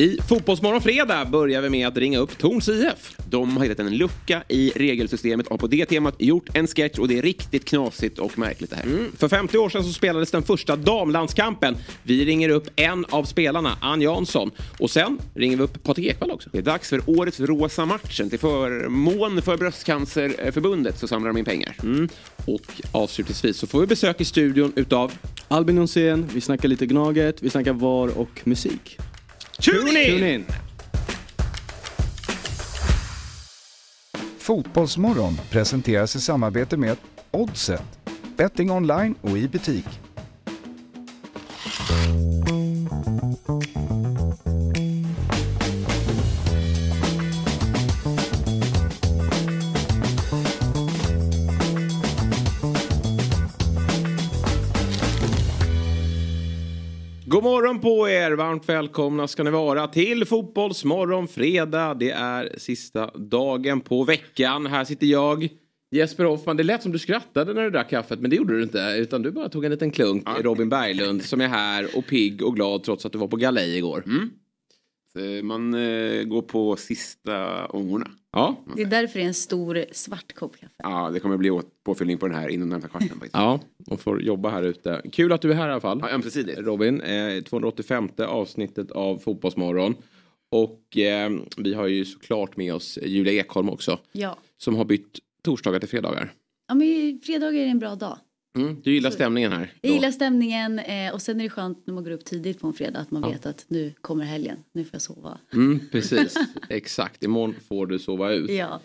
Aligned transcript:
I 0.00 0.18
Fotbollsmorgon 0.28 0.80
fredag 0.80 1.24
börjar 1.24 1.62
vi 1.62 1.70
med 1.70 1.88
att 1.88 1.96
ringa 1.96 2.18
upp 2.18 2.38
Torns 2.38 2.68
IF. 2.68 3.16
De 3.30 3.56
har 3.56 3.64
hittat 3.64 3.78
en 3.78 3.96
lucka 3.96 4.42
i 4.48 4.72
regelsystemet 4.76 5.46
och 5.46 5.50
har 5.50 5.58
på 5.58 5.66
det 5.66 5.86
temat 5.86 6.14
gjort 6.18 6.56
en 6.56 6.66
sketch 6.66 6.98
och 6.98 7.08
det 7.08 7.18
är 7.18 7.22
riktigt 7.22 7.64
knasigt 7.64 8.18
och 8.18 8.38
märkligt 8.38 8.70
det 8.70 8.76
här. 8.76 8.82
Mm. 8.82 9.12
För 9.16 9.28
50 9.28 9.58
år 9.58 9.68
sedan 9.68 9.84
så 9.84 9.92
spelades 9.92 10.30
den 10.30 10.42
första 10.42 10.76
damlandskampen. 10.76 11.76
Vi 12.02 12.24
ringer 12.24 12.48
upp 12.48 12.68
en 12.76 13.04
av 13.10 13.24
spelarna, 13.24 13.78
Ann 13.80 14.02
Jansson. 14.02 14.50
Och 14.78 14.90
sen 14.90 15.18
ringer 15.34 15.56
vi 15.56 15.62
upp 15.62 15.82
Patrik 15.82 16.06
Ekwall 16.06 16.30
också. 16.30 16.50
Det 16.52 16.58
är 16.58 16.62
dags 16.62 16.88
för 16.88 17.02
årets 17.06 17.40
rosa 17.40 17.86
matchen. 17.86 18.30
Till 18.30 18.38
förmån 18.38 19.42
för 19.42 19.56
Bröstcancerförbundet 19.56 20.98
så 20.98 21.08
samlar 21.08 21.30
de 21.30 21.38
in 21.38 21.44
pengar. 21.44 21.76
Mm. 21.82 22.08
Och 22.44 22.82
avslutningsvis 22.92 23.56
så 23.56 23.66
får 23.66 23.80
vi 23.80 23.86
besök 23.86 24.20
i 24.20 24.24
studion 24.24 24.72
utav 24.76 25.12
Albin 25.48 25.76
Nonsén, 25.76 26.28
vi 26.34 26.40
snackar 26.40 26.68
lite 26.68 26.86
Gnaget, 26.86 27.42
vi 27.42 27.50
snackar 27.50 27.72
VAR 27.72 28.18
och 28.18 28.40
musik. 28.44 28.98
Tune 29.60 29.90
in! 29.90 30.18
Tune 30.18 30.34
in! 30.34 30.44
Fotbollsmorgon 34.38 35.40
presenteras 35.50 36.16
i 36.16 36.20
samarbete 36.20 36.76
med 36.76 36.96
Oddset, 37.30 37.82
betting 38.36 38.70
online 38.70 39.14
och 39.20 39.38
i 39.38 39.48
butik. 39.48 39.86
God 57.40 57.44
morgon 57.44 57.80
på 57.80 58.08
er! 58.08 58.32
Varmt 58.32 58.68
välkomna 58.68 59.28
ska 59.28 59.42
ni 59.42 59.50
vara 59.50 59.86
till 59.86 60.24
Fotbollsmorgon 60.24 61.28
fredag. 61.28 61.94
Det 61.94 62.10
är 62.10 62.58
sista 62.58 63.10
dagen 63.18 63.80
på 63.80 64.04
veckan. 64.04 64.66
Här 64.66 64.84
sitter 64.84 65.06
jag, 65.06 65.48
Jesper 65.90 66.24
Hoffman. 66.24 66.56
Det 66.56 66.62
lät 66.62 66.82
som 66.82 66.92
du 66.92 66.98
skrattade 66.98 67.54
när 67.54 67.62
du 67.62 67.70
drack 67.70 67.90
kaffet 67.90 68.20
men 68.20 68.30
det 68.30 68.36
gjorde 68.36 68.56
du 68.56 68.62
inte. 68.62 68.94
Utan 68.98 69.22
du 69.22 69.30
bara 69.30 69.48
tog 69.48 69.64
en 69.64 69.70
liten 69.70 69.90
klunk. 69.90 70.28
Robin 70.40 70.68
Berglund 70.68 71.22
som 71.22 71.40
är 71.40 71.48
här 71.48 71.88
och 71.96 72.06
pigg 72.06 72.42
och 72.42 72.56
glad 72.56 72.82
trots 72.82 73.06
att 73.06 73.12
du 73.12 73.18
var 73.18 73.28
på 73.28 73.36
galej 73.36 73.76
igår. 73.76 74.02
Mm. 74.06 74.30
Så 75.12 75.44
Man 75.46 75.74
eh, 75.74 76.22
går 76.22 76.42
på 76.42 76.76
sista 76.76 77.66
ångorna. 77.66 78.06
Ja. 78.32 78.56
Det 78.76 78.82
är 78.82 78.86
därför 78.86 79.18
det 79.18 79.24
är 79.24 79.26
en 79.26 79.34
stor 79.34 79.84
svart 79.92 80.32
kopp 80.32 80.56
kaffe. 80.60 80.74
Ja, 80.76 81.10
det 81.10 81.20
kommer 81.20 81.36
bli 81.36 81.60
påfyllning 81.84 82.18
på 82.18 82.26
den 82.26 82.36
här 82.36 82.48
inom 82.48 82.68
närmsta 82.68 82.88
kvarten. 82.88 83.08
faktiskt. 83.08 83.34
Ja, 83.34 83.60
och 83.86 84.00
får 84.00 84.22
jobba 84.22 84.50
här 84.50 84.62
ute. 84.62 85.02
Kul 85.12 85.32
att 85.32 85.42
du 85.42 85.50
är 85.50 85.54
här 85.54 85.68
i 85.68 85.72
alla 85.72 85.80
fall. 85.80 85.98
Ja, 86.02 86.10
ömsesidigt. 86.10 86.58
Robin, 86.58 87.00
eh, 87.00 87.42
285 87.42 88.08
avsnittet 88.18 88.90
av 88.90 89.18
Fotbollsmorgon. 89.18 89.94
Och 90.50 90.96
eh, 90.98 91.30
vi 91.56 91.74
har 91.74 91.86
ju 91.86 92.04
såklart 92.04 92.56
med 92.56 92.74
oss 92.74 92.98
Julia 93.02 93.32
Ekholm 93.32 93.68
också. 93.70 93.98
Ja. 94.12 94.38
Som 94.58 94.76
har 94.76 94.84
bytt 94.84 95.18
torsdagar 95.42 95.78
till 95.80 95.88
fredagar. 95.88 96.32
ja 96.68 96.74
men 96.74 97.20
fredagar 97.22 97.60
är 97.60 97.66
en 97.66 97.78
bra 97.78 97.94
dag. 97.94 98.18
Mm, 98.58 98.80
du 98.82 98.92
gillar 98.92 99.10
stämningen 99.10 99.52
här? 99.52 99.72
Jag 99.80 99.92
gillar 99.92 100.10
stämningen 100.10 100.78
eh, 100.78 101.14
och 101.14 101.22
sen 101.22 101.40
är 101.40 101.44
det 101.44 101.50
skönt 101.50 101.86
när 101.86 101.94
man 101.94 102.04
går 102.04 102.10
upp 102.10 102.24
tidigt 102.24 102.60
på 102.60 102.66
en 102.66 102.72
fredag 102.72 102.98
att 102.98 103.10
man 103.10 103.30
vet 103.30 103.46
att 103.46 103.64
nu 103.68 103.92
kommer 104.00 104.24
helgen, 104.24 104.58
nu 104.72 104.84
får 104.84 104.90
jag 104.92 105.02
sova. 105.02 105.38
Mm, 105.52 105.80
precis, 105.92 106.34
exakt. 106.68 107.24
Imorgon 107.24 107.54
får 107.68 107.86
du 107.86 107.98
sova 107.98 108.32
ut. 108.32 108.50
Ja. 108.50 108.80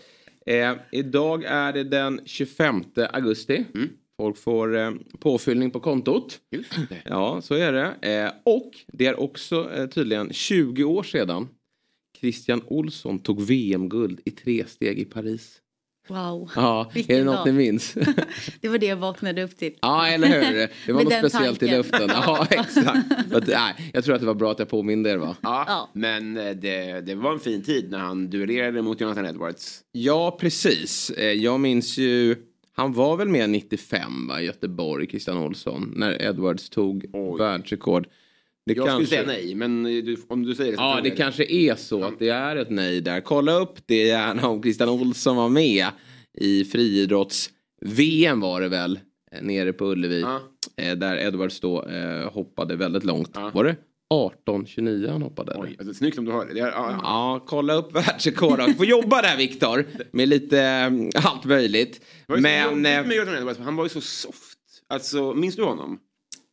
Eh, 0.46 0.74
idag 0.92 1.44
är 1.44 1.72
det 1.72 1.84
den 1.84 2.20
25 2.24 2.84
augusti. 3.12 3.64
Mm. 3.74 3.88
Folk 4.16 4.38
får 4.38 4.76
eh, 4.76 4.90
påfyllning 5.18 5.70
på 5.70 5.80
kontot. 5.80 6.40
Just 6.50 6.88
det. 6.88 7.02
Ja, 7.04 7.40
så 7.42 7.54
är 7.54 7.72
det. 7.72 8.12
Eh, 8.12 8.32
och 8.44 8.70
det 8.86 9.06
är 9.06 9.20
också 9.20 9.70
eh, 9.74 9.86
tydligen 9.86 10.32
20 10.32 10.84
år 10.84 11.02
sedan 11.02 11.48
Christian 12.20 12.62
Olsson 12.66 13.18
tog 13.18 13.42
VM-guld 13.42 14.20
i 14.24 14.30
tre 14.30 14.64
steg 14.66 14.98
i 14.98 15.04
Paris. 15.04 15.60
Wow. 16.08 16.50
Ja, 16.56 16.90
Vilken 16.94 17.14
är 17.16 17.18
det 17.18 17.24
något 17.24 17.36
dag. 17.36 17.46
ni 17.46 17.52
minns? 17.52 17.94
Det 18.60 18.68
var 18.68 18.78
det 18.78 18.86
jag 18.86 18.96
vaknade 18.96 19.42
upp 19.42 19.56
till. 19.56 19.72
ja, 19.80 20.06
eller 20.08 20.28
hur? 20.28 20.68
Det 20.86 20.92
var 20.92 21.02
något 21.04 21.12
speciellt 21.12 21.62
i 21.62 21.66
tanken. 21.66 21.78
luften. 21.78 22.08
Ja, 22.08 22.46
exakt. 22.50 22.98
Men, 23.30 23.42
nej, 23.46 23.90
jag 23.92 24.04
tror 24.04 24.14
att 24.14 24.20
det 24.20 24.26
var 24.26 24.34
bra 24.34 24.50
att 24.52 24.58
jag 24.58 24.68
påminde 24.68 25.10
er 25.10 25.16
va? 25.16 25.36
Ja, 25.42 25.64
Ja. 25.68 25.90
men 25.92 26.36
eh, 26.36 26.50
det, 26.50 27.00
det 27.00 27.14
var 27.14 27.32
en 27.32 27.38
fin 27.40 27.62
tid 27.62 27.90
när 27.90 27.98
han 27.98 28.30
duellerade 28.30 28.82
mot 28.82 29.00
Jonathan 29.00 29.26
Edwards. 29.26 29.80
Ja, 29.92 30.36
precis. 30.40 31.10
Eh, 31.10 31.24
Jag 31.32 31.60
minns 31.60 31.98
ju, 31.98 32.36
han 32.76 32.92
var 32.92 33.16
väl 33.16 33.28
med 33.28 33.50
95 33.50 34.28
va, 34.28 34.40
i 34.40 34.44
Göteborg, 34.44 35.06
Christian 35.06 35.38
Olsson, 35.38 35.92
när 35.96 36.22
Edwards 36.22 36.70
tog 36.70 37.04
Oj. 37.12 37.38
världsrekord. 37.38 38.06
Det 38.66 38.76
Jag 38.76 38.88
skulle 38.88 39.06
säga 39.06 39.22
nej, 39.26 39.54
men 39.54 39.86
eh, 39.86 40.04
du, 40.04 40.16
om 40.28 40.42
du 40.42 40.54
säger 40.54 40.70
det 40.70 40.76
så 40.76 40.82
Ja, 40.82 41.00
det 41.02 41.08
jag 41.08 41.16
kanske 41.16 41.44
är 41.52 41.74
så 41.74 42.04
att 42.04 42.18
det 42.18 42.28
är 42.28 42.56
ett 42.56 42.70
nej 42.70 43.00
där. 43.00 43.20
Kolla 43.20 43.52
upp 43.52 43.86
det 43.86 44.06
gärna 44.06 44.48
om 44.48 44.62
Christian 44.62 44.88
Olsson 44.88 45.36
var 45.36 45.48
med 45.48 45.86
i 46.38 46.64
friidrotts-VM 46.64 48.40
var 48.40 48.60
det 48.60 48.68
väl, 48.68 49.00
eh, 49.32 49.42
nere 49.42 49.72
på 49.72 49.84
Ullevi. 49.84 50.20
Ja. 50.20 50.40
Eh, 50.76 50.96
Där 50.96 51.16
Edwards 51.16 51.60
då 51.60 51.84
eh, 51.84 52.32
hoppade 52.32 52.76
väldigt 52.76 53.04
långt. 53.04 53.30
Ja. 53.34 53.50
Var 53.54 53.64
det 53.64 53.76
18-29 54.14 55.10
han 55.10 55.22
hoppade? 55.22 55.56
Oj, 55.58 55.76
alltså, 55.78 55.94
snyggt 55.94 56.18
om 56.18 56.24
du 56.24 56.32
har 56.32 56.46
det. 56.46 56.54
det 56.54 56.60
är, 56.60 56.70
ja, 56.70 57.44
kolla 57.46 57.74
upp 57.74 57.92
världsrekord. 57.96 58.58
Du 58.66 58.74
får 58.74 58.86
jobba 58.86 59.22
där 59.22 59.36
Viktor. 59.36 59.86
Med 60.10 60.28
lite 60.28 60.60
eh, 60.60 61.24
allt 61.24 61.44
möjligt. 61.44 62.00
Det 62.26 62.40
Men... 62.40 62.86
eh, 62.86 63.06
med 63.06 63.56
för 63.56 63.62
han 63.62 63.76
var 63.76 63.84
ju 63.84 63.88
så 63.88 64.00
soft. 64.00 64.58
Alltså, 64.88 65.34
minns 65.34 65.56
du 65.56 65.62
honom? 65.62 65.98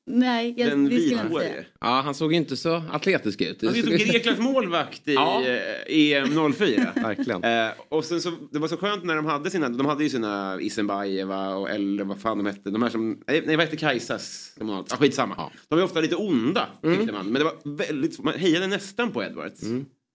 Nej, 0.06 0.53
jag, 0.58 0.69
Den 0.69 0.86
det 0.90 1.00
skulle 1.00 1.16
jag 1.16 1.25
inte 1.25 1.40
säga. 1.40 1.44
vithårige. 1.50 1.66
Ja, 1.81 2.02
han 2.06 2.14
såg 2.16 2.34
inte 2.34 2.58
så 2.58 2.84
atletisk 2.91 3.41
ut. 3.41 3.62
Han 3.64 3.74
som 3.74 3.90
Greklands 3.91 4.41
målvakt 4.41 5.08
i 5.08 5.14
Ja. 5.14 5.41
eh, 5.47 6.14
EM 6.14 6.53
04. 6.53 6.91
Verkligen. 6.96 7.44
Eh, 7.44 7.72
och 7.90 8.06
sen 8.06 8.22
så, 8.22 8.31
det 8.52 8.59
var 8.59 8.68
så 8.68 8.78
skönt 8.78 9.03
när 9.03 9.16
de 9.16 9.25
hade 9.25 9.50
sina, 9.50 9.69
de 9.69 9.86
hade 9.86 10.03
ju 10.03 10.09
sina 10.09 10.58
Isenbajeva 10.62 11.56
och 11.56 11.69
eller 11.69 12.03
vad 12.03 12.19
fan 12.22 12.38
de 12.38 12.46
hette, 12.46 12.69
de 12.69 12.84
här 12.84 12.90
som, 12.90 13.22
nej 13.28 13.41
vad 13.47 13.59
hette 13.59 13.78
Kajsas? 13.78 14.56
Ah, 14.90 14.96
skitsamma. 14.96 15.52
De 15.69 15.75
var 15.75 15.84
ofta 15.86 16.02
lite 16.02 16.16
onda 16.16 16.68
tyckte 16.84 17.14
man, 17.14 17.25
men 17.25 17.34
det 17.34 17.44
var 17.44 17.78
väldigt, 17.78 18.24
man 18.24 18.34
hejade 18.34 18.68
nästan 18.68 19.12
på 19.12 19.24
Edwards. 19.24 19.62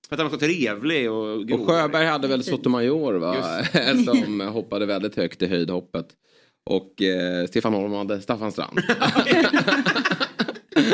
För 0.09 0.15
att 0.15 0.21
han 0.21 0.31
var 0.31 0.39
så 0.39 0.47
trevlig 0.47 1.11
och 1.11 1.47
grov. 1.49 1.61
Och 1.61 1.67
Sjöberg 1.69 2.07
hade 2.07 2.29
väl 2.29 2.45
Sotomayor 2.45 3.15
va? 3.15 3.37
Som 4.15 4.41
hoppade 4.41 4.87
väldigt 4.87 5.17
högt 5.17 5.43
i 5.43 5.47
höjdhoppet. 5.47 6.07
Och 6.69 7.03
eh, 7.03 7.47
Stefan 7.47 7.75
Holm 7.75 7.93
hade 7.93 8.21
Staffan 8.21 8.53
Strand. 8.53 8.79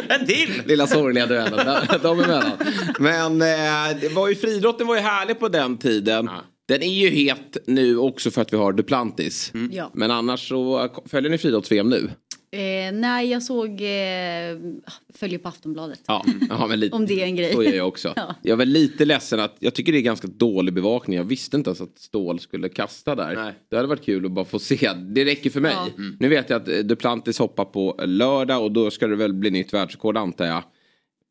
En 0.09 0.27
till! 0.27 0.63
Lilla 0.67 0.87
sorgliga 0.87 1.27
duellen 1.27 1.67
de- 1.67 1.99
de 2.03 2.21
emellan. 2.21 2.53
Men 2.99 3.43
eh, 3.43 4.01
det 4.01 4.09
var 4.15 4.29
ju 4.29 4.35
friidrotten 4.35 4.87
var 4.87 4.95
ju 4.97 5.01
härlig 5.01 5.39
på 5.41 5.49
den 5.49 5.79
tiden. 5.79 6.25
Ja. 6.33 6.45
Den 6.69 6.83
är 6.83 6.93
ju 6.93 7.09
het 7.11 7.57
nu 7.67 7.99
också 7.99 8.31
för 8.31 8.43
att 8.43 8.53
vi 8.53 8.57
har 8.57 8.73
Duplantis. 8.73 9.53
Ja. 9.73 9.91
Men 9.95 10.11
annars 10.11 10.49
så 10.49 10.89
följer 11.11 11.31
ni 11.31 11.39
friidrotts-VM 11.39 11.89
nu? 11.91 12.11
Eh, 12.55 12.93
nej, 12.93 13.31
jag 13.31 13.43
såg, 13.43 13.71
eh, 13.71 14.77
följer 15.15 15.39
på 15.39 15.49
Aftonbladet. 15.49 16.01
Ja, 16.07 16.25
ja 16.49 16.67
men 16.67 16.81
lite. 16.81 16.97
Om 16.97 17.07
det 17.07 17.23
är 17.23 17.25
en 17.25 17.37
grej. 17.37 17.53
Så 17.53 17.63
är 17.63 17.77
jag 17.77 17.89
också. 17.89 18.13
Ja. 18.17 18.35
Jag 18.43 18.57
var 18.57 18.65
lite 18.65 19.05
ledsen 19.05 19.41
att 19.41 19.57
jag 19.59 19.75
tycker 19.75 19.93
det 19.93 19.99
är 19.99 20.03
ganska 20.03 20.29
dålig 20.29 20.75
bevakning. 20.75 21.17
Jag 21.17 21.25
visste 21.25 21.57
inte 21.57 21.71
ens 21.71 21.81
att 21.81 21.99
Stål 21.99 22.41
skulle 22.41 22.69
kasta 22.69 23.15
där. 23.15 23.35
Nej. 23.35 23.55
Det 23.71 23.77
hade 23.77 23.89
varit 23.89 24.05
kul 24.05 24.27
att 24.27 24.33
bara 24.33 24.45
få 24.45 24.59
se. 24.59 24.91
Det 24.95 25.25
räcker 25.25 25.51
för 25.51 25.61
mig. 25.61 25.73
Ja. 25.73 25.89
Nu 26.21 26.29
vet 26.29 26.51
jag 26.51 26.63
att 26.63 26.69
eh, 26.69 26.79
Duplantis 26.79 27.39
hoppar 27.39 27.65
på 27.65 28.01
lördag 28.07 28.63
och 28.63 28.73
då 28.73 28.91
ska 28.91 29.07
det 29.07 29.17
väl 29.17 29.35
bli 29.35 29.51
nytt 29.51 29.75
världsrekord 29.75 30.17
antar 30.17 30.45
jag. 30.47 30.63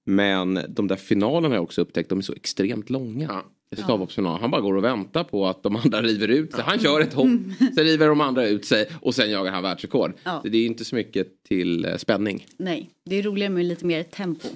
Men 0.06 0.60
de 0.70 0.88
där 0.88 0.96
finalerna 0.96 1.48
har 1.48 1.56
jag 1.56 1.64
också 1.64 1.82
upptäckt, 1.82 2.10
de 2.10 2.18
är 2.18 2.24
så 2.24 2.34
extremt 2.34 2.90
långa. 2.90 3.26
Ja. 3.30 3.44
Stavhoppsfinal. 3.82 4.42
Han 4.42 4.52
bara 4.52 4.62
går 4.62 4.76
och 4.76 4.84
väntar 4.84 5.24
på 5.24 5.48
att 5.48 5.64
de 5.64 5.76
andra 5.76 6.02
river 6.02 6.28
ut 6.28 6.54
sig. 6.54 6.64
Han 6.68 6.80
kör 6.80 7.02
ett 7.02 7.14
hopp, 7.14 7.30
sen 7.76 7.84
river 7.84 8.08
de 8.08 8.22
andra 8.22 8.48
ut 8.48 8.66
sig 8.66 8.90
och 9.02 9.16
sen 9.16 9.32
jagar 9.32 9.52
han 9.52 9.64
världsrekord. 9.64 10.14
Ja. 10.24 10.40
Så 10.42 10.48
det 10.48 10.58
är 10.58 10.66
inte 10.66 10.86
så 10.86 10.96
mycket 10.96 11.28
till 11.48 11.86
eh, 11.86 11.96
spänning. 11.96 12.46
Nej, 12.58 12.90
det 13.06 13.16
är 13.16 13.24
roligare 13.24 13.50
med 13.50 13.66
lite 13.66 13.86
mer 13.86 14.04
tempo. 14.04 14.48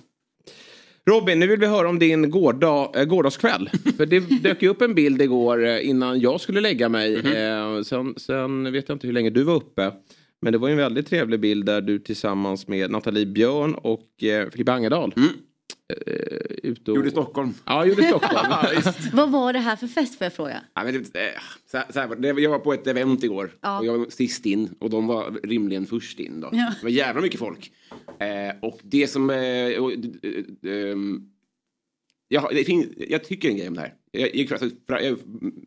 Robin, 1.09 1.39
nu 1.39 1.47
vill 1.47 1.59
vi 1.59 1.65
höra 1.65 1.89
om 1.89 1.99
din 1.99 2.31
gårdag, 2.31 2.91
äh, 2.95 3.03
gårdagskväll. 3.05 3.69
För 3.97 4.05
det 4.05 4.19
dök 4.19 4.61
ju 4.61 4.69
upp 4.69 4.81
en 4.81 4.95
bild 4.95 5.21
igår 5.21 5.65
eh, 5.65 5.89
innan 5.89 6.19
jag 6.19 6.41
skulle 6.41 6.61
lägga 6.61 6.89
mig. 6.89 7.15
Eh, 7.15 7.81
sen, 7.81 8.13
sen 8.17 8.71
vet 8.71 8.89
jag 8.89 8.95
inte 8.95 9.07
hur 9.07 9.13
länge 9.13 9.29
du 9.29 9.43
var 9.43 9.55
uppe. 9.55 9.91
Men 10.41 10.51
det 10.51 10.57
var 10.57 10.67
ju 10.67 10.71
en 10.71 10.77
väldigt 10.77 11.07
trevlig 11.07 11.39
bild 11.39 11.65
där 11.65 11.81
du 11.81 11.99
tillsammans 11.99 12.67
med 12.67 12.91
Nathalie 12.91 13.25
Björn 13.25 13.75
och 13.75 14.23
eh, 14.23 14.49
Filippa 14.49 14.71
Angerdal. 14.71 15.13
Eh, 15.89 16.37
ute 16.63 16.91
och... 16.91 16.97
Gjorde 16.97 17.11
Stockholm. 17.11 17.53
Ja, 17.65 17.85
gjorde 17.85 18.03
Stockholm. 18.03 18.53
Vad 19.13 19.31
var 19.31 19.53
det 19.53 19.59
här 19.59 19.75
för 19.75 19.87
fest 19.87 20.17
får 20.17 20.25
jag 20.25 20.33
fråga? 20.33 20.61
Ja, 20.73 20.83
men 20.83 20.93
det, 20.93 20.99
eh, 21.19 21.31
så, 21.71 21.77
här- 21.77 21.85
så 21.93 21.99
här, 21.99 22.07
var 22.07 22.15
det. 22.15 22.27
jag 22.41 22.49
var 22.49 22.59
på 22.59 22.73
ett 22.73 22.87
event 22.87 23.23
igår 23.23 23.51
Ja. 23.61 23.79
och 23.79 23.85
jag 23.85 23.97
var 23.97 24.05
sist 24.09 24.45
in 24.45 24.75
och 24.79 24.89
de 24.89 25.07
var 25.07 25.31
rimligen 25.43 25.85
först 25.85 26.19
in. 26.19 26.41
Då. 26.41 26.49
Ja. 26.51 26.73
Det 26.79 26.83
var 26.83 26.89
jävla 26.89 27.21
mycket 27.21 27.39
folk. 27.39 27.71
Eh, 28.19 28.55
och 28.61 28.79
det 28.83 29.07
som... 29.07 29.29
Eh, 29.29 29.83
och, 29.83 29.91
eh, 29.91 30.91
ehm, 30.91 31.21
jag, 32.27 32.49
det 32.51 32.63
finns, 32.63 32.85
jag 33.09 33.23
tycker 33.23 33.49
en 33.49 33.57
grej 33.57 33.67
om 33.67 33.73
det 33.73 33.81
här. 33.81 33.93
Jag, 34.11 34.35
gick 34.35 34.51
alltså, 34.51 34.69
fra- 34.89 35.01
jag 35.01 35.17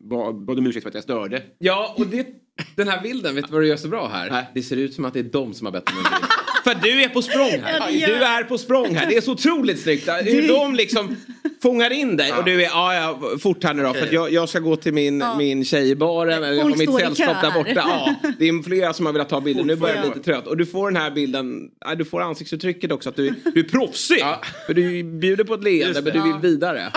bad 0.09 0.45
bad 0.45 0.59
om 0.59 0.67
ursäkt 0.67 0.83
för 0.83 0.89
att 0.89 0.93
jag 0.95 1.03
störde. 1.03 1.43
Ja, 1.57 1.95
och 1.97 2.07
det, 2.07 2.27
den 2.75 2.87
här 2.87 3.01
bilden, 3.03 3.35
vet 3.35 3.47
du 3.47 3.53
vad 3.53 3.61
du 3.61 3.67
gör 3.67 3.75
så 3.77 3.87
bra 3.87 4.07
här? 4.07 4.29
Nej. 4.31 4.47
Det 4.53 4.63
ser 4.63 4.77
ut 4.77 4.93
som 4.93 5.05
att 5.05 5.13
det 5.13 5.19
är 5.19 5.23
de 5.23 5.53
som 5.53 5.65
har 5.65 5.71
bett 5.71 5.89
om 5.89 5.97
en 5.97 6.03
bild. 6.03 6.31
För 6.63 6.75
du 6.81 7.03
är 7.03 7.09
på 7.09 7.21
språng 7.21 7.61
här. 7.63 7.77
Ja, 7.79 7.89
gör 7.89 8.07
du 8.07 8.13
är 8.25 8.43
på 8.43 8.57
språng 8.57 8.95
här. 8.95 9.05
Det 9.09 9.17
är 9.17 9.21
så 9.21 9.31
otroligt 9.31 9.79
snyggt. 9.81 10.09
Hur 10.23 10.47
de 10.47 10.75
liksom 10.75 11.15
fångar 11.61 11.91
in 11.93 12.17
dig 12.17 12.33
och 12.33 12.43
du 12.43 12.53
är, 12.63 12.69
ja, 12.69 12.93
ja 12.95 13.37
fort 13.39 13.63
här 13.63 13.73
nu 13.73 13.83
då 13.83 13.93
för 13.93 14.01
att 14.03 14.11
jag, 14.11 14.31
jag 14.31 14.49
ska 14.49 14.59
gå 14.59 14.75
till 14.75 14.93
min, 14.93 15.19
Ja. 15.19 15.35
min 15.37 15.65
tjej 15.65 15.89
i 15.89 15.95
baren, 15.95 16.43
eller 16.43 16.47
jag 16.53 16.63
har 16.63 16.69
Folk 16.69 16.77
mitt 16.77 16.99
sällskap 16.99 17.41
där 17.41 17.51
borta. 17.51 17.71
Ja, 17.75 18.15
det 18.39 18.47
är 18.49 18.63
flera 18.63 18.93
som 18.93 19.05
har 19.05 19.13
velat 19.13 19.29
ta 19.29 19.41
bilder, 19.41 19.63
nu 19.63 19.75
börjar 19.75 19.95
jag 19.95 20.03
bli 20.03 20.09
lite 20.15 20.31
trött. 20.31 20.47
Och 20.47 20.57
du 20.57 20.65
får 20.65 20.91
den 20.91 21.01
här 21.01 21.11
bilden, 21.11 21.69
ja, 21.85 21.95
du 21.95 22.05
får 22.05 22.21
ansiktsuttrycket 22.21 22.91
också 22.91 23.09
att 23.09 23.15
du, 23.15 23.29
du 23.53 23.59
är 23.59 23.63
proffsig. 23.63 24.23
För 24.65 24.73
du 24.73 25.03
bjuder 25.03 25.43
på 25.43 25.53
ett 25.53 25.63
leende 25.63 26.01
men 26.01 26.13
du 26.13 26.21
vill 26.21 26.51
vidare. 26.51 26.91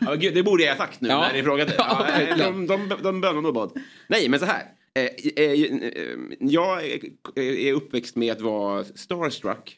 Ja, 0.00 0.14
gud, 0.14 0.34
det 0.34 0.42
borde 0.42 0.62
jag 0.62 0.70
ha 0.74 0.78
sagt 0.78 1.00
nu 1.00 1.08
Ja. 1.08 1.20
när 1.20 1.32
ni 1.32 1.42
frågade. 1.42 1.72
Ja, 1.78 2.06
Ja, 2.28 2.36
de, 2.50 2.66
de, 2.66 2.90
de 3.02 3.20
bönar 3.20 3.40
nog 3.42 3.54
bad. 3.54 3.70
Nej, 4.06 4.28
men 4.28 4.40
så 4.40 4.46
här. 4.46 4.62
Eh, 4.98 5.44
eh, 5.44 5.52
eh, 5.52 6.18
Jag 6.40 6.86
är- 7.34 7.72
uppväxt 7.72 8.16
med 8.16 8.32
att 8.32 8.40
vara 8.40 8.84
starstruck. 8.84 9.76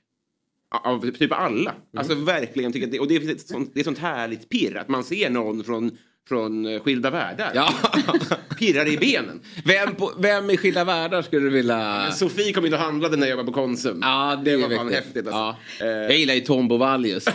Av 0.84 1.10
typ 1.10 1.32
alla. 1.32 1.74
Alltså 1.96 2.14
verkligen. 2.14 2.72
Tycker 2.72 2.86
det, 2.86 3.00
och 3.00 3.08
det 3.08 3.16
är, 3.16 3.30
ett 3.30 3.40
sånt, 3.48 3.70
det 3.74 3.80
är 3.80 3.84
sånt 3.84 3.98
härligt 3.98 4.48
pirr. 4.48 4.76
Att 4.76 4.88
man 4.88 5.04
ser 5.04 5.30
någon 5.30 5.64
från, 5.64 5.90
från 6.28 6.80
skilda 6.80 7.10
världar. 7.10 7.52
Ja. 7.54 7.74
Pirrar 8.58 8.88
i 8.88 8.96
benen. 8.96 9.40
Vem, 9.64 9.94
på, 9.94 10.12
vem 10.18 10.50
i 10.50 10.56
Skilda 10.56 10.84
Världar 10.84 11.22
skulle 11.22 11.42
du 11.46 11.50
vilja... 11.50 12.10
Sofie 12.12 12.52
kom 12.52 12.66
in 12.66 12.72
och 12.74 12.78
handlade 12.78 13.16
när 13.16 13.26
jag 13.26 13.30
jobbade 13.30 13.46
på 13.46 13.52
Konsum. 13.52 13.98
Ja, 14.02 14.40
det, 14.44 14.50
Det 14.50 14.56
var 14.56 14.76
fan 14.76 14.86
viktigt. 14.86 15.04
häftigt, 15.04 15.26
alltså. 15.26 15.56
Ja. 15.84 15.86
Jag 15.86 16.16
gillar 16.18 16.34
ju 16.34 16.40
Tom 16.40 16.68
Bovallius. 16.68 17.24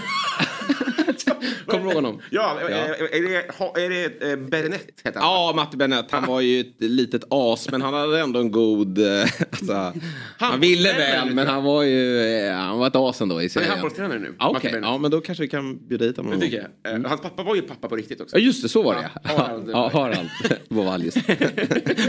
Kommer 1.68 1.84
du 1.84 1.90
ihåg 1.90 1.94
honom? 1.96 2.22
Ja, 2.32 2.58
Ja. 2.62 2.68
Är, 2.68 3.22
det, 3.22 3.84
är 3.86 3.90
det 3.90 4.32
eh, 4.32 4.38
Berenett 4.38 4.88
heter 5.04 5.20
han? 5.20 5.30
Ja, 5.30 5.54
Matti 5.56 5.78
Benett. 5.78 6.12
Han 6.12 6.26
var 6.26 6.42
ju 6.42 6.60
ett 6.60 6.76
litet 6.80 7.24
as, 7.30 7.72
men 7.72 7.82
han 7.82 7.94
hade 7.94 8.20
ändå 8.20 8.40
en 8.40 8.52
god... 8.52 8.98
eh, 8.98 9.06
Alltså, 9.52 9.94
han 10.38 10.60
ville 10.60 10.90
Handbollstränare, 10.90 11.26
väl, 11.26 11.36
men 11.36 11.48
han 11.48 11.64
var 11.64 11.84
ju... 11.84 12.20
eh, 12.48 12.54
Han 12.56 12.80
var 12.80 12.88
ett 12.88 12.96
as 12.96 13.22
ändå 13.22 13.36
i 13.36 13.38
Han 13.38 13.46
är 13.46 13.50
serien. 13.50 13.70
handbollstränare 13.72 14.20
nu. 14.20 14.36
Okej, 14.40 14.72
Bennet. 14.72 14.88
ja, 14.90 14.98
men 14.98 15.12
då 15.12 15.22
kanske 15.22 15.42
vi 15.42 15.48
kan 15.48 15.88
bjuda 15.88 16.06
hit 16.06 16.18
honom. 16.18 16.32
Det 16.32 16.40
tycker 16.40 16.68
jag. 16.84 16.94
Eh, 16.96 17.10
Hans 17.10 17.22
pappa 17.22 17.44
var 17.44 17.56
ju 17.56 17.62
pappa 17.62 17.88
på 17.88 17.96
riktigt 17.96 18.22
också. 18.22 18.36
Ja, 18.38 18.42
just 18.44 18.62
det, 18.64 18.70
så 18.70 18.84
var 18.84 18.96
det. 18.96 19.30
Harald. 19.30 19.70
ja, 19.70 19.90
Harald 19.94 20.30
Bovallius. 20.70 21.14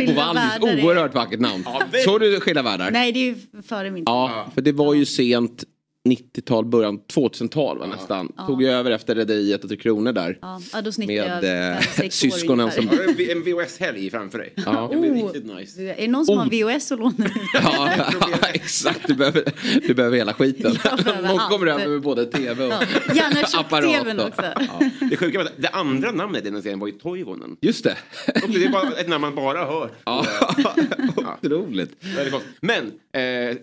Bovallius, 0.06 0.84
oerhört 0.84 1.14
vackert 1.14 1.40
namn. 1.40 1.62
Ja. 1.66 1.82
Såg 2.04 2.20
du 2.20 2.40
Skilda 2.40 2.62
Världar? 2.62 2.90
Nej, 2.90 3.12
det 3.12 3.18
är 3.18 3.24
ju 3.24 3.62
före 3.68 3.90
min 3.90 4.00
tid. 4.04 4.08
Ja, 4.08 4.46
för 4.54 4.60
det 4.60 4.72
var 4.72 4.94
ju 4.94 5.04
sent 5.06 5.64
90-tal, 6.10 6.64
början 6.64 6.98
2000-tal 7.14 7.78
var 7.78 7.86
nästan. 7.86 8.32
Tog 8.46 8.62
ju 8.62 8.68
över 8.68 8.90
efter 8.90 9.14
Rederiet 9.14 9.62
och 9.64 9.68
Tre 9.70 9.76
Kronor 9.78 10.12
där. 10.12 10.38
Ja, 10.42 10.60
ja, 10.72 10.82
då 10.82 10.92
snittade 10.92 11.14
jag 11.18 11.42
Med 11.42 11.72
eh, 12.04 12.08
syskonen 12.10 12.70
som... 12.70 12.88
Har 12.88 12.96
du 13.16 13.30
en 13.32 13.42
VHS-helg 13.42 14.10
framför 14.10 14.38
dig? 14.38 14.52
Ja. 14.56 14.88
Det 14.92 14.96
blir 14.98 15.10
Oh. 15.10 15.24
riktigt 15.24 15.46
nice. 15.56 15.82
Är 15.82 15.96
det 15.96 16.08
någon 16.08 16.26
som 16.26 16.38
har 16.38 16.46
VHS 16.76 16.92
att 16.92 16.98
låna 16.98 17.14
ut? 17.26 17.32
Ja, 17.54 17.90
exakt. 18.52 19.06
Du 19.06 19.14
behöver, 19.14 19.42
du 19.88 19.94
behöver 19.94 20.16
hela 20.16 20.34
skiten. 20.34 20.76
Behöver 20.82 21.28
Någon 21.28 21.38
kommer 21.50 21.66
över 21.66 21.88
med 21.88 22.00
både 22.02 22.26
tv 22.26 22.64
och 22.66 22.72
Ja, 22.72 22.80
Gärna 23.14 23.40
apparat. 23.60 24.18
och- 24.18 24.26
också. 24.28 24.42
Ja, 24.42 25.06
Det 25.10 25.16
sjuka 25.16 25.38
var 25.38 25.44
att 25.44 25.52
det 25.56 25.68
andra 25.68 26.10
namnet 26.12 26.46
i 26.46 26.50
den 26.50 26.62
serien 26.62 26.78
var 26.78 26.86
ju 26.86 26.92
Toivonen. 26.92 27.56
just 27.60 27.84
det. 27.84 27.96
Och 28.42 28.50
det 28.50 28.64
är 28.64 28.68
bara 28.68 28.90
ett 28.92 29.08
namn 29.08 29.20
man 29.20 29.34
bara 29.34 29.64
hört. 29.64 29.92
Ja, 30.04 30.26
otroligt. 31.42 31.90
Men 32.60 32.92
eh, 33.20 33.56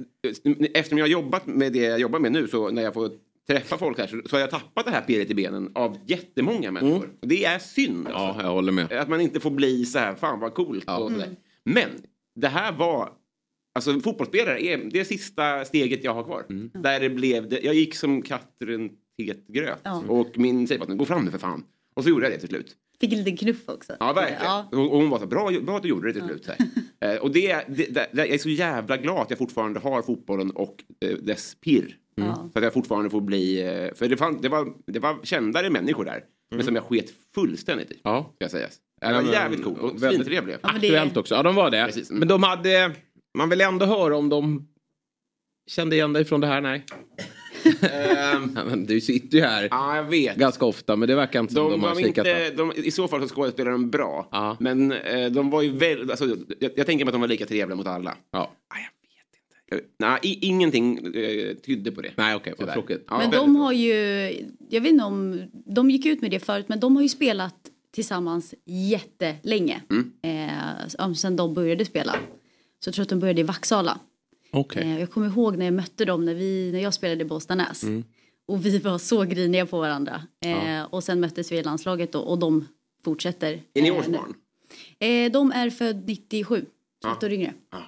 eftersom 0.73 0.97
jag 0.97 1.05
har 1.05 1.11
jobbat 1.11 1.47
med 1.47 1.73
det 1.73 1.79
jag 1.79 1.99
jobbar 1.99 2.19
med 2.19 2.31
nu 2.31 2.47
så 2.47 2.69
när 2.69 2.81
jag 2.83 2.93
får 2.93 3.11
träffa 3.47 3.77
folk 3.77 3.97
här 3.97 4.07
så, 4.07 4.21
så 4.25 4.35
har 4.35 4.41
jag 4.41 4.49
tappat 4.49 4.85
det 4.85 4.91
här 4.91 5.01
pirret 5.01 5.29
i 5.31 5.33
benen 5.35 5.71
av 5.75 5.97
jättemånga 6.05 6.71
människor. 6.71 7.09
Och 7.21 7.27
det 7.27 7.45
är 7.45 7.59
synd. 7.59 8.07
Ja, 8.09 8.15
Alltså. 8.27 8.43
jag 8.43 8.51
håller 8.53 8.71
med. 8.71 8.91
Att 8.91 9.09
man 9.09 9.21
inte 9.21 9.39
får 9.39 9.51
bli 9.51 9.85
så 9.85 9.99
här, 9.99 10.15
fan 10.15 10.39
vad 10.39 10.53
coolt. 10.53 10.83
Och 10.89 11.11
sådär. 11.11 11.35
Men 11.63 11.89
det 12.35 12.47
här 12.47 12.71
var, 12.71 13.09
alltså 13.75 13.99
fotbollsspelare 13.99 14.63
är 14.65 14.77
det 14.77 15.05
sista 15.05 15.65
steget 15.65 16.03
jag 16.03 16.13
har 16.13 16.23
kvar. 16.23 16.43
Där 16.81 16.99
det 16.99 17.09
blev, 17.09 17.49
det, 17.49 17.59
jag 17.63 17.75
gick 17.75 17.95
som 17.95 18.21
katt 18.21 18.55
runt 18.63 18.99
het 19.17 19.47
gröt. 19.47 19.79
Ja. 19.83 20.03
Och 20.07 20.37
min 20.37 20.67
tjej 20.67 20.77
bara, 20.79 20.93
gå 20.95 21.05
fram 21.05 21.25
nu 21.25 21.31
för 21.31 21.37
fan. 21.37 21.63
Och 21.95 22.03
så 22.03 22.09
gjorde 22.09 22.25
jag 22.25 22.33
det 22.33 22.39
till 22.39 22.49
slut. 22.49 22.75
Fick 23.03 23.13
en 23.13 23.17
liten 23.23 23.37
knuff 23.37 23.69
också. 23.69 23.93
Ja, 23.99 24.13
verkligen. 24.13 24.43
Ja. 24.43 24.67
Och 24.71 24.77
hon 24.77 25.09
var 25.09 25.19
så 25.19 25.25
bra, 25.27 25.51
bra 25.61 25.77
att 25.77 25.83
du 25.83 25.89
gjorde 25.89 26.07
det 26.07 26.13
till 26.13 26.23
slut. 26.23 26.47
Eh, 27.03 27.15
och 27.15 27.31
det, 27.31 27.65
det, 27.67 27.93
det, 27.93 28.09
jag 28.13 28.27
är 28.27 28.37
så 28.37 28.49
jävla 28.49 28.97
glad 28.97 29.21
att 29.21 29.29
jag 29.29 29.39
fortfarande 29.39 29.79
har 29.79 30.01
fotbollen 30.01 30.51
och 30.51 30.83
eh, 31.05 31.17
dess 31.17 31.55
pirr. 31.55 31.97
Ja. 32.15 32.49
Så 32.53 32.59
att 32.59 32.63
jag 32.63 32.73
fortfarande 32.73 33.09
får 33.09 33.21
bli, 33.21 33.61
eh, 33.61 33.93
för 33.95 34.07
det, 34.07 34.17
fann, 34.17 34.41
det, 34.41 34.49
var, 34.49 34.73
det 34.87 34.99
var 34.99 35.19
kändare 35.23 35.69
människor 35.69 36.05
där. 36.05 36.23
Men 36.55 36.65
som 36.65 36.75
jag 36.75 36.83
sket 36.83 37.05
fullständigt 37.35 37.91
i. 37.91 37.99
Ja. 38.03 38.31
Ska 38.35 38.49
sägas. 38.49 38.77
Det 39.01 39.13
var 39.13 39.21
jävligt 39.21 39.63
coolt 39.63 39.79
och 39.79 40.03
väldigt- 40.03 40.25
svintrevliga. 40.25 40.57
Ja, 40.61 40.69
Aktuellt 40.69 41.17
också. 41.17 41.35
Ja, 41.35 41.43
de 41.43 41.55
var 41.55 41.71
det. 41.71 41.85
Precis. 41.85 42.09
Mm. 42.09 42.19
Men 42.19 42.27
de 42.27 42.43
hade... 42.43 42.91
Man 43.37 43.49
vill 43.49 43.61
ändå 43.61 43.85
höra 43.85 44.17
om 44.17 44.29
de 44.29 44.67
kände 45.71 45.95
igen 45.95 46.13
dig 46.13 46.25
från 46.25 46.41
det 46.41 46.47
här. 46.47 46.61
Nej. 46.61 46.85
Ehm, 47.65 48.51
Ja, 48.55 48.65
men 48.65 48.85
Du 48.85 49.01
sitter 49.01 49.37
ju 49.37 49.43
här 49.43 49.67
Ja, 49.71 49.95
jag 49.95 50.03
vet. 50.03 50.37
ganska 50.37 50.65
ofta, 50.65 50.95
men 50.95 51.07
det 51.07 51.15
verkar 51.15 51.39
inte 51.39 51.53
som 51.53 51.63
De 51.63 51.71
de, 51.71 51.83
har 51.83 51.95
kikat 51.95 52.17
inte, 52.27 52.51
de, 52.51 52.73
I 52.75 52.91
så 52.91 53.07
fall 53.07 53.21
så 53.29 53.35
skådespelar 53.35 53.71
de 53.71 53.89
bra. 53.89 54.27
Ja. 54.31 54.57
Men 54.59 54.91
eh, 54.91 55.31
de 55.31 55.49
var 55.49 55.61
ju 55.61 55.71
väl, 55.71 56.11
alltså, 56.11 56.25
jag, 56.59 56.71
jag 56.75 56.85
tänker 56.85 57.05
mig 57.05 57.09
att 57.09 57.13
de 57.13 57.21
var 57.21 57.27
lika 57.27 57.45
trevliga 57.45 57.75
mot 57.75 57.87
alla. 57.87 58.17
Ja. 58.31 58.39
Ah, 58.39 58.75
jag 58.77 59.75
vet 59.75 59.79
inte. 59.79 59.89
Nej, 59.99 60.19
i, 60.23 60.47
ingenting 60.47 60.97
eh, 61.15 61.53
tydde 61.55 61.91
på 61.91 62.01
det. 62.01 62.11
Nej, 62.15 62.35
okej, 62.35 62.53
vad 62.57 62.59
Tyvärr. 62.59 62.73
tråkigt. 62.73 63.05
Ja, 63.09 63.17
Men 63.17 63.19
väldigt 63.31 63.39
de 63.39 63.55
har 63.55 63.71
ju, 63.71 63.93
jag 64.69 64.81
vet 64.81 64.91
inte 64.91 65.03
om, 65.05 65.41
de 65.65 65.89
gick 65.89 66.05
ut 66.05 66.21
med 66.21 66.31
det 66.31 66.39
förut, 66.39 66.65
men 66.69 66.79
de 66.79 66.95
har 66.95 67.03
ju 67.03 67.09
spelat 67.09 67.55
tillsammans 67.91 68.53
jättelänge. 68.65 69.81
Mm. 69.89 70.11
Eh, 70.21 71.13
sen 71.15 71.35
de 71.35 71.53
började 71.53 71.85
spela. 71.85 72.15
Så 72.79 72.87
jag 72.87 72.93
tror 72.95 73.03
att 73.03 73.09
de 73.09 73.19
började 73.19 73.41
i 73.41 73.43
Vaksala. 73.43 73.99
Okej. 74.53 74.83
Eh, 74.83 74.99
jag 74.99 75.11
kommer 75.11 75.27
ihåg 75.27 75.57
när 75.57 75.65
jag 75.65 75.73
mötte 75.73 76.05
dem 76.05 76.25
när, 76.25 76.33
vi, 76.33 76.69
när 76.73 76.79
jag 76.79 76.93
spelade 76.93 77.21
i 77.21 77.25
Båstadnäs. 77.25 77.83
Mm. 77.83 78.03
Och 78.45 78.65
vi 78.65 78.77
var 78.79 78.97
så 78.97 79.23
griniga 79.23 79.65
på 79.65 79.79
varandra. 79.79 80.21
Eh, 80.45 80.83
Och 80.89 81.03
sen 81.03 81.19
möttes 81.19 81.51
vi 81.51 81.57
i 81.57 81.63
landslaget 81.63 82.11
då, 82.11 82.19
och 82.19 82.39
de 82.39 82.67
fortsätter. 83.05 83.61
Är 83.73 83.81
ni 83.81 83.89
Eh, 83.89 83.97
årsbarn? 83.97 84.33
Eh, 84.99 85.31
de 85.31 85.51
är 85.51 85.69
född 85.69 86.03
97, 86.07 86.65
så 87.01 87.07
Ja. 87.07 87.13
ett 87.17 87.23
år 87.23 87.31
yngre. 87.31 87.53
Ja, 87.71 87.79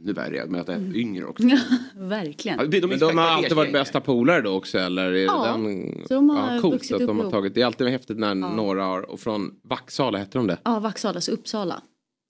Ännu 0.00 0.12
värre 0.12 0.46
med 0.46 0.60
att 0.60 0.66
det 0.66 0.72
är 0.72 0.96
yngre 0.96 1.24
också. 1.24 1.42
Ja, 1.48 1.58
verkligen. 1.96 2.58
Ja, 2.58 2.66
de, 2.66 2.86
Men 2.86 2.98
de 2.98 3.18
har 3.18 3.24
alltid 3.26 3.52
varit 3.52 3.72
bästa 3.72 4.00
polare 4.00 4.40
då 4.42 4.50
också 4.50 4.78
eller? 4.78 5.12
Ja, 5.12 5.46
den... 5.52 5.92
så 6.08 6.14
de 6.14 6.30
har 6.30 6.54
ja, 6.54 6.60
coolt 6.60 6.74
vuxit 6.74 6.92
att 6.92 7.06
de 7.06 7.18
upp 7.18 7.24
har 7.24 7.30
tagit. 7.30 7.54
Det 7.54 7.62
är 7.62 7.66
alltid 7.66 7.86
häftigt 7.86 8.18
när 8.18 8.34
några 8.34 8.84
har, 8.84 9.10
och 9.10 9.20
från 9.20 9.54
Vaksala 9.62 10.18
hette 10.18 10.38
de 10.38 10.46
det. 10.46 10.58
Ja, 10.64 10.78
Vaksala, 10.80 11.20
så 11.20 11.32
Uppsala. 11.32 11.82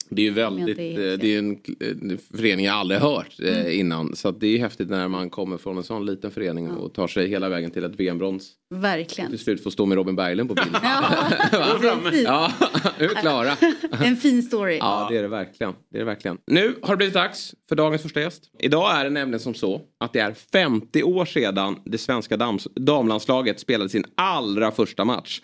Det 0.09 0.21
är 0.21 0.23
ju 0.23 0.31
väldigt, 0.31 0.79
är 0.79 1.11
eh, 1.11 1.17
det 1.17 1.35
är 1.35 1.39
en, 1.39 1.59
en 1.79 2.17
förening 2.37 2.65
jag 2.65 2.75
aldrig 2.75 2.99
hört 3.01 3.35
eh, 3.39 3.59
Mm. 3.59 3.71
innan. 3.79 4.15
Så 4.15 4.27
att 4.29 4.39
det 4.39 4.47
är 4.47 4.59
häftigt 4.59 4.89
när 4.89 5.07
man 5.07 5.29
kommer 5.29 5.57
från 5.57 5.77
en 5.77 5.83
sån 5.83 6.05
liten 6.05 6.31
förening 6.31 6.71
och 6.71 6.93
tar 6.93 7.07
sig 7.07 7.27
hela 7.27 7.49
vägen 7.49 7.71
till 7.71 7.83
ett 7.83 7.95
VM-brons. 7.99 8.51
Verkligen. 8.69 9.29
Till 9.29 9.39
slut 9.39 9.63
får 9.63 9.71
stå 9.71 9.85
med 9.85 9.95
Robin 9.95 10.15
Berglund 10.15 10.49
på 10.49 10.55
bild. 10.55 10.67
Ja, 10.83 11.03
ja, 12.23 12.51
nu 12.99 13.05
är 13.05 13.21
klara. 13.21 13.51
En 14.05 14.15
fin 14.17 14.43
story. 14.43 14.77
Ja, 14.77 15.07
det 15.11 15.17
är 15.17 15.21
det 15.21 15.27
verkligen. 15.27 15.73
Det 15.91 15.97
är 15.97 15.99
det 15.99 16.05
verkligen. 16.05 16.37
Nu 16.47 16.75
har 16.81 16.93
det 16.93 16.97
blivit 16.97 17.13
dags 17.13 17.53
för 17.69 17.75
dagens 17.75 18.01
första 18.01 18.21
gäst. 18.21 18.43
Idag 18.59 18.95
är 18.99 19.03
det 19.03 19.09
nämligen 19.09 19.39
som 19.39 19.53
så 19.53 19.81
att 19.99 20.13
det 20.13 20.19
är 20.19 20.33
50 20.53 21.03
år 21.03 21.25
sedan 21.25 21.75
det 21.85 21.97
svenska 21.97 22.37
damlandslaget 22.75 23.59
spelade 23.59 23.89
sin 23.89 24.05
allra 24.15 24.71
första 24.71 25.05
match. 25.05 25.41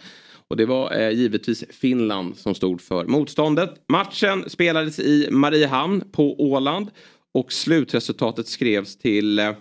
Och 0.48 0.58
det 0.58 0.66
var 0.66 1.00
eh, 1.00 1.10
givetvis 1.10 1.64
Finland 1.70 2.38
som 2.38 2.56
stod 2.56 2.82
för 2.82 3.06
motståndet. 3.06 3.70
Matchen 3.88 4.50
spelades 4.50 5.00
i 5.00 5.28
Mariehamn 5.32 6.04
på 6.12 6.42
Åland 6.42 6.92
och 7.34 7.54
slutresultatet 7.54 8.48
skrevs 8.48 8.98
till... 8.98 9.40
Eh, 9.40 9.52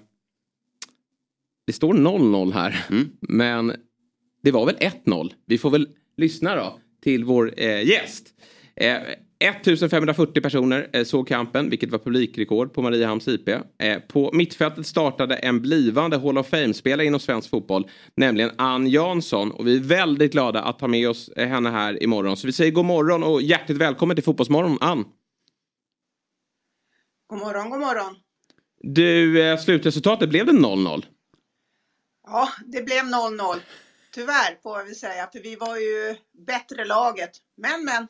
det 1.67 1.73
står 1.73 1.95
0-0 1.95 2.53
här, 2.53 2.85
men 3.21 3.73
det 4.43 4.51
var 4.51 4.67
väl 4.67 4.77
1-0. 4.77 5.33
Vi 5.47 5.59
får 5.59 5.71
väl 5.71 5.89
lyssna 6.17 6.57
då 6.57 6.79
till 7.03 7.25
vår 7.25 7.55
eh, 7.57 7.89
gäst. 7.89 8.35
Eh, 9.39 9.57
1540 9.57 10.41
personer 10.43 10.91
eh, 10.93 11.05
såg 11.05 11.29
kampen, 11.29 11.71
vilket 11.71 11.91
var 11.91 11.99
publikrekord 11.99 12.73
på 12.73 12.83
Mariehamns 12.83 13.29
IP. 13.29 13.49
Eh, 13.49 13.99
på 14.09 14.31
mittfältet 14.33 14.87
startade 14.87 15.37
en 15.37 15.63
blivande 15.63 16.19
Hall 16.19 16.39
of 16.39 16.49
Fame-spelare 16.49 17.07
inom 17.07 17.21
svensk 17.21 17.51
fotboll, 17.51 17.91
nämligen 18.17 18.51
Ann 18.59 18.87
Jansson. 18.87 19.51
Och 19.51 19.67
vi 19.67 19.77
är 19.77 19.81
väldigt 19.81 20.33
glada 20.33 20.63
att 20.63 20.81
ha 20.81 20.89
med 20.89 21.09
oss 21.09 21.29
eh, 21.29 21.49
henne 21.49 21.71
här 21.71 22.03
imorgon. 22.03 22.37
Så 22.37 22.47
vi 22.47 22.53
säger 22.53 22.71
god 22.73 22.85
morgon 22.85 23.23
och 23.23 23.43
hjärtligt 23.43 23.79
välkommen 23.79 24.17
till 24.17 24.25
Fotbollsmorgon, 24.25 24.79
Ann. 24.81 25.05
God 27.27 27.39
morgon, 27.39 27.71
god 27.71 27.81
morgon. 27.81 28.17
Du, 28.81 29.57
slutresultatet 29.65 30.29
blev 30.29 30.47
det 30.47 30.53
0-0? 30.53 31.05
Ja, 32.27 32.49
det 32.67 32.83
blev 32.83 33.05
0-0. 33.05 33.57
Tyvärr 34.15 34.63
får 34.63 34.79
jag 34.79 34.85
väl 34.85 34.95
säga, 34.95 35.29
för 35.33 35.39
vi 35.39 35.57
var 35.57 35.77
ju 35.77 36.17
bättre 36.47 36.85
laget. 36.85 37.31
Men, 37.57 37.85
men, 37.85 38.09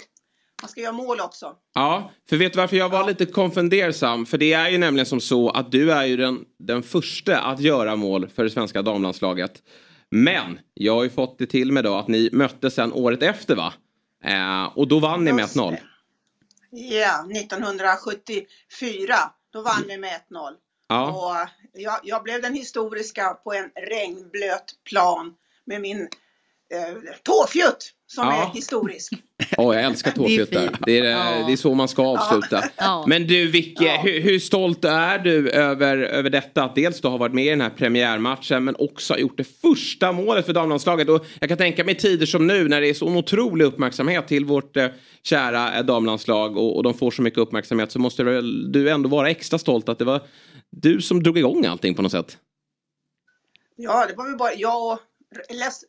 man 0.64 0.68
ska 0.68 0.80
göra 0.80 0.92
mål 0.92 1.20
också. 1.20 1.56
Ja, 1.74 2.10
för 2.28 2.36
vet 2.36 2.52
du 2.52 2.58
varför 2.58 2.76
jag 2.76 2.88
var 2.88 3.06
lite 3.06 3.26
konfundersam? 3.26 4.26
För 4.26 4.38
det 4.38 4.52
är 4.52 4.68
ju 4.68 4.78
nämligen 4.78 5.06
som 5.06 5.20
så 5.20 5.50
att 5.50 5.72
du 5.72 5.92
är 5.92 6.04
ju 6.04 6.16
den, 6.16 6.44
den 6.58 6.82
första 6.82 7.40
att 7.40 7.60
göra 7.60 7.96
mål 7.96 8.28
för 8.28 8.44
det 8.44 8.50
svenska 8.50 8.82
damlandslaget. 8.82 9.62
Men 10.10 10.58
jag 10.74 10.94
har 10.94 11.04
ju 11.04 11.10
fått 11.10 11.38
det 11.38 11.46
till 11.46 11.72
mig 11.72 11.82
då 11.82 11.94
att 11.94 12.08
ni 12.08 12.30
möttes 12.32 12.74
sen 12.74 12.92
året 12.92 13.22
efter 13.22 13.56
va? 13.56 13.72
Eh, 14.24 14.64
och 14.78 14.88
då 14.88 14.98
vann 14.98 15.24
ni 15.24 15.32
med 15.32 15.42
Just 15.42 15.56
1-0. 15.56 15.70
det. 15.70 15.80
Ja, 16.70 17.26
1974. 17.40 19.14
Då 19.52 19.62
vann 19.62 19.84
vi 19.88 19.98
med 19.98 20.20
1-0. 20.30 20.52
Ja. 20.88 21.10
Och 21.10 21.36
jag, 21.72 22.00
jag 22.02 22.22
blev 22.22 22.42
den 22.42 22.54
historiska 22.54 23.34
på 23.44 23.52
en 23.52 23.70
regnblöt 23.90 24.74
plan 24.90 25.34
med 25.64 25.80
min 25.80 26.00
eh, 26.00 26.94
tåfjutt 27.22 27.93
som 28.06 28.26
Ja. 28.26 28.48
är 28.50 28.54
historisk. 28.54 29.12
Åh, 29.58 29.74
jag 29.74 29.84
älskar 29.84 30.10
fint. 30.12 30.50
Det, 30.86 30.98
är, 30.98 31.04
Ja. 31.04 31.46
det 31.46 31.52
är 31.52 31.56
så 31.56 31.74
man 31.74 31.88
ska 31.88 32.02
avsluta. 32.06 32.64
Ja. 32.76 33.04
Men 33.08 33.26
du 33.26 33.46
Vicky, 33.50 33.88
hur, 33.88 34.20
hur 34.20 34.38
stolt 34.38 34.84
är 34.84 35.18
du 35.18 35.50
över, 35.50 35.96
över 35.98 36.30
detta? 36.30 36.64
Att 36.64 36.74
dels 36.74 37.00
då 37.00 37.08
ha 37.08 37.16
varit 37.16 37.34
med 37.34 37.46
i 37.46 37.48
den 37.50 37.60
här 37.60 37.70
premiärmatchen 37.70 38.64
men 38.64 38.76
också 38.78 39.12
ha 39.12 39.18
gjort 39.18 39.36
det 39.36 39.60
första 39.60 40.12
målet 40.12 40.46
för 40.46 40.52
damlandslaget. 40.52 41.08
Och 41.08 41.26
jag 41.40 41.48
kan 41.48 41.58
tänka 41.58 41.84
mig 41.84 41.94
tider 41.94 42.26
som 42.26 42.46
nu 42.46 42.68
när 42.68 42.80
det 42.80 42.88
är 42.88 42.94
så 42.94 43.06
otrolig 43.16 43.64
uppmärksamhet 43.64 44.28
till 44.28 44.44
vårt 44.44 44.76
eh, 44.76 44.86
kära 45.22 45.74
eh, 45.78 45.84
damlandslag 45.84 46.56
och, 46.56 46.76
och 46.76 46.82
de 46.82 46.94
får 46.94 47.10
så 47.10 47.22
mycket 47.22 47.38
uppmärksamhet 47.38 47.92
så 47.92 47.98
måste 47.98 48.24
väl 48.24 48.72
du 48.72 48.90
ändå 48.90 49.08
vara 49.08 49.30
extra 49.30 49.58
stolt 49.58 49.88
att 49.88 49.98
det 49.98 50.04
var 50.04 50.20
du 50.70 51.00
som 51.02 51.22
drog 51.22 51.38
igång 51.38 51.66
allting 51.66 51.94
på 51.94 52.02
något 52.02 52.12
sätt. 52.12 52.38
Ja, 53.76 54.06
det 54.08 54.14
var 54.14 54.28
väl 54.28 54.36
bara 54.38 54.54
jag 54.54 54.92
och 54.92 54.98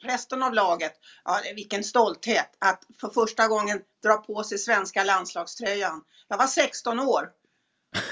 resten 0.01 0.43
av 0.43 0.53
laget. 0.53 0.93
Ja, 1.25 1.41
vilken 1.55 1.83
stolthet 1.83 2.57
att 2.59 2.83
för 3.01 3.09
första 3.09 3.47
gången 3.47 3.81
dra 4.03 4.17
på 4.17 4.43
sig 4.43 4.57
svenska 4.57 5.03
landslagströjan. 5.03 6.03
Jag 6.27 6.37
var 6.37 6.47
16 6.47 6.99
år. 6.99 7.29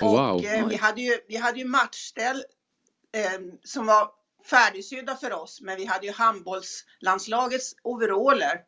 Wow. 0.02 0.36
Och 0.36 0.46
eh, 0.46 0.68
vi 0.68 0.76
hade 0.76 1.02
ju, 1.02 1.20
vi 1.28 1.38
hade 1.38 1.60
ju 1.60 1.66
matchställ 1.66 2.44
eh, 3.16 3.40
som 3.64 3.86
var 3.86 4.12
färdigsydda 4.46 5.16
för 5.16 5.34
oss, 5.34 5.62
men 5.62 5.78
vi 5.78 5.86
hade 5.86 6.06
ju 6.06 6.12
handbollslandslagets 6.12 7.76
overaller. 7.84 8.62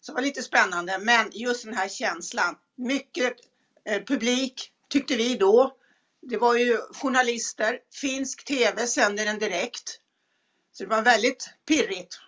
Så 0.00 0.12
det 0.12 0.14
var 0.14 0.22
lite 0.22 0.42
spännande, 0.42 0.98
men 0.98 1.30
just 1.32 1.64
den 1.64 1.74
här 1.74 1.88
känslan. 1.88 2.56
Mycket 2.76 3.36
eh, 3.84 4.02
publik 4.02 4.72
tyckte 4.88 5.16
vi 5.16 5.34
då. 5.34 5.76
Det 6.22 6.36
var 6.36 6.54
ju 6.54 6.78
journalister, 6.92 7.78
finsk 8.00 8.44
tv 8.44 8.86
sände 8.86 9.24
den 9.24 9.38
direkt. 9.38 10.00
Så 10.78 10.84
det 10.84 10.90
var 10.90 11.02
väldigt 11.02 11.50
pirrigt. 11.68 12.20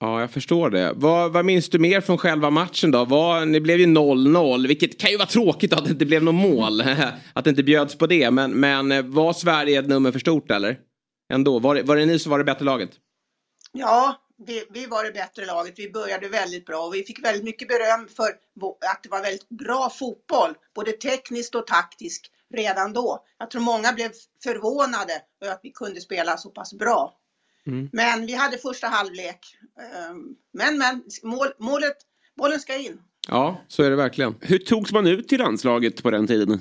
Ja, 0.00 0.20
jag 0.20 0.30
förstår 0.30 0.70
det. 0.70 0.92
Vad, 0.96 1.32
vad 1.32 1.44
minns 1.44 1.68
du 1.68 1.78
mer 1.78 2.00
från 2.00 2.18
själva 2.18 2.50
matchen 2.50 2.90
då? 2.90 3.04
Vad, 3.04 3.48
ni 3.48 3.60
blev 3.60 3.78
ju 3.78 3.86
0-0, 3.86 4.66
vilket 4.68 5.00
kan 5.00 5.10
ju 5.10 5.16
vara 5.16 5.28
tråkigt 5.28 5.72
att 5.72 5.84
det 5.84 5.90
inte 5.90 6.06
blev 6.06 6.22
något 6.22 6.34
mål. 6.34 6.80
att 7.32 7.44
det 7.44 7.50
inte 7.50 7.62
bjöds 7.62 7.98
på 7.98 8.06
det. 8.06 8.30
Men, 8.30 8.60
men 8.60 8.92
eh, 8.92 9.02
var 9.02 9.32
Sverige 9.32 9.80
ett 9.80 9.88
nummer 9.88 10.12
för 10.12 10.18
stort 10.18 10.50
eller? 10.50 10.78
Ändå, 11.32 11.58
var 11.58 11.74
det, 11.74 11.82
var 11.82 11.96
det 11.96 12.06
ni 12.06 12.18
som 12.18 12.30
var 12.30 12.38
det 12.38 12.44
bättre 12.44 12.64
laget? 12.64 12.90
Ja, 13.72 14.16
vi, 14.46 14.64
vi 14.70 14.86
var 14.86 15.04
det 15.04 15.12
bättre 15.12 15.46
laget. 15.46 15.74
Vi 15.76 15.90
började 15.90 16.28
väldigt 16.28 16.66
bra 16.66 16.86
och 16.86 16.94
vi 16.94 17.02
fick 17.02 17.24
väldigt 17.24 17.44
mycket 17.44 17.68
beröm 17.68 18.08
för 18.16 18.28
att 18.90 19.02
det 19.02 19.08
var 19.08 19.22
väldigt 19.22 19.48
bra 19.48 19.90
fotboll, 19.90 20.54
både 20.74 20.92
tekniskt 20.92 21.54
och 21.54 21.66
taktiskt 21.66 22.26
redan 22.54 22.92
då. 22.92 23.24
Jag 23.38 23.50
tror 23.50 23.62
många 23.62 23.92
blev 23.92 24.10
förvånade 24.44 25.22
över 25.42 25.52
att 25.52 25.60
vi 25.62 25.70
kunde 25.70 26.00
spela 26.00 26.36
så 26.36 26.50
pass 26.50 26.74
bra. 26.74 27.14
Men 27.92 28.26
vi 28.26 28.34
hade 28.34 28.58
första 28.58 28.86
halvlek. 28.86 29.56
Ehm, 29.80 30.36
Men, 30.52 30.78
men, 30.78 31.02
mål, 31.22 31.48
målet, 31.58 31.96
bollen 32.36 32.60
ska 32.60 32.76
in. 32.76 33.00
Ja, 33.28 33.60
så 33.68 33.82
är 33.82 33.90
det 33.90 33.96
verkligen. 33.96 34.34
Hur 34.40 34.58
togs 34.58 34.92
man 34.92 35.06
ut 35.06 35.28
till 35.28 35.38
landslaget 35.38 36.02
på 36.02 36.10
den 36.10 36.26
tiden? 36.26 36.60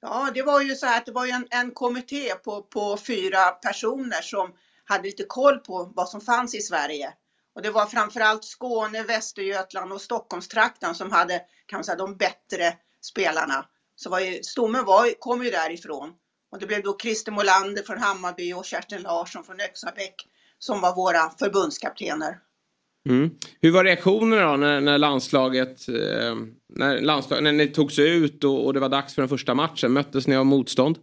Ja, 0.00 0.30
det 0.34 0.42
var 0.42 0.60
ju 0.60 0.74
så 0.74 0.86
här 0.86 0.98
att 0.98 1.06
det 1.06 1.12
var 1.12 1.26
ju 1.26 1.32
en, 1.32 1.46
en 1.50 1.70
kommitté 1.70 2.34
på, 2.34 2.62
på 2.62 2.96
fyra 3.06 3.50
personer 3.50 4.22
som 4.22 4.52
hade 4.84 5.02
lite 5.02 5.24
koll 5.24 5.58
på 5.58 5.92
vad 5.96 6.08
som 6.08 6.20
fanns 6.20 6.54
i 6.54 6.60
Sverige. 6.60 7.12
Och 7.54 7.62
det 7.62 7.70
var 7.70 7.86
framförallt 7.86 8.44
Skåne, 8.44 9.02
Västergötland 9.02 9.92
och 9.92 10.00
Stockholmstrakten 10.00 10.94
som 10.94 11.12
hade 11.12 11.42
kan 11.66 11.76
man 11.76 11.84
säga, 11.84 11.96
de 11.96 12.16
bättre 12.16 12.74
spelarna. 13.00 13.66
Så 13.96 14.10
var 14.10 14.20
ju, 14.20 14.42
stommen 14.42 14.84
var, 14.84 15.20
kom 15.20 15.44
ju 15.44 15.50
därifrån. 15.50 16.12
Och 16.52 16.58
det 16.58 16.66
blev 16.66 16.82
då 16.82 16.98
Christer 17.02 17.32
Molander 17.32 17.82
från 17.82 17.98
Hammarby 17.98 18.52
och 18.52 18.64
Kerstin 18.64 19.02
Larsson 19.02 19.44
från 19.44 19.60
Öxabäck 19.60 20.14
som 20.58 20.80
var 20.80 20.94
våra 20.96 21.30
förbundskaptener. 21.38 22.38
Mm. 23.08 23.30
Hur 23.60 23.70
var 23.72 23.84
reaktionerna 23.84 24.50
då 24.50 24.56
när, 24.56 24.80
när 24.80 24.98
landslaget, 24.98 25.88
eh, 25.88 26.34
när, 26.68 27.00
landslag, 27.00 27.42
när 27.42 27.52
ni 27.52 27.66
togs 27.68 27.98
ut 27.98 28.44
och, 28.44 28.64
och 28.66 28.74
det 28.74 28.80
var 28.80 28.88
dags 28.88 29.14
för 29.14 29.22
den 29.22 29.28
första 29.28 29.54
matchen? 29.54 29.92
Möttes 29.92 30.26
ni 30.26 30.36
av 30.36 30.46
motstånd? 30.46 30.98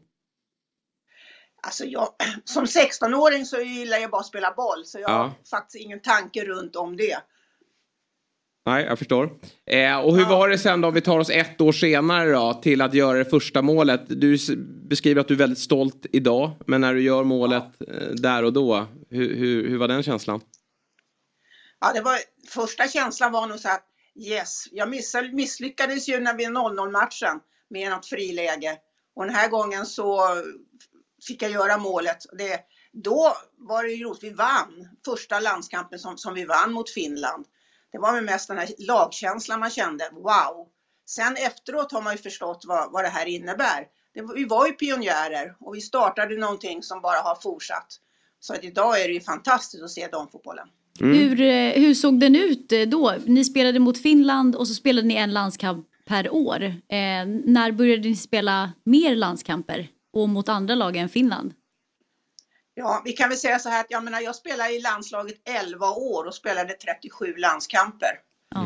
Alltså 1.68 1.86
jag, 1.86 2.10
som 2.44 2.66
16-åring 2.66 3.46
så 3.46 3.58
gillar 3.62 3.98
jag 3.98 4.12
bara 4.12 4.20
att 4.22 4.26
spela 4.28 4.54
boll 4.54 4.86
så 4.86 5.00
jag 5.00 5.10
Ja. 5.10 5.14
har 5.18 5.32
faktiskt 5.50 5.86
ingen 5.86 6.00
tanke 6.02 6.46
runt 6.46 6.76
om 6.76 6.98
det. 6.98 7.18
Nej, 8.66 8.86
jag 8.86 9.00
förstår. 9.00 9.30
Eh, 9.66 10.00
och 10.00 10.16
hur 10.16 10.24
Ja. 10.24 10.30
var 10.30 10.50
det 10.50 10.58
sen 10.58 10.82
då, 10.82 10.88
om 10.88 10.94
vi 10.94 11.02
tar 11.02 11.20
oss 11.20 11.30
ett 11.30 11.62
år 11.62 11.72
senare 11.72 12.32
då, 12.32 12.54
till 12.54 12.82
att 12.82 12.94
göra 12.94 13.18
det 13.18 13.26
första 13.26 13.62
målet? 13.62 14.02
Du 14.08 14.38
beskriver 14.90 15.22
att 15.22 15.28
du 15.28 15.34
är 15.34 15.38
väldigt 15.38 15.60
stolt 15.60 16.06
idag, 16.12 16.52
men 16.68 16.82
när 16.82 16.94
du 16.94 17.02
gör 17.02 17.24
målet 17.24 17.64
eh, 17.88 18.08
där 18.08 18.44
och 18.44 18.54
då, 18.54 18.88
hur, 19.10 19.36
hur, 19.36 19.70
hur 19.70 19.78
var 19.78 19.88
den 19.88 20.04
känslan? 20.04 20.42
Ja, 21.80 21.94
det 21.94 22.02
var, 22.02 22.18
första 22.50 22.88
känslan 22.88 23.32
var 23.32 23.48
nog 23.48 23.60
så 23.60 23.70
att 23.70 23.84
yes, 24.16 24.64
jag 24.72 24.90
misslyckades 25.34 26.10
ju 26.10 26.20
när 26.20 26.34
vi 26.34 26.46
0-0 26.46 26.92
matchen 26.92 27.40
med 27.70 27.90
något 27.92 28.06
friläge. 28.06 28.78
Och 29.16 29.26
den 29.26 29.36
här 29.36 29.50
gången 29.50 29.86
så 29.86 30.22
fick 31.28 31.42
jag 31.42 31.52
göra 31.52 31.78
målet. 31.78 32.18
Det, 32.38 32.60
då 32.94 33.34
var 33.58 33.84
det 33.84 33.90
ju 33.90 34.04
roligt, 34.06 34.24
vi 34.24 34.30
vann 34.30 34.88
första 35.06 35.40
landskampen 35.40 36.00
som, 36.00 36.18
som 36.18 36.34
vi 36.34 36.46
vann 36.46 36.72
mot 36.74 36.90
Finland. 36.90 37.46
Det 37.94 38.00
var 38.00 38.14
väl 38.14 38.24
mest 38.24 38.48
den 38.48 38.58
här 38.58 38.70
lagkänslan 38.78 39.60
man 39.60 39.70
kände, 39.70 40.10
wow. 40.12 40.68
Sen 41.06 41.36
efteråt 41.36 41.92
har 41.92 42.02
man 42.02 42.14
ju 42.14 42.18
förstått 42.18 42.64
vad, 42.68 42.92
vad 42.92 43.04
det 43.04 43.10
här 43.10 43.26
innebär. 43.26 43.88
Det, 44.14 44.22
vi 44.36 44.46
var 44.46 44.68
ju 44.68 44.74
pionjärer 44.74 45.56
och 45.60 45.76
vi 45.76 45.82
startade 45.82 46.38
någonting 46.38 46.84
som 46.84 47.02
bara 47.02 47.20
har 47.20 47.36
fortsatt. 47.36 47.88
Så 48.40 48.54
att 48.54 48.64
idag 48.64 49.02
är 49.02 49.08
det 49.08 49.14
ju 49.14 49.22
fantastiskt 49.22 49.84
att 49.84 49.92
se 49.92 50.08
damfotbollen. 50.08 50.68
Hur, 51.00 51.42
eh, 51.42 51.72
hur 51.72 51.94
såg 51.94 52.20
den 52.20 52.36
ut 52.36 52.72
eh, 52.72 52.82
då? 52.82 53.16
Ni 53.26 53.46
spelade 53.46 53.80
mot 53.80 53.98
Finland 53.98 54.56
och 54.56 54.68
så 54.68 54.74
spelade 54.74 55.08
ni 55.08 55.16
en 55.16 55.34
landskamp 55.34 55.88
per 56.06 56.34
år. 56.34 56.64
Eh, 56.64 57.26
när 57.46 57.72
började 57.72 58.10
ni 58.10 58.16
spela 58.16 58.72
mer 58.84 59.16
landskamper 59.16 59.88
och 60.14 60.30
mot 60.30 60.50
andra 60.50 60.76
lag 60.76 60.96
än 60.96 61.10
Finland? 61.10 61.54
Ja, 62.76 63.02
vi 63.06 63.14
kan 63.14 63.30
väl 63.30 63.38
säga 63.38 63.60
så 63.60 63.70
här 63.70 63.80
att 63.80 63.92
jag 63.92 64.04
menar, 64.04 64.22
jag 64.22 64.36
spelade 64.36 64.74
i 64.74 64.80
landslaget 64.80 65.42
11 65.46 65.92
år 65.92 66.26
och 66.26 66.36
spelade 66.36 66.74
37 66.74 67.36
landskamper. 67.38 68.20
Ja. 68.50 68.66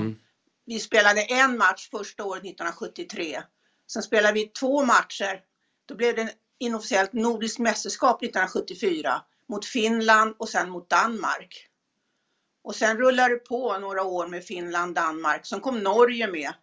Vi 0.66 0.80
spelade 0.80 1.22
en 1.22 1.58
match 1.58 1.90
första 1.90 2.24
året 2.24 2.42
1973. 2.42 3.42
Sen 3.88 4.04
spelade 4.04 4.34
vi 4.34 4.48
två 4.48 4.86
matcher. 4.86 5.42
Då 5.86 5.96
blev 5.96 6.16
det 6.16 6.34
inofficiellt 6.60 7.14
nordiskt 7.14 7.60
mästerskap 7.60 8.24
1974 8.24 9.22
mot 9.50 9.66
Finland 9.66 10.36
och 10.40 10.50
sen 10.50 10.70
mot 10.70 10.90
Danmark. 10.90 11.68
Och 12.64 12.76
sen 12.76 12.98
rullade 12.98 13.34
det 13.34 13.40
på 13.40 13.78
några 13.78 14.04
år 14.04 14.28
med 14.28 14.44
Finland, 14.44 14.96
Danmark. 14.96 15.46
Sen 15.46 15.60
kom 15.60 15.80
Norge 15.80 16.28
med. 16.28 16.54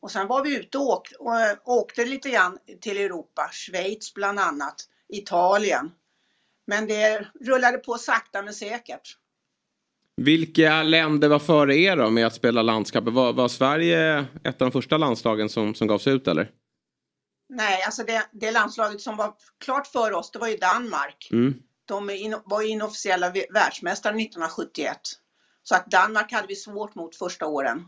Och 0.00 0.10
sen 0.10 0.26
var 0.26 0.44
vi 0.44 0.56
ute 0.56 0.78
och 0.78 0.86
åkte, 0.86 1.16
och 1.16 1.78
åkte 1.78 2.04
lite 2.04 2.30
grann 2.30 2.58
till 2.80 2.98
Europa, 2.98 3.50
Schweiz 3.52 4.14
bland 4.14 4.40
annat, 4.40 4.88
Italien. 5.08 5.90
Men 6.68 6.86
det 6.86 7.26
rullade 7.40 7.78
på 7.78 7.94
sakta 7.94 8.42
men 8.42 8.54
säkert. 8.54 9.16
Vilka 10.16 10.82
länder 10.82 11.28
var 11.28 11.38
före 11.38 11.76
er 11.76 11.96
då 11.96 12.10
med 12.10 12.26
att 12.26 12.34
spela 12.34 12.62
landskamper? 12.62 13.10
Var, 13.10 13.32
var 13.32 13.48
Sverige 13.48 14.26
ett 14.44 14.62
av 14.62 14.70
de 14.70 14.72
första 14.72 14.96
landslagen 14.96 15.48
som, 15.48 15.74
som 15.74 15.88
gavs 15.88 16.06
ut 16.06 16.28
eller? 16.28 16.50
Nej, 17.48 17.82
alltså 17.82 18.02
det, 18.02 18.28
det 18.32 18.50
landslaget 18.50 19.00
som 19.00 19.16
var 19.16 19.34
klart 19.64 19.86
för 19.86 20.12
oss, 20.12 20.30
det 20.30 20.38
var 20.38 20.48
ju 20.48 20.56
Danmark. 20.56 21.28
Mm. 21.32 21.54
De 21.84 22.10
in, 22.10 22.36
var 22.44 22.62
inofficiella 22.62 23.30
vä- 23.30 23.52
världsmästare 23.52 24.12
1971. 24.12 24.98
Så 25.62 25.74
att 25.74 25.90
Danmark 25.90 26.32
hade 26.32 26.46
vi 26.46 26.56
svårt 26.56 26.94
mot 26.94 27.16
första 27.16 27.46
åren. 27.46 27.84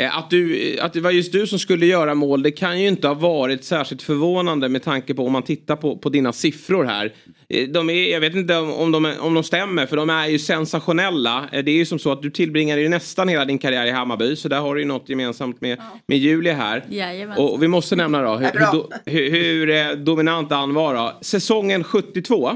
Eh, 0.00 0.18
Att, 0.18 0.30
du, 0.30 0.78
att 0.80 0.92
det 0.92 1.00
var 1.00 1.10
just 1.10 1.32
du 1.32 1.46
som 1.46 1.58
skulle 1.58 1.86
göra 1.86 2.14
mål, 2.14 2.42
det 2.42 2.50
kan 2.50 2.80
ju 2.80 2.88
inte 2.88 3.08
ha 3.08 3.14
varit 3.14 3.64
särskilt 3.64 4.02
förvånande 4.02 4.68
med 4.68 4.82
tanke 4.82 5.14
på 5.14 5.26
om 5.26 5.32
man 5.32 5.42
tittar 5.42 5.76
på, 5.76 5.96
på 5.98 6.08
dina 6.08 6.32
siffror 6.32 6.84
här. 6.84 7.12
Eh, 7.48 7.68
De 7.68 7.90
är, 7.90 8.12
jag 8.12 8.20
vet 8.20 8.34
inte 8.34 8.56
om, 8.56 8.72
om, 8.72 8.92
de, 8.92 9.14
om 9.20 9.34
de 9.34 9.44
stämmer, 9.44 9.86
för 9.86 9.96
de 9.96 10.10
är 10.10 10.26
ju 10.26 10.38
sensationella. 10.38 11.48
Eh, 11.52 11.64
Det 11.64 11.70
är 11.70 11.76
ju 11.76 11.86
som 11.86 11.98
så 11.98 12.12
att 12.12 12.22
du 12.22 12.30
tillbringade 12.30 12.80
ju 12.82 12.88
nästan 12.88 13.28
hela 13.28 13.44
din 13.44 13.58
karriär 13.58 13.86
i 13.86 13.90
Hammarby, 13.90 14.36
så 14.36 14.48
där 14.48 14.60
har 14.60 14.74
du 14.74 14.80
ju 14.80 14.86
något 14.86 15.08
gemensamt 15.08 15.60
med, 15.60 15.78
med 16.06 16.18
Julia 16.18 16.54
här. 16.54 16.84
Jajamensan. 16.90 17.44
Och 17.44 17.62
vi 17.62 17.68
måste 17.68 17.96
nämna 17.96 18.22
då 18.22 18.34
hur, 18.36 18.50
Ja, 18.60 18.88
hur, 19.06 19.30
hur, 19.30 19.30
hur 19.30 19.70
eh, 19.70 19.90
dominant 19.90 20.52
Ann 20.52 20.74
var 20.74 20.94
då. 20.94 21.18
Säsongen 21.20 21.84
72 21.84 22.50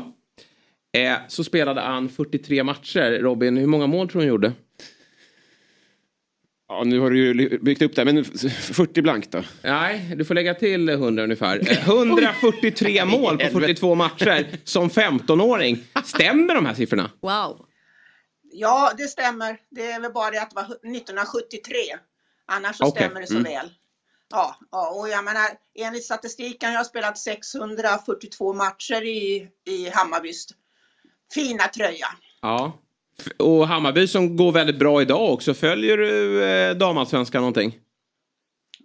eh, 0.97 1.12
så 1.28 1.45
spelade 1.45 1.83
Ann 1.83 2.09
43 2.09 2.64
matcher. 2.64 3.18
Robin, 3.23 3.56
hur 3.56 3.66
många 3.66 3.87
mål 3.87 4.09
tror 4.09 4.21
du 4.21 4.26
hon 4.26 4.28
gjorde? 4.28 4.52
Ja, 6.68 6.85
nu 6.85 7.00
har 7.00 7.11
du 7.11 7.18
ju 7.18 7.58
byggt 7.58 7.82
upp 7.82 7.94
det, 7.94 8.04
här, 8.04 8.12
men 8.12 8.25
40 8.25 9.02
blankt 9.02 9.32
då. 9.32 9.42
Nej, 9.62 10.14
du 10.16 10.25
får 10.25 10.35
lägga 10.35 10.54
till 10.54 10.88
100 10.88 11.25
ungefär. 11.25 11.70
Eh, 11.70 11.88
143 11.88 13.04
mål 13.04 13.38
på 13.38 13.61
42 13.61 13.94
matcher 13.94 14.46
som 14.64 14.90
15-åring. 14.90 15.85
Stämmer 16.04 16.54
de 16.54 16.66
här 16.66 16.75
siffrorna? 16.75 17.11
Wow. 17.20 17.66
Ja, 18.52 18.92
det 18.96 19.08
stämmer. 19.08 19.58
Det 19.70 19.90
är 19.90 20.00
väl 20.00 20.12
bara 20.12 20.30
det 20.30 20.42
att 20.42 20.50
det 20.50 20.56
var 20.56 20.64
1973. 20.64 21.78
Annars 22.46 22.76
så 22.76 22.85
Okej, 22.85 23.02
stämmer 23.02 23.20
det 23.20 23.26
så 23.26 23.37
mm. 23.37 23.52
väl. 23.52 23.70
Ja, 24.30 24.56
ja, 24.70 24.90
och 24.90 25.08
jag 25.08 25.25
menar 25.25 25.46
enligt 25.75 26.04
statistiken 26.04 26.73
jag 26.73 26.78
har 26.78 26.85
spelat 26.85 27.18
642 27.18 28.52
matcher 28.52 29.02
i, 29.02 29.49
i 29.66 29.90
Hammarbys 29.90 30.46
fina 31.35 31.68
tröja. 31.68 32.06
Ja. 32.42 32.78
Och 33.38 33.68
Hammarby 33.68 34.08
som 34.08 34.37
går 34.37 34.52
väldigt 34.52 34.78
bra 34.78 35.02
idag 35.02 35.32
också. 35.32 35.54
Följer 35.54 35.96
du 35.96 36.44
eh, 36.44 36.76
damallsvenskan 36.76 37.40
någonting? 37.40 37.78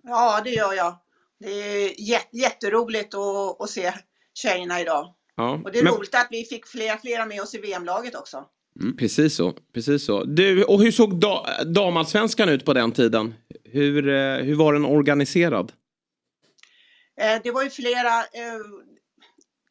Ja, 0.04 0.42
det 0.44 0.50
gör 0.50 0.74
jag. 0.74 0.98
Det 1.40 1.48
är 1.52 1.90
jä- 1.90 2.28
jätteroligt 2.42 3.14
att, 3.14 3.62
att 3.62 3.70
se 3.70 3.94
tjejerna 4.34 4.82
idag. 4.82 5.14
Ja. 5.36 5.62
Och 5.66 5.72
det 5.72 5.80
är 5.80 5.84
Men- 5.84 5.94
roligt 5.94 6.16
att 6.16 6.28
vi 6.32 6.44
fick 6.46 6.68
flera, 6.68 6.98
flera 6.98 7.26
med 7.26 7.42
oss 7.42 7.56
i 7.56 7.58
VM-laget 7.58 8.16
också. 8.16 8.46
Mm, 8.82 8.98
precis 8.98 9.36
så. 9.36 9.54
Precis 9.74 10.06
så. 10.06 10.24
Du, 10.24 10.64
och 10.64 10.80
hur 10.82 10.92
såg 10.92 11.20
da 11.20 11.46
damallsvenskan 11.66 12.50
ut 12.50 12.66
på 12.66 12.74
den 12.74 12.92
tiden? 12.92 13.34
Hur, 13.64 14.10
eh, 14.10 14.36
hur 14.38 14.56
var 14.56 14.74
den 14.74 14.86
organiserad? 14.86 15.72
Eh, 17.22 17.42
Det 17.44 17.52
var 17.52 17.64
ju 17.64 17.70
flera 17.70 18.20
eh, 18.20 18.60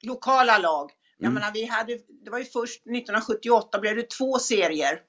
lokala 0.02 0.58
lag. 0.58 0.90
Jag 1.20 1.26
Mm. 1.30 1.34
menar, 1.34 1.52
vi 1.52 1.64
hade, 1.64 1.98
det 2.24 2.30
var 2.30 2.38
ju 2.38 2.44
först 2.44 2.76
1978 2.86 3.78
blev 3.78 3.96
det 3.96 4.10
två 4.10 4.38
serier 4.38 5.00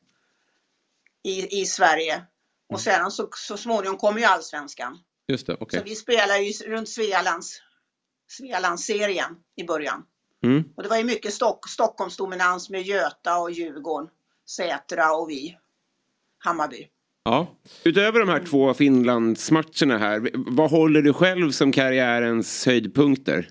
i, 1.24 1.62
i 1.62 1.66
Sverige. 1.66 2.14
Mm. 2.14 2.26
Och 2.74 2.80
sedan 2.82 3.12
så, 3.12 3.30
så 3.32 3.58
småningom 3.58 3.98
kom 3.98 4.18
ju 4.18 4.24
allsvenskan. 4.24 4.98
Just 5.28 5.48
det, 5.48 5.58
okej. 5.60 5.80
Så 5.80 5.86
vi 5.86 5.96
spelade 5.96 6.40
ju 6.40 6.52
runt 6.68 6.90
Svealands, 6.90 7.60
Svealandsserien 8.32 9.36
i 9.56 9.64
början. 9.64 10.04
Mm. 10.44 10.64
Och 10.78 10.84
det 10.84 10.90
var 10.90 10.98
ju 10.98 11.04
mycket 11.04 11.34
Stock, 11.34 11.70
Stockholmsdominans 11.70 12.70
med 12.70 12.82
Göta 12.82 13.38
och 13.38 13.52
Djurgården, 13.52 14.10
Sätra 14.50 15.14
och 15.14 15.30
vi, 15.30 15.58
Hammarby. 16.38 16.88
Ja. 17.24 17.48
Utöver 17.84 18.20
de 18.20 18.30
här 18.30 18.46
två 18.46 18.74
Finlandsmatcherna 18.74 19.98
här, 19.98 20.30
vad 20.34 20.72
håller 20.72 21.02
du 21.02 21.14
själv 21.14 21.52
som 21.52 21.72
karriärens 21.72 22.66
höjdpunkter? 22.66 23.50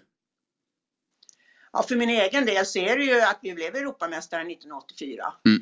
Ja, 1.73 1.83
för 1.83 1.97
min 1.97 2.11
egen 2.11 2.47
del 2.47 2.67
så 2.67 2.79
är 2.79 2.97
det 2.97 3.05
ju 3.05 3.21
att 3.21 3.39
vi 3.43 3.55
blev 3.55 3.77
Europamästare 3.77 4.41
1984. 4.41 5.33
Mm. 5.47 5.61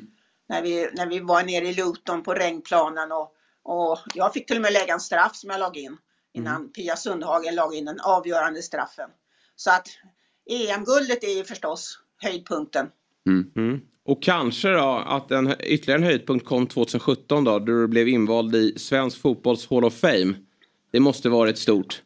När, 0.49 0.61
vi, 0.61 0.89
när 0.93 1.07
vi 1.07 1.19
var 1.19 1.43
nere 1.43 1.67
i 1.67 1.73
Luton 1.73 2.23
på 2.23 2.33
regnplanen 2.33 3.11
och, 3.11 3.35
och 3.63 3.99
jag 4.13 4.33
fick 4.33 4.47
till 4.47 4.55
och 4.55 4.61
med 4.61 4.73
lägga 4.73 4.93
en 4.93 4.99
straff 4.99 5.35
som 5.35 5.49
jag 5.49 5.59
lag 5.59 5.77
in 5.77 5.97
innan 6.33 6.55
Mm. 6.55 6.71
Pia 6.71 6.95
Sundhagen 6.95 7.55
lag 7.55 7.75
in 7.75 7.85
den 7.85 7.99
avgörande 7.99 8.61
straffen. 8.61 9.09
Så 9.55 9.71
att 9.71 9.87
EM-guldet 10.49 11.23
är 11.23 11.37
ju 11.37 11.43
förstås 11.43 11.99
höjdpunkten. 12.21 12.87
Mm. 13.27 13.81
Och 14.05 14.23
kanske 14.23 14.69
då 14.69 15.03
att 15.07 15.31
en 15.31 15.55
ytterligare 15.63 15.99
en 15.99 16.03
höjdpunkt 16.03 16.45
kom 16.45 16.67
2017 16.67 17.43
då, 17.43 17.59
då 17.59 17.65
du 17.65 17.87
blev 17.87 18.07
invald 18.07 18.55
i 18.55 18.79
Svensk 18.79 19.21
fotbolls 19.21 19.69
Hall 19.69 19.85
of 19.85 19.93
Fame. 19.93 20.33
Det 20.91 20.99
måste 20.99 21.29
varit 21.29 21.57
stort. 21.57 22.01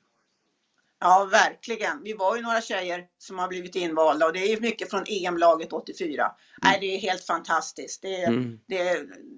Ja, 1.03 1.27
verkligen. 1.31 2.03
Vi 2.03 2.13
var 2.13 2.35
ju 2.35 2.41
några 2.41 2.61
tjejer 2.61 3.03
som 3.17 3.39
har 3.39 3.47
blivit 3.47 3.75
invalda 3.75 4.25
och 4.25 4.33
det 4.33 4.39
är 4.39 4.47
ju 4.47 4.59
mycket 4.59 4.89
från 4.89 5.03
EM-laget 5.07 5.73
84. 5.73 6.25
Nej, 6.63 6.77
det 6.81 6.95
är 6.95 6.99
helt 6.99 7.25
fantastiskt. 7.25 8.01
Det, 8.01 8.23
Mm. 8.23 8.59
det, 8.67 8.97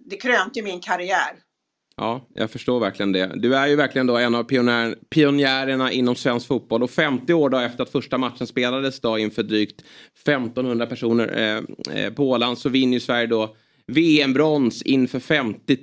det 0.09 0.17
krönte 0.17 0.61
min 0.61 0.79
karriär. 0.79 1.31
Ja, 1.97 2.27
jag 2.33 2.51
förstår 2.51 2.79
verkligen 2.79 3.11
det. 3.11 3.31
Du 3.35 3.55
är 3.55 3.67
ju 3.67 3.75
verkligen 3.75 4.07
då 4.07 4.17
en 4.17 4.35
av 4.35 4.43
pionjär, 4.43 4.95
pionjärerna 5.09 5.91
inom 5.91 6.15
svensk 6.15 6.47
fotboll 6.47 6.83
och 6.83 6.91
50 6.91 7.33
år 7.33 7.49
då 7.49 7.57
efter 7.57 7.83
att 7.83 7.89
första 7.91 8.17
matchen 8.17 8.47
spelades 8.47 9.01
då 9.01 9.17
inför 9.17 9.43
drygt 9.43 9.81
1500 10.21 10.85
personer 10.85 11.37
eh, 11.87 12.03
eh, 12.03 12.13
på 12.13 12.29
Åland 12.29 12.57
så 12.57 12.69
vinner 12.69 12.93
ju 12.93 12.99
Sverige 12.99 13.27
då 13.27 13.55
VM-brons 13.87 14.81
inför 14.81 15.19
50 15.19 15.77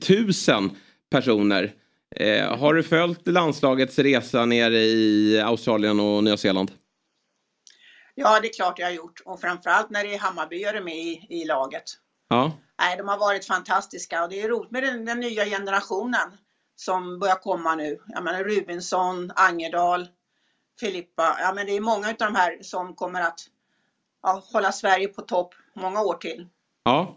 000 0.52 0.70
personer. 1.10 1.72
Eh, 2.16 2.58
har 2.58 2.74
du 2.74 2.82
följt 2.82 3.28
landslagets 3.28 3.98
resa 3.98 4.44
nere 4.44 4.78
i 4.78 5.40
Australien 5.40 6.00
och 6.00 6.24
Nya 6.24 6.36
Zeeland? 6.36 6.72
Ja, 8.14 8.40
det 8.40 8.48
är 8.48 8.52
klart 8.52 8.78
jag 8.78 8.86
har 8.86 8.92
gjort. 8.92 9.20
Och 9.24 9.40
framförallt 9.40 9.90
när 9.90 10.04
det 10.04 10.14
är 10.14 10.18
Hammarbyare 10.18 10.80
med 10.80 10.96
i, 10.96 11.26
i 11.28 11.44
laget. 11.44 11.84
Ja. 12.28 12.52
Nej, 12.80 12.96
de 12.96 13.08
har 13.08 13.18
varit 13.18 13.46
fantastiska 13.46 14.22
och 14.22 14.28
det 14.28 14.40
är 14.40 14.48
roligt 14.48 14.70
med 14.70 14.82
den, 14.82 15.04
den 15.04 15.20
nya 15.20 15.44
generationen 15.44 16.36
som 16.76 17.18
börjar 17.18 17.34
komma 17.34 17.74
nu. 17.74 17.98
Jag 18.06 18.24
menar 18.24 18.44
Rubinsson, 18.44 19.32
Angerdal, 19.34 20.08
Filippa. 20.80 21.36
Ja, 21.40 21.52
men 21.54 21.66
det 21.66 21.76
är 21.76 21.80
många 21.80 22.08
av 22.08 22.14
de 22.18 22.34
här 22.34 22.58
som 22.62 22.94
kommer 22.94 23.20
att 23.20 23.40
ja, 24.22 24.42
hålla 24.52 24.72
Sverige 24.72 25.08
på 25.08 25.22
topp 25.22 25.54
många 25.74 26.02
år 26.02 26.14
till. 26.14 26.48
Ja. 26.84 27.16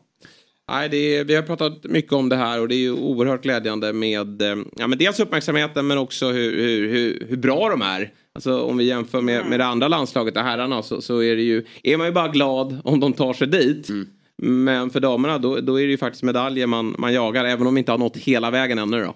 Nej, 0.68 0.90
det 0.90 0.98
är, 0.98 1.24
vi 1.24 1.36
har 1.36 1.44
pratat 1.44 1.84
mycket 1.84 2.14
om 2.14 2.30
det 2.30 2.36
här 2.36 2.62
och 2.62 2.68
det 2.68 2.76
är 2.76 2.80
ju 2.80 2.92
oerhört 2.92 3.42
glädjande 3.44 3.94
med 3.94 4.42
eh, 4.42 4.56
ja, 4.76 4.88
men 4.88 4.98
dels 4.98 5.20
uppmärksamheten 5.20 5.88
men 5.88 5.98
också 5.98 6.28
hur, 6.32 6.52
hur, 6.58 6.88
hur, 6.90 7.28
hur 7.30 7.38
bra 7.38 7.70
de 7.70 7.82
är. 7.82 8.14
Alltså 8.34 8.62
om 8.62 8.78
vi 8.78 8.84
jämför 8.84 9.22
med, 9.22 9.46
med 9.46 9.60
det 9.60 9.66
andra 9.66 9.88
landslaget, 9.88 10.34
det 10.34 10.42
herrarna, 10.42 10.84
så, 10.84 11.02
så 11.02 11.24
är 11.24 11.36
det 11.36 11.42
ju, 11.42 11.66
är 11.84 11.98
man 11.98 12.08
ju 12.08 12.14
bara 12.14 12.28
glad 12.28 12.82
om 12.84 13.00
de 13.00 13.14
tar 13.14 13.34
sig 13.34 13.48
dit. 13.48 13.88
Men 14.38 14.90
för 14.90 15.00
damerna 15.00 15.38
då, 15.38 15.60
då 15.60 15.80
är 15.80 15.86
det 15.86 15.92
ju 15.92 15.98
faktiskt 15.98 16.24
medaljer 16.24 16.68
man, 16.68 16.96
man 16.98 17.14
jagar 17.14 17.46
även 17.46 17.68
om 17.68 17.76
vi 17.76 17.80
inte 17.80 17.92
har 17.92 18.00
nått 18.00 18.18
hela 18.18 18.52
vägen 18.52 18.80
ännu 18.80 19.04
då. 19.04 19.16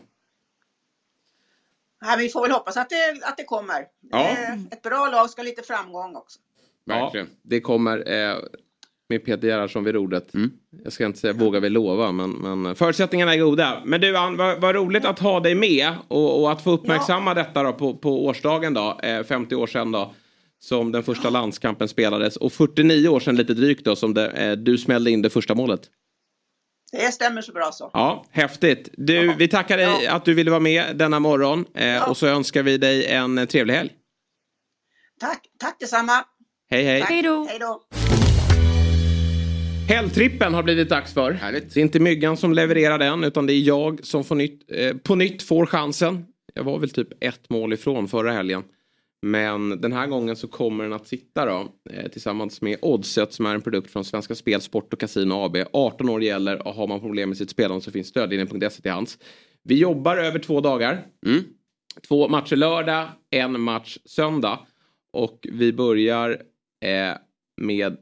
Ja, 2.02 2.16
vi 2.20 2.30
får 2.30 2.42
väl 2.42 2.52
hoppas 2.52 2.78
att 2.78 2.90
det, 2.90 3.20
att 3.24 3.38
det 3.38 3.44
kommer. 3.44 3.86
Ja. 4.12 4.30
Eh, 4.30 4.54
Ett 4.72 4.82
bra 4.82 5.10
lag 5.12 5.30
ska 5.30 5.42
ha 5.42 5.46
lite 5.46 5.62
framgång 5.62 6.16
också. 6.16 6.40
Verkligen. 6.86 7.28
Ja, 7.28 7.40
det 7.44 7.62
kommer 7.62 8.12
eh, 8.12 8.38
med 9.10 9.26
Peter 9.26 9.48
Gerhardsson 9.48 9.84
vid 9.84 9.94
rodret. 9.96 10.32
Jag 10.84 10.94
ska 10.94 11.06
inte 11.06 11.20
säga 11.20 11.34
vågar 11.34 11.60
vi 11.60 11.70
lova 11.70 12.12
men, 12.12 12.32
men 12.32 12.76
förutsättningarna 12.76 13.34
är 13.34 13.40
goda. 13.40 13.82
Men 13.86 14.02
du 14.02 14.18
Ann, 14.18 14.38
vad, 14.38 14.62
vad 14.62 14.76
roligt 14.76 15.06
att 15.06 15.20
ha 15.20 15.40
dig 15.40 15.56
med 15.56 15.94
och, 16.08 16.42
och 16.42 16.52
att 16.52 16.64
få 16.64 16.72
uppmärksamma 16.72 17.34
detta 17.34 17.64
då 17.64 17.74
på, 17.74 17.98
på 17.98 18.26
årsdagen 18.26 18.74
då, 18.74 19.00
eh, 19.04 19.24
50 19.24 19.56
år 19.56 19.68
sedan 19.68 19.92
då. 19.92 20.14
Som 20.62 20.92
den 20.92 21.04
första 21.04 21.30
landskampen 21.30 21.88
spelades 21.88 22.38
och 22.38 22.54
49 22.54 23.08
år 23.08 23.20
sedan 23.20 23.36
lite 23.36 23.54
drygt 23.54 23.86
då 23.86 23.96
som 23.96 24.14
det, 24.14 24.30
eh, 24.32 24.52
du 24.52 24.78
smällde 24.78 25.12
in 25.12 25.22
det 25.22 25.30
första 25.30 25.56
målet. 25.56 25.82
Det 26.92 27.12
stämmer 27.12 27.42
så 27.42 27.52
bra 27.52 27.72
så. 27.72 27.90
Ja, 27.94 28.26
häftigt. 28.32 28.90
Du, 28.94 29.34
vi 29.38 29.48
tackar 29.48 29.78
dig 29.78 30.04
Ja. 30.04 30.14
att 30.14 30.26
du 30.26 30.34
ville 30.34 30.52
vara 30.52 30.60
med 30.60 30.96
denna 30.98 31.20
morgon 31.20 31.66
eh, 31.76 32.10
och 32.10 32.18
så 32.18 32.28
önskar 32.28 32.64
vi 32.64 32.78
dig 32.78 33.06
en 33.06 33.38
eh, 33.38 33.46
trevlig 33.46 33.74
helg. 33.74 33.90
Tack, 35.20 35.42
tack 35.60 35.80
detsamma. 35.80 36.24
Hej 36.70 36.84
hej. 36.84 37.02
Tack. 37.02 37.10
Hej 37.10 37.22
då. 37.60 37.82
Helgtrippen 39.90 40.54
har 40.54 40.64
blivit 40.64 40.90
dags 40.90 41.14
för. 41.14 41.32
Härligt. 41.32 41.74
Det 41.74 41.80
är 41.80 41.82
inte 41.82 42.00
Myggan 42.00 42.38
som 42.38 42.54
levererar 42.54 42.98
den 42.98 43.24
utan 43.24 43.46
det 43.46 43.54
är 43.54 43.62
jag 43.62 44.06
som 44.06 44.24
får 44.24 44.36
nytt, 44.36 44.72
eh, 44.72 44.98
på 44.98 45.16
nytt 45.16 45.44
får 45.44 45.66
chansen. 45.66 46.26
Jag 46.54 46.64
var 46.64 46.80
väl 46.80 46.90
typ 46.90 47.08
ett 47.20 47.50
mål 47.50 47.74
ifrån 47.74 48.08
förra 48.08 48.32
helgen. 48.32 48.64
Men 49.22 49.82
den 49.82 49.94
här 49.94 50.08
gången 50.08 50.36
så 50.36 50.48
kommer 50.48 50.84
den 50.84 50.94
att 50.94 51.08
sitta 51.08 51.46
då 51.46 51.68
eh, 51.90 52.08
tillsammans 52.08 52.62
med 52.62 52.78
Oddset 52.82 53.34
som 53.34 53.46
är 53.46 53.56
en 53.56 53.62
produkt 53.62 53.92
från 53.92 54.06
Svenska 54.06 54.36
Spel, 54.36 54.62
Sport 54.62 54.94
och 54.94 55.00
Casino 55.00 55.34
AB. 55.34 55.58
18 55.74 56.10
år 56.10 56.24
gäller 56.24 56.68
och 56.68 56.74
har 56.74 56.88
man 56.88 57.00
problem 57.00 57.30
med 57.30 57.38
sitt 57.38 57.50
spelande 57.50 57.82
så 57.82 57.92
finns 57.92 58.08
stödlinjen.se 58.08 58.82
till 58.82 58.92
hands. 58.92 59.18
Vi 59.64 59.80
jobbar 59.80 60.18
över 60.18 60.40
två 60.40 60.62
dagar. 60.62 61.06
Mm. 61.26 61.44
Två 62.08 62.28
matcher 62.28 62.56
lördag, 62.56 63.08
en 63.30 63.62
match 63.62 63.98
söndag. 64.06 64.60
Och 65.14 65.48
vi 65.52 65.74
börjar 65.74 66.42
eh, 66.86 67.18
med 67.62 67.98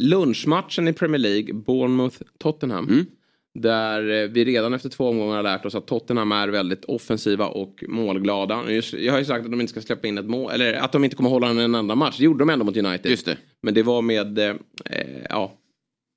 lunchmatchen 0.00 0.88
i 0.88 0.92
Premier 0.92 1.18
League, 1.18 1.52
Bournemouth-Tottenham. 1.54 2.88
Mm. 2.88 3.06
Där 3.54 4.22
eh, 4.22 4.28
vi 4.28 4.44
redan 4.44 4.74
efter 4.74 4.88
två 4.88 5.08
omgångar 5.08 5.36
har 5.36 5.42
lärt 5.42 5.64
oss 5.64 5.74
att 5.74 5.86
Tottenham 5.86 6.32
är 6.32 6.48
väldigt 6.48 6.84
offensiva 6.84 7.46
och 7.46 7.84
målglada. 7.88 8.72
Jag 8.92 9.12
har 9.12 9.18
ju 9.18 9.24
sagt 9.24 9.44
att 9.44 9.50
de 9.50 9.60
inte 9.60 9.70
ska 9.70 9.80
släppa 9.80 10.08
in 10.08 10.18
ett 10.18 10.26
mål, 10.26 10.50
eller 10.50 10.74
att 10.74 10.92
de 10.92 11.04
inte 11.04 11.16
kommer 11.16 11.30
hålla 11.30 11.48
en 11.48 11.74
enda 11.74 11.94
match. 11.94 12.18
Det 12.18 12.24
gjorde 12.24 12.38
de 12.38 12.50
ändå 12.50 12.64
mot 12.64 12.76
United. 12.76 13.10
Just 13.10 13.26
det. 13.26 13.36
Men 13.62 13.74
det 13.74 13.82
var 13.82 14.02
med 14.02 14.38
eh, 14.38 14.54
eh, 14.84 15.24
ja, 15.30 15.52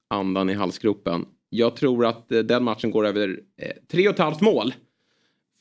andan 0.10 0.50
i 0.50 0.54
halsgropen. 0.54 1.26
Jag 1.50 1.76
tror 1.76 2.06
att 2.06 2.32
eh, 2.32 2.40
den 2.40 2.64
matchen 2.64 2.92
går 2.92 3.08
över 3.08 3.40
eh, 3.62 3.72
tre 3.92 4.08
och 4.08 4.14
ett 4.14 4.20
halvt 4.20 4.42
mål. 4.42 4.74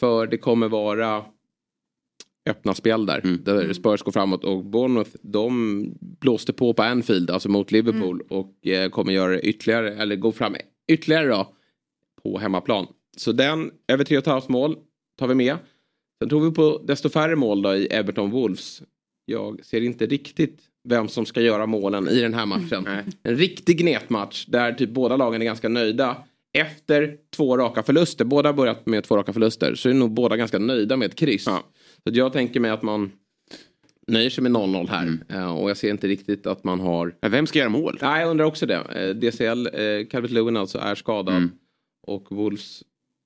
För 0.00 0.26
det 0.26 0.38
kommer 0.38 0.68
vara 0.68 1.24
öppna 2.48 2.74
spel 2.74 3.06
där. 3.06 3.20
Mm. 3.24 3.44
Där 3.44 3.72
Spurs 3.72 4.02
går 4.02 4.12
framåt 4.12 4.44
och 4.44 4.64
Bournemouth 4.64 5.10
de 5.22 5.94
blåste 6.00 6.52
på 6.52 6.74
på 6.74 6.82
Anfield, 6.82 7.30
alltså 7.30 7.48
mot 7.48 7.72
Liverpool. 7.72 8.22
Och 8.28 8.66
eh, 8.66 8.90
kommer 8.90 9.12
göra 9.12 9.40
ytterligare, 9.40 9.94
eller 9.94 10.16
gå 10.16 10.32
fram 10.32 10.56
ytterligare 10.88 11.28
då 11.28 11.52
på 12.22 12.38
hemmaplan. 12.38 12.86
Så 13.16 13.32
den, 13.32 13.70
över 13.88 14.04
tre 14.04 14.16
och 14.16 14.22
ett 14.22 14.26
halvt 14.26 14.48
mål, 14.48 14.76
tar 15.18 15.26
vi 15.26 15.34
med. 15.34 15.56
Sen 16.20 16.28
tror 16.28 16.40
vi 16.40 16.54
på 16.54 16.82
desto 16.84 17.08
färre 17.08 17.36
mål 17.36 17.62
då 17.62 17.74
i 17.74 17.86
Everton 17.86 18.30
Wolves. 18.30 18.82
Jag 19.24 19.64
ser 19.64 19.80
inte 19.80 20.06
riktigt 20.06 20.62
vem 20.88 21.08
som 21.08 21.26
ska 21.26 21.40
göra 21.40 21.66
målen 21.66 22.08
i 22.08 22.20
den 22.20 22.34
här 22.34 22.46
matchen. 22.46 22.82
Nej. 22.84 23.04
En 23.22 23.36
riktig 23.36 23.78
gnetmatch 23.78 24.46
där 24.46 24.72
typ 24.72 24.90
båda 24.90 25.16
lagen 25.16 25.42
är 25.42 25.46
ganska 25.46 25.68
nöjda. 25.68 26.16
Efter 26.52 27.16
två 27.36 27.56
raka 27.56 27.82
förluster, 27.82 28.24
båda 28.24 28.48
har 28.48 28.54
börjat 28.54 28.86
med 28.86 29.04
två 29.04 29.16
raka 29.16 29.32
förluster, 29.32 29.74
så 29.74 29.88
är 29.88 29.94
nog 29.94 30.10
båda 30.10 30.36
ganska 30.36 30.58
nöjda 30.58 30.96
med 30.96 31.06
ett 31.06 31.14
kryss. 31.14 31.46
Ja. 31.46 31.62
Så 32.08 32.14
jag 32.14 32.32
tänker 32.32 32.60
mig 32.60 32.70
att 32.70 32.82
man 32.82 33.12
nöjer 34.06 34.30
sig 34.30 34.42
med 34.42 34.52
0-0 34.52 34.88
här. 34.88 35.18
Eh, 35.28 35.56
Och 35.58 35.70
jag 35.70 35.76
ser 35.76 35.90
inte 35.90 36.08
riktigt 36.08 36.46
att 36.46 36.64
man 36.64 36.80
har... 36.80 37.14
Men 37.22 37.30
vem 37.30 37.46
ska 37.46 37.58
göra 37.58 37.68
mål? 37.68 37.98
Nej, 38.02 38.20
jag 38.20 38.30
undrar 38.30 38.46
också 38.46 38.66
det. 38.66 38.74
Eh, 38.76 39.14
DCL, 39.14 39.66
eh, 39.66 40.06
Calvert 40.10 40.30
Lewin 40.30 40.56
alltså, 40.56 40.78
är 40.78 40.94
skadad. 40.94 41.36
Mm. 41.36 41.50
Och 42.06 42.26
Wolves 42.30 42.82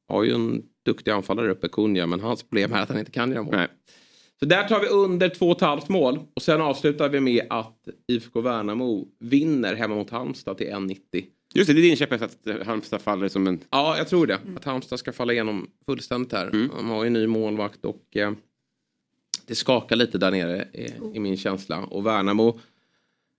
har 0.08 0.24
ju 0.24 0.34
en 0.34 0.62
duktig 0.84 1.10
anfallare 1.10 1.50
uppe, 1.50 1.68
Kunja, 1.68 2.06
men 2.06 2.20
hans 2.20 2.42
problem 2.42 2.72
är 2.72 2.82
att 2.82 2.88
han 2.88 2.98
inte 2.98 3.10
kan 3.10 3.30
göra 3.30 3.42
mål. 3.42 3.54
Nej. 3.54 3.68
Så 4.40 4.46
där 4.46 4.64
tar 4.68 4.80
vi 4.80 4.86
under 4.86 5.28
2,5 5.28 5.82
mål. 5.88 6.18
Och 6.36 6.42
sen 6.42 6.60
avslutar 6.60 7.08
vi 7.08 7.20
med 7.20 7.46
att 7.50 7.88
IFK 8.08 8.40
Värnamo 8.40 9.08
vinner 9.20 9.74
hemma 9.74 9.94
mot 9.94 10.10
Halmstad 10.10 10.58
till 10.58 10.66
1,90. 10.66 11.24
Just 11.54 11.66
det, 11.68 11.74
det 11.74 11.80
är 11.80 11.82
din 11.82 11.96
käpphäst 11.96 12.22
att 12.22 12.66
Halmstad 12.66 13.00
faller 13.00 13.28
som 13.28 13.46
en... 13.46 13.60
Ja, 13.70 13.98
jag 13.98 14.08
tror 14.08 14.26
det. 14.26 14.38
Att 14.56 14.64
Halmstad 14.64 14.98
ska 14.98 15.12
falla 15.12 15.32
igenom 15.32 15.70
fullständigt 15.86 16.32
här. 16.32 16.46
Mm. 16.46 16.68
De 16.76 16.88
har 16.88 17.04
ju 17.04 17.06
en 17.06 17.12
ny 17.12 17.26
målvakt 17.26 17.84
och 17.84 18.16
det 19.46 19.54
skakar 19.54 19.96
lite 19.96 20.18
där 20.18 20.30
nere 20.30 20.64
eh, 20.72 20.92
i 21.14 21.20
min 21.20 21.36
känsla. 21.36 21.78
Och 21.84 22.06
Värnamo, 22.06 22.60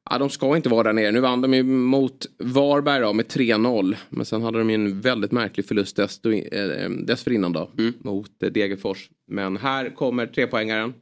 ja, 0.10 0.18
de 0.18 0.30
ska 0.30 0.56
inte 0.56 0.70
vara 0.70 0.84
där 0.84 0.94
nere. 0.94 1.12
Nu 1.12 1.20
vann 1.20 1.42
de 1.42 1.54
ju 1.54 1.64
mot 1.64 2.26
Varberg 2.38 3.02
då, 3.02 3.14
med 3.14 3.26
3-0. 3.26 3.96
Men 4.10 4.26
sen 4.26 4.42
hade 4.42 4.58
de 4.58 4.70
ju 4.70 4.76
en 4.76 5.02
väldigt 5.02 5.32
märklig 5.32 5.66
förlust 5.66 5.96
desto, 5.96 6.32
eh, 6.32 6.90
dessförinnan 6.90 7.54
då, 7.54 7.70
Mm. 7.78 7.94
mot 8.00 8.44
eh, 8.44 8.50
Degerfors. 8.50 9.10
Men 9.28 9.58
här 9.58 9.90
kommer 9.90 10.28
trepoängaren 10.28 10.94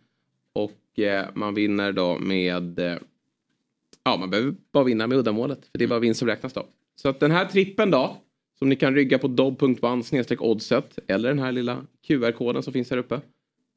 och 0.54 1.00
eh, 1.00 1.26
man 1.34 1.54
vinner 1.54 1.92
då 1.92 2.18
med 2.20 2.80
eh, 2.80 2.98
Ja, 4.04 4.18
man 4.18 4.30
behöver 4.30 4.56
bara 4.74 4.84
vinna 4.84 5.08
med 5.08 5.18
uddamålet. 5.18 5.60
För 5.72 5.78
det 5.78 5.84
är 5.84 5.88
bara 5.88 6.00
vinst 6.00 6.20
som 6.20 6.28
räknas 6.28 6.54
då. 6.54 6.66
Så 6.96 7.10
att 7.10 7.20
den 7.20 7.32
här 7.32 7.46
trippen 7.46 7.92
då. 7.92 8.18
Som 8.60 8.70
ni 8.70 8.76
kan 8.76 8.96
rygga 8.96 9.18
på 9.18 9.28
dobb.one 9.28 10.04
oddset. 10.40 11.00
Eller 11.08 11.30
den 11.30 11.40
här 11.40 11.52
lilla 11.52 11.86
QR-koden 12.08 12.64
som 12.64 12.74
finns 12.74 12.90
här 12.92 12.98
uppe. 12.98 13.22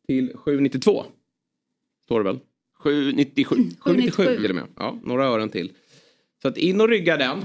Till 0.06 0.32
792. 0.36 1.04
Står 2.04 2.18
det 2.18 2.24
väl? 2.24 2.38
797. 2.78 3.56
797 3.78 4.36
blir 4.38 4.48
det 4.48 4.54
med. 4.54 4.66
Ja, 4.76 4.98
några 5.04 5.24
ören 5.24 5.48
till. 5.48 5.72
Så 6.42 6.48
att 6.48 6.58
in 6.58 6.80
och 6.80 6.88
rygga 6.88 7.16
den. 7.16 7.44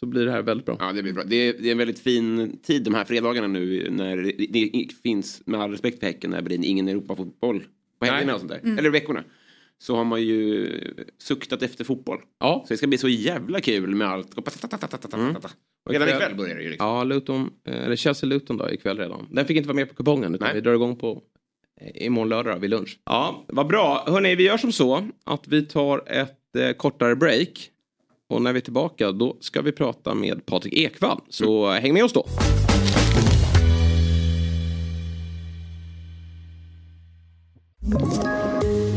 Så 0.00 0.06
blir 0.06 0.24
det 0.24 0.30
här 0.30 0.42
väldigt 0.42 0.66
bra. 0.66 0.76
Ja, 0.78 0.92
det 0.92 1.02
blir 1.02 1.12
bra. 1.12 1.24
Det 1.24 1.36
är, 1.36 1.54
det 1.58 1.68
är 1.68 1.72
en 1.72 1.78
väldigt 1.78 1.98
fin 1.98 2.58
tid 2.62 2.82
de 2.84 2.94
här 2.94 3.04
fredagarna 3.04 3.46
nu 3.46 3.90
när 3.90 4.16
det, 4.48 4.92
finns, 5.02 5.42
med 5.46 5.60
all 5.60 5.70
respekt 5.70 6.00
för 6.00 6.06
Häcken, 6.06 6.30
när 6.30 6.36
det 6.36 6.42
blir 6.42 6.64
ingen 6.64 6.88
Europafotboll 6.88 7.64
på 7.98 8.06
helgerna 8.06 8.34
och 8.34 8.40
sånt 8.40 8.52
där. 8.52 8.78
Eller 8.78 8.90
veckorna. 8.90 9.24
Så 9.78 9.96
har 9.96 10.04
man 10.04 10.22
ju 10.22 10.68
suktat 11.18 11.62
efter 11.62 11.84
fotboll. 11.84 12.18
Ja. 12.38 12.64
Så 12.66 12.74
det 12.74 12.78
ska 12.78 12.86
bli 12.86 12.98
så 12.98 13.08
jävla 13.08 13.60
kul 13.60 13.94
med 13.94 14.08
allt. 14.08 14.34
Mm. 15.14 15.36
Redan 15.90 16.08
ikväll 16.08 16.34
börjar 16.36 16.56
det 16.56 16.62
ju. 16.62 16.68
Liksom. 16.68 16.86
Ja, 16.86 17.04
Luton, 17.04 17.50
eh, 17.64 17.84
eller 17.84 17.96
Chelsea-Luton 17.96 18.58
då 18.58 18.70
ikväll 18.70 18.98
redan. 18.98 19.26
Den 19.30 19.46
fick 19.46 19.56
inte 19.56 19.68
vara 19.68 19.76
med 19.76 19.88
på 19.88 19.94
kupongen 19.94 20.34
utan 20.34 20.46
Nej. 20.46 20.54
vi 20.54 20.60
drar 20.60 20.74
igång 20.74 20.96
på 20.96 21.22
imorgon 21.94 22.28
lördag 22.28 22.54
då, 22.54 22.58
vid 22.60 22.70
lunch. 22.70 22.98
Ja, 23.06 23.44
vad 23.48 23.66
bra. 23.66 24.04
Hörni, 24.06 24.34
vi 24.34 24.42
gör 24.44 24.56
som 24.56 24.72
så 24.72 25.08
att 25.24 25.48
vi 25.48 25.62
tar 25.66 26.02
ett 26.12 26.56
eh, 26.58 26.70
kortare 26.72 27.16
break. 27.16 27.48
Och 28.28 28.42
när 28.42 28.52
vi 28.52 28.58
är 28.58 28.60
tillbaka 28.64 29.12
då 29.12 29.36
ska 29.40 29.62
vi 29.62 29.72
prata 29.72 30.14
med 30.14 30.46
Patrik 30.46 30.74
Ekwall. 30.74 31.20
Så 31.28 31.66
Mm. 31.66 31.82
häng 31.82 31.94
med 31.94 32.04
oss 32.04 32.12
då. 32.12 32.26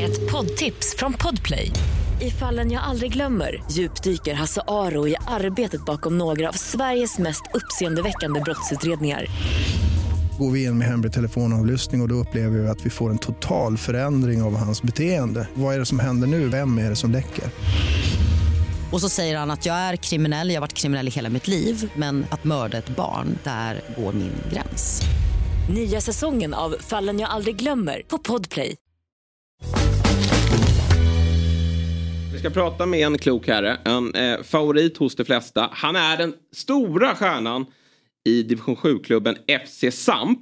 Ett 0.01 0.31
poddtips 0.31 0.95
från 0.97 1.13
Podplay. 1.13 1.71
I 2.21 2.29
fallen 2.31 2.71
jag 2.71 2.83
aldrig 2.83 3.13
glömmer 3.13 3.63
djupdyker 3.71 4.33
Hasse 4.33 4.61
Aro 4.67 5.07
i 5.07 5.15
arbetet 5.27 5.85
bakom 5.85 6.17
några 6.17 6.49
av 6.49 6.53
Sveriges 6.53 7.17
mest 7.19 7.43
uppseendeväckande 7.53 8.39
brottsutredningar. 8.39 9.25
Går 10.39 10.51
vi 10.51 10.63
in 10.63 10.77
med 10.77 10.87
hemlig 10.87 11.13
telefonavlyssning 11.13 12.01
och, 12.01 12.05
och 12.05 12.09
då 12.09 12.15
upplever 12.15 12.59
vi 12.59 12.67
att 12.67 12.85
vi 12.85 12.89
får 12.89 13.09
en 13.09 13.17
total 13.17 13.77
förändring 13.77 14.41
av 14.41 14.55
hans 14.55 14.81
beteende. 14.81 15.47
Vad 15.53 15.75
är 15.75 15.79
det 15.79 15.85
som 15.85 15.99
händer 15.99 16.27
nu? 16.27 16.47
Vem 16.47 16.77
är 16.77 16.89
det 16.89 16.95
som 16.95 17.11
läcker? 17.11 17.43
Och 18.91 19.01
så 19.01 19.09
säger 19.09 19.37
han 19.37 19.51
att 19.51 19.65
jag 19.65 19.75
är 19.75 19.95
kriminell, 19.95 20.49
jag 20.49 20.55
har 20.55 20.61
varit 20.61 20.73
kriminell 20.73 21.07
i 21.07 21.11
hela 21.11 21.29
mitt 21.29 21.47
liv 21.47 21.91
men 21.95 22.25
att 22.29 22.43
mörda 22.43 22.77
ett 22.77 22.95
barn, 22.95 23.37
där 23.43 23.81
går 23.97 24.13
min 24.13 24.33
gräns. 24.53 25.01
Nya 25.69 26.01
säsongen 26.01 26.53
av 26.53 26.75
Fallen 26.79 27.19
jag 27.19 27.29
aldrig 27.29 27.55
glömmer 27.55 28.01
på 28.07 28.17
Podplay. 28.17 28.75
Vi 32.33 32.39
ska 32.39 32.49
prata 32.49 32.85
med 32.85 32.99
en 32.99 33.17
klok 33.17 33.47
herre, 33.47 33.77
en 33.85 34.15
eh, 34.15 34.43
favorit 34.43 34.97
hos 34.97 35.15
de 35.15 35.25
flesta. 35.25 35.69
Han 35.71 35.95
är 35.95 36.17
den 36.17 36.33
stora 36.55 37.15
stjärnan 37.15 37.65
i 38.23 38.43
division 38.43 38.75
7-klubben 38.75 39.35
FC 39.65 39.83
Samp. 39.91 40.39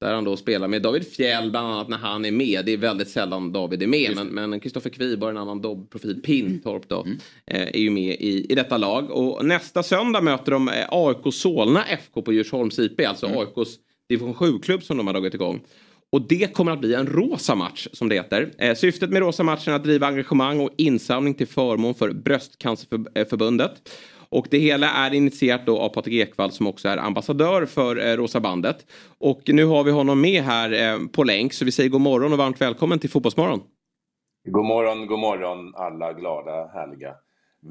Där 0.00 0.14
han 0.14 0.24
då 0.24 0.36
spelar 0.36 0.68
med 0.68 0.82
David 0.82 1.06
Fjäll 1.06 1.50
bland 1.50 1.66
annat 1.66 1.88
när 1.88 1.98
han 1.98 2.24
är 2.24 2.30
med. 2.30 2.64
Det 2.64 2.72
är 2.72 2.76
väldigt 2.76 3.08
sällan 3.08 3.52
David 3.52 3.82
är 3.82 3.86
med. 3.86 4.12
Men, 4.16 4.50
men 4.50 4.60
Kristoffer 4.60 4.90
Kviborg, 4.90 5.30
en 5.30 5.36
annan 5.36 5.60
dobbprofil, 5.60 6.22
Pintorp 6.22 6.88
då, 6.88 7.06
eh, 7.46 7.62
är 7.62 7.78
ju 7.78 7.90
med 7.90 8.16
i, 8.20 8.46
i 8.52 8.54
detta 8.54 8.76
lag. 8.76 9.10
Och 9.10 9.44
nästa 9.44 9.82
söndag 9.82 10.20
möter 10.20 10.52
de 10.52 10.68
eh, 10.68 10.86
AIK 10.88 11.34
Solna 11.34 11.84
FK 11.84 12.22
på 12.22 12.32
Djursholms 12.32 12.78
IP. 12.78 13.00
Alltså 13.06 13.26
AIKs 13.26 13.70
division 14.08 14.34
7-klubb 14.34 14.82
som 14.82 14.96
de 14.96 15.06
har 15.06 15.14
dragit 15.14 15.34
igång. 15.34 15.60
Och 16.12 16.22
det 16.28 16.54
kommer 16.54 16.72
att 16.72 16.80
bli 16.80 16.94
en 16.94 17.06
rosa 17.06 17.54
match 17.54 17.88
som 17.92 18.08
det 18.08 18.14
heter. 18.14 18.52
Eh, 18.58 18.74
syftet 18.74 19.10
med 19.10 19.20
rosa 19.20 19.42
matchen 19.42 19.72
är 19.72 19.76
att 19.76 19.84
driva 19.84 20.06
engagemang 20.06 20.60
och 20.60 20.70
insamling 20.76 21.34
till 21.34 21.48
förmån 21.48 21.94
för 21.94 22.12
Bröstcancerförbundet. 22.12 23.72
Och 24.30 24.46
det 24.50 24.58
hela 24.58 24.90
är 24.90 25.14
initierat 25.14 25.66
då 25.66 25.78
av 25.78 25.88
Patrik 25.88 26.14
Ekwall 26.14 26.52
som 26.52 26.66
också 26.66 26.88
är 26.88 26.96
ambassadör 26.96 27.66
för 27.66 28.08
eh, 28.08 28.16
Rosa 28.16 28.40
bandet. 28.40 28.86
Och 29.18 29.40
nu 29.46 29.64
har 29.64 29.84
vi 29.84 29.90
honom 29.90 30.20
med 30.20 30.42
här 30.42 30.72
eh, 30.92 30.98
på 31.12 31.24
länk 31.24 31.52
så 31.52 31.64
vi 31.64 31.72
säger 31.72 31.90
god 31.90 32.00
morgon 32.00 32.32
och 32.32 32.38
varmt 32.38 32.60
välkommen 32.60 32.98
till 32.98 33.10
Fotbollsmorgon. 33.10 33.60
God 34.48 34.64
morgon, 34.64 35.06
god 35.06 35.18
morgon 35.18 35.74
alla 35.74 36.12
glada, 36.12 36.66
härliga. 36.74 37.14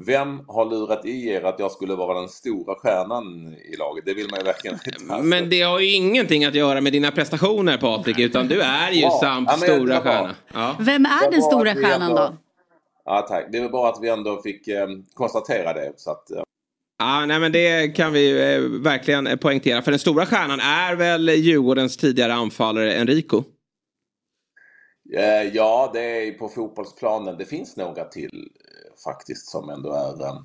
Vem 0.06 0.40
har 0.48 0.64
lurat 0.70 1.04
i 1.06 1.28
er 1.28 1.42
att 1.42 1.58
jag 1.58 1.70
skulle 1.72 1.94
vara 1.94 2.20
den 2.20 2.28
stora 2.28 2.74
stjärnan 2.74 3.54
i 3.72 3.76
laget? 3.76 4.04
Det 4.06 4.14
vill 4.14 4.26
man 4.30 4.40
ju 4.40 4.44
verkligen 4.44 4.78
inte. 4.86 5.22
Men 5.22 5.50
det 5.50 5.62
har 5.62 5.80
ju 5.80 5.94
ingenting 5.94 6.44
att 6.44 6.54
göra 6.54 6.80
med 6.80 6.92
dina 6.92 7.10
prestationer 7.10 7.76
Patrik 7.78 8.18
utan 8.18 8.48
du 8.48 8.60
är 8.60 8.90
ju 8.90 9.00
Ja, 9.00 9.18
Samps 9.22 9.52
ja, 9.52 9.56
men 9.68 9.76
stora 9.76 9.94
var- 9.94 10.02
stjärna. 10.02 10.34
Ja. 10.54 10.76
Vem 10.80 11.04
är 11.06 11.30
den 11.30 11.42
stora 11.42 11.74
stjärnan 11.74 12.02
ändå- 12.02 12.16
då? 12.16 12.36
Ja, 13.04 13.26
tack. 13.28 13.46
Det 13.52 13.60
var 13.60 13.68
bara 13.68 13.88
att 13.88 13.98
vi 14.02 14.08
ändå 14.08 14.42
fick 14.42 14.68
eh, 14.68 14.86
konstatera 15.14 15.72
det. 15.72 15.92
Så 15.96 16.10
att, 16.10 16.30
eh, 16.30 16.42
Ja, 17.02 17.26
nej, 17.26 17.40
men 17.40 17.52
det 17.52 17.88
kan 17.88 18.12
vi 18.12 18.54
eh, 18.54 18.60
verkligen 18.60 19.26
eh, 19.26 19.36
poängtera. 19.36 19.82
För 19.82 19.90
den 19.90 19.98
stora 19.98 20.26
stjärnan 20.26 20.60
är 20.60 20.96
väl 20.96 21.28
Djurgårdens 21.28 21.96
tidigare 21.96 22.34
anfallare 22.34 22.94
Enrico? 22.94 23.44
eh, 25.12 25.54
ja, 25.54 25.90
det 25.92 26.00
är 26.00 26.32
på 26.32 26.48
fotbollsplanen. 26.48 27.36
Det 27.38 27.44
finns 27.44 27.76
några 27.76 28.04
till 28.04 28.50
eh, 28.60 29.02
faktiskt 29.04 29.50
som 29.50 29.70
ändå 29.70 29.92
är 29.92 30.26
eh, 30.26 30.42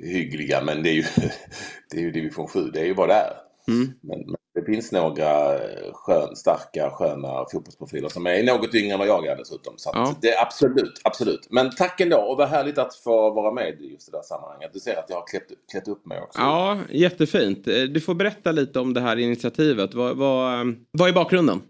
hyggliga. 0.00 0.62
Men 0.64 0.82
det 0.82 0.90
är 0.90 0.94
ju, 0.94 1.04
det 1.90 1.96
är 1.96 2.00
ju 2.00 2.10
division 2.10 2.48
7. 2.48 2.70
Det 2.70 2.80
är 2.80 2.86
ju 2.86 2.94
vad 2.94 3.08
det 3.08 3.14
är. 3.14 3.36
Mm. 3.68 3.92
Men, 4.00 4.18
men 4.26 4.36
det 4.60 4.72
finns 4.72 4.92
några 4.92 5.54
eh, 5.54 5.92
skön, 5.92 6.36
starka, 6.36 6.90
sköna 6.90 7.44
fotbollsprofiler 7.52 8.08
som 8.08 8.26
är 8.26 8.42
något 8.42 8.74
yngre 8.74 8.92
än 8.92 8.98
vad 8.98 9.08
jag 9.08 9.26
är 9.26 9.36
dessutom. 9.36 9.74
Så 9.76 9.90
Ja. 9.94 10.14
det 10.22 10.28
är 10.32 10.42
absolut, 10.42 11.00
absolut. 11.04 11.46
Men 11.50 11.70
tack 11.70 12.00
ändå 12.00 12.16
och 12.16 12.36
vad 12.38 12.48
härligt 12.48 12.78
att 12.78 12.94
få 12.94 13.30
vara 13.30 13.52
med 13.52 13.80
i 13.80 13.92
just 13.92 14.12
det 14.12 14.18
där 14.18 14.22
sammanhanget. 14.22 14.70
Du 14.72 14.80
ser 14.80 14.96
att 14.98 15.06
jag 15.08 15.16
har 15.16 15.26
klätt, 15.26 15.46
klätt 15.72 15.88
upp 15.88 16.06
mig 16.06 16.20
också. 16.20 16.38
Ja, 16.40 16.78
jättefint. 16.90 17.68
Eh, 17.68 17.74
Du 17.82 18.00
får 18.00 18.14
berätta 18.14 18.52
lite 18.52 18.80
om 18.80 18.94
det 18.94 19.00
här 19.00 19.16
initiativet. 19.16 19.94
Vad, 19.94 20.16
vad, 20.16 20.54
eh, 20.60 20.64
vad 20.90 21.08
är 21.08 21.12
bakgrunden? 21.12 21.62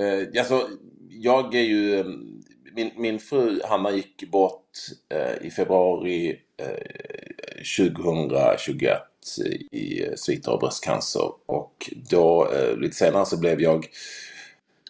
Eh, 0.00 0.40
alltså, 0.40 0.68
jag 1.10 1.54
är 1.54 1.62
ju... 1.62 1.98
eh, 2.00 2.06
Min, 2.76 2.90
min 2.96 3.18
fru 3.18 3.60
Hanna 3.64 3.90
gick 3.90 4.30
bort 4.30 4.70
eh, 5.14 5.46
i 5.46 5.50
februari 5.50 6.36
eh, 6.60 7.86
2021 7.88 8.98
i 9.70 10.06
eh, 10.06 10.14
sviter 10.16 10.52
av 10.52 10.58
bröstcancer. 10.58 11.32
Och 11.46 11.90
då, 12.10 12.48
eh, 12.52 12.76
lite 12.76 12.96
senare 12.96 13.26
så 13.26 13.36
blev 13.36 13.60
jag 13.60 13.86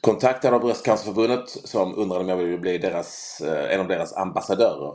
kontaktad 0.01 0.55
av 0.55 0.61
Bröstcancerförbundet 0.61 1.49
som 1.49 1.99
undrade 1.99 2.21
om 2.25 2.29
jag 2.29 2.37
ville 2.37 2.59
bli 2.59 2.79
deras, 2.79 3.41
eh, 3.41 3.75
en 3.75 3.81
av 3.81 3.89
deras 3.89 4.13
ambassadörer. 4.17 4.95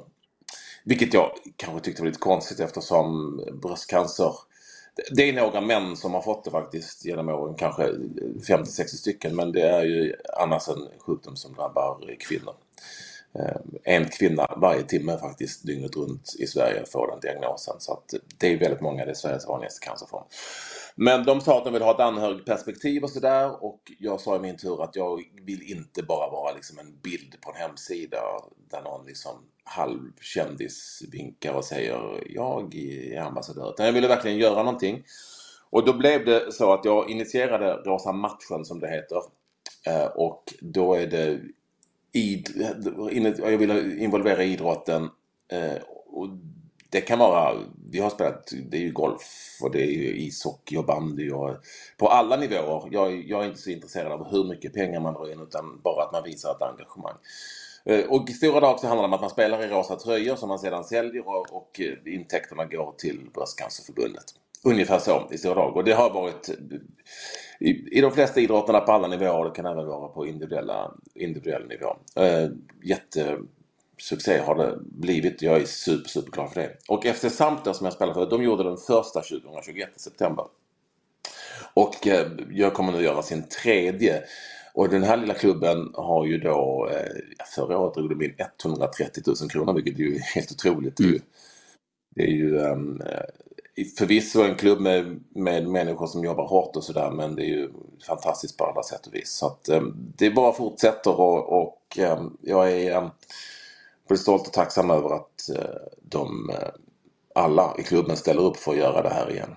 Vilket 0.83 1.13
jag 1.13 1.31
kanske 1.55 1.79
tyckte 1.85 2.01
var 2.01 2.07
lite 2.07 2.19
konstigt 2.19 2.59
eftersom 2.59 3.37
bröstcancer 3.61 4.33
det 5.11 5.29
är 5.29 5.33
några 5.33 5.61
män 5.61 5.95
som 5.95 6.13
har 6.13 6.21
fått 6.21 6.43
det 6.43 6.51
faktiskt 6.51 7.05
genom 7.05 7.29
åren, 7.29 7.55
kanske 7.55 7.83
50-60 8.47 8.97
stycken. 8.97 9.35
Men 9.35 9.51
det 9.51 9.61
är 9.61 9.83
ju 9.83 10.15
annars 10.37 10.67
en 10.67 10.87
sjukdom 10.99 11.35
som 11.35 11.53
drabbar 11.53 12.15
kvinnor. 12.19 12.53
Eh, 13.35 13.57
en 13.83 14.05
kvinna 14.05 14.55
varje 14.57 14.83
timme 14.83 15.17
faktiskt 15.17 15.65
dygnet 15.67 15.95
runt 15.95 16.35
i 16.39 16.47
Sverige 16.47 16.85
får 16.85 17.07
den 17.07 17.19
diagnosen. 17.19 17.75
Så 17.79 17.93
att 17.93 18.13
det 18.37 18.53
är 18.53 18.57
väldigt 18.57 18.81
många, 18.81 19.05
det 19.05 19.11
är 19.11 19.15
Sveriges 19.15 19.47
vanligaste 19.47 19.85
cancerform. 19.85 20.23
Men 20.95 21.25
de 21.25 21.41
sa 21.41 21.57
att 21.57 21.63
de 21.63 21.73
vill 21.73 21.81
ha 21.81 21.93
ett 21.93 21.99
anhörigperspektiv 21.99 23.03
och 23.03 23.09
sådär 23.09 23.63
och 23.63 23.91
jag 23.99 24.21
sa 24.21 24.35
i 24.35 24.39
min 24.39 24.57
tur 24.57 24.83
att 24.83 24.95
jag 24.95 25.23
vill 25.45 25.71
inte 25.71 26.03
bara 26.03 26.29
vara 26.29 26.53
liksom 26.53 26.79
en 26.79 26.99
bild 27.03 27.41
på 27.41 27.51
en 27.51 27.57
hemsida 27.57 28.21
där 28.71 28.81
någon 28.81 29.05
liksom 29.05 29.31
halvkändis 29.63 31.03
vinkar 31.11 31.53
och 31.53 31.65
säger 31.65 32.23
jag 32.29 32.75
är 32.75 33.21
ambassadör. 33.21 33.69
Utan 33.69 33.85
jag 33.85 33.93
ville 33.93 34.07
verkligen 34.07 34.37
göra 34.37 34.63
någonting. 34.63 35.03
Och 35.69 35.85
då 35.85 35.93
blev 35.93 36.25
det 36.25 36.53
så 36.53 36.73
att 36.73 36.85
jag 36.85 37.09
initierade 37.09 37.73
Rosa 37.73 38.11
matchen 38.11 38.65
som 38.65 38.79
det 38.79 38.89
heter. 38.89 39.21
Eh, 39.87 40.05
och 40.05 40.43
då 40.61 40.93
är 40.93 41.07
det 41.07 41.39
id, 42.13 42.49
jag 43.39 43.57
vill 43.57 43.99
involvera 43.99 44.43
idrotten. 44.43 45.09
eh, 45.51 45.81
Och 46.07 46.29
det 46.91 47.01
kan 47.01 47.19
vara, 47.19 47.55
vi 47.91 47.99
har 47.99 48.09
spelat, 48.09 48.53
det 48.71 48.77
är 48.77 48.81
ju 48.81 48.91
golf 48.91 49.57
och 49.63 49.71
det 49.71 49.81
är 49.83 49.91
ju 49.91 50.17
ishockey 50.19 50.77
och 50.77 50.85
bandy 50.85 51.31
och 51.31 51.57
på 51.97 52.07
alla 52.07 52.37
nivåer. 52.37 52.89
Jag, 52.91 53.23
jag 53.29 53.43
är 53.43 53.47
inte 53.47 53.61
så 53.61 53.69
intresserad 53.69 54.11
av 54.11 54.31
hur 54.31 54.43
mycket 54.43 54.73
pengar 54.73 54.99
man 54.99 55.13
drar 55.13 55.31
in 55.31 55.39
utan 55.41 55.81
bara 55.83 56.03
att 56.03 56.11
man 56.13 56.23
visar 56.23 56.51
ett 56.51 56.61
engagemang. 56.61 57.15
Eh, 57.85 58.05
och 58.05 58.29
i 58.29 58.33
stora 58.33 58.59
drag 58.59 58.79
så 58.79 58.87
handlar 58.87 59.03
det 59.03 59.07
om 59.07 59.13
att 59.13 59.21
man 59.21 59.29
spelar 59.29 59.63
i 59.63 59.67
rosa 59.67 59.95
tröjor 59.95 60.35
som 60.35 60.49
man 60.49 60.59
sedan 60.59 60.83
säljer 60.83 61.27
och, 61.27 61.53
och 61.53 61.81
eh, 61.81 62.13
intäkterna 62.13 62.65
går 62.65 62.93
till 62.97 63.29
Bröstcancerförbundet. 63.33 64.25
Ungefär 64.63 64.99
så 64.99 65.27
i 65.31 65.37
stora 65.37 65.55
drag. 65.55 65.75
Och 65.77 65.83
det 65.83 65.93
har 65.93 66.09
varit 66.09 66.49
i, 67.59 67.97
i 67.97 68.01
de 68.01 68.11
flesta 68.11 68.39
idrotterna 68.39 68.79
på 68.79 68.91
alla 68.91 69.07
nivåer. 69.07 69.45
Det 69.45 69.55
kan 69.55 69.65
även 69.65 69.85
vara 69.85 70.07
på 70.07 70.27
individuella, 70.27 70.91
individuell 71.15 71.67
nivå. 71.67 71.97
Eh, 72.15 72.49
jättesuccé 72.83 74.37
har 74.37 74.55
det 74.55 74.77
blivit. 74.81 75.41
Jag 75.41 75.61
är 75.61 75.65
super, 75.65 76.09
super 76.09 76.31
glad 76.31 76.51
för 76.51 76.61
det. 76.61 76.77
Och 76.87 77.05
FC 77.05 77.35
Sampdoria 77.35 77.73
som 77.73 77.85
jag 77.85 77.93
spelar 77.93 78.13
för, 78.13 78.29
de 78.29 78.43
gjorde 78.43 78.63
den 78.63 78.77
första 78.77 79.21
2021 79.21 79.89
i 79.95 79.99
september. 79.99 80.45
Och 81.73 82.07
eh, 82.07 82.27
jag 82.51 82.73
kommer 82.73 82.91
nu 82.91 83.01
göra 83.03 83.21
sin 83.21 83.43
tredje. 83.63 84.23
Och 84.73 84.89
den 84.89 85.03
här 85.03 85.17
lilla 85.17 85.33
klubben 85.33 85.91
har 85.93 86.25
ju 86.25 86.37
då, 86.37 86.89
eh, 86.91 87.45
förra 87.55 87.77
året 87.77 87.93
drog 87.93 88.09
de 88.09 88.25
in 88.25 88.35
130 88.63 89.23
000 89.41 89.49
kronor 89.49 89.73
vilket 89.73 89.95
är 89.95 89.99
ju 89.99 90.19
helt 90.19 90.51
otroligt. 90.51 90.99
Mm. 90.99 91.21
Det 92.15 92.23
är 92.23 92.31
ju 92.31 92.57
um, 92.57 93.01
förvisso 93.85 94.41
en 94.41 94.55
klubb 94.55 94.79
med, 94.79 95.19
med 95.29 95.67
människor 95.67 96.07
som 96.07 96.23
jobbar 96.23 96.47
hårt 96.47 96.75
och 96.75 96.83
sådär 96.83 97.11
men 97.11 97.35
det 97.35 97.43
är 97.43 97.49
ju 97.49 97.69
fantastiskt 98.07 98.57
på 98.57 98.65
alla 98.65 98.83
sätt 98.83 99.07
och 99.07 99.15
vis. 99.15 99.29
Så 99.29 99.47
att 99.47 99.69
eh, 99.69 99.81
det 100.17 100.31
bara 100.31 100.53
fortsätter 100.53 101.19
och, 101.19 101.61
och 101.61 101.97
eh, 101.99 102.23
jag 102.41 102.71
är 102.71 103.09
både 104.07 104.19
stolt 104.19 104.47
och 104.47 104.53
tacksam 104.53 104.91
över 104.91 105.15
att 105.15 105.49
eh, 105.55 105.81
de 106.01 106.51
alla 107.35 107.75
i 107.77 107.83
klubben 107.83 108.17
ställer 108.17 108.41
upp 108.41 108.57
för 108.57 108.71
att 108.71 108.77
göra 108.77 109.01
det 109.01 109.09
här 109.09 109.31
igen. 109.31 109.55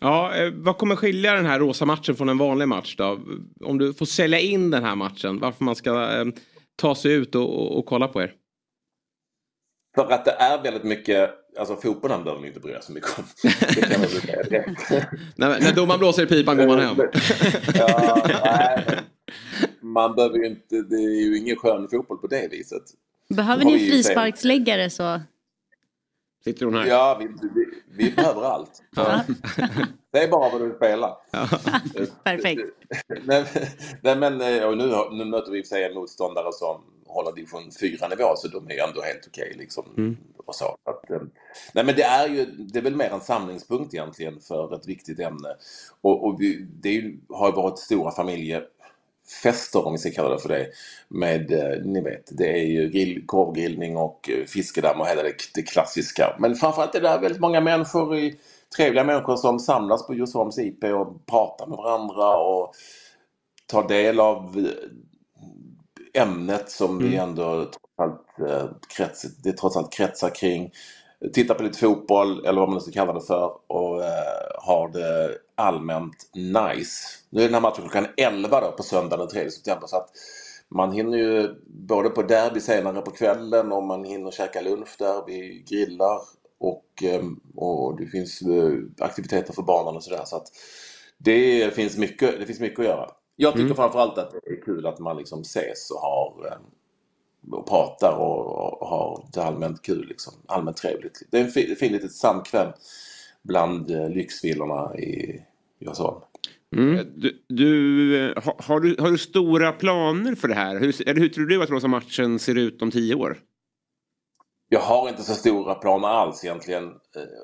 Ja, 0.00 0.34
eh, 0.34 0.52
vad 0.54 0.78
kommer 0.78 0.96
skilja 0.96 1.32
den 1.32 1.46
här 1.46 1.58
rosa 1.58 1.84
matchen 1.84 2.16
från 2.16 2.28
en 2.28 2.38
vanlig 2.38 2.68
match 2.68 2.96
då? 2.96 3.18
Om 3.60 3.78
du 3.78 3.94
får 3.94 4.06
sälja 4.06 4.38
in 4.38 4.70
den 4.70 4.84
här 4.84 4.94
matchen, 4.94 5.38
varför 5.40 5.64
man 5.64 5.76
ska 5.76 6.18
eh, 6.18 6.24
ta 6.76 6.94
sig 6.94 7.12
ut 7.12 7.34
och, 7.34 7.42
och, 7.42 7.78
och, 7.78 7.86
kolla 7.86 8.08
på 8.08 8.22
er? 8.22 8.32
För 9.96 10.12
att 10.12 10.24
det 10.24 10.30
är 10.30 10.62
väldigt 10.62 10.84
mycket, 10.84 11.30
alltså 11.58 11.76
fotbollen 11.76 12.24
behöver 12.24 12.40
man 12.40 12.48
inte 12.48 12.60
bry 12.60 12.80
sig 12.80 12.94
mycket 12.94 13.18
om. 13.18 13.24
Det 13.42 13.80
kan 13.80 14.00
man 14.00 14.08
säga 14.08 14.42
när, 15.36 15.60
när 15.60 15.72
domaren 15.72 15.98
blåser 15.98 16.22
i 16.22 16.26
pipan 16.26 16.56
går 16.56 16.66
man 16.66 16.80
hem. 16.80 16.96
ja, 17.74 18.22
nej, 18.44 19.00
man 19.80 20.14
behöver 20.14 20.38
ju 20.38 20.46
inte, 20.46 20.82
det 20.82 20.96
är 20.96 21.24
ju 21.24 21.38
ingen 21.38 21.56
skön 21.56 21.88
fotboll 21.88 22.18
på 22.18 22.26
det 22.26 22.48
viset. 22.50 22.82
Behöver 23.28 23.64
ni 23.64 23.90
frisparksläggare 23.90 24.90
så 24.90 25.20
Sitter 26.44 26.66
hon 26.66 26.74
här? 26.74 26.86
Ja, 26.86 27.16
vi, 27.20 27.26
vi, 27.26 27.66
vi 28.04 28.10
behöver 28.10 28.42
allt. 28.42 28.82
Ja. 28.96 29.20
Det 30.12 30.22
är 30.22 30.28
bara 30.28 30.50
vad 30.50 30.60
du 30.60 30.74
spelar. 30.76 31.16
Ja. 31.30 31.48
Perfekt. 32.24 32.62
nej, 34.02 34.16
men 34.16 34.34
och 34.64 34.76
nu, 34.76 34.94
nu 35.12 35.24
möter 35.24 35.52
vi 35.52 35.64
sig 35.64 35.84
en 35.84 35.94
motståndare 35.94 36.52
som 36.52 36.95
håller 37.06 37.32
division 37.32 37.70
4-nivå 37.70 38.36
så 38.36 38.48
de 38.48 38.70
är 38.70 38.88
ändå 38.88 39.02
helt 39.02 39.26
okej. 39.26 39.44
Okay, 39.44 39.58
liksom, 39.58 39.84
mm. 39.96 40.16
och 40.46 40.54
så. 40.54 40.76
Att, 40.84 41.10
eh, 41.10 41.20
nej, 41.72 41.84
men 41.84 41.96
det 41.96 42.02
är 42.02 42.28
ju 42.28 42.44
det 42.44 42.78
är 42.78 42.82
väl 42.82 42.96
mer 42.96 43.10
en 43.10 43.20
samlingspunkt 43.20 43.94
egentligen 43.94 44.40
för 44.40 44.74
ett 44.74 44.88
viktigt 44.88 45.20
ämne. 45.20 45.56
Och, 46.00 46.26
och 46.26 46.40
vi, 46.40 46.66
det 46.70 46.90
ju, 46.90 47.18
har 47.28 47.48
ju 47.48 47.54
varit 47.54 47.78
stora 47.78 48.10
familje 48.10 48.62
fester 49.42 49.86
om 49.86 49.92
vi 49.92 49.98
ska 49.98 50.10
kalla 50.10 50.34
det 50.34 50.40
för 50.40 50.48
det. 50.48 50.68
Med, 51.08 51.52
eh, 51.52 51.84
ni 51.84 52.00
vet, 52.00 52.38
det 52.38 52.48
är 52.48 52.66
ju 52.66 52.88
grill, 52.88 53.26
korvgrillning 53.26 53.96
och 53.96 54.30
eh, 54.30 54.44
fiskedamm 54.44 55.00
och 55.00 55.06
hela 55.06 55.22
det, 55.22 55.34
det 55.54 55.62
klassiska. 55.62 56.36
Men 56.38 56.54
framförallt 56.54 56.94
är 56.94 57.00
det 57.00 57.18
väldigt 57.22 57.40
många 57.40 57.60
människor, 57.60 58.16
i, 58.16 58.38
trevliga 58.76 59.04
människor 59.04 59.36
som 59.36 59.58
samlas 59.58 60.06
på 60.06 60.14
Djursholms 60.14 60.58
IP 60.58 60.84
och 60.84 61.26
pratar 61.26 61.66
med 61.66 61.76
varandra 61.76 62.36
och 62.36 62.74
tar 63.66 63.88
del 63.88 64.20
av 64.20 64.68
ämnet 66.16 66.70
som 66.70 66.98
mm. 66.98 67.10
vi 67.10 67.16
ändå 67.16 67.64
trots 67.64 67.78
allt, 67.96 68.22
krets, 68.96 69.22
det 69.22 69.52
trots 69.52 69.76
allt 69.76 69.92
kretsar 69.92 70.30
kring 70.34 70.72
tittar 71.32 71.54
på 71.54 71.62
lite 71.62 71.78
fotboll 71.78 72.46
eller 72.46 72.60
vad 72.60 72.68
man 72.68 72.74
nu 72.74 72.80
ska 72.80 72.92
kalla 72.92 73.12
det 73.12 73.20
för 73.20 73.52
och 73.66 74.04
eh, 74.04 74.50
har 74.58 74.88
det 74.88 75.38
allmänt 75.54 76.30
nice. 76.34 77.04
Nu 77.30 77.40
är 77.40 77.44
den 77.44 77.54
här 77.54 77.60
matchen 77.60 77.82
klockan 77.82 78.06
11 78.16 78.60
då 78.60 78.72
på 78.72 78.82
söndag 78.82 79.16
den 79.16 79.28
3 79.28 79.50
september 79.50 79.86
så 79.86 79.96
att 79.96 80.10
man 80.68 80.92
hinner 80.92 81.18
ju 81.18 81.54
både 81.66 82.08
på 82.08 82.22
derby 82.22 82.60
senare 82.60 83.00
på 83.00 83.10
kvällen 83.10 83.72
och 83.72 83.82
man 83.82 84.04
hinner 84.04 84.30
käka 84.30 84.60
lunch 84.60 84.96
där, 84.98 85.22
vi 85.26 85.64
grillar 85.70 86.20
och, 86.58 87.02
eh, 87.02 87.22
och 87.56 87.96
det 88.00 88.06
finns 88.06 88.42
eh, 88.42 89.04
aktiviteter 89.06 89.52
för 89.52 89.62
barnen 89.62 89.96
och 89.96 90.04
sådär 90.04 90.22
så 90.24 90.36
att 90.36 90.46
det 91.18 91.74
finns 91.74 91.96
mycket, 91.96 92.40
det 92.40 92.46
finns 92.46 92.60
mycket 92.60 92.78
att 92.78 92.84
göra. 92.84 93.10
Jag 93.36 93.52
tycker 93.52 93.64
mm. 93.64 93.76
framförallt 93.76 94.18
att 94.18 94.30
det 94.30 94.50
är 94.50 94.62
kul 94.62 94.86
att 94.86 94.98
man 94.98 95.16
liksom 95.16 95.40
ses 95.40 95.90
och 95.90 96.00
har 96.00 96.46
eh, 96.46 96.58
och 97.52 97.68
pratar 97.68 98.16
och, 98.18 98.82
och 98.82 98.88
har 98.88 99.28
det 99.32 99.42
allmänt 99.42 99.82
kul, 99.82 100.06
liksom. 100.08 100.34
allmänt 100.46 100.76
trevligt. 100.76 101.22
Det 101.30 101.38
är 101.38 101.44
en 101.44 101.50
fin, 101.50 101.76
fin 101.76 101.92
litet 101.92 102.12
samkväm 102.12 102.72
bland 103.42 103.90
eh, 103.90 104.08
lyxvillorna 104.08 104.98
i 104.98 105.42
Djursholm. 105.78 106.20
Mm. 106.76 106.98
Eh, 106.98 107.04
du, 107.16 107.44
du, 107.48 108.34
har, 108.36 108.62
har, 108.62 108.80
du, 108.80 108.96
har 108.98 109.10
du 109.10 109.18
stora 109.18 109.72
planer 109.72 110.34
för 110.34 110.48
det 110.48 110.54
här? 110.54 110.80
Hur, 110.80 111.08
eller 111.08 111.20
hur 111.20 111.28
tror 111.28 111.46
du 111.46 111.62
att 111.62 111.70
Rosa 111.70 111.88
matchen 111.88 112.38
ser 112.38 112.54
ut 112.54 112.82
om 112.82 112.90
tio 112.90 113.14
år? 113.14 113.38
Jag 114.68 114.80
har 114.80 115.08
inte 115.08 115.22
så 115.22 115.34
stora 115.34 115.74
planer 115.74 116.08
alls 116.08 116.44
egentligen 116.44 116.92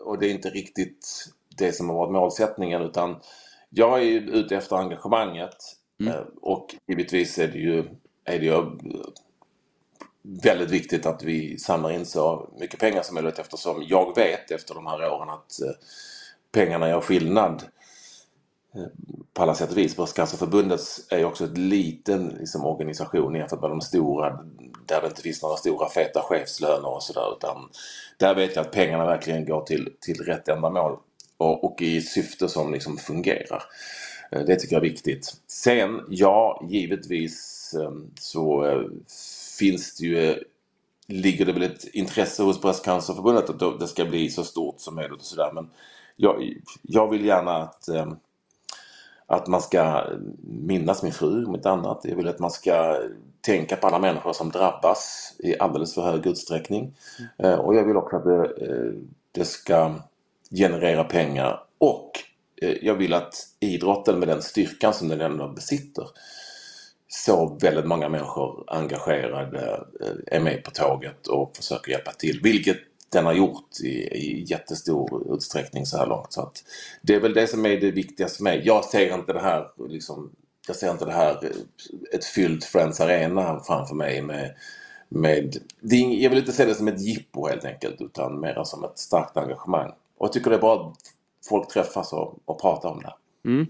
och 0.04 0.18
det 0.18 0.26
är 0.26 0.30
inte 0.30 0.50
riktigt 0.50 1.26
det 1.58 1.72
som 1.72 1.88
har 1.88 1.96
varit 1.96 2.12
målsättningen 2.12 2.82
utan 2.82 3.16
jag 3.70 4.02
är 4.02 4.20
ute 4.20 4.56
efter 4.56 4.76
engagemanget 4.76 5.56
mm. 6.02 6.14
Eh, 6.14 6.24
och 6.42 6.74
givetvis 6.86 7.38
är 7.38 7.48
det 7.48 7.58
ju, 7.58 7.78
är 8.24 8.38
det 8.38 8.44
ju 8.44 8.52
eh, 8.52 8.64
väldigt 10.22 10.70
viktigt 10.70 11.06
att 11.06 11.22
vi 11.22 11.58
samlar 11.58 11.90
in 11.90 12.06
så 12.06 12.50
mycket 12.60 12.80
pengar 12.80 13.02
som 13.02 13.14
möjligt 13.14 13.38
eftersom 13.38 13.84
jag 13.86 14.16
vet 14.16 14.50
efter 14.50 14.74
de 14.74 14.86
här 14.86 15.12
åren 15.12 15.30
att 15.30 15.60
eh, 15.60 15.74
pengarna 16.52 16.88
gör 16.88 17.00
skillnad 17.00 17.62
på 19.34 19.42
alla 19.42 19.54
sätt 19.54 19.70
och 19.70 19.78
vis. 19.78 19.96
Bröstcancerförbundet 19.96 20.80
är 21.10 21.18
ju 21.18 21.24
också 21.24 21.44
en 21.44 21.68
liten 21.68 22.28
liksom, 22.28 22.66
organisation 22.66 23.34
jämfört 23.34 23.60
med 23.60 23.70
de 23.70 23.80
stora 23.80 24.44
där 24.86 25.00
det 25.00 25.06
inte 25.06 25.22
finns 25.22 25.42
några 25.42 25.56
stora 25.56 25.88
feta 25.88 26.22
chefslöner 26.22 26.94
och 26.94 27.02
sådär 27.02 27.36
utan 27.36 27.68
där 28.16 28.34
vet 28.34 28.56
jag 28.56 28.66
att 28.66 28.72
pengarna 28.72 29.06
verkligen 29.06 29.44
går 29.44 29.62
till, 29.62 29.92
till 30.00 30.20
rätt 30.20 30.48
ändamål 30.48 30.98
och, 31.36 31.64
och 31.64 31.82
i 31.82 32.00
syfte 32.00 32.48
som 32.48 32.72
liksom 32.72 32.96
fungerar. 32.96 33.62
Eh, 34.32 34.44
det 34.44 34.56
tycker 34.56 34.76
jag 34.76 34.84
är 34.84 34.90
viktigt. 34.90 35.36
Sen, 35.46 36.00
ja, 36.08 36.66
givetvis 36.68 37.58
så 38.20 38.64
finns 39.58 39.96
det 39.96 40.06
ju 40.06 40.44
ligger 41.12 41.46
det 41.46 41.52
väl 41.52 41.62
ett 41.62 41.84
intresse 41.84 42.42
hos 42.42 42.62
Bröstcancerförbundet 42.62 43.50
att 43.50 43.80
det 43.80 43.86
ska 43.86 44.04
bli 44.04 44.30
så 44.30 44.44
stort 44.44 44.80
som 44.80 44.94
möjligt 44.94 45.20
och 45.20 45.26
sådär. 45.26 45.50
Men 45.54 45.70
jag, 46.16 46.54
jag 46.82 47.10
vill 47.10 47.24
gärna 47.24 47.56
att, 47.56 47.88
eh, 47.88 48.12
att 49.26 49.46
man 49.46 49.62
ska 49.62 50.04
minnas 50.42 51.02
min 51.02 51.12
fru 51.12 51.44
om 51.44 51.54
inte 51.54 51.70
annat. 51.70 52.00
Jag 52.04 52.16
vill 52.16 52.28
att 52.28 52.38
man 52.38 52.50
ska 52.50 52.98
tänka 53.40 53.76
på 53.76 53.86
alla 53.86 53.98
människor 53.98 54.32
som 54.32 54.50
drabbas 54.50 55.32
i 55.38 55.58
alldeles 55.58 55.94
för 55.94 56.02
hög 56.02 56.26
utsträckning. 56.26 56.94
Mm. 57.38 57.60
Och 57.60 57.74
jag 57.74 57.84
vill 57.84 57.96
också 57.96 58.16
att 58.16 58.24
det, 58.24 58.66
eh, 58.66 58.92
det 59.32 59.44
ska 59.44 59.94
generera 60.50 61.04
pengar 61.04 61.64
och 61.78 62.10
Eh, 62.62 62.76
jag 62.82 62.94
vill 62.94 63.14
att 63.14 63.34
idrotten 63.60 64.18
med 64.18 64.28
den 64.28 64.42
styrkan 64.42 64.94
som 64.94 65.08
den 65.08 65.20
ändå 65.20 65.48
besitter 65.48 66.08
så 67.08 67.58
väldigt 67.60 67.86
många 67.86 68.08
människor 68.08 68.64
engagerade 68.66 69.86
eh, 70.00 70.36
är 70.36 70.40
med 70.40 70.64
på 70.64 70.70
tåget 70.70 71.26
och 71.26 71.56
försöker 71.56 71.92
hjälpa 71.92 72.12
till. 72.12 72.40
Vilket 72.42 72.76
den 73.08 73.26
har 73.26 73.32
gjort 73.32 73.80
i, 73.80 73.88
i 73.88 74.44
jättestor 74.46 75.34
utsträckning 75.34 75.86
så 75.86 75.96
här 75.98 76.06
långt. 76.06 76.32
Så 76.32 76.42
att 76.42 76.64
det 77.02 77.14
är 77.14 77.20
väl 77.20 77.34
det 77.34 77.46
som 77.46 77.66
är 77.66 77.80
det 77.80 77.90
viktigaste 77.90 78.36
för 78.36 78.44
mig. 78.44 78.62
Jag 78.64 78.84
ser 78.84 79.14
inte 79.14 79.32
det 79.32 79.40
här 79.40 79.66
liksom, 79.88 80.32
jag 80.66 80.76
ser 80.76 80.90
inte 80.90 81.04
det 81.04 81.12
här 81.12 81.44
eh, 81.44 81.50
ett 82.14 82.24
fyllt 82.24 82.64
Friends 82.64 83.00
Arena 83.00 83.60
framför 83.66 83.94
mig 83.94 84.22
med, 84.22 84.54
med 85.08 85.56
det 85.80 85.96
är, 85.96 86.22
jag 86.22 86.30
vill 86.30 86.38
inte 86.38 86.52
se 86.52 86.64
det 86.64 86.74
som 86.74 86.88
ett 86.88 87.00
jippo 87.00 87.48
helt 87.48 87.64
enkelt 87.64 88.00
utan 88.00 88.40
mer 88.40 88.64
som 88.64 88.84
ett 88.84 88.98
starkt 88.98 89.36
engagemang. 89.36 89.90
Och 90.18 90.26
jag 90.26 90.32
tycker 90.32 90.50
det 90.50 90.56
är 90.56 90.60
bra 90.60 90.94
folk 91.48 91.68
träffas 91.68 92.12
och, 92.12 92.38
och 92.44 92.60
pratar 92.60 92.88
om 92.88 93.02
det. 93.02 93.12
Mm. 93.44 93.66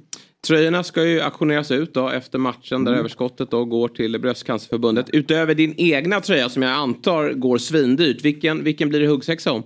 Tröjorna 0.47 0.85
ska 0.85 1.05
ju 1.05 1.21
auktioneras 1.21 1.71
ut 1.71 1.95
då 1.95 2.09
efter 2.09 2.39
matchen 2.39 2.77
mm. 2.77 2.85
där 2.85 2.99
överskottet 2.99 3.51
då 3.51 3.65
går 3.65 3.89
till 3.89 4.21
Bröstcancerförbundet. 4.21 5.11
Utöver 5.11 5.55
din 5.55 5.75
egna 5.77 6.21
tröja 6.21 6.49
som 6.49 6.63
jag 6.63 6.73
antar 6.73 7.33
går 7.33 7.59
svindyrt. 7.59 8.25
Vilken, 8.25 8.65
vilken 8.65 8.89
blir 8.89 9.01
det 9.01 9.07
huggsexa 9.07 9.53
om? 9.53 9.63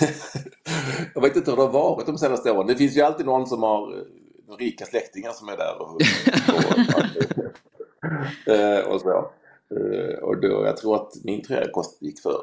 jag 1.14 1.22
vet 1.22 1.36
inte 1.36 1.50
hur 1.50 1.56
det 1.56 1.62
har 1.62 1.72
varit 1.72 2.06
de 2.06 2.18
senaste 2.18 2.50
åren. 2.50 2.66
Det 2.66 2.76
finns 2.76 2.96
ju 2.96 3.00
alltid 3.00 3.26
någon 3.26 3.46
som 3.46 3.62
har 3.62 3.98
eh, 3.98 4.56
rika 4.58 4.84
släktingar 4.84 5.32
som 5.32 5.48
är 5.48 5.56
där. 5.56 5.80
Och, 5.80 5.94
och, 5.94 6.02
eh, 8.54 8.78
och 8.78 9.00
så. 9.00 9.30
Eh, 9.70 10.18
och 10.22 10.40
då, 10.40 10.66
jag 10.66 10.76
tror 10.76 10.96
att 10.96 11.12
min 11.24 11.42
tröja 11.42 11.66
gick 12.00 12.20
för 12.20 12.40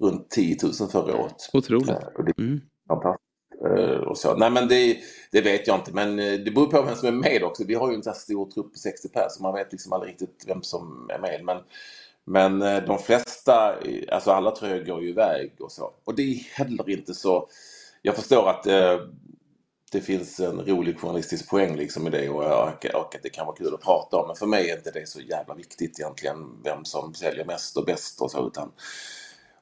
runt 0.00 0.30
10 0.30 0.56
000 0.62 0.72
förra 0.72 1.16
året. 1.16 1.50
Otroligt. 1.52 1.90
Mm. 2.38 2.60
Fantastiskt. 2.88 3.31
Eh, 3.66 4.00
och 4.00 4.18
så. 4.18 4.34
Nej 4.34 4.50
men 4.50 4.68
det, 4.68 4.98
det, 5.32 5.40
vet 5.40 5.66
jag 5.66 5.78
inte 5.78 5.92
men 5.92 6.18
eh, 6.18 6.32
det 6.32 6.50
beror 6.50 6.66
på 6.66 6.82
vem 6.82 6.96
som 6.96 7.08
är 7.08 7.12
med 7.12 7.44
också. 7.44 7.64
Vi 7.64 7.74
har 7.74 7.90
ju 7.90 7.96
en 7.96 8.02
så 8.02 8.12
stor 8.12 8.50
trupp 8.50 8.72
på 8.72 8.78
60 8.78 9.08
pers 9.08 9.32
så 9.32 9.42
man 9.42 9.54
vet 9.54 9.72
liksom 9.72 9.92
aldrig 9.92 10.12
riktigt 10.12 10.44
vem 10.46 10.62
som 10.62 11.10
är 11.10 11.18
med. 11.18 11.44
Men 11.44 11.58
Men 12.24 12.62
eh, 12.62 12.84
de 12.84 12.98
flesta, 12.98 13.74
alltså 14.12 14.30
alla 14.30 14.50
tröjor 14.50 14.84
går 14.84 15.02
ju 15.02 15.08
iväg 15.08 15.52
och 15.60 15.72
så. 15.72 15.92
Och 16.04 16.14
det 16.14 16.22
är 16.22 16.34
heller 16.34 16.90
inte 16.90 17.14
så... 17.14 17.48
Jag 18.02 18.16
förstår 18.16 18.48
att 18.50 18.66
eh, 18.66 18.98
det 19.92 20.00
finns 20.00 20.40
en 20.40 20.60
rolig 20.60 20.98
journalistisk 21.00 21.50
poäng 21.50 21.76
liksom 21.76 22.06
i 22.06 22.10
det 22.10 22.28
och, 22.28 22.44
och, 22.44 22.86
och 22.94 23.14
att 23.14 23.22
det 23.22 23.30
kan 23.30 23.46
vara 23.46 23.56
kul 23.56 23.74
att 23.74 23.80
prata 23.82 24.16
om. 24.16 24.26
Men 24.26 24.36
för 24.36 24.46
mig 24.46 24.70
är 24.70 24.76
inte 24.76 24.90
det 24.90 25.08
så 25.08 25.20
jävla 25.20 25.54
viktigt 25.54 26.00
egentligen 26.00 26.36
vem 26.64 26.84
som 26.84 27.14
säljer 27.14 27.44
mest 27.44 27.76
och 27.76 27.84
bäst 27.84 28.20
och 28.20 28.30
så. 28.30 28.46
Utan, 28.46 28.72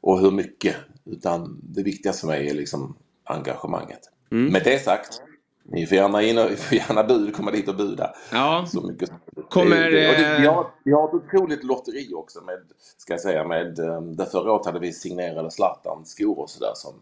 och 0.00 0.20
hur 0.20 0.30
mycket. 0.30 0.76
Utan 1.06 1.60
det 1.62 1.82
viktigaste 1.82 2.20
för 2.20 2.28
mig 2.28 2.48
är 2.50 2.54
liksom 2.54 2.96
engagemanget. 3.30 4.00
Mm. 4.32 4.52
Med 4.52 4.64
det 4.64 4.78
sagt, 4.78 5.22
ni 5.64 5.86
får 5.86 5.96
gärna, 5.96 6.22
in 6.22 6.38
och, 6.38 6.50
får 6.50 6.78
gärna 6.78 7.04
bud, 7.04 7.36
komma 7.36 7.50
dit 7.50 7.68
och 7.68 7.76
buda. 7.76 8.14
Ja. 8.32 8.66
Så 8.68 8.80
mycket 8.80 9.10
Kommer, 9.48 9.76
det, 9.76 9.90
det, 9.90 10.34
eh, 10.34 10.40
vi, 10.40 10.46
har, 10.46 10.70
vi 10.84 10.92
har 10.92 11.08
ett 11.08 11.14
otroligt 11.14 11.64
lotteri 11.64 12.14
också 12.14 12.40
med, 12.40 12.58
ska 12.96 13.12
jag 13.12 13.20
säga, 13.20 13.44
med, 13.44 13.78
eh, 13.78 14.00
där 14.00 14.24
förra 14.24 14.52
året 14.52 14.66
hade 14.66 14.78
vi 14.78 14.92
signerade 14.92 15.50
Zlatan-skor 15.50 16.38
och 16.38 16.50
sådär 16.50 16.72
som, 16.74 16.94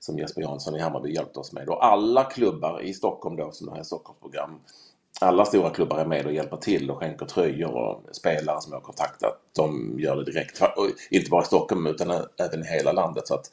som 0.00 0.18
Jesper 0.18 0.42
Jansson 0.42 0.76
i 0.76 0.80
Hammarby 0.80 1.14
hjälpte 1.14 1.38
oss 1.38 1.52
med. 1.52 1.68
Och 1.68 1.84
alla 1.84 2.24
klubbar 2.24 2.82
i 2.82 2.94
Stockholm 2.94 3.36
då, 3.36 3.50
som 3.50 3.68
är 3.68 3.82
Stockholmsprogram, 3.82 4.60
alla 5.20 5.44
stora 5.44 5.70
klubbar 5.70 5.98
är 5.98 6.06
med 6.06 6.26
och 6.26 6.32
hjälper 6.32 6.56
till 6.56 6.90
och 6.90 6.98
skänker 6.98 7.26
tröjor 7.26 7.74
och 7.74 8.16
spelare 8.16 8.60
som 8.60 8.72
jag 8.72 8.80
har 8.80 8.84
kontaktat, 8.84 9.40
de 9.56 9.94
gör 9.98 10.16
det 10.16 10.24
direkt. 10.24 10.62
Och 10.62 10.88
inte 11.10 11.30
bara 11.30 11.42
i 11.42 11.46
Stockholm 11.46 11.86
utan 11.86 12.10
även 12.36 12.62
i 12.62 12.66
hela 12.66 12.92
landet. 12.92 13.28
Så 13.28 13.34
att 13.34 13.50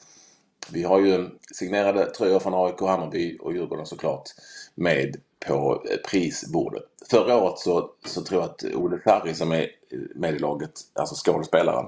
vi 0.70 0.84
har 0.84 1.00
ju 1.00 1.30
signerade 1.54 2.06
tröjor 2.06 2.40
från 2.40 2.66
AIK, 2.66 2.82
Hammarby 2.82 3.38
och 3.42 3.54
Djurgården 3.54 3.86
såklart 3.86 4.30
med 4.76 5.16
på 5.48 5.84
eh, 5.92 5.98
prisbordet. 6.12 6.84
Förra 7.10 7.38
året 7.38 7.60
så, 7.60 7.90
så 8.06 8.22
tror 8.22 8.42
jag 8.42 8.50
att 8.50 8.64
Olle 8.76 9.00
Ferry 9.00 9.34
som 9.34 9.52
är 9.52 9.68
med 10.16 10.36
i 10.36 10.40
laget, 10.40 10.72
alltså 10.94 11.16
skådespelaren, 11.16 11.86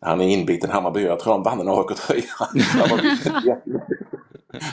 han 0.00 0.20
är 0.20 0.28
inbiten 0.28 0.70
Hammarby. 0.70 1.00
Jag 1.00 1.20
tror 1.20 1.32
han 1.32 1.42
vann 1.42 1.60
en 1.60 1.68
AIK-tröja. 1.68 2.24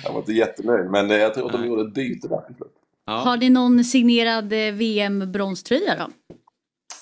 Han 0.04 0.14
var 0.14 0.20
inte 0.20 0.34
jättenöjd. 0.34 0.92
Men 0.92 1.12
eh, 1.12 1.18
jag 1.18 1.34
tror 1.34 1.46
att 1.46 1.52
de 1.52 1.66
gjorde 1.66 1.82
ett 1.82 1.94
byte 1.94 2.28
där 2.28 2.42
slut. 2.58 2.74
Har 3.06 3.38
ni 3.38 3.50
någon 3.50 3.84
signerad 3.84 4.54
eh, 4.54 4.74
VM-bronströja 4.74 5.96
då? 5.96 6.36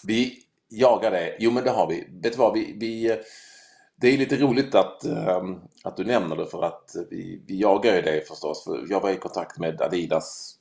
Vi 0.03 0.39
jagar 0.69 1.11
det. 1.11 1.35
Jo 1.39 1.51
men 1.51 1.63
det 1.63 1.69
har 1.69 1.87
vi. 1.87 2.07
Vet 2.23 2.33
du 2.33 2.39
vad? 2.39 2.53
Vi, 2.53 2.75
vi, 2.77 3.17
det 4.01 4.13
är 4.13 4.17
lite 4.17 4.37
roligt 4.37 4.75
att, 4.75 5.03
ehm, 5.05 5.55
att 5.83 5.97
du 5.97 6.03
nämner 6.03 6.35
det 6.35 6.45
för 6.45 6.63
att 6.63 6.95
vi, 7.09 7.41
vi 7.47 7.61
jagar 7.61 7.95
ju 7.95 8.01
det 8.01 8.27
förstås. 8.27 8.63
För 8.63 8.85
jag 8.89 8.99
var 9.01 9.09
i 9.09 9.17
kontakt 9.17 9.59
med 9.59 9.81
Adidas 9.81 10.55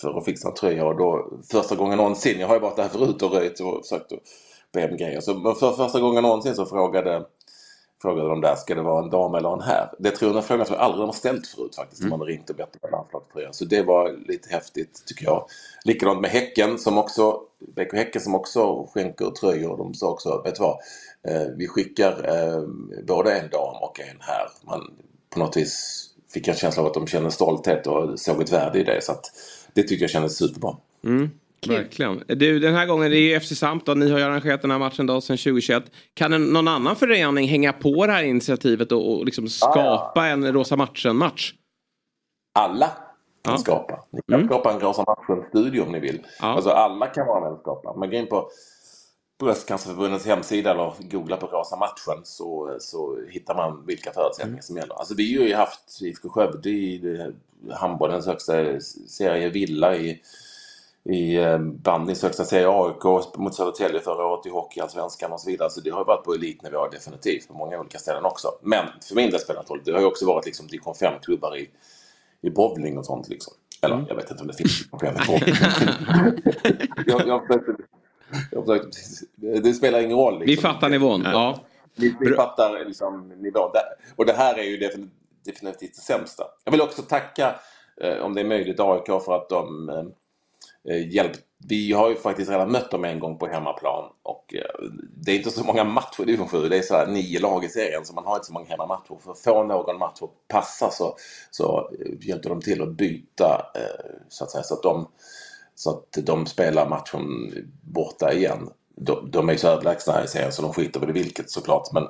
för 0.00 0.18
att 0.18 0.24
fixa 0.24 0.48
en 0.48 0.54
tröja 0.54 0.86
och 0.86 0.96
då 0.96 1.30
första 1.52 1.76
gången 1.76 1.96
någonsin, 1.96 2.40
jag 2.40 2.46
har 2.48 2.54
ju 2.54 2.60
varit 2.60 2.76
där 2.76 2.88
förut 2.88 3.22
och 3.22 3.32
röjt 3.32 3.60
och 3.60 3.82
försökt 3.82 4.12
att 4.12 4.18
be 4.72 4.90
om 4.90 4.96
grejer. 4.96 5.20
Så, 5.20 5.34
men 5.34 5.54
för 5.54 5.72
första 5.72 6.00
gången 6.00 6.22
någonsin 6.22 6.54
så 6.54 6.66
frågade, 6.66 7.26
frågade 8.02 8.28
de 8.28 8.40
där, 8.40 8.54
ska 8.54 8.74
det 8.74 8.82
vara 8.82 9.04
en 9.04 9.10
dam 9.10 9.34
eller 9.34 9.52
en 9.52 9.60
herr? 9.60 9.90
Det 9.98 10.10
tror 10.10 10.28
jag 10.28 10.36
är 10.36 10.40
en 10.40 10.46
fråga 10.46 10.64
som 10.64 10.74
jag 10.74 10.82
aldrig 10.84 11.06
har 11.06 11.12
ställt 11.12 11.46
förut 11.46 11.74
faktiskt, 11.76 12.00
mm. 12.00 12.10
man 12.10 12.20
har 12.20 12.26
ringt 12.26 12.50
och 12.50 12.56
bett 12.56 12.76
om 12.80 12.80
en 12.82 12.90
landslagströja. 12.90 13.52
Så 13.52 13.64
det 13.64 13.82
var 13.82 14.28
lite 14.28 14.48
häftigt 14.48 15.02
tycker 15.06 15.24
jag. 15.24 15.46
Likadant 15.84 16.20
med 16.20 16.30
Häcken 16.30 16.78
som 16.78 16.98
också, 16.98 17.40
BK 17.76 17.92
Häcken 17.92 18.20
som 18.20 18.34
också 18.34 18.86
skänker 18.94 19.30
tröjor. 19.30 19.76
De 19.76 19.94
sa 19.94 20.10
också, 20.10 20.42
vet 20.44 20.54
du 20.54 20.62
vad? 20.62 20.78
Eh, 21.28 21.48
vi 21.56 21.68
skickar 21.68 22.12
eh, 22.28 22.62
både 23.06 23.38
en 23.38 23.50
dam 23.50 23.76
och 23.82 24.00
en 24.00 24.16
herr. 24.20 24.48
Man 24.66 24.90
på 25.30 25.38
något 25.38 25.56
vis 25.56 26.06
fick 26.32 26.48
en 26.48 26.54
känsla 26.54 26.82
av 26.82 26.88
att 26.88 26.94
de 26.94 27.06
kände 27.06 27.30
stolthet 27.30 27.86
och 27.86 28.20
såg 28.20 28.42
ett 28.42 28.52
värde 28.52 28.78
i 28.78 28.84
det. 28.84 29.04
Så 29.04 29.12
att 29.12 29.24
det 29.72 29.82
tycker 29.82 30.02
jag 30.02 30.10
kändes 30.10 30.36
superbra. 30.36 30.76
Mm. 31.04 31.30
Verkligen. 31.68 32.22
Du, 32.26 32.58
den 32.58 32.74
här 32.74 32.86
gången, 32.86 33.10
det 33.10 33.16
är 33.16 33.20
ju 33.34 33.40
FC 33.40 33.58
Sampdold, 33.58 33.98
ni 34.00 34.10
har 34.10 34.18
ju 34.18 34.24
arrangerat 34.24 34.62
den 34.62 34.70
här 34.70 34.78
matchen 34.78 35.06
då 35.06 35.20
sedan 35.20 35.36
2021. 35.36 35.84
Kan 36.14 36.32
en, 36.32 36.44
någon 36.44 36.68
annan 36.68 36.96
förening 36.96 37.48
hänga 37.48 37.72
på 37.72 38.06
det 38.06 38.12
här 38.12 38.22
initiativet 38.22 38.92
och, 38.92 39.12
och 39.18 39.24
liksom 39.24 39.48
skapa 39.48 40.20
Ah. 40.20 40.26
en 40.26 40.52
Rosa 40.52 40.76
matchen-match? 40.76 41.52
Alla 42.58 42.86
kan 43.44 43.52
Ja. 43.54 43.58
skapa. 43.58 44.04
Ni 44.10 44.20
kan 44.28 44.34
Mm. 44.40 44.48
skapa 44.48 44.72
en 44.72 44.80
Rosa 44.80 45.04
matchen-studio 45.06 45.82
om 45.82 45.92
ni 45.92 46.00
vill. 46.00 46.26
Ja. 46.40 46.46
Alltså 46.46 46.70
alla 46.70 47.06
kan 47.06 47.26
vara 47.26 47.40
med 47.40 47.50
och 47.52 47.60
skapa. 47.60 47.92
Man 47.96 48.10
går 48.10 48.18
in 48.20 48.26
på 48.26 48.48
Bröstcancerförbundets 49.40 50.26
hemsida 50.26 50.70
eller 50.70 50.92
googla 51.10 51.36
på 51.36 51.46
Rosa 51.46 51.76
matchen 51.76 52.20
så, 52.24 52.76
så 52.80 53.18
hittar 53.30 53.54
man 53.54 53.86
vilka 53.86 54.12
förutsättningar 54.12 54.52
Mm. 54.52 54.62
som 54.62 54.76
gäller. 54.76 54.94
Alltså 54.94 55.14
vi 55.14 55.36
har 55.38 55.44
ju 55.46 55.54
haft 55.54 56.02
IFK 56.02 56.28
Skövde 56.28 56.70
i 56.70 57.26
handbollens 57.70 58.26
högsta 58.26 58.52
serie, 59.08 59.48
Villa 59.48 59.96
i, 59.96 60.20
i 61.04 61.36
eh, 61.36 61.58
bandyns 61.58 62.22
högsta 62.22 62.44
serie, 62.44 62.68
AIK 62.68 63.36
mot 63.36 63.54
Södertälje 63.54 64.00
förra 64.00 64.26
året 64.26 64.46
i 64.46 64.50
Hockeyallsvenskan 64.50 65.32
och 65.32 65.40
så 65.40 65.50
vidare. 65.50 65.70
Så 65.70 65.80
det 65.80 65.90
har 65.90 66.04
varit 66.04 66.24
på 66.24 66.34
elitnivå 66.34 66.88
definitivt 66.88 67.48
på 67.48 67.54
många 67.54 67.80
olika 67.80 67.98
ställen 67.98 68.24
också. 68.24 68.48
Men 68.62 68.86
för 69.08 69.14
min 69.14 69.30
del 69.30 69.40
spelar 69.40 69.64
det. 69.68 69.80
Det 69.84 69.92
har 69.92 70.00
ju 70.00 70.06
också 70.06 70.26
varit 70.26 70.46
liksom 70.46 70.66
division 70.66 70.94
5-klubbar 70.94 71.56
i, 71.56 71.70
i 72.42 72.50
bowling 72.50 72.98
och 72.98 73.06
sånt 73.06 73.28
liksom. 73.28 73.54
Eller 73.82 73.94
Mm. 73.94 74.06
jag 74.08 74.16
vet 74.16 74.30
inte 74.30 74.40
om 74.42 74.46
det 74.48 74.54
finns 74.56 74.78
division 74.78 75.00
5 75.00 75.14
i 75.14 75.26
bowling. 75.26 75.54
jag, 77.06 77.28
jag 77.28 77.46
försökte, 77.46 77.72
jag 78.50 78.66
försökte, 78.66 78.98
det 79.60 79.74
spelar 79.74 80.00
ingen 80.00 80.16
roll. 80.16 80.38
Liksom. 80.38 80.46
Vi 80.46 80.56
fattar 80.56 80.88
nivån. 80.88 81.22
Ja. 81.24 81.58
Vi, 81.96 82.16
vi 82.20 82.34
fattar 82.34 82.84
liksom 82.84 83.28
nivån. 83.28 83.70
Och 84.16 84.26
det 84.26 84.32
här 84.32 84.58
är 84.58 84.62
ju 84.62 84.76
defin- 84.78 85.10
definitivt 85.44 85.94
det 85.94 86.00
sämsta. 86.00 86.44
Jag 86.64 86.72
vill 86.72 86.80
också 86.80 87.02
tacka, 87.02 87.54
eh, 88.00 88.16
om 88.18 88.34
det 88.34 88.40
är 88.40 88.44
möjligt, 88.44 88.80
AIK 88.80 89.06
för 89.06 89.36
att 89.36 89.48
de 89.48 89.88
eh, 89.88 90.02
Eh, 90.88 91.14
hjälpt. 91.14 91.40
Vi 91.68 91.92
har 91.92 92.08
ju 92.08 92.16
faktiskt 92.16 92.50
redan 92.50 92.72
mött 92.72 92.90
dem 92.90 93.04
en 93.04 93.18
gång 93.18 93.38
på 93.38 93.46
hemmaplan 93.46 94.04
och 94.22 94.54
eh, 94.54 94.88
det 95.16 95.32
är 95.32 95.36
inte 95.36 95.50
så 95.50 95.64
många 95.64 95.84
matcher 95.84 96.22
i 96.22 96.24
division 96.24 96.48
7. 96.48 96.68
Det 96.68 96.78
är 96.78 96.82
så 96.82 96.94
här 96.94 97.06
nio 97.06 97.40
lag 97.40 97.64
i 97.64 97.68
serien 97.68 98.04
så 98.04 98.14
man 98.14 98.24
har 98.24 98.34
inte 98.34 98.46
så 98.46 98.52
många 98.52 98.66
hemmamatcher. 98.66 99.18
För 99.24 99.32
att 99.32 99.38
få 99.38 99.64
någon 99.64 99.98
match 99.98 100.22
att 100.22 100.48
passa 100.48 100.90
så, 100.90 101.16
så 101.50 101.90
eh, 102.00 102.28
hjälpte 102.28 102.48
de 102.48 102.60
till 102.60 102.82
att 102.82 102.96
byta 102.96 103.66
så 104.28 104.44
att 104.44 104.50
säga 104.50 104.62
så 104.62 104.74
att 104.74 104.82
de 104.82 105.08
så 105.74 105.90
att 105.90 106.26
de 106.26 106.46
spelar 106.46 106.88
matchen 106.88 107.52
borta 107.82 108.32
igen. 108.32 108.70
De, 108.96 109.30
de 109.30 109.48
är 109.48 109.52
ju 109.52 109.58
så 109.58 109.68
överlägsna 109.68 110.12
här 110.12 110.24
i 110.24 110.28
serien 110.28 110.52
så 110.52 110.62
de 110.62 110.72
skiter 110.72 111.00
väl 111.00 111.10
i 111.10 111.12
vilket 111.12 111.50
såklart. 111.50 111.92
Men, 111.92 112.04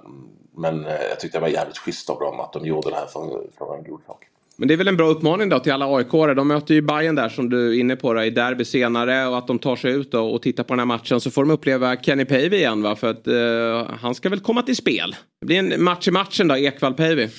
men 0.56 0.82
jag 0.82 1.20
tyckte 1.20 1.38
det 1.38 1.42
var 1.42 1.48
jävligt 1.48 1.78
schysst 1.78 2.10
av 2.10 2.18
dem 2.18 2.40
att 2.40 2.52
de 2.52 2.66
gjorde 2.66 2.90
det 2.90 2.96
här 2.96 3.06
för, 3.06 3.46
för 3.58 3.76
en 3.76 3.84
god 3.84 4.00
sak. 4.06 4.31
Men 4.56 4.68
det 4.68 4.74
är 4.74 4.78
väl 4.78 4.88
en 4.88 4.96
bra 4.96 5.08
uppmaning 5.08 5.48
då 5.48 5.58
till 5.58 5.72
alla 5.72 5.96
aik 5.96 6.06
-are. 6.06 6.34
De 6.34 6.48
möter 6.48 6.74
ju 6.74 6.82
Bayern 6.82 7.14
där 7.14 7.28
som 7.28 7.50
du 7.50 7.68
är 7.68 7.80
inne 7.80 7.96
på 7.96 8.14
då, 8.14 8.22
i 8.22 8.30
derby 8.30 8.64
senare 8.64 9.26
och 9.26 9.38
att 9.38 9.46
de 9.46 9.58
tar 9.58 9.76
sig 9.76 9.92
ut 9.92 10.12
då 10.12 10.30
och 10.30 10.42
tittar 10.42 10.64
på 10.64 10.72
den 10.72 10.78
här 10.78 10.86
matchen 10.86 11.20
så 11.20 11.30
får 11.30 11.42
de 11.42 11.50
uppleva 11.50 11.96
Kenny 11.96 12.24
Pavey 12.24 12.54
igen 12.54 12.82
va 12.82 12.96
för 12.96 13.10
att 13.10 13.26
eh, 13.26 13.96
han 14.00 14.14
ska 14.14 14.28
väl 14.28 14.40
komma 14.40 14.62
till 14.62 14.76
spel. 14.76 15.16
Det 15.40 15.46
blir 15.46 15.58
en 15.58 15.84
match 15.84 16.08
i 16.08 16.10
matchen 16.10 16.48
då, 16.48 16.56
Ekvall 16.56 16.94
Pavey. 16.94 17.28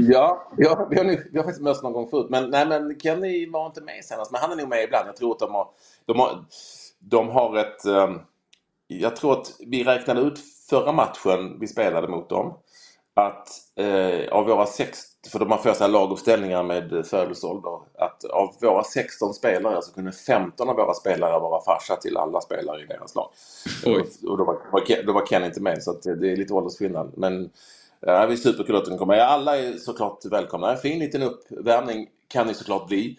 Ja, 0.00 0.52
ja 0.56 0.88
vi, 0.90 0.96
har 0.96 1.04
nu, 1.04 1.28
vi 1.32 1.38
har 1.38 1.44
faktiskt 1.44 1.62
mötts 1.62 1.82
någon 1.82 1.92
gång 1.92 2.08
förut. 2.08 2.26
Men, 2.30 2.50
nej, 2.50 2.66
men 2.66 3.00
Kenny 3.00 3.50
var 3.50 3.66
inte 3.66 3.80
med 3.80 4.04
senast. 4.04 4.32
Men 4.32 4.40
han 4.40 4.52
är 4.52 4.56
nog 4.56 4.68
med 4.68 4.84
ibland. 4.84 5.08
Jag 5.08 5.16
tror 5.16 5.32
att 5.32 5.38
de 5.38 5.54
har, 5.54 5.68
de 6.06 6.18
har, 6.18 6.44
de 6.98 7.28
har 7.28 7.56
ett... 7.56 7.86
Um, 7.86 8.20
jag 8.86 9.16
tror 9.16 9.32
att 9.32 9.46
vi 9.66 9.84
räknade 9.84 10.20
ut 10.20 10.38
förra 10.70 10.92
matchen 10.92 11.56
vi 11.60 11.66
spelade 11.66 12.08
mot 12.08 12.28
dem. 12.28 12.58
Att 13.18 13.48
eh, 13.76 14.28
av 14.32 14.46
våra 14.46 14.66
sex, 14.66 14.98
för 15.32 15.38
de 15.38 15.50
har 15.50 15.58
för 15.58 15.72
sig 15.72 15.88
laguppställningar 15.88 16.62
med 16.62 17.06
födelseålder. 17.06 17.80
Att 17.98 18.24
av 18.24 18.54
våra 18.62 18.84
16 18.84 19.34
spelare 19.34 19.82
så 19.82 19.92
kunde 19.92 20.12
15 20.12 20.68
av 20.68 20.76
våra 20.76 20.94
spelare 20.94 21.40
vara 21.40 21.64
farsa 21.64 21.96
till 21.96 22.16
alla 22.16 22.40
spelare 22.40 22.82
i 22.82 22.86
deras 22.86 23.14
lag. 23.14 23.30
Oj. 23.86 24.04
Och 24.28 24.38
då 24.38 24.44
var, 24.44 25.04
då 25.06 25.12
var 25.12 25.26
Ken 25.26 25.44
inte 25.44 25.60
med 25.60 25.82
så 25.82 25.92
det 25.92 26.32
är 26.32 26.36
lite 26.36 26.54
åldersskillnad. 26.54 27.12
Men 27.16 27.50
Ja, 28.00 28.26
det 28.26 28.32
är 28.32 28.36
superkul 28.36 28.76
att 28.76 28.84
den 28.84 28.98
kommer. 28.98 29.18
Alla 29.18 29.58
är 29.58 29.72
såklart 29.72 30.24
välkomna. 30.24 30.72
En 30.72 30.78
fin 30.78 30.98
liten 30.98 31.22
uppvärmning 31.22 32.06
kan 32.28 32.46
det 32.46 32.54
såklart 32.54 32.88
bli 32.88 33.18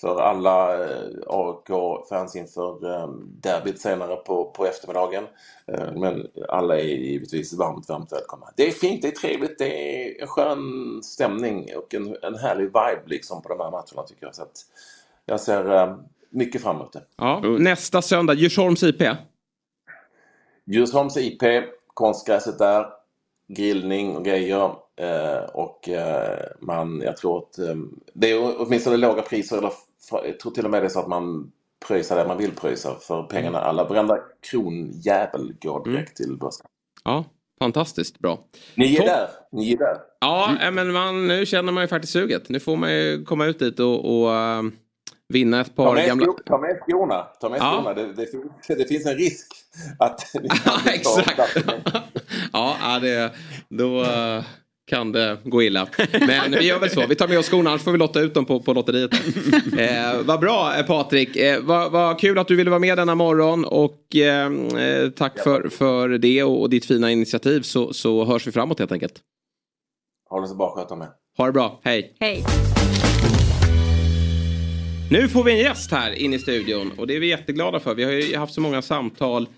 för 0.00 0.20
alla 0.20 0.84
eh, 0.84 1.08
AIK-fans 1.26 2.36
inför 2.36 2.94
eh, 2.94 3.08
derbyt 3.42 3.80
senare 3.80 4.16
på, 4.16 4.44
på 4.44 4.66
eftermiddagen. 4.66 5.24
Eh, 5.66 5.92
men 5.92 6.26
alla 6.48 6.78
är 6.78 6.84
givetvis 6.84 7.52
varmt, 7.52 7.88
varmt 7.88 8.12
välkomna. 8.12 8.46
Det 8.56 8.66
är 8.68 8.70
fint, 8.70 9.02
det 9.02 9.08
är 9.08 9.12
trevligt, 9.12 9.58
det 9.58 9.64
är 9.68 10.22
en 10.22 10.26
skön 10.26 11.00
stämning 11.02 11.68
och 11.76 11.94
en, 11.94 12.16
en 12.22 12.34
härlig 12.34 12.64
vibe 12.64 13.02
liksom 13.06 13.42
på 13.42 13.48
de 13.48 13.60
här 13.60 13.70
matcherna 13.70 14.02
tycker 14.08 14.26
jag. 14.26 14.34
Så 14.34 14.42
att 14.42 14.60
jag 15.26 15.40
ser 15.40 15.74
eh, 15.74 15.96
mycket 16.30 16.62
fram 16.62 16.76
emot 16.76 16.92
det. 16.92 17.02
Ja. 17.16 17.40
Nästa 17.40 18.02
söndag, 18.02 18.34
Djursholms 18.34 18.82
IP. 18.82 19.02
Djursholms 20.64 21.16
IP, 21.16 21.42
konstgräset 21.94 22.58
där, 22.58 22.86
grillning 23.48 24.16
och 24.16 24.24
grejer. 24.24 24.74
Eh, 24.96 25.44
och 25.52 25.88
eh, 25.88 26.46
man, 26.60 27.02
jag 27.04 27.16
tror 27.16 27.38
att 27.38 27.58
eh, 27.58 27.76
det 28.12 28.30
är 28.30 28.60
åtminstone 28.60 28.96
låga 28.96 29.22
priser. 29.22 29.58
Eller, 29.58 29.72
jag 30.10 30.40
tror 30.40 30.52
till 30.52 30.64
och 30.64 30.70
med 30.70 30.82
det 30.82 30.86
är 30.86 30.90
så 30.90 31.00
att 31.00 31.08
man 31.08 31.50
pröjsar 31.86 32.16
det 32.16 32.28
man 32.28 32.38
vill 32.38 32.50
pröjsa 32.52 32.94
för 32.94 33.22
pengarna. 33.22 33.58
Alla, 33.60 33.84
varenda 33.84 34.18
kronjävel 34.50 35.54
går 35.62 35.84
direkt 35.84 36.16
till 36.16 36.36
börsen. 36.36 36.66
Ja, 37.04 37.24
fantastiskt 37.58 38.18
bra. 38.18 38.38
Ni 38.74 38.94
är 38.94 38.98
Topp. 38.98 39.06
där! 39.06 39.28
Ni 39.52 39.72
är 39.72 39.76
där! 39.78 39.96
Ja, 40.20 40.56
eh, 40.62 40.70
men 40.70 40.92
man, 40.92 41.26
nu 41.28 41.46
känner 41.46 41.72
man 41.72 41.84
ju 41.84 41.88
faktiskt 41.88 42.12
suget. 42.12 42.48
Nu 42.48 42.60
får 42.60 42.76
man 42.76 42.92
ju 42.94 43.24
komma 43.24 43.46
ut 43.46 43.58
dit 43.58 43.80
och, 43.80 44.20
och 44.22 44.34
eh, 44.34 44.62
vinna 45.28 45.60
ett 45.60 45.76
Ta 45.76 45.84
par 45.84 45.94
med, 45.94 46.06
gamla... 46.06 46.26
ta 46.46 46.58
med 46.58 46.78
skorna. 46.82 47.22
Ta 47.40 47.48
med 47.48 47.58
Ja. 47.60 47.92
Det, 47.96 48.12
det, 48.12 48.26
finns- 48.26 48.52
det 48.78 48.88
finns 48.88 49.06
en 49.06 49.14
risk 49.14 49.46
att... 49.98 50.20
Ja, 50.64 50.80
exakt. 50.92 51.38
ja, 52.52 52.76
ja, 52.80 52.98
det, 53.02 53.32
då 53.68 54.02
eh, 54.02 54.44
kan 54.88 55.12
det 55.12 55.38
gå 55.44 55.62
illa. 55.62 55.88
Men 56.12 56.50
vi 56.50 56.66
gör 56.66 56.78
väl 56.78 56.90
så. 56.90 57.06
Vi 57.06 57.14
tar 57.14 57.28
med 57.28 57.38
oss 57.38 57.48
skorna, 57.48 57.70
annars 57.70 57.82
får 57.82 57.92
vi 57.92 57.98
lotta 57.98 58.20
ut 58.20 58.34
dem 58.34 58.44
på, 58.44 58.60
på 58.60 58.72
lotteriet. 58.72 59.12
eh, 59.78 60.22
vad 60.24 60.40
bra 60.40 60.76
eh, 60.78 60.86
Patrik. 60.86 61.36
Eh, 61.36 61.60
vad, 61.62 61.92
vad 61.92 62.20
kul 62.20 62.38
att 62.38 62.48
du 62.48 62.56
ville 62.56 62.70
vara 62.70 62.80
med 62.80 62.98
denna 62.98 63.14
morgon. 63.14 63.64
Och 63.64 64.16
eh, 64.16 64.52
eh, 64.82 65.10
tack 65.10 65.38
för, 65.38 65.68
för 65.68 66.08
det 66.08 66.42
och, 66.42 66.60
och 66.60 66.70
ditt 66.70 66.86
fina 66.86 67.10
initiativ. 67.10 67.62
Så, 67.62 67.92
så 67.92 68.24
hörs 68.24 68.46
vi 68.46 68.52
framåt 68.52 68.78
helt 68.78 68.92
enkelt. 68.92 69.14
Ha 70.30 70.40
det 70.40 70.48
så 70.48 70.54
bra, 70.54 70.74
sköt 70.76 70.90
om 70.90 71.02
er. 71.02 71.08
Ha 71.38 71.46
det 71.46 71.52
bra. 71.52 71.80
Hej. 71.84 72.16
Hej. 72.20 72.44
Nu 75.10 75.28
får 75.28 75.44
vi 75.44 75.52
en 75.52 75.58
gäst 75.58 75.90
här 75.90 76.12
inne 76.12 76.36
i 76.36 76.38
studion 76.38 76.92
och 76.96 77.06
det 77.06 77.16
är 77.16 77.20
vi 77.20 77.28
jätteglada 77.28 77.80
för. 77.80 77.94
Vi 77.94 78.04
har 78.04 78.12
ju 78.12 78.36
haft 78.36 78.54
så 78.54 78.60
många 78.60 78.82
samtal 78.82 79.48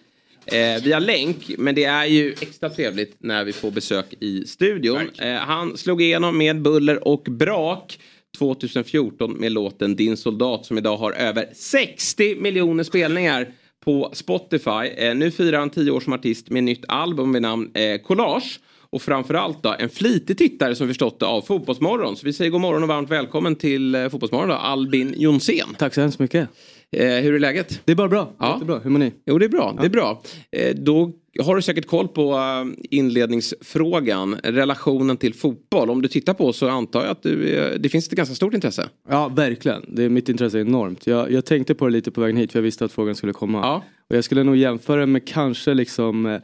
eh, 0.46 0.82
via 0.82 0.98
länk 0.98 1.50
men 1.58 1.74
det 1.74 1.84
är 1.84 2.04
ju 2.04 2.34
extra 2.40 2.70
trevligt 2.70 3.16
när 3.18 3.44
vi 3.44 3.52
får 3.52 3.70
besök 3.70 4.06
i 4.20 4.44
studion. 4.46 5.10
Eh, 5.18 5.34
han 5.34 5.76
slog 5.76 6.02
igenom 6.02 6.38
med 6.38 6.62
buller 6.62 7.08
och 7.08 7.22
brak 7.22 7.98
2014 8.38 9.32
med 9.32 9.52
låten 9.52 9.96
Din 9.96 10.16
soldat 10.16 10.66
som 10.66 10.78
idag 10.78 10.96
har 10.96 11.12
över 11.12 11.48
60 11.54 12.34
miljoner 12.34 12.84
spelningar 12.84 13.52
på 13.84 14.10
Spotify. 14.12 14.88
Eh, 14.96 15.14
nu 15.14 15.30
firar 15.30 15.58
han 15.58 15.70
10 15.70 15.90
år 15.90 16.00
som 16.00 16.12
artist 16.12 16.50
med 16.50 16.64
nytt 16.64 16.84
album 16.88 17.30
med 17.30 17.42
namn 17.42 17.70
eh, 17.74 18.00
Collage. 18.00 18.60
Och 18.92 19.02
framförallt 19.02 19.62
då 19.62 19.74
en 19.78 19.88
flitig 19.88 20.38
tittare 20.38 20.74
som 20.74 20.88
förstått 20.88 21.20
det 21.20 21.26
av 21.26 21.42
Fotbollsmorgon. 21.42 22.16
Så 22.16 22.26
vi 22.26 22.32
säger 22.32 22.50
god 22.50 22.60
morgon 22.60 22.82
och 22.82 22.88
varmt 22.88 23.10
välkommen 23.10 23.56
till 23.56 23.94
eh, 23.94 24.08
Fotbollsmorgon 24.08 24.48
då, 24.48 24.54
Albin 24.54 25.14
Jonsén. 25.16 25.76
Tack 25.78 25.94
så 25.94 26.00
hemskt 26.00 26.18
mycket. 26.18 26.48
Eh, 26.96 27.06
hur 27.06 27.34
är 27.34 27.38
läget? 27.38 27.80
Det 27.84 27.92
är 27.92 27.96
bara 27.96 28.08
bra. 28.08 28.32
Ja. 28.38 28.52
Jättebra. 28.52 28.78
Hur 28.78 28.90
mår 28.90 28.98
ni? 28.98 29.12
Jo 29.26 29.38
det 29.38 29.44
är 29.44 29.48
bra, 29.48 29.76
det 29.80 29.86
är 29.86 29.90
bra. 29.90 30.22
Eh, 30.50 30.74
då 30.74 31.12
har 31.40 31.56
du 31.56 31.62
säkert 31.62 31.86
koll 31.86 32.08
på 32.08 32.32
eh, 32.34 32.84
inledningsfrågan, 32.90 34.36
relationen 34.42 35.16
till 35.16 35.34
fotboll. 35.34 35.90
Om 35.90 36.02
du 36.02 36.08
tittar 36.08 36.34
på 36.34 36.52
så 36.52 36.68
antar 36.68 37.02
jag 37.02 37.10
att 37.10 37.22
du, 37.22 37.78
det 37.78 37.88
finns 37.88 38.06
ett 38.06 38.12
ganska 38.12 38.34
stort 38.34 38.54
intresse. 38.54 38.88
Ja, 39.08 39.28
verkligen. 39.28 39.84
Det 39.88 40.04
är, 40.04 40.08
mitt 40.08 40.28
intresse 40.28 40.58
är 40.58 40.60
enormt. 40.60 41.06
Jag, 41.06 41.32
jag 41.32 41.44
tänkte 41.44 41.74
på 41.74 41.86
det 41.86 41.92
lite 41.92 42.10
på 42.10 42.20
vägen 42.20 42.36
hit 42.36 42.52
för 42.52 42.58
jag 42.58 42.62
visste 42.62 42.84
att 42.84 42.92
frågan 42.92 43.14
skulle 43.14 43.32
komma. 43.32 43.58
Ja. 43.58 43.84
Och 44.08 44.16
jag 44.16 44.24
skulle 44.24 44.44
nog 44.44 44.56
jämföra 44.56 45.06
med 45.06 45.26
kanske 45.26 45.74
liksom 45.74 46.40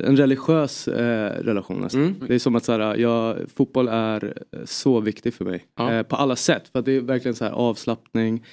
en 0.00 0.16
religiös 0.16 0.88
eh, 0.88 1.44
relation 1.44 1.80
nästan. 1.80 2.02
Mm. 2.02 2.14
Det 2.26 2.34
är 2.34 2.38
som 2.38 2.56
att 2.56 2.64
så 2.64 2.72
här, 2.72 2.96
ja, 2.96 3.36
fotboll 3.56 3.88
är 3.88 4.42
så 4.64 5.00
viktig 5.00 5.34
för 5.34 5.44
mig. 5.44 5.64
Ja. 5.76 5.92
Eh, 5.92 6.02
på 6.02 6.16
alla 6.16 6.36
sätt. 6.36 6.68
För 6.72 6.82
det 6.82 6.92
är 6.92 7.00
verkligen 7.00 7.34
så 7.34 7.44
här 7.44 7.52
avslappning. 7.52 8.44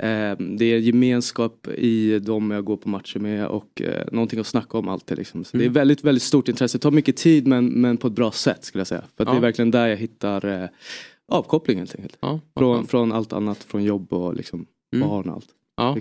Eh, 0.00 0.36
det 0.58 0.64
är 0.64 0.78
gemenskap 0.78 1.68
i 1.68 2.18
de 2.18 2.50
jag 2.50 2.64
går 2.64 2.76
på 2.76 2.88
matcher 2.88 3.18
med 3.18 3.46
och 3.46 3.82
eh, 3.82 4.06
någonting 4.12 4.40
att 4.40 4.46
snacka 4.46 4.78
om 4.78 4.88
alltid. 4.88 5.18
Liksom. 5.18 5.44
Så 5.44 5.56
Det 5.56 5.62
är 5.62 5.66
Mm. 5.66 5.72
väldigt, 5.72 6.04
väldigt 6.04 6.22
stort 6.22 6.48
intresse. 6.48 6.78
Det 6.78 6.82
tar 6.82 6.90
mycket 6.90 7.16
tid 7.16 7.46
men, 7.46 7.66
men 7.66 7.96
på 7.96 8.06
ett 8.06 8.12
bra 8.12 8.32
sätt 8.32 8.64
skulle 8.64 8.80
jag 8.80 8.86
säga. 8.86 9.00
För 9.16 9.24
att 9.24 9.28
det 9.28 9.32
Ja. 9.32 9.36
är 9.36 9.40
verkligen 9.40 9.70
där 9.70 9.86
jag 9.86 9.96
hittar 9.96 10.62
eh, 10.62 10.68
avkoppling 11.28 11.78
helt 11.78 11.94
enkelt. 11.94 12.16
Ja, 12.20 12.40
Från, 12.56 12.86
från 12.86 13.12
allt 13.12 13.32
annat, 13.32 13.58
från 13.64 13.84
jobb 13.84 14.12
och 14.12 14.34
liksom 14.34 14.66
Mm. 14.94 15.08
barn 15.08 15.28
och 15.28 15.34
allt. 15.34 15.48
Ja. 15.76 15.96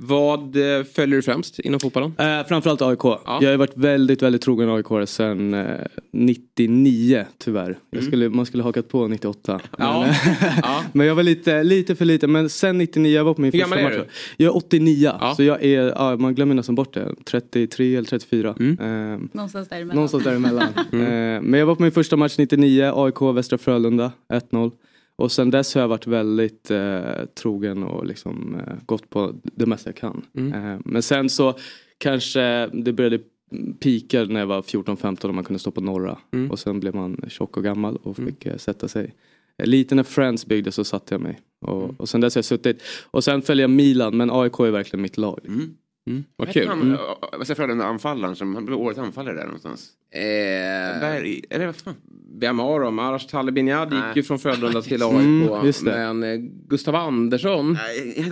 Vad 0.00 0.40
eh, 0.56 0.84
följer 0.84 1.16
du 1.16 1.22
främst 1.22 1.58
inom 1.58 1.80
fotbollen? 1.80 2.12
Eh, 2.18 2.46
framförallt 2.48 2.82
AIK. 2.82 3.04
Jag 3.40 3.50
har 3.50 3.56
varit 3.56 3.76
väldigt, 3.76 4.22
väldigt 4.22 4.42
trogen 4.42 4.68
AIK 4.70 5.08
sedan 5.08 5.54
eh, 5.54 5.64
99 6.12 7.24
tyvärr. 7.38 7.78
Jag 7.90 8.04
skulle, 8.04 8.28
man 8.28 8.46
skulle 8.46 8.62
hakat 8.62 8.88
på 8.88 9.08
98. 9.08 9.60
Men, 9.78 9.88
Mm. 9.88 10.08
Ja. 10.08 10.14
ja. 10.62 10.82
men 10.92 11.06
jag 11.06 11.14
var 11.14 11.22
lite, 11.22 11.62
lite 11.62 11.94
för 11.96 12.04
lite. 12.04 12.26
Men 12.26 12.48
sen 12.48 12.78
99, 12.78 13.12
jag 13.16 13.24
var 13.24 13.34
på 13.34 13.40
min 13.40 13.52
Hur 13.52 13.60
första 13.60 13.76
gammal 13.76 13.92
är 13.92 13.98
match. 13.98 14.08
du? 14.36 14.44
Jag 14.44 14.52
är 14.52 14.56
89. 14.56 15.12
Ja. 15.20 15.34
Så 15.34 15.42
jag 15.42 15.64
är, 15.64 15.82
ja, 15.82 16.16
man 16.16 16.34
glömmer 16.34 16.54
nästan 16.54 16.74
bort 16.74 16.94
det. 16.94 17.14
33 17.24 17.96
eller 17.96 18.08
34. 18.08 18.54
Mm. 18.60 19.12
Eh, 19.12 19.18
Någonstans 19.32 19.68
däremellan. 19.68 19.94
Någonstans 19.94 20.24
däremellan. 20.24 20.62
eh, 20.92 21.42
men 21.42 21.54
jag 21.54 21.66
var 21.66 21.74
på 21.74 21.82
min 21.82 21.92
första 21.92 22.16
match 22.16 22.34
99, 22.38 22.92
AIK 22.94 23.22
Västra 23.34 23.58
Frölunda 23.58 24.12
1-0. 24.32 24.70
Och 25.18 25.32
sen 25.32 25.50
dess 25.50 25.74
har 25.74 25.80
jag 25.80 25.88
varit 25.88 26.06
väldigt 26.06 26.70
eh, 26.70 27.24
trogen 27.34 27.82
och 27.82 28.06
liksom 28.06 28.54
eh, 28.54 28.74
gått 28.86 29.10
på 29.10 29.34
det 29.42 29.66
mesta 29.66 29.88
jag 29.90 29.96
kan. 29.96 30.24
Mm. 30.36 30.52
Eh, 30.72 30.80
men 30.84 31.02
sen 31.02 31.28
så 31.30 31.54
kanske 31.98 32.66
det 32.66 32.92
började 32.92 33.18
pika 33.80 34.24
när 34.24 34.40
jag 34.40 34.46
var 34.46 34.62
14-15 34.62 35.24
och 35.24 35.34
man 35.34 35.44
kunde 35.44 35.58
stå 35.58 35.70
på 35.70 35.80
norra. 35.80 36.18
Mm. 36.32 36.50
Och 36.50 36.58
sen 36.58 36.80
blev 36.80 36.94
man 36.94 37.20
tjock 37.28 37.56
och 37.56 37.64
gammal 37.64 37.96
och 37.96 38.16
fick 38.16 38.46
eh, 38.46 38.56
sätta 38.56 38.88
sig. 38.88 39.14
Eh, 39.58 39.66
Lite 39.66 39.94
när 39.94 40.02
Friends 40.02 40.46
byggdes 40.46 40.74
så 40.74 40.84
satte 40.84 41.14
jag 41.14 41.20
mig. 41.20 41.40
Och, 41.66 41.82
Mm. 41.84 41.96
och 41.98 42.08
sen 42.08 42.20
dess 42.20 42.34
har 42.34 42.38
jag 42.38 42.44
suttit. 42.44 42.82
Och 43.10 43.24
sen 43.24 43.42
följer 43.42 43.62
jag 43.64 43.70
Milan 43.70 44.16
men 44.16 44.30
AIK 44.30 44.60
är 44.60 44.70
verkligen 44.70 45.02
mitt 45.02 45.16
lag. 45.16 45.40
Mm. 45.46 46.24
Vad 46.36 46.52
kul. 46.52 46.68
Han, 46.68 46.78
Mm. 46.80 46.88
mm. 46.94 47.00
Vad 47.38 47.46
säger 47.46 47.54
Frölunda 47.56 47.84
anfallaren 47.84 48.36
som 48.36 48.54
han 48.54 48.64
blev 48.66 48.78
årets 48.78 48.98
anfallare 48.98 49.34
där 49.36 49.44
någonstans? 49.44 49.90
Eh, 50.10 51.00
Berg, 51.00 51.42
eller 51.50 51.66
vad 51.66 51.76
fan? 51.76 51.94
Har 52.58 52.80
de? 52.80 52.98
Arash 52.98 53.26
Talibinjad 53.26 53.92
gick 53.92 54.16
ju 54.16 54.22
från 54.22 54.38
Frölunda 54.38 54.82
till 54.82 55.02
AIK. 55.02 55.12
Mm, 55.18 56.18
men 56.18 56.22
eh, 56.22 56.38
Gustav 56.68 56.94
Andersson. 56.94 57.72
Nej, 57.72 58.24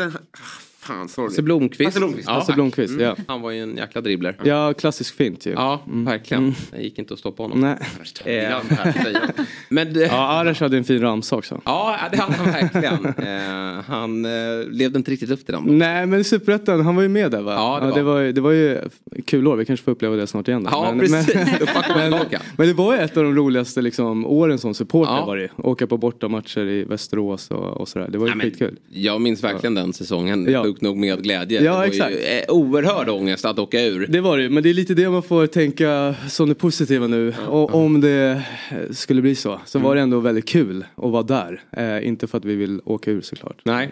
Fan, 0.87 1.09
sorry. 1.09 1.29
Hasse 1.29 1.43
Blomqvist. 1.43 1.85
Hasse 1.85 1.99
Blomqvist. 1.99 2.29
Hasse 2.29 2.53
Blomqvist, 2.53 2.93
Mm. 2.93 3.05
ja. 3.05 3.17
Han 3.27 3.41
var 3.41 3.51
ju 3.51 3.63
en 3.63 3.77
jäkla 3.77 4.01
dribbler. 4.01 4.37
Ja, 4.43 4.73
klassisk 4.75 5.15
fint 5.17 5.47
ju. 5.47 5.51
Ja, 5.53 5.81
verkligen. 5.87 6.55
Det 6.71 6.83
gick 6.83 6.99
inte 6.99 7.15
att 7.15 7.21
stoppa 7.21 7.43
honom. 7.43 7.61
Nej. 7.61 7.77
Eh, 8.25 8.57
men 9.69 9.93
det, 9.93 10.01
Ja, 10.01 10.13
Arash 10.29 10.61
hade 10.63 10.77
en 10.77 10.85
fin 10.85 11.01
ramsa 11.01 11.37
också. 11.37 11.61
Ja, 11.65 11.97
det 12.13 12.17
hade 12.19 12.35
han 12.35 12.47
verkligen. 12.53 13.07
Eh, 13.07 13.83
han 13.87 14.25
eh, 14.25 14.31
levde 14.71 14.99
inte 14.99 15.11
riktigt 15.11 15.31
upp 15.31 15.45
till 15.47 15.55
den. 15.55 15.79
Nej 15.79 16.07
men 16.07 16.25
Superettan, 16.25 16.81
han 16.81 16.97
var 16.97 17.03
ju 17.03 17.09
med 17.09 17.31
där 17.31 17.43
va? 17.43 17.53
Ja, 17.53 17.81
det 17.81 17.87
var. 17.87 17.95
det, 17.97 18.03
var, 18.03 18.19
ju- 18.21 18.33
det 18.33 18.41
var 18.41 18.53
ju 18.53 18.81
kul 19.27 19.47
år, 19.47 19.57
vi 19.57 19.65
kanske 19.65 19.85
får 19.85 19.93
uppleva 19.93 20.17
det 20.17 20.27
snart 20.27 20.49
igen. 20.49 20.65
Då. 20.65 20.71
Ja, 20.73 20.91
men, 20.91 20.99
precis. 21.01 21.35
Men, 21.35 21.47
Då 21.61 21.67
tillbaka. 21.67 22.43
men 22.57 22.67
det 22.69 22.75
var 22.75 22.95
ju 22.95 23.01
ett 23.01 23.17
av 23.17 23.23
de 23.25 23.35
roligaste 23.35 23.83
liksom, 23.83 24.27
åren 24.27 24.59
som 24.59 24.75
supporter 24.75 25.13
Ja. 25.13 25.25
var 25.27 25.37
det 25.37 25.49
Åka 25.57 25.87
på 25.87 25.97
bortamatcher 25.97 26.61
i 26.67 26.85
Västerås 26.85 27.51
och, 27.51 27.65
och 27.81 27.89
sådär. 27.89 28.09
Det 28.11 28.19
var 28.19 28.27
ju 28.27 28.31
Ja, 28.33 28.37
men- 28.37 28.47
skitkul. 28.51 28.77
Jag 28.91 29.21
minns 29.21 29.45
verkligen 29.45 29.75
den 29.75 29.93
säsongen. 29.93 30.47
Ja. 30.53 30.63
Sjukt 30.77 30.83
nog 30.83 30.97
med 30.97 31.23
glädje. 31.23 31.63
Ja, 31.65 31.71
det 31.73 31.79
var 31.79 31.85
exakt. 31.85 32.13
ju 32.15 32.19
eh, 32.21 32.43
oerhörd 32.49 33.09
ångest 33.09 33.45
att 33.45 33.59
åka 33.59 33.83
ur. 33.85 34.07
Det 34.07 34.21
var 34.21 34.39
det 34.39 34.49
men 34.51 34.63
det 34.63 34.71
är 34.71 34.75
lite 34.75 34.95
det 34.95 35.11
man 35.11 35.23
får 35.23 35.47
tänka 35.47 36.15
som 36.29 36.49
det 36.49 36.55
positiva 36.55 37.07
nu. 37.07 37.35
Och 37.49 37.75
om 37.75 38.01
det 38.01 38.43
eh, 38.71 38.77
skulle 38.91 39.23
bli 39.23 39.35
så, 39.35 39.61
så 39.67 39.79
Mm. 39.79 39.89
var 39.89 39.95
det 39.95 40.01
ändå 40.01 40.21
väldigt 40.21 40.49
kul 40.49 40.85
att 40.97 41.11
vara 41.11 41.23
där. 41.23 41.63
Eh, 41.73 42.07
inte 42.09 42.27
för 42.27 42.39
att 42.39 42.45
vi 42.45 42.55
vill 42.55 42.81
åka 42.85 43.11
ur 43.11 43.21
såklart. 43.21 43.61
Nej. 43.65 43.89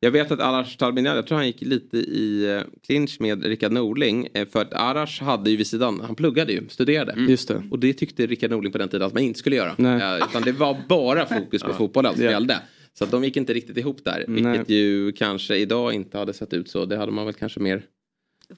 Jag 0.00 0.10
vet 0.10 0.30
att 0.30 0.40
Arash 0.40 0.76
Talbinad, 0.78 1.16
jag 1.16 1.26
tror 1.26 1.36
han 1.38 1.46
gick 1.46 1.60
lite 1.62 1.96
i 1.98 2.54
eh, 2.56 2.60
clinch 2.86 3.16
med 3.20 3.44
Rickard 3.44 3.72
Norling. 3.72 4.28
För 4.52 4.60
att 4.62 4.72
Arash 4.74 5.22
hade 5.22 5.50
ju 5.50 5.56
vid 5.56 5.66
sidan, 5.66 6.00
han 6.06 6.14
pluggade 6.14 6.52
ju, 6.52 6.62
studerade. 6.68 7.14
Just 7.28 7.48
det. 7.48 7.62
Och 7.70 7.78
det 7.78 7.92
tyckte 7.92 8.26
Rickard 8.26 8.50
Norling 8.50 8.72
på 8.72 8.78
den 8.78 8.88
tiden 8.88 9.06
att 9.06 9.14
man 9.14 9.22
inte 9.22 9.38
skulle 9.38 9.56
göra. 9.56 9.72
Nej. 9.76 10.20
Utan 10.30 10.42
det 10.42 10.52
var 10.52 10.76
bara 10.88 11.26
fokus 11.26 11.62
på 11.62 11.72
fotbollen 11.72 12.14
som 12.14 12.24
Ja. 12.24 12.30
gällde. 12.30 12.56
Så 12.94 13.04
att 13.04 13.10
de 13.10 13.24
gick 13.24 13.36
inte 13.36 13.54
riktigt 13.54 13.76
ihop 13.76 14.04
där. 14.04 14.24
Nej. 14.28 14.52
Vilket 14.52 14.68
ju 14.70 15.12
kanske 15.12 15.56
idag 15.56 15.92
inte 15.94 16.18
hade 16.18 16.32
sett 16.32 16.52
ut 16.52 16.68
så. 16.70 16.84
Det 16.84 16.96
hade 16.96 17.12
man 17.12 17.24
väl 17.24 17.34
kanske 17.34 17.60
mer 17.60 17.82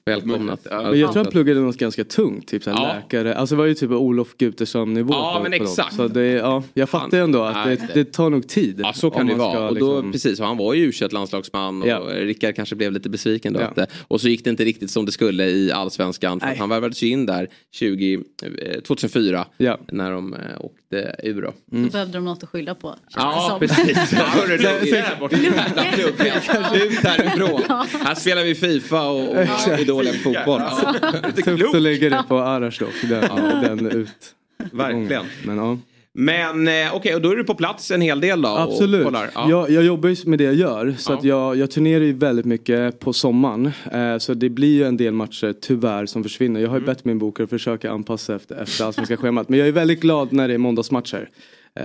välkomnat. 0.05 0.67
Men 0.71 0.99
jag 0.99 1.13
tror 1.13 1.23
han 1.23 1.31
pluggade 1.31 1.59
något 1.59 1.77
ganska 1.77 2.03
tungt, 2.03 2.47
typ 2.47 2.63
såhär 2.63 2.77
Ja. 2.77 2.93
läkare. 2.93 3.35
Alltså 3.35 3.55
det 3.55 3.59
var 3.59 3.65
ju 3.65 3.73
typ 3.73 3.91
Olof 3.91 4.37
Guttersson 4.37 4.93
nivå. 4.93 5.13
Ja, 5.13 5.33
på- 5.37 5.43
men 5.49 5.51
dem. 5.59 5.61
exakt. 5.67 5.95
Så 5.95 6.07
det, 6.07 6.25
ja, 6.25 6.63
jag 6.73 6.89
fattar 6.89 7.17
ju 7.17 7.23
ändå 7.23 7.43
att 7.43 7.65
det, 7.65 7.87
det 7.93 8.05
tar 8.13 8.29
nog 8.29 8.47
tid. 8.47 8.79
Ja 8.83 8.93
så 8.93 9.09
kan 9.11 9.27
det 9.27 9.35
vara. 9.35 9.69
och 9.69 9.75
då, 9.79 9.93
liksom- 9.95 10.11
precis, 10.11 10.39
och 10.39 10.45
han 10.45 10.57
var 10.57 10.73
ju 10.73 10.83
u 10.85 10.91
landslagsman 11.11 11.81
och 11.81 11.87
Ja. 11.87 11.99
Rickard 11.99 12.55
kanske 12.55 12.75
blev 12.75 12.91
lite 12.91 13.09
besviken 13.09 13.53
då. 13.53 13.59
Ja. 13.59 13.83
Att, 13.83 13.91
och 14.07 14.21
så 14.21 14.27
gick 14.29 14.43
det 14.43 14.49
inte 14.49 14.65
riktigt 14.65 14.91
som 14.91 15.05
det 15.05 15.11
skulle 15.11 15.45
i 15.45 15.71
allsvenskan. 15.71 16.39
För 16.39 16.55
han 16.55 16.69
värvades 16.69 17.01
ju 17.03 17.07
in 17.07 17.25
där 17.25 17.47
20, 17.71 18.23
eh, 18.43 18.81
2004 18.81 19.45
Ja. 19.57 19.79
när 19.91 20.11
de 20.11 20.33
eh, 20.33 20.39
ur 21.23 21.41
då. 21.41 21.53
Då 21.65 21.89
behövde 21.89 22.13
de 22.13 22.25
något 22.25 22.43
att 22.43 22.49
skylla 22.49 22.75
på. 22.75 22.95
Ja 23.15 23.57
precis. 23.59 23.97
Hörru 24.13 24.57
du, 24.57 24.63
där 24.63 25.19
borta. 25.19 25.37
Jävla 25.37 25.83
plugg. 25.83 26.81
Ut 26.81 26.99
härifrån. 26.99 27.61
Här 28.05 28.15
spelar 28.15 28.43
vi 28.43 28.55
Fifa 28.55 29.09
och, 29.09 29.29
och 29.29 29.79
Idol 29.79 30.07
fotboll. 30.07 30.61
Ja. 30.61 30.93
Tufft 31.43 31.75
att 31.75 31.81
lägga 31.81 32.09
det 32.09 32.23
på 32.27 32.39
Arash 32.39 32.79
dock. 32.79 33.01
Den, 33.01 33.77
den 33.77 33.91
ut. 33.91 34.35
Verkligen. 34.71 35.25
Men 35.43 35.57
ja. 35.57 35.77
Men 36.13 36.67
eh, 36.67 36.95
okej, 36.95 37.15
och 37.15 37.21
då 37.21 37.31
är 37.31 37.35
du 37.35 37.43
på 37.43 37.55
plats 37.55 37.91
en 37.91 38.01
hel 38.01 38.21
del 38.21 38.41
då? 38.41 38.49
Absolut. 38.49 39.07
Ja. 39.35 39.49
Jag, 39.49 39.69
jag 39.69 39.83
jobbar 39.83 40.09
ju 40.09 40.15
med 40.29 40.39
det 40.39 40.43
jag 40.43 40.53
gör. 40.53 40.95
Så 40.97 41.11
Ja. 41.11 41.17
att 41.17 41.23
jag, 41.23 41.55
jag 41.57 41.71
turnerar 41.71 42.03
ju 42.03 42.13
väldigt 42.13 42.45
mycket 42.45 42.99
på 42.99 43.13
sommaren. 43.13 43.71
Eh, 43.91 44.17
så 44.17 44.33
det 44.33 44.49
blir 44.49 44.75
ju 44.75 44.83
en 44.83 44.97
del 44.97 45.13
matcher 45.13 45.53
tyvärr 45.61 46.05
som 46.05 46.23
försvinner. 46.23 46.59
Jag 46.61 46.69
har 46.69 46.75
Mm. 46.77 46.83
ju 46.89 46.93
bett 46.93 47.05
min 47.05 47.19
bokare 47.19 47.47
försöka 47.47 47.91
anpassa 47.91 48.35
efter, 48.35 48.55
efter 48.61 48.85
allsvenska 48.85 49.17
schemat. 49.17 49.49
Men 49.49 49.59
jag 49.59 49.67
är 49.67 49.71
väldigt 49.71 50.01
glad 50.01 50.33
när 50.33 50.47
det 50.47 50.53
är 50.53 50.57
måndagsmatcher. 50.57 51.29
Eh, 51.75 51.83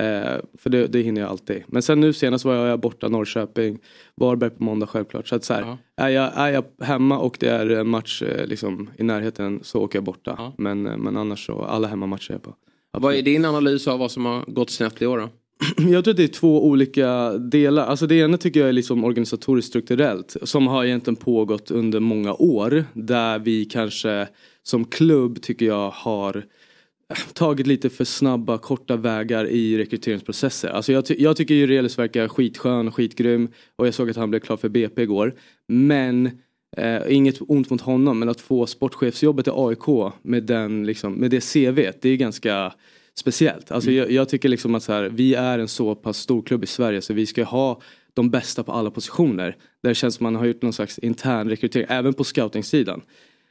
för 0.57 0.69
det, 0.69 0.87
det 0.87 0.99
hinner 1.01 1.21
jag 1.21 1.29
alltid. 1.29 1.63
Men 1.67 1.81
sen 1.81 1.99
nu 1.99 2.13
senast 2.13 2.45
var 2.45 2.53
jag 2.55 2.79
borta 2.79 3.07
Norrköping. 3.07 3.79
Varberg 4.15 4.49
på 4.49 4.63
måndag 4.63 4.87
självklart. 4.87 5.27
Så 5.27 5.35
att 5.35 5.43
så 5.43 5.53
här, 5.53 5.61
Ja. 5.61 5.77
är, 6.05 6.09
jag, 6.09 6.31
är 6.35 6.49
jag 6.49 6.63
hemma 6.85 7.19
och 7.19 7.37
det 7.39 7.47
är 7.49 7.69
en 7.69 7.87
match 7.89 8.21
eh, 8.21 8.45
liksom, 8.47 8.89
i 8.97 9.03
närheten 9.03 9.59
så 9.63 9.81
åker 9.81 9.97
jag 9.97 10.03
borta. 10.03 10.53
Men, 10.57 10.87
eh, 10.87 10.97
men 10.97 11.17
annars 11.17 11.45
så, 11.45 11.61
alla 11.61 11.87
hemmamatcher 11.87 12.31
är 12.31 12.33
jag 12.33 12.43
på. 12.43 12.53
Vad 12.91 13.15
är 13.15 13.21
din 13.21 13.45
analys 13.45 13.87
av 13.87 13.99
vad 13.99 14.11
som 14.11 14.25
har 14.25 14.45
gått 14.47 14.69
snett 14.69 15.01
i 15.01 15.05
år 15.05 15.17
då? 15.17 15.29
jag 15.91 16.03
tror 16.03 16.11
att 16.11 16.17
det 16.17 16.23
är 16.23 16.27
två 16.27 16.65
olika 16.65 17.33
delar. 17.33 17.85
Alltså 17.85 18.07
det 18.07 18.15
ena 18.15 18.37
tycker 18.37 18.59
jag 18.59 18.69
är 18.69 18.73
liksom 18.73 19.03
organisatoriskt 19.03 19.69
strukturellt 19.69 20.35
som 20.43 20.67
har 20.67 20.85
egentligen 20.85 21.15
pågått 21.15 21.71
under 21.71 21.99
många 21.99 22.33
år 22.33 22.85
där 22.93 23.39
vi 23.39 23.65
kanske 23.65 24.27
som 24.63 24.85
klubb 24.85 25.41
tycker 25.41 25.65
jag 25.65 25.89
har 25.89 26.37
äh, 26.37 27.33
tagit 27.33 27.67
lite 27.67 27.89
för 27.89 28.05
snabba 28.05 28.57
korta 28.57 28.95
vägar 28.95 29.47
i 29.47 29.77
rekryteringsprocesser. 29.77 30.69
Alltså 30.69 30.91
jag, 30.91 31.05
ty 31.05 31.15
jag 31.19 31.37
tycker 31.37 31.53
ju 31.53 31.67
Relis 31.67 31.99
verkar 31.99 32.27
skitskön 32.27 32.87
och 32.87 32.95
skitgrym 32.95 33.47
och 33.75 33.87
jag 33.87 33.93
såg 33.93 34.09
att 34.09 34.15
han 34.15 34.29
blev 34.29 34.39
klar 34.39 34.57
för 34.57 34.69
BP 34.69 35.01
igår. 35.01 35.35
Men 35.67 36.31
Eh, 36.77 37.01
inget 37.15 37.35
ont 37.47 37.69
mot 37.69 37.81
honom 37.81 38.19
men 38.19 38.29
att 38.29 38.41
få 38.41 38.67
sportchefsjobbet 38.67 39.47
i 39.47 39.51
AIK 39.53 40.13
med, 40.21 40.43
den, 40.43 40.85
liksom, 40.85 41.13
med 41.13 41.31
det 41.31 41.53
CV 41.53 41.91
det 42.01 42.09
är 42.09 42.15
ganska 42.15 42.73
speciellt. 43.13 43.71
Alltså 43.71 43.89
mm. 43.89 43.99
jag, 43.99 44.11
jag, 44.11 44.29
tycker 44.29 44.49
liksom 44.49 44.75
att 44.75 44.83
så 44.83 44.93
här, 44.93 45.03
vi 45.03 45.33
är 45.33 45.59
en 45.59 45.67
så 45.67 45.95
pass 45.95 46.17
stor 46.17 46.41
klubb 46.41 46.63
i 46.63 46.67
Sverige 46.67 47.01
så 47.01 47.13
vi 47.13 47.25
ska 47.25 47.43
ha 47.43 47.81
de 48.13 48.29
bästa 48.29 48.63
på 48.63 48.71
alla 48.71 48.91
positioner. 48.91 49.55
Där 49.83 49.89
det 49.89 49.95
känns 49.95 50.15
som 50.15 50.23
man 50.23 50.35
har 50.35 50.45
gjort 50.45 50.61
någon 50.61 50.73
slags 50.73 50.99
intern 50.99 51.49
rekrytering 51.49 51.87
även 51.89 52.13
på 52.13 52.23
scoutingsidan. 52.23 53.01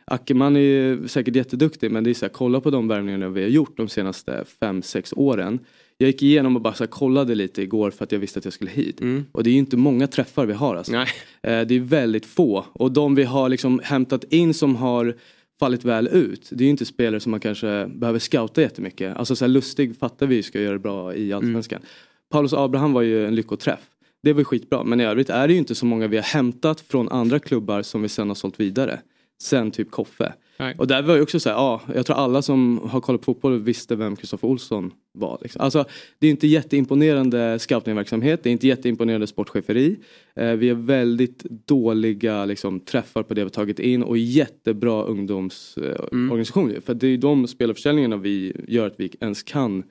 Ackerman 0.05 0.57
är 0.57 0.61
ju 0.61 1.09
säkert 1.09 1.37
jätteduktig 1.37 1.91
men 1.91 2.05
det 2.05 2.11
är 2.11 2.15
så 2.15 2.25
här, 2.25 2.33
kolla 2.33 2.61
på 2.61 2.71
de 2.71 2.89
värvningarna 2.89 3.29
vi 3.29 3.43
har 3.43 3.49
gjort 3.49 3.77
de 3.77 3.89
senaste 3.89 4.45
5-6 4.61 5.13
åren. 5.17 5.59
Jag 5.99 6.07
gick 6.07 6.23
igenom 6.23 6.57
och 6.57 6.63
bara 6.63 6.75
så 6.75 6.87
kollade 6.87 7.35
lite 7.35 7.63
igår 7.63 7.91
för 7.91 8.05
att 8.05 8.13
jag 8.13 8.19
visste 8.19 8.39
att 8.39 8.45
jag 8.45 8.55
skulle 8.55 8.71
hit. 8.71 9.01
Mm. 9.01 9.27
Och 9.33 9.45
det 9.45 9.51
är 9.51 9.53
ju 9.53 9.59
inte 9.59 9.77
många 9.77 10.07
träffar 10.07 10.47
vi 10.47 10.53
har 10.53 10.77
alltså. 10.77 10.93
Nej. 10.93 11.09
Eh, 11.43 11.67
det 11.67 11.75
är 11.75 11.81
väldigt 11.81 12.27
få. 12.27 12.67
Och 12.73 12.93
de 12.93 13.15
vi 13.15 13.25
har 13.25 13.49
liksom 13.49 13.81
hämtat 13.85 14.25
in 14.25 14.55
som 14.55 14.77
har 14.77 15.15
fallit 15.61 15.85
väl 15.85 16.09
ut. 16.09 16.49
Det 16.51 16.65
är 16.65 16.67
ju 16.67 16.71
inte 16.71 16.85
spelare 16.85 17.21
som 17.21 17.31
man 17.31 17.41
kanske 17.41 17.87
behöver 17.87 18.19
scouta 18.19 18.61
jättemycket. 18.61 19.17
Alltså 19.17 19.37
så 19.37 19.45
här, 19.45 19.49
Lustig 19.49 19.97
fattar 19.99 20.27
vi 20.27 20.43
ska 20.43 20.61
göra 20.61 20.73
det 20.73 20.79
bra 20.79 21.15
i 21.15 21.33
Allsvenskan. 21.33 21.79
Mm. 21.79 21.89
Paulus 22.31 22.53
Abraham 22.53 22.93
var 22.93 23.03
ju 23.03 23.27
en 23.27 23.35
lyckoträff. 23.35 23.81
Det 24.23 24.33
var 24.33 24.45
skitbra 24.45 24.85
men 24.85 25.01
i 25.01 25.05
övrigt 25.05 25.31
är 25.31 25.49
det 25.49 25.53
ju 25.53 25.59
inte 25.59 25.75
så 25.75 25.87
många 25.87 26.07
vi 26.07 26.17
har 26.17 26.25
hämtat 26.25 26.81
från 26.81 27.09
andra 27.09 27.39
klubbar 27.39 27.83
som 27.83 28.03
vi 28.03 28.09
sen 28.09 28.29
har 28.29 28.35
sålt 28.35 28.61
vidare. 28.61 29.01
Sen 29.43 29.71
typ 29.71 29.91
Koffe. 29.91 30.33
Nej. 30.59 30.75
Och 30.79 30.87
där 30.87 31.03
var 31.03 31.15
ju 31.15 31.23
också 31.23 31.41
så 31.41 31.49
här, 31.49 31.57
ja, 31.57 31.81
jag 31.95 32.07
tror 32.07 32.17
alla 32.17 32.43
som 32.43 32.81
har 32.91 33.01
kollat 33.01 33.21
på 33.21 33.25
fotboll 33.25 33.63
visste 33.63 33.97
vem 33.97 34.17
Kristoffer 34.17 34.49
Olsson 34.49 34.91
var. 35.13 35.39
Liksom. 35.43 35.61
Alltså, 35.61 35.85
det 36.19 36.27
är 36.27 36.31
inte 36.31 36.47
jätteimponerande 36.47 37.59
scoutingverksamhet, 37.59 38.43
det 38.43 38.51
är 38.51 38.53
inte 38.53 38.67
jätteimponerande 38.67 39.27
sportcheferi. 39.27 39.97
Eh, 40.37 40.53
vi 40.53 40.69
har 40.69 40.77
väldigt 40.77 41.45
dåliga 41.67 42.45
liksom, 42.45 42.81
träffar 42.81 43.23
på 43.23 43.35
det 43.35 43.45
vi 43.45 43.51
tagit 43.51 43.79
in 43.79 44.03
och 44.03 44.19
jättebra 44.19 45.03
ungdomsorganisation. 45.03 46.71
Mm. 46.71 46.83
För 46.83 46.95
det 46.95 47.07
är 47.07 47.11
ju 47.11 47.17
de 47.17 47.47
spelarförsäljningarna 47.47 48.17
vi 48.17 48.57
gör 48.69 48.87
att 48.87 48.95
vi 48.97 49.11
ens 49.21 49.43
kan 49.43 49.83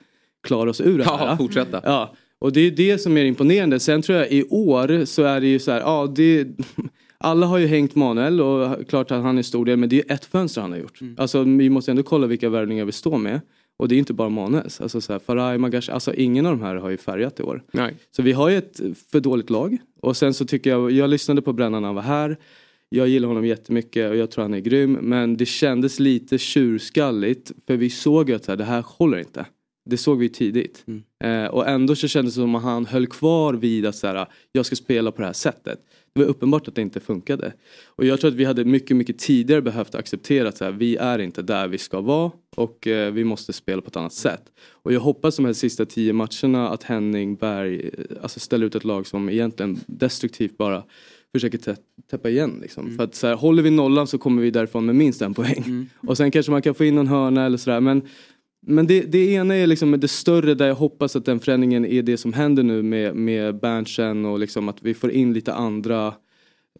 klara 0.42 0.70
oss 0.70 0.80
ur 0.80 0.98
det 0.98 1.04
här. 1.04 1.26
Ja, 1.26 1.36
fortsätta. 1.36 1.80
Ja. 1.84 2.14
Och 2.38 2.52
det 2.52 2.60
är 2.60 2.70
det 2.70 2.98
som 2.98 3.16
är 3.16 3.24
imponerande. 3.24 3.80
Sen 3.80 4.02
tror 4.02 4.18
jag 4.18 4.32
i 4.32 4.44
år 4.44 5.04
så 5.04 5.22
är 5.22 5.40
det 5.40 5.46
ju 5.46 5.58
så 5.58 5.70
här, 5.70 5.80
ja 5.80 6.12
det 6.16 6.46
alla 7.18 7.46
har 7.46 7.58
ju 7.58 7.66
hängt 7.66 7.94
Manuel 7.94 8.40
och 8.40 8.88
klart 8.88 9.10
att 9.10 9.22
han 9.22 9.38
är 9.38 9.42
stor 9.42 9.64
del 9.64 9.76
men 9.76 9.88
det 9.88 10.10
är 10.10 10.14
ett 10.14 10.24
fönster 10.24 10.60
han 10.60 10.72
har 10.72 10.78
gjort. 10.78 11.00
Mm. 11.00 11.14
Alltså 11.18 11.42
vi 11.42 11.70
måste 11.70 11.90
ändå 11.90 12.02
kolla 12.02 12.26
vilka 12.26 12.48
värvningar 12.48 12.84
vi 12.84 12.92
står 12.92 13.18
med. 13.18 13.40
Och 13.78 13.88
det 13.88 13.94
är 13.94 13.98
inte 13.98 14.12
bara 14.12 14.28
Manuels. 14.28 14.80
Alltså 14.80 15.00
så 15.00 15.12
här, 15.12 15.20
Faraj, 15.20 15.58
Magash, 15.58 15.90
alltså 15.90 16.14
ingen 16.14 16.46
av 16.46 16.58
de 16.58 16.64
här 16.64 16.76
har 16.76 16.90
ju 16.90 16.96
färgat 16.96 17.40
i 17.40 17.42
år. 17.42 17.62
Nej. 17.72 17.94
Så 18.10 18.22
vi 18.22 18.32
har 18.32 18.48
ju 18.48 18.56
ett 18.56 18.80
för 19.10 19.20
dåligt 19.20 19.50
lag. 19.50 19.78
Och 20.00 20.16
sen 20.16 20.34
så 20.34 20.44
tycker 20.44 20.70
jag, 20.70 20.90
jag 20.90 21.10
lyssnade 21.10 21.42
på 21.42 21.52
Brännan 21.52 21.82
när 21.82 21.88
han 21.88 21.94
var 21.94 22.02
här. 22.02 22.36
Jag 22.88 23.08
gillar 23.08 23.28
honom 23.28 23.46
jättemycket 23.46 24.10
och 24.10 24.16
jag 24.16 24.30
tror 24.30 24.42
han 24.42 24.54
är 24.54 24.58
grym. 24.58 24.92
Men 24.92 25.36
det 25.36 25.46
kändes 25.46 26.00
lite 26.00 26.38
tjurskalligt. 26.38 27.52
För 27.66 27.76
vi 27.76 27.90
såg 27.90 28.28
ju 28.28 28.36
att 28.36 28.58
det 28.58 28.64
här 28.64 28.84
håller 28.86 29.18
inte. 29.18 29.46
Det 29.86 29.96
såg 29.96 30.18
vi 30.18 30.28
tidigt. 30.28 30.84
Mm. 30.86 31.44
Eh, 31.44 31.50
och 31.50 31.68
ändå 31.68 31.94
så 31.94 32.08
kändes 32.08 32.34
det 32.34 32.40
som 32.40 32.54
att 32.54 32.62
han 32.62 32.86
höll 32.86 33.06
kvar 33.06 33.54
vid 33.54 33.86
att 33.86 33.96
så 33.96 34.06
här, 34.06 34.26
jag 34.52 34.66
ska 34.66 34.76
spela 34.76 35.12
på 35.12 35.20
det 35.20 35.26
här 35.26 35.32
sättet. 35.32 35.78
Det 36.12 36.20
var 36.20 36.28
uppenbart 36.28 36.68
att 36.68 36.74
det 36.74 36.82
inte 36.82 37.00
funkade. 37.00 37.52
Och 37.86 38.04
jag 38.04 38.20
tror 38.20 38.30
att 38.30 38.36
vi 38.36 38.44
hade 38.44 38.64
mycket, 38.64 38.96
mycket 38.96 39.18
tidigare 39.18 39.62
behövt 39.62 39.94
acceptera 39.94 40.48
att 40.48 40.56
så 40.56 40.64
här, 40.64 40.72
vi 40.72 40.96
är 40.96 41.18
inte 41.18 41.42
där 41.42 41.68
vi 41.68 41.78
ska 41.78 42.00
vara 42.00 42.30
och 42.56 42.86
eh, 42.86 43.12
vi 43.12 43.24
måste 43.24 43.52
spela 43.52 43.82
på 43.82 43.88
ett 43.88 43.96
annat 43.96 44.12
sätt. 44.12 44.42
Och 44.70 44.92
jag 44.92 45.00
hoppas 45.00 45.36
de 45.36 45.44
här 45.44 45.52
sista 45.52 45.86
tio 45.86 46.12
matcherna 46.12 46.68
att 46.68 46.82
Henning 46.82 47.36
Berg 47.36 47.90
eh, 47.98 48.04
alltså 48.22 48.40
ställer 48.40 48.66
ut 48.66 48.74
ett 48.74 48.84
lag 48.84 49.06
som 49.06 49.28
egentligen 49.28 49.80
destruktivt 49.86 50.56
bara 50.56 50.82
försöker 51.32 51.58
tä 51.58 51.76
täppa 52.10 52.28
igen. 52.30 52.58
Liksom. 52.62 52.84
Mm. 52.84 52.96
För 52.96 53.04
att 53.04 53.14
så 53.14 53.26
här, 53.26 53.34
håller 53.34 53.62
vi 53.62 53.70
nollan 53.70 54.06
så 54.06 54.18
kommer 54.18 54.42
vi 54.42 54.50
därifrån 54.50 54.86
med 54.86 54.94
minst 54.94 55.22
en 55.22 55.34
poäng. 55.34 55.62
Mm. 55.66 55.86
Och 55.96 56.16
sen 56.16 56.30
kanske 56.30 56.52
man 56.52 56.62
kan 56.62 56.74
få 56.74 56.84
in 56.84 56.94
någon 56.94 57.06
hörna 57.06 57.46
eller 57.46 57.58
sådär. 57.58 57.80
Men 57.80 58.02
men 58.68 58.86
det, 58.86 59.00
det 59.00 59.32
ena 59.32 59.54
är 59.54 59.66
liksom 59.66 60.00
det 60.00 60.08
större 60.08 60.54
där 60.54 60.66
jag 60.68 60.74
hoppas 60.74 61.16
att 61.16 61.24
den 61.24 61.40
förändringen 61.40 61.84
är 61.84 62.02
det 62.02 62.16
som 62.16 62.32
händer 62.32 62.62
nu 62.62 62.82
med, 62.82 63.16
med 63.16 63.60
Berntsen 63.60 64.24
och 64.24 64.38
liksom 64.38 64.68
att 64.68 64.76
vi 64.80 64.94
får 64.94 65.10
in 65.10 65.32
lite 65.32 65.54
andra 65.54 66.14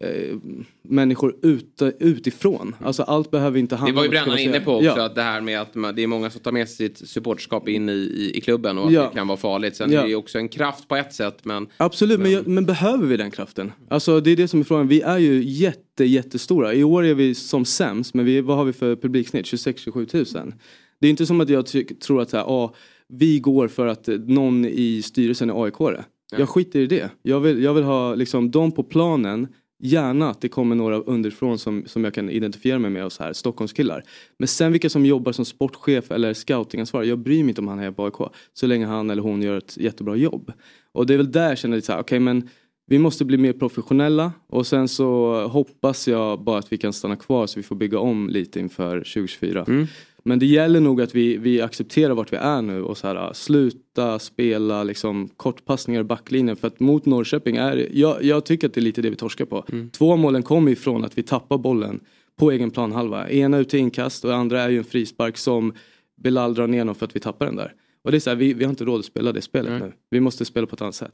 eh, 0.01 0.35
människor 0.81 1.35
ut, 1.41 1.81
utifrån. 1.99 2.75
Alltså 2.83 3.03
allt 3.03 3.31
behöver 3.31 3.59
inte 3.59 3.75
handla 3.75 3.89
om... 3.89 3.95
Det 3.95 3.97
var 3.97 4.03
ju 4.03 4.09
Brännan 4.09 4.39
inne 4.39 4.59
på 4.59 4.75
också, 4.75 4.85
ja. 4.85 5.05
att 5.05 5.15
det 5.15 5.21
här 5.21 5.41
med 5.41 5.61
att 5.61 5.75
man, 5.75 5.95
det 5.95 6.03
är 6.03 6.07
många 6.07 6.29
som 6.29 6.41
tar 6.41 6.51
med 6.51 6.69
sitt 6.69 7.09
supporterskap 7.09 7.67
in 7.67 7.89
i, 7.89 7.93
i, 7.93 8.37
i 8.37 8.41
klubben 8.41 8.77
och 8.77 8.87
att 8.87 8.93
ja. 8.93 9.09
det 9.09 9.15
kan 9.15 9.27
vara 9.27 9.37
farligt. 9.37 9.75
Sen 9.75 9.91
ja. 9.91 9.99
är 9.99 10.03
det 10.03 10.09
ju 10.09 10.15
också 10.15 10.37
en 10.37 10.49
kraft 10.49 10.87
på 10.87 10.95
ett 10.95 11.13
sätt 11.13 11.37
men... 11.43 11.67
Absolut, 11.77 12.19
men, 12.19 12.33
men, 12.33 12.53
men, 12.53 12.65
behöver 12.65 13.07
vi 13.07 13.17
den 13.17 13.31
kraften? 13.31 13.71
Alltså 13.89 14.19
det 14.19 14.31
är 14.31 14.35
det 14.35 14.47
som 14.47 14.59
är 14.59 14.63
frågan. 14.63 14.87
Vi 14.87 15.01
är 15.01 15.17
ju 15.17 15.43
jätte, 15.43 16.05
jättestora. 16.05 16.73
I 16.73 16.83
år 16.83 17.05
är 17.05 17.13
vi 17.13 17.35
som 17.35 17.65
sämst, 17.65 18.13
men 18.13 18.25
vi, 18.25 18.41
vad 18.41 18.57
har 18.57 18.65
vi 18.65 18.73
för 18.73 18.95
publiksnitt? 18.95 19.45
26-27 19.45 20.05
tusen. 20.05 20.53
Det 21.01 21.07
är 21.07 21.11
inte 21.11 21.25
som 21.25 21.41
att 21.41 21.49
jag 21.49 21.65
tror 21.99 22.21
att 22.21 22.29
så 22.29 22.37
här, 22.37 22.43
ah, 22.43 22.73
vi 23.07 23.39
går 23.39 23.67
för 23.67 23.87
att 23.87 24.07
någon 24.27 24.65
i 24.65 25.01
styrelsen 25.01 25.49
är 25.49 25.65
aik 25.65 25.73
-are. 25.73 26.03
Jag 26.31 26.49
skiter 26.49 26.79
i 26.79 26.87
det. 26.87 27.09
Jag 27.21 27.39
vill, 27.39 27.63
jag 27.63 27.73
vill 27.73 27.83
ha 27.83 28.15
liksom, 28.15 28.51
dem 28.51 28.71
på 28.71 28.83
planen 28.83 29.47
Gärna 29.79 30.29
att 30.29 30.41
det 30.41 30.49
kommer 30.49 30.75
några 30.75 30.97
underifrån 30.97 31.59
som, 31.59 31.83
som 31.85 32.03
jag 32.03 32.13
kan 32.13 32.29
identifiera 32.29 32.79
mig 32.79 32.91
med 32.91 33.05
och 33.05 33.11
så 33.11 33.23
här, 33.23 33.33
Stockholmskillar. 33.33 34.03
Men 34.39 34.47
sen 34.47 34.71
vilka 34.71 34.89
som 34.89 35.05
jobbar 35.05 35.31
som 35.31 35.45
sportchef 35.45 36.11
eller 36.11 36.33
scoutingansvarig, 36.33 37.09
jag 37.09 37.19
bryr 37.19 37.43
mig 37.43 37.49
inte 37.49 37.61
om 37.61 37.67
han 37.67 37.79
är 37.79 37.91
på 37.91 38.05
AIK. 38.05 38.31
Så 38.53 38.67
länge 38.67 38.85
han 38.85 39.09
eller 39.09 39.21
hon 39.21 39.41
gör 39.41 39.57
ett 39.57 39.77
jättebra 39.77 40.15
jobb. 40.15 40.51
Och 40.91 41.05
det 41.05 41.13
är 41.13 41.17
väl 41.17 41.31
där 41.31 41.49
jag 41.49 41.57
känner 41.57 41.75
lite 41.75 41.85
så 41.85 41.93
här, 41.93 41.99
okay, 41.99 42.19
men 42.19 42.49
vi 42.87 42.99
måste 42.99 43.25
bli 43.25 43.37
mer 43.37 43.53
professionella 43.53 44.31
och 44.47 44.67
sen 44.67 44.87
så 44.87 45.41
hoppas 45.47 46.07
jag 46.07 46.43
bara 46.43 46.59
att 46.59 46.71
vi 46.71 46.77
kan 46.77 46.93
stanna 46.93 47.15
kvar 47.15 47.47
så 47.47 47.59
vi 47.59 47.63
får 47.63 47.75
bygga 47.75 47.99
om 47.99 48.29
lite 48.29 48.59
inför 48.59 48.97
2024. 48.97 49.65
Mm. 49.67 49.87
Men 50.27 50.39
det 50.39 50.45
gäller 50.45 50.79
nog 50.79 51.01
att 51.01 51.15
vi, 51.15 51.37
vi 51.37 51.61
accepterar 51.61 52.13
vart 52.13 52.33
vi 52.33 52.37
är 52.37 52.61
nu 52.61 52.83
och 52.83 52.97
så 52.97 53.07
här, 53.07 53.33
sluta 53.33 54.19
spela 54.19 54.83
liksom, 54.83 55.29
kortpassningar 55.37 56.01
i 56.01 56.03
backlinjen. 56.03 56.55
För 56.55 56.67
att 56.67 56.79
mot 56.79 57.05
Norrköping 57.05 57.55
är 57.55 57.87
jag, 57.91 58.23
jag 58.23 58.45
tycker 58.45 58.67
att 58.67 58.73
det 58.73 58.79
är 58.79 58.83
lite 58.83 59.01
det 59.01 59.09
vi 59.09 59.15
torskar 59.15 59.45
på. 59.45 59.65
Mm. 59.71 59.89
Två 59.89 60.15
målen 60.15 60.43
kommer 60.43 60.71
ifrån 60.71 61.05
att 61.05 61.17
vi 61.17 61.23
tappar 61.23 61.57
bollen 61.57 61.99
på 62.39 62.51
egen 62.51 62.71
planhalva. 62.71 63.29
Ena 63.29 63.57
ut 63.57 63.69
till 63.69 63.79
inkast 63.79 64.25
och 64.25 64.35
andra 64.35 64.61
är 64.61 64.69
ju 64.69 64.77
en 64.77 64.83
frispark 64.83 65.37
som 65.37 65.73
Belal 66.21 66.53
drar 66.53 66.67
ner 66.67 66.93
för 66.93 67.05
att 67.05 67.15
vi 67.15 67.19
tappar 67.19 67.45
den 67.45 67.55
där. 67.55 67.73
Och 68.03 68.11
det 68.11 68.17
är 68.17 68.19
så 68.19 68.29
här, 68.29 68.37
vi, 68.37 68.53
vi 68.53 68.63
har 68.63 68.69
inte 68.69 68.85
råd 68.85 68.99
att 68.99 69.05
spela 69.05 69.31
det 69.31 69.41
spelet 69.41 69.69
mm. 69.69 69.81
nu. 69.81 69.93
Vi 70.09 70.19
måste 70.19 70.45
spela 70.45 70.67
på 70.67 70.75
ett 70.75 70.81
annat 70.81 70.95
sätt. 70.95 71.13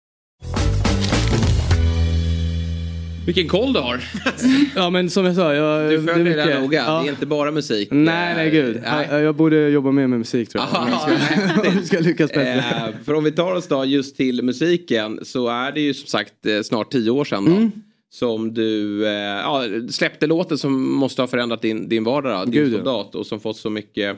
Vilken 3.25 3.47
koll 3.47 3.73
du 3.73 3.79
har. 3.79 4.03
ja 4.75 4.89
men 4.89 5.09
som 5.09 5.25
jag 5.25 5.35
sa. 5.35 5.53
Jag, 5.53 5.91
du 5.91 6.07
följer 6.07 6.37
det, 6.37 6.43
det 6.43 6.59
noga. 6.59 6.83
Ja. 6.85 7.01
Det 7.01 7.07
är 7.07 7.11
inte 7.11 7.25
bara 7.25 7.51
musik. 7.51 7.87
Nej 7.91 8.35
nej 8.35 8.51
gud. 8.51 8.81
Nej. 8.83 9.07
Jag, 9.11 9.21
jag 9.21 9.35
borde 9.35 9.69
jobba 9.69 9.91
mer 9.91 10.07
med 10.07 10.19
musik 10.19 10.49
tror 10.49 10.63
jag. 10.63 10.81
Aha, 10.81 11.09
om 11.59 11.75
jag 11.75 11.85
ska, 11.85 11.99
lyckas 11.99 12.31
bättre. 12.31 12.55
Eh, 12.55 13.03
för 13.05 13.13
om 13.13 13.23
vi 13.23 13.31
tar 13.31 13.53
oss 13.53 13.67
då 13.67 13.85
just 13.85 14.17
till 14.17 14.43
musiken 14.43 15.19
så 15.23 15.47
är 15.47 15.71
det 15.71 15.81
ju 15.81 15.93
som 15.93 16.07
sagt 16.07 16.45
eh, 16.45 16.61
snart 16.61 16.91
tio 16.91 17.11
år 17.11 17.25
sedan. 17.25 17.45
Då. 17.45 17.51
Mm. 17.51 17.71
Som 18.09 18.53
du 18.53 19.05
eh, 19.07 19.13
ja, 19.13 19.63
släppte 19.89 20.27
låten 20.27 20.57
som 20.57 20.93
måste 20.93 21.21
ha 21.21 21.27
förändrat 21.27 21.61
din, 21.61 21.89
din 21.89 22.03
vardag. 22.03 22.45
Din 22.45 22.53
Gud, 22.53 22.73
soldat 22.73 23.09
ja. 23.13 23.19
och 23.19 23.25
som 23.25 23.39
fått 23.39 23.57
så 23.57 23.69
mycket 23.69 24.17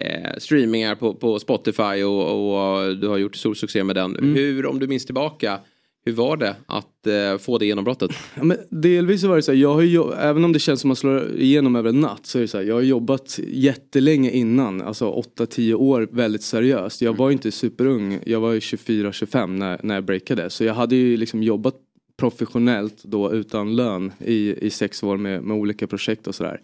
eh, 0.00 0.30
streamingar 0.38 0.94
på, 0.94 1.14
på 1.14 1.38
Spotify 1.38 2.02
och, 2.02 2.76
och, 2.76 2.96
du 2.96 3.08
har 3.08 3.18
gjort 3.18 3.36
stor 3.36 3.54
succé 3.54 3.84
med 3.84 3.96
den. 3.96 4.16
Mm. 4.16 4.34
Hur, 4.34 4.66
om 4.66 4.78
du 4.78 4.86
minns 4.86 5.04
tillbaka, 5.06 5.58
hur 6.06 6.12
var 6.12 6.36
det 6.36 6.56
att 6.66 7.06
eh, 7.06 7.38
få 7.38 7.58
det 7.58 7.66
genombrottet? 7.66 8.10
Ja, 8.34 8.44
men 8.44 8.58
delvis 8.70 9.20
så 9.20 9.28
var 9.28 9.36
det 9.36 9.42
så 9.42 9.52
här, 9.52 9.58
jag 9.58 9.74
har 9.74 9.82
ju, 9.82 10.12
även 10.12 10.44
om 10.44 10.52
det 10.52 10.58
känns 10.58 10.80
som 10.80 10.90
att 10.90 10.90
man 10.90 10.96
slår 10.96 11.36
igenom 11.36 11.76
över 11.76 11.88
en 11.88 12.00
natt 12.00 12.26
så 12.26 12.38
är 12.38 12.42
det 12.42 12.48
så 12.48 12.58
här, 12.58 12.64
jag 12.64 12.74
har 12.74 12.82
jobbat 12.82 13.40
jättelänge 13.48 14.30
innan, 14.30 14.82
alltså 14.82 15.22
8-10 15.38 15.74
år 15.74 16.08
väldigt 16.12 16.42
seriöst. 16.42 17.02
Jag 17.02 17.16
var 17.16 17.28
ju 17.28 17.32
inte 17.32 17.52
superung, 17.52 18.18
jag 18.26 18.40
var 18.40 18.52
ju 18.52 18.58
24-25 18.58 19.46
när, 19.46 19.80
när 19.82 19.94
jag 19.94 20.04
breakade 20.04 20.50
så 20.50 20.64
jag 20.64 20.74
hade 20.74 20.96
ju 20.96 21.16
liksom 21.16 21.42
jobbat 21.42 21.74
professionellt 22.16 23.02
då 23.04 23.32
utan 23.32 23.76
lön 23.76 24.12
i, 24.18 24.66
i 24.66 24.70
sex 24.70 25.02
år 25.02 25.16
med, 25.16 25.42
med 25.42 25.56
olika 25.56 25.86
projekt 25.86 26.26
och 26.26 26.34
sådär. 26.34 26.60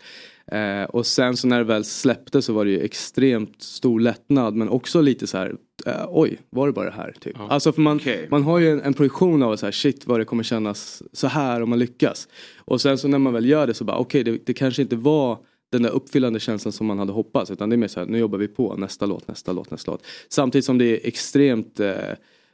Eh, 0.46 0.84
och 0.84 1.06
sen 1.06 1.36
så 1.36 1.46
när 1.46 1.58
det 1.58 1.64
väl 1.64 1.84
släppte 1.84 2.42
så 2.42 2.52
var 2.52 2.64
det 2.64 2.70
ju 2.70 2.80
extremt 2.80 3.62
stor 3.62 4.00
lättnad 4.00 4.54
men 4.54 4.68
också 4.68 5.00
lite 5.00 5.26
så 5.26 5.38
här, 5.38 5.54
eh, 5.86 6.04
oj, 6.08 6.38
var 6.50 6.66
det 6.66 6.72
bara 6.72 6.84
det 6.84 6.96
här? 6.96 7.14
Typ. 7.20 7.36
Alltså 7.48 7.72
för 7.72 7.80
man, 7.82 8.00
man 8.28 8.42
har 8.42 8.58
ju 8.58 8.70
en, 8.70 8.80
en 8.80 8.94
projektion 8.94 9.42
av 9.42 9.56
så 9.56 9.66
här, 9.66 9.72
shit 9.72 10.06
vad 10.06 10.20
det 10.20 10.24
kommer 10.24 10.42
kännas 10.42 11.02
så 11.12 11.26
här 11.26 11.62
om 11.62 11.70
man 11.70 11.78
lyckas. 11.78 12.28
Och 12.58 12.80
sen 12.80 12.98
så 12.98 13.08
när 13.08 13.18
man 13.18 13.32
väl 13.32 13.46
gör 13.46 13.66
det 13.66 13.74
så 13.74 13.84
bara 13.84 13.96
okej 13.96 14.20
okay, 14.20 14.32
det, 14.32 14.46
det 14.46 14.54
kanske 14.54 14.82
inte 14.82 14.96
var 14.96 15.38
den 15.72 15.82
där 15.82 15.90
uppfyllande 15.90 16.40
känslan 16.40 16.72
som 16.72 16.86
man 16.86 16.98
hade 16.98 17.12
hoppats 17.12 17.50
utan 17.50 17.70
det 17.70 17.74
är 17.74 17.78
mer 17.78 17.88
så 17.88 18.00
här, 18.00 18.06
nu 18.06 18.18
jobbar 18.18 18.38
vi 18.38 18.48
på 18.48 18.76
nästa 18.76 19.06
låt, 19.06 19.28
nästa 19.28 19.52
låt, 19.52 19.70
nästa 19.70 19.90
låt. 19.90 20.06
Samtidigt 20.28 20.64
som 20.64 20.78
det 20.78 20.84
är 20.84 21.08
extremt 21.08 21.80
eh, 21.80 21.94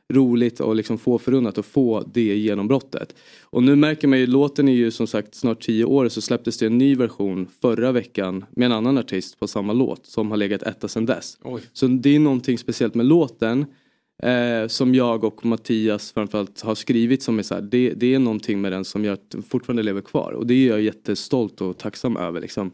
roligt 0.09 0.61
och 0.61 0.77
liksom 0.77 0.99
få 0.99 1.19
förunnat 1.19 1.59
att 1.59 1.67
få 1.67 2.05
det 2.13 2.37
genombrottet. 2.37 3.15
Och 3.43 3.63
nu 3.63 3.77
märker 3.77 4.09
man 4.09 4.19
ju, 4.19 4.27
låten 4.27 4.69
är 4.69 4.73
ju 4.73 4.91
som 4.91 5.07
sagt 5.07 5.35
snart 5.35 5.63
tio 5.63 5.85
år 5.85 6.09
så 6.09 6.21
släpptes 6.21 6.59
det 6.59 6.67
en 6.67 6.79
ny 6.79 6.95
version 6.95 7.49
förra 7.61 7.93
veckan 7.93 8.45
med 8.51 8.67
en 8.67 8.73
annan 8.73 8.99
artist 8.99 9.41
på 9.41 9.47
samma 9.47 9.73
låt 9.73 10.07
som 10.07 10.31
har 10.31 10.37
legat 10.37 10.63
etta 10.63 10.89
sedan 10.89 11.07
dess. 11.07 11.39
Oj. 11.43 11.63
Så 11.73 11.87
det 11.87 12.17
är 12.17 12.19
någonting 12.19 12.59
speciellt 12.59 12.95
med 12.95 13.07
låten 13.07 13.67
eh, 14.23 14.69
som 14.69 14.95
jag 14.95 15.25
och 15.25 15.45
Mattias 15.45 16.13
framförallt 16.13 16.61
har 16.61 16.75
skrivit 16.75 17.23
som 17.23 17.39
är 17.39 17.43
så 17.43 17.55
här, 17.55 17.63
det, 17.63 17.93
det 17.97 18.15
är 18.15 18.19
någonting 18.19 18.61
med 18.61 18.73
den 18.73 18.85
som 18.85 19.05
gör 19.05 19.13
att 19.13 19.31
den 19.31 19.43
fortfarande 19.43 19.83
lever 19.83 20.01
kvar 20.01 20.33
och 20.33 20.47
det 20.47 20.55
är 20.55 20.69
jag 20.69 20.83
jättestolt 20.83 21.61
och 21.61 21.79
tacksam 21.79 22.17
över 22.17 22.41
liksom. 22.41 22.73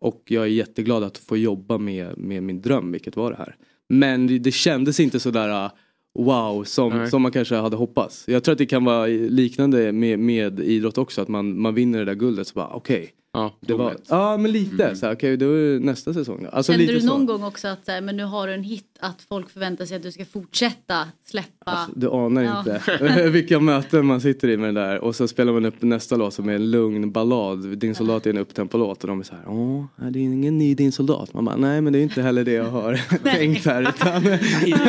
Och 0.00 0.22
jag 0.26 0.44
är 0.44 0.48
jätteglad 0.48 1.04
att 1.04 1.18
få 1.18 1.36
jobba 1.36 1.78
med, 1.78 2.18
med 2.18 2.42
min 2.42 2.60
dröm, 2.60 2.92
vilket 2.92 3.16
var 3.16 3.30
det 3.30 3.36
här. 3.36 3.56
Men 3.88 4.26
det, 4.26 4.38
det 4.38 4.52
kändes 4.52 5.00
inte 5.00 5.20
sådär 5.20 5.70
wow 6.14 6.64
som, 6.64 7.06
som 7.10 7.22
man 7.22 7.32
kanske 7.32 7.54
hade 7.54 7.76
hoppats. 7.76 8.24
Jag 8.26 8.44
tror 8.44 8.52
att 8.52 8.58
det 8.58 8.66
kan 8.66 8.84
vara 8.84 9.06
liknande 9.06 9.92
med, 9.92 10.18
med 10.18 10.60
idrott 10.60 10.98
också, 10.98 11.22
att 11.22 11.28
man, 11.28 11.60
man 11.60 11.74
vinner 11.74 11.98
det 11.98 12.04
där 12.04 12.14
guldet 12.14 12.46
så 12.46 12.54
bara 12.54 12.68
okej. 12.68 12.96
Okay. 12.96 13.08
Ja, 13.32 13.52
det 13.60 13.74
var, 13.74 13.96
ja 14.08 14.36
men 14.36 14.52
lite 14.52 14.84
mm. 14.84 14.96
så 14.96 15.06
okej 15.06 15.14
okay, 15.16 15.36
då 15.36 15.46
är 15.46 15.72
det 15.72 15.78
nästa 15.78 16.14
säsong 16.14 16.42
då. 16.42 16.48
Alltså, 16.48 16.72
Kände 16.72 16.86
lite 16.86 16.98
du 17.00 17.06
någon 17.06 17.26
så. 17.26 17.32
gång 17.32 17.44
också 17.44 17.68
att 17.68 17.84
så 17.84 17.92
här, 17.92 18.00
men 18.00 18.16
nu 18.16 18.24
har 18.24 18.46
du 18.46 18.54
en 18.54 18.62
hit 18.62 18.93
att 19.04 19.22
folk 19.28 19.50
förväntar 19.50 19.84
sig 19.84 19.96
att 19.96 20.02
du 20.02 20.12
ska 20.12 20.24
fortsätta 20.24 21.08
släppa? 21.26 21.50
Alltså, 21.70 21.92
du 21.98 22.08
anar 22.10 22.42
Ja. 22.42 22.58
inte 22.58 23.28
vilka 23.30 23.60
möten 23.60 24.06
man 24.06 24.20
sitter 24.20 24.48
i 24.48 24.56
med 24.56 24.74
det 24.74 24.80
där 24.80 24.98
och 25.04 25.16
så 25.16 25.28
spelar 25.28 25.52
man 25.52 25.64
upp 25.64 25.82
nästa 25.82 26.16
låt 26.16 26.34
som 26.34 26.48
är 26.48 26.52
en 26.54 26.70
lugn 26.70 27.12
ballad. 27.12 27.78
Din 27.78 27.94
soldat 27.94 28.26
är 28.26 28.30
en 28.30 28.38
upptempo-låt 28.38 29.02
och 29.04 29.08
de 29.08 29.20
är 29.20 29.24
så 29.24 29.34
här, 29.34 29.44
åh, 29.48 29.84
det 30.10 30.18
är 30.18 30.22
ingen 30.22 30.58
ny 30.58 30.74
Din 30.74 30.92
soldat. 30.92 31.34
Man 31.34 31.44
bara, 31.44 31.56
nej 31.56 31.80
men 31.80 31.92
det 31.92 31.98
är 31.98 32.02
inte 32.02 32.22
heller 32.22 32.44
det 32.44 32.52
jag 32.52 32.70
har 32.70 33.00
tänkt 33.24 33.66
här. 33.66 33.82
Utan... 33.88 34.22
Nej, 34.24 34.40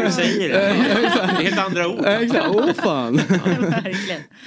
du 0.05 0.11
säger 0.11 0.49
det. 0.49 0.55
Det 0.55 0.59
är 0.59 1.43
helt 1.43 1.59
andra 1.59 1.88
ord. 1.88 2.05
Exakt, 2.05 2.45
åh 2.55 2.74
fan. 2.74 3.20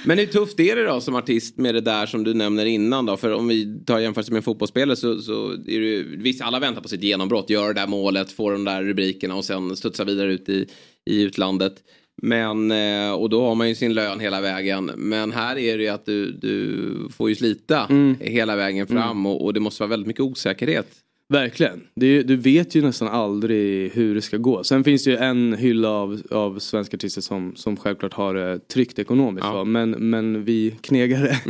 Men 0.05 0.17
hur 0.17 0.25
tufft 0.25 0.59
är 0.59 0.75
det 0.75 0.83
då 0.83 1.01
som 1.01 1.15
artist 1.15 1.57
med 1.57 1.75
det 1.75 1.81
där 1.81 2.05
som 2.05 2.23
du 2.23 2.33
nämner 2.33 2.65
innan 2.65 3.05
då? 3.05 3.17
För 3.17 3.33
om 3.33 3.47
vi 3.47 3.79
tar 3.85 3.99
jämförelse 3.99 4.31
med 4.31 4.37
en 4.37 4.43
fotbollsspelare 4.43 4.95
så, 4.95 5.21
så 5.21 5.51
är 5.51 5.57
det 5.79 5.85
ju, 5.85 6.17
visst 6.17 6.41
alla 6.41 6.59
väntar 6.59 6.81
på 6.81 6.87
sitt 6.87 7.03
genombrott, 7.03 7.49
gör 7.49 7.67
det 7.67 7.73
där 7.81 7.87
målet, 7.87 8.31
får 8.31 8.51
de 8.51 8.65
där 8.65 8.83
rubrikerna 8.83 9.35
och 9.35 9.45
sen 9.45 9.58
studsa 9.75 10.03
vidare 10.03 10.33
ut 10.33 10.49
i, 10.49 10.67
i 11.05 11.21
utlandet. 11.21 11.73
Men, 12.21 12.71
eh, 12.71 13.11
och 13.11 13.29
då 13.29 13.45
har 13.45 13.55
man 13.55 13.69
ju 13.69 13.75
sin 13.75 13.93
lön 13.93 14.19
hela 14.19 14.41
vägen. 14.41 14.85
Men 14.85 15.31
här 15.31 15.57
är 15.57 15.77
det 15.77 15.83
ju 15.83 15.89
att 15.89 16.05
du, 16.05 16.31
du 16.31 16.87
får 17.11 17.29
ju 17.29 17.35
slita 17.35 17.85
Mm. 17.89 18.15
hela 18.19 18.55
vägen 18.55 18.87
fram 18.87 19.25
och, 19.25 19.45
och 19.45 19.53
det 19.53 19.59
måste 19.59 19.83
vara 19.83 19.89
väldigt 19.89 20.07
mycket 20.07 20.21
osäkerhet. 20.23 20.87
Verkligen. 21.33 21.81
Är, 21.95 22.23
du 22.23 22.35
vet 22.35 22.75
ju 22.75 22.81
nästan 22.81 23.07
aldrig 23.07 23.91
hur 23.91 24.15
det 24.15 24.21
ska 24.21 24.37
gå. 24.37 24.63
Sen 24.63 24.83
finns 24.83 25.03
det 25.03 25.11
ju 25.11 25.17
en 25.17 25.53
hylla 25.53 25.89
av, 25.89 26.21
av 26.31 26.59
svenska 26.59 26.97
artister 26.97 27.21
som, 27.21 27.55
som 27.55 27.77
självklart 27.77 28.13
har 28.13 28.33
det 28.33 28.67
tryggt 28.67 28.99
ekonomiskt. 28.99 29.47
Va? 29.47 29.63
Men, 29.63 29.91
men 29.91 30.43
vi 30.43 30.75
knegare. 30.81 31.35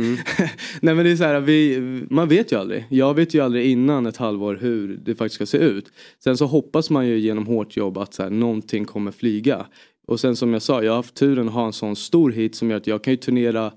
Nej 0.80 0.94
men 0.94 1.04
det 1.04 1.10
är 1.10 1.16
så 1.16 1.24
här, 1.24 1.40
vi, 1.40 1.80
man 2.10 2.28
vet 2.28 2.52
ju 2.52 2.56
aldrig. 2.58 2.86
Jag 2.90 3.14
vet 3.14 3.34
ju 3.34 3.40
aldrig 3.40 3.66
innan 3.66 4.06
ett 4.06 4.16
halvår 4.16 4.58
hur 4.60 5.00
det 5.04 5.14
faktiskt 5.14 5.34
ska 5.34 5.46
se 5.46 5.58
ut. 5.58 5.92
Sen 6.24 6.36
så 6.36 6.46
hoppas 6.46 6.90
man 6.90 7.06
ju 7.06 7.18
genom 7.18 7.46
hårt 7.46 7.76
jobb 7.76 7.98
att 7.98 8.14
så 8.14 8.22
här, 8.22 8.30
någonting 8.30 8.84
kommer 8.84 9.12
flyga. 9.12 9.66
Och 10.06 10.20
sen 10.20 10.36
som 10.36 10.52
jag 10.52 10.62
sa, 10.62 10.82
jag 10.82 10.92
har 10.92 10.96
haft 10.96 11.14
turen 11.14 11.48
att 11.48 11.54
ha 11.54 11.66
en 11.66 11.72
sån 11.72 11.96
stor 11.96 12.30
hit 12.30 12.54
som 12.54 12.70
gör 12.70 12.76
att 12.76 12.86
jag 12.86 13.04
kan 13.04 13.12
ju 13.12 13.16
turnera 13.16 13.72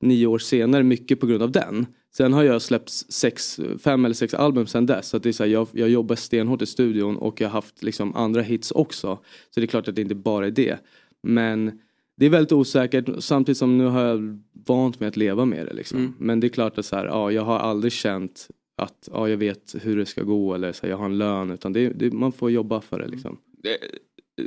nio 0.00 0.26
år 0.26 0.38
senare 0.38 0.82
mycket 0.82 1.20
på 1.20 1.26
grund 1.26 1.42
av 1.42 1.52
den. 1.52 1.86
Sen 2.18 2.32
har 2.32 2.42
jag 2.42 2.62
släppt 2.62 2.90
sex, 2.90 3.60
fem 3.78 4.04
eller 4.04 4.14
sex 4.14 4.34
album 4.34 4.66
sen 4.66 4.86
dess. 4.86 5.08
Så 5.08 5.16
att 5.16 5.22
det 5.22 5.28
är 5.28 5.32
så 5.32 5.42
här, 5.42 5.50
jag, 5.50 5.68
jag 5.72 5.88
jobbar 5.88 6.16
stenhårt 6.16 6.62
i 6.62 6.66
studion 6.66 7.16
och 7.16 7.40
jag 7.40 7.48
har 7.48 7.52
haft 7.52 7.82
liksom 7.82 8.16
andra 8.16 8.42
hits 8.42 8.70
också. 8.70 9.18
Så 9.50 9.60
det 9.60 9.64
är 9.64 9.66
klart 9.66 9.88
att 9.88 9.96
det 9.96 10.02
inte 10.02 10.14
bara 10.14 10.46
är 10.46 10.50
det. 10.50 10.78
Men 11.22 11.80
det 12.16 12.26
är 12.26 12.30
väldigt 12.30 12.52
osäkert 12.52 13.08
samtidigt 13.18 13.58
som 13.58 13.78
nu 13.78 13.84
har 13.84 14.04
jag 14.04 14.40
vant 14.66 15.00
mig 15.00 15.08
att 15.08 15.16
leva 15.16 15.44
med 15.44 15.66
det. 15.66 15.72
Liksom. 15.72 16.14
Men 16.18 16.40
det 16.40 16.46
är 16.46 16.48
klart 16.48 16.78
att 16.78 16.86
så 16.86 16.96
här, 16.96 17.06
ja, 17.06 17.32
jag 17.32 17.42
har 17.42 17.58
aldrig 17.58 17.92
känt 17.92 18.48
att 18.76 19.08
ja, 19.12 19.28
jag 19.28 19.36
vet 19.36 19.74
hur 19.82 19.96
det 19.96 20.06
ska 20.06 20.22
gå 20.22 20.54
eller 20.54 20.72
så 20.72 20.82
här, 20.82 20.90
jag 20.90 20.98
har 20.98 21.04
en 21.06 21.18
lön. 21.18 21.50
Utan 21.50 21.72
det, 21.72 21.88
det, 21.88 22.12
man 22.12 22.32
får 22.32 22.50
jobba 22.50 22.80
för 22.80 22.98
det 22.98 23.08
liksom. 23.08 23.38
Det, 23.62 23.78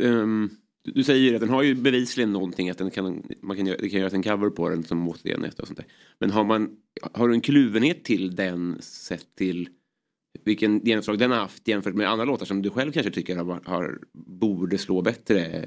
ehm, 0.05 0.49
du- 0.84 1.04
säger 1.04 1.30
ju 1.30 1.36
att 1.36 1.42
den 1.42 1.50
har 1.50 1.64
ju 1.64 1.76
bevisligen 1.76 2.34
någonting 2.34 2.70
att 2.70 2.78
den 2.78 2.92
kan, 2.92 3.24
man 3.42 3.58
kan, 3.58 3.66
göra- 3.68 3.78
det 3.82 3.90
kan 3.90 4.00
göras 4.00 4.14
en 4.14 4.24
cover 4.24 4.50
på 4.50 4.70
den 4.70 4.84
som 4.84 5.08
återgenhet 5.08 5.60
och 5.60 5.68
sånt 5.68 5.78
där. 5.80 5.88
Men 6.20 6.32
har, 6.32 6.44
man, 6.44 6.70
har 7.14 7.28
du 7.28 7.34
en 7.34 7.42
kluvenhet 7.42 8.04
till 8.04 8.36
den 8.36 8.78
sett 8.82 9.36
till 9.36 9.70
vilken 10.46 10.80
genomslag 10.80 11.20
den 11.20 11.32
har 11.32 11.38
haft 11.38 11.68
jämfört 11.68 11.96
med 11.96 12.10
andra 12.10 12.26
låtar 12.26 12.46
som 12.46 12.62
du 12.62 12.70
själv 12.70 12.92
kanske 12.92 13.12
tycker 13.12 13.38
har, 13.38 13.60
har, 13.66 14.00
borde 14.14 14.78
slå 14.78 15.02
bättre? 15.02 15.66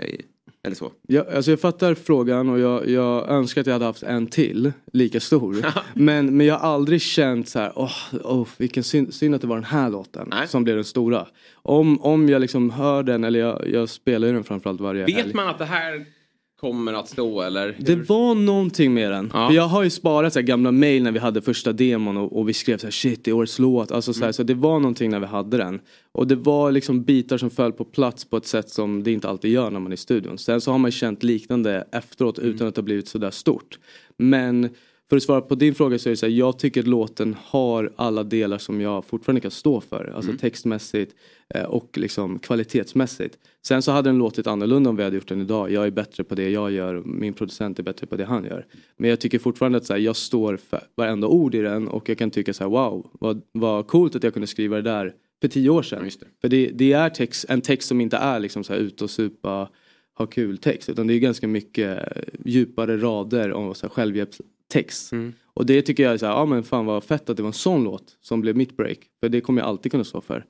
Eller 0.67 0.77
så? 0.77 0.93
Jag, 1.09 1.29
alltså 1.29 1.51
jag 1.51 1.61
fattar 1.61 1.95
frågan 1.95 2.49
och 2.49 2.59
jag, 2.59 2.89
jag 2.89 3.29
önskar 3.29 3.61
att 3.61 3.67
jag 3.67 3.75
hade 3.75 3.85
haft 3.85 4.03
en 4.03 4.27
till 4.27 4.73
lika 4.93 5.21
stor. 5.21 5.57
men, 5.95 6.37
men 6.37 6.47
jag 6.47 6.59
har 6.59 6.69
aldrig 6.69 7.03
känt 7.03 7.49
så 7.49 7.59
här, 7.59 7.73
åh, 7.77 7.97
åh 8.25 8.49
vilken 8.57 8.85
synd, 8.85 9.15
synd 9.15 9.35
att 9.35 9.41
det 9.41 9.47
var 9.47 9.57
den 9.57 9.65
här 9.65 9.91
låten 9.91 10.35
som 10.47 10.65
blev 10.65 10.77
den 10.77 10.85
stora. 10.85 11.27
Om, 11.55 12.01
om 12.01 12.29
jag 12.29 12.41
liksom 12.41 12.71
hör 12.71 13.03
den, 13.03 13.25
eller 13.25 13.41
jag, 13.41 13.69
jag 13.69 13.89
spelar 13.89 14.29
ju 14.29 14.35
den 14.35 14.45
framförallt 14.45 14.81
varje 14.81 15.01
helg. 15.01 15.15
Vet 15.15 15.35
man 15.35 15.49
att 15.49 15.59
det 15.59 15.65
här 15.65 16.07
kommer 16.61 16.93
att 16.93 17.09
stå 17.09 17.43
eller? 17.43 17.77
Det 17.79 17.97
var 17.97 18.35
någonting 18.35 18.95
med 18.95 19.11
den. 19.11 19.31
Ja. 19.33 19.49
För 19.49 19.55
jag 19.55 19.69
har 19.69 19.83
ju 19.83 19.91
sparat 19.91 20.33
så 20.33 20.39
här 20.39 20.47
gamla 20.47 20.73
mail 20.73 21.03
när 21.03 21.13
vi 21.13 21.19
hade 21.19 21.43
första 21.43 21.73
demon 21.73 22.17
och, 22.17 22.39
och 22.39 22.49
vi 22.49 22.53
skrev 22.53 22.79
så 22.79 22.87
här 22.87 22.91
shit 22.93 23.29
är 23.29 23.33
årets 23.33 23.59
låt. 23.59 23.93
Alltså 23.93 24.13
så, 24.13 24.25
här, 24.25 24.33
så 24.33 24.43
det 24.43 24.55
var 24.55 24.81
någonting 24.81 25.11
när 25.11 25.21
vi 25.21 25.27
hade 25.27 25.57
den. 25.57 25.81
Och 26.13 26.27
det 26.27 26.37
var 26.37 26.73
liksom 26.73 27.03
bitar 27.03 27.39
som 27.39 27.51
föll 27.51 27.73
på 27.73 27.85
plats 27.85 28.25
på 28.25 28.37
ett 28.37 28.47
sätt 28.47 28.71
som 28.71 29.03
det 29.03 29.13
inte 29.13 29.29
alltid 29.29 29.51
gör 29.51 29.71
när 29.71 29.81
man 29.81 29.93
är 29.93 29.95
i 29.95 29.97
studion. 29.97 30.39
Sen 30.39 30.61
så 30.61 30.71
har 30.71 30.79
man 30.79 30.91
känt 30.91 31.23
liknande 31.23 31.89
efteråt 31.93 32.39
utan 32.39 32.69
att 32.69 32.75
det 32.75 32.81
har 32.81 32.85
blivit 32.85 33.09
sådär 33.09 33.31
stort. 33.31 33.79
Men 34.17 34.69
för 35.09 35.17
att 35.17 35.23
svara 35.23 35.41
på 35.41 35.55
din 35.55 35.75
fråga 35.75 35.99
så 35.99 36.09
är 36.09 36.11
det 36.11 36.17
så 36.17 36.27
här, 36.27 36.33
jag 36.33 36.59
tycker 36.59 36.81
att 36.81 36.87
låten 36.87 37.37
har 37.41 37.93
alla 37.97 38.25
delar 38.25 38.59
som 38.59 38.81
jag 38.81 39.05
fortfarande 39.05 39.41
kan 39.41 39.51
stå 39.51 39.81
för. 39.81 40.13
Alltså 40.17 40.33
textmässigt 40.41 41.15
eh, 41.55 41.65
och 41.65 41.99
liksom 41.99 42.39
kvalitetsmässigt. 42.39 43.39
Sen 43.67 43.83
så 43.83 43.93
hade 43.93 44.09
den 44.09 44.19
låtit 44.19 44.47
annorlunda 44.47 44.91
om 44.91 44.97
vi 44.97 45.03
hade 45.03 45.17
gjort 45.17 45.29
den 45.29 45.41
idag. 45.41 45.71
Jag 45.71 45.87
är 45.87 45.91
bättre 45.91 46.25
på 46.25 46.35
det 46.35 46.51
jag 46.51 46.73
gör, 46.73 47.03
min 47.05 47.35
producent 47.35 47.79
är 47.79 47.83
bättre 47.83 48.07
på 48.07 48.17
det 48.17 48.25
han 48.25 48.45
gör. 48.45 48.67
Men 48.97 49.11
jag 49.11 49.21
tycker 49.21 49.39
fortfarande 49.39 49.79
att 49.79 49.87
så 49.87 49.93
här, 49.93 50.01
jag 50.01 50.17
står 50.17 50.57
för 50.57 50.81
varenda 50.95 51.27
ord 51.27 51.55
i 51.55 51.61
den 51.61 51.89
och 51.89 52.09
jag 52.09 52.19
kan 52.19 52.31
tycka 52.31 52.55
så 52.55 52.65
här, 52.65 52.71
wow, 52.71 53.11
vad, 53.13 53.43
vad 53.53 53.87
coolt 53.87 54.17
att 54.17 54.25
jag 54.25 54.33
kunde 54.33 54.47
skriva 54.47 54.77
det 54.77 54.83
där 54.83 55.15
för 55.41 55.49
tio 55.49 55.71
år 55.71 55.83
sedan. 55.83 56.11
För 56.41 56.49
det, 56.49 56.67
det 56.67 56.93
är 56.93 57.11
text, 57.11 57.45
en 57.49 57.61
text 57.61 57.89
som 57.89 58.01
inte 58.01 58.17
är 58.17 58.41
liksom 58.41 58.65
så 58.65 58.73
här 58.73 58.81
ut 58.81 59.03
och 59.03 59.11
supa, 59.11 59.69
ha 60.19 60.27
kul 60.27 60.59
text. 60.59 60.89
Utan 60.89 61.07
det 61.07 61.15
är 61.15 61.19
ganska 61.19 61.49
mycket 61.49 61.99
eh, 61.99 62.23
djupare 62.45 62.97
rader 62.97 63.53
och 63.53 63.77
så 63.77 63.87
här 63.87 63.95
självhjälpstext. 64.75 65.13
Och 65.55 65.67
det 65.67 65.83
tycker 65.83 66.03
jag 66.03 66.13
är 66.13 66.19
så 66.19 66.27
här, 66.27 66.33
ja 66.33 66.47
men 66.47 66.63
fan 66.63 66.87
vad 66.87 67.05
fett 67.05 67.31
att 67.31 67.37
det 67.37 67.43
var 67.43 67.49
en 67.49 67.53
sån 67.53 67.85
låt 67.85 68.17
som 68.21 68.41
blev 68.41 68.57
mitt 68.57 68.77
break. 68.77 68.99
För 69.21 69.29
det 69.29 69.41
kommer 69.41 69.61
jag 69.61 69.69
alltid 69.69 69.93
kunna 69.93 70.05
stå 70.05 70.21
för. 70.21 70.45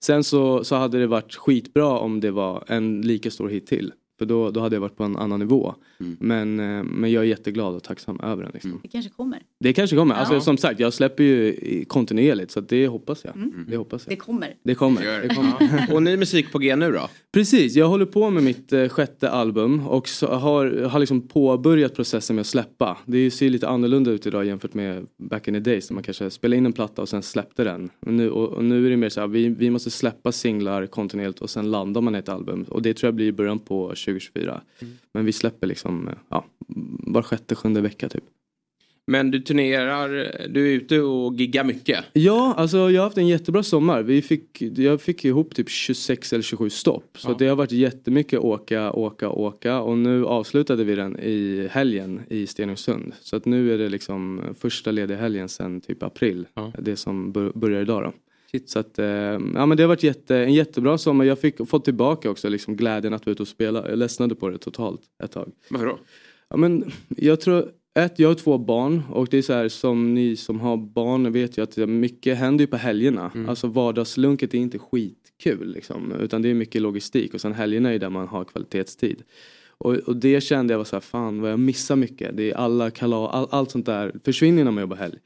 Sen 0.00 0.24
så, 0.24 0.64
så 0.64 0.76
hade 0.76 0.98
det 0.98 1.06
varit 1.06 1.34
skitbra 1.34 1.98
om 1.98 2.20
det 2.20 2.30
var 2.30 2.64
en 2.66 3.00
lika 3.00 3.30
stor 3.30 3.48
hit 3.48 3.66
till. 3.66 3.92
För 4.18 4.26
då, 4.26 4.50
då 4.50 4.60
hade 4.60 4.76
jag 4.76 4.80
varit 4.80 4.96
på 4.96 5.04
en 5.04 5.16
annan 5.16 5.38
nivå. 5.40 5.74
Men, 6.18 6.60
eh, 6.60 6.82
men 6.84 7.12
jag 7.12 7.22
är 7.22 7.26
jätteglad 7.28 7.74
och 7.74 7.82
tacksam 7.82 8.20
över 8.20 8.42
den. 8.42 8.50
Liksom. 8.54 8.80
Det 8.82 8.88
kanske 8.88 9.10
kommer. 9.10 9.38
Det 9.60 9.72
kanske 9.72 9.96
kommer. 9.96 10.14
Alltså, 10.14 10.34
Ja. 10.34 10.40
som 10.40 10.56
sagt, 10.56 10.80
jag 10.80 10.92
släpper 10.92 11.24
ju 11.24 11.84
kontinuerligt 11.84 12.50
så 12.50 12.60
det 12.60 12.86
hoppas 12.88 13.24
jag. 13.24 13.36
Mm. 13.36 13.66
Det 13.68 13.76
hoppas 13.76 14.02
jag. 14.06 14.12
Det 14.12 14.16
kommer. 14.16 14.54
Det 14.62 14.74
kommer. 14.74 15.22
Det 15.28 15.34
kommer. 15.34 15.94
Och 15.94 16.02
ny 16.02 16.16
musik 16.16 16.52
på 16.52 16.58
G 16.58 16.76
nu 16.76 16.92
då? 16.92 17.08
Precis, 17.32 17.76
jag 17.76 17.88
håller 17.88 18.06
på 18.06 18.30
med 18.30 18.42
mitt 18.42 18.72
eh, 18.72 18.88
sjätte 18.88 19.30
album 19.30 19.86
och 19.86 20.08
så 20.08 20.26
har, 20.26 20.82
har 20.84 20.98
liksom 21.00 21.28
påbörjat 21.28 21.94
processen 21.94 22.36
med 22.36 22.40
att 22.40 22.46
släppa. 22.46 22.98
Det 23.06 23.30
ser 23.30 23.50
lite 23.50 23.68
annorlunda 23.68 24.10
ut 24.10 24.26
idag 24.26 24.44
jämfört 24.46 24.74
med 24.74 25.06
back 25.18 25.48
in 25.48 25.54
the 25.54 25.60
days 25.60 25.90
när 25.90 25.94
man 25.94 26.02
kanske 26.02 26.30
spelade 26.30 26.56
in 26.56 26.66
en 26.66 26.72
platta 26.72 27.02
och 27.02 27.08
sen 27.08 27.22
släppte 27.22 27.64
den. 27.64 27.90
Och 28.06 28.12
nu, 28.12 28.30
och, 28.30 28.48
och 28.48 28.64
nu 28.64 28.86
är 28.86 28.90
det 28.90 28.96
mer 28.96 29.08
så 29.08 29.20
här, 29.20 29.26
vi, 29.28 29.48
vi 29.48 29.70
måste 29.70 29.90
släppa 29.90 30.32
singlar 30.32 30.86
kontinuerligt 30.86 31.40
och 31.40 31.50
sen 31.50 31.70
landar 31.70 32.00
man 32.00 32.14
i 32.14 32.18
ett 32.18 32.28
album. 32.28 32.62
Och 32.68 32.82
det 32.82 32.94
tror 32.94 33.08
jag 33.08 33.14
blir 33.14 33.26
i 33.26 33.32
början 33.32 33.58
på 33.58 33.94
2024. 34.06 34.60
Men 35.14 35.24
vi 35.24 35.32
släpper 35.32 35.66
liksom, 35.66 36.10
ja, 36.28 36.44
var 36.98 37.22
sjätte, 37.22 37.54
sjunde 37.54 37.80
vecka 37.80 38.08
typ. 38.08 38.24
Men 39.08 39.30
du 39.30 39.40
turnerar, 39.40 40.08
du 40.48 40.68
är 40.68 40.76
ute 40.76 41.00
och 41.00 41.34
giggar 41.34 41.64
mycket. 41.64 42.04
Ja, 42.12 42.54
alltså 42.56 42.76
jag 42.90 43.00
har 43.00 43.06
haft 43.06 43.18
en 43.18 43.26
jättebra 43.28 43.62
sommar. 43.62 44.02
Vi 44.02 44.22
fick, 44.22 44.62
jag 44.62 45.00
fick 45.00 45.24
ihop 45.24 45.54
typ 45.54 45.68
26 45.70 46.32
eller 46.32 46.42
27 46.42 46.70
stopp. 46.70 47.16
Så 47.18 47.30
Ja. 47.30 47.36
det 47.38 47.46
har 47.46 47.56
varit 47.56 47.72
jättemycket 47.72 48.38
åka, 48.40 48.92
åka, 48.92 49.28
åka. 49.30 49.80
Och 49.80 49.98
nu 49.98 50.24
avslutade 50.26 50.84
vi 50.84 50.94
den 50.94 51.18
i 51.20 51.68
helgen 51.70 52.20
i 52.30 52.46
Stenungsund. 52.46 53.12
Så 53.20 53.36
att 53.36 53.44
nu 53.44 53.74
är 53.74 53.78
det 53.78 53.88
liksom 53.88 54.40
första 54.60 54.90
lediga 54.90 55.16
helgen 55.18 55.48
sedan 55.48 55.80
typ 55.80 56.02
april. 56.02 56.46
Det 56.78 56.96
som 56.96 57.32
bör, 57.32 57.52
börjar 57.54 57.82
idag 57.82 58.02
då. 58.02 58.12
Så 58.66 58.78
att, 58.78 58.98
eh, 58.98 59.06
ja 59.54 59.66
men 59.66 59.76
det 59.76 59.82
har 59.82 59.88
varit 59.88 60.02
jätte, 60.02 60.36
en 60.36 60.54
jättebra 60.54 60.98
sommar. 60.98 61.24
Jag 61.24 61.38
fick 61.38 61.68
fått 61.68 61.84
tillbaka 61.84 62.30
också 62.30 62.48
liksom 62.48 62.76
glädjen 62.76 63.14
att 63.14 63.26
vara 63.26 63.32
ute 63.32 63.42
och 63.42 63.48
spela. 63.48 63.88
Jag 63.88 63.98
ledsnade 63.98 64.34
på 64.34 64.48
det 64.48 64.58
totalt 64.58 65.00
ett 65.24 65.32
tag. 65.32 65.52
Varför 65.68 65.86
då? 65.86 65.98
Ja, 66.48 66.56
men 66.56 66.92
jag 67.08 67.40
tror, 67.40 67.70
ett, 67.94 68.18
jag 68.18 68.28
har 68.28 68.34
två 68.34 68.58
barn 68.58 69.02
och 69.10 69.28
det 69.30 69.38
är 69.38 69.42
så 69.42 69.52
här 69.52 69.68
som 69.68 70.14
ni 70.14 70.36
som 70.36 70.60
har 70.60 70.76
barn 70.76 71.32
vet 71.32 71.58
ju 71.58 71.62
att 71.62 71.76
mycket 71.76 72.38
händer 72.38 72.62
ju 72.62 72.66
på 72.66 72.76
helgerna. 72.76 73.32
Alltså 73.48 73.66
vardagslunket 73.66 74.54
är 74.54 74.58
inte 74.58 74.78
skitkul 74.78 75.72
liksom, 75.72 76.12
utan 76.20 76.42
det 76.42 76.48
är 76.48 76.54
mycket 76.54 76.82
logistik 76.82 77.34
och 77.34 77.40
sen 77.40 77.52
helgerna 77.52 77.92
är 77.92 77.98
där 77.98 78.10
man 78.10 78.28
har 78.28 78.44
kvalitetstid. 78.44 79.22
Och, 79.78 79.94
och 79.94 80.16
det 80.16 80.40
kände 80.40 80.72
jag 80.72 80.78
var 80.78 80.84
så 80.84 80.96
här, 80.96 81.00
fan 81.00 81.40
vad 81.40 81.50
jag 81.50 81.60
missar 81.60 81.96
mycket. 81.96 82.36
Det 82.36 82.50
är 82.50 82.54
alla 82.54 82.90
kalas, 82.90 83.30
all, 83.32 83.48
allt 83.50 83.70
sånt 83.70 83.86
där 83.86 84.12
försvinner 84.24 84.64
när 84.64 84.70
man 84.70 84.80
jobbar 84.80 84.96
helg. 84.96 85.18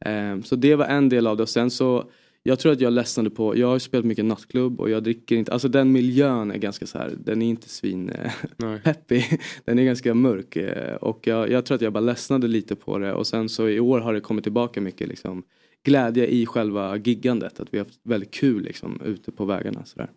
Ehm, 0.00 0.42
så 0.42 0.56
det 0.56 0.74
var 0.74 0.84
en 0.84 1.08
del 1.08 1.26
av 1.26 1.36
det 1.36 1.42
och 1.42 1.48
sen 1.48 1.70
så 1.70 2.10
jag 2.46 2.58
tror 2.58 2.72
att 2.72 2.80
jag 2.80 2.92
ledsnade 2.92 3.30
på, 3.30 3.56
jag 3.56 3.66
har 3.66 3.78
spelat 3.78 4.06
mycket 4.06 4.24
nattklubb 4.24 4.80
och 4.80 4.90
jag 4.90 5.02
dricker 5.02 5.36
inte, 5.36 5.52
alltså 5.52 5.68
den 5.68 5.92
miljön 5.92 6.50
är 6.50 6.58
ganska 6.58 6.86
så 6.86 6.98
här, 6.98 7.12
den 7.24 7.42
är 7.42 7.46
inte 7.46 7.68
svin 7.68 8.10
eh, 8.10 8.76
peppig. 8.84 9.40
Den 9.64 9.78
är 9.78 9.84
ganska 9.84 10.14
mörk 10.14 10.56
eh, 10.56 10.94
och 10.94 11.26
jag, 11.26 11.50
jag 11.50 11.64
tror 11.64 11.74
att 11.74 11.82
jag 11.82 11.92
bara 11.92 12.00
ledsnade 12.00 12.48
lite 12.48 12.76
på 12.76 12.98
det 12.98 13.14
och 13.14 13.26
sen 13.26 13.48
så 13.48 13.68
i 13.68 13.80
år 13.80 14.00
har 14.00 14.14
det 14.14 14.20
kommit 14.20 14.44
tillbaka 14.44 14.80
mycket 14.80 15.08
liksom 15.08 15.42
glädje 15.84 16.26
i 16.26 16.46
själva 16.46 16.96
giggandet. 16.96 17.60
Att 17.60 17.74
vi 17.74 17.78
har 17.78 17.84
haft 17.84 18.00
väldigt 18.02 18.30
kul 18.30 18.62
liksom 18.62 19.00
ute 19.04 19.32
på 19.32 19.44
vägarna 19.44 19.84
sådär. 19.84 20.10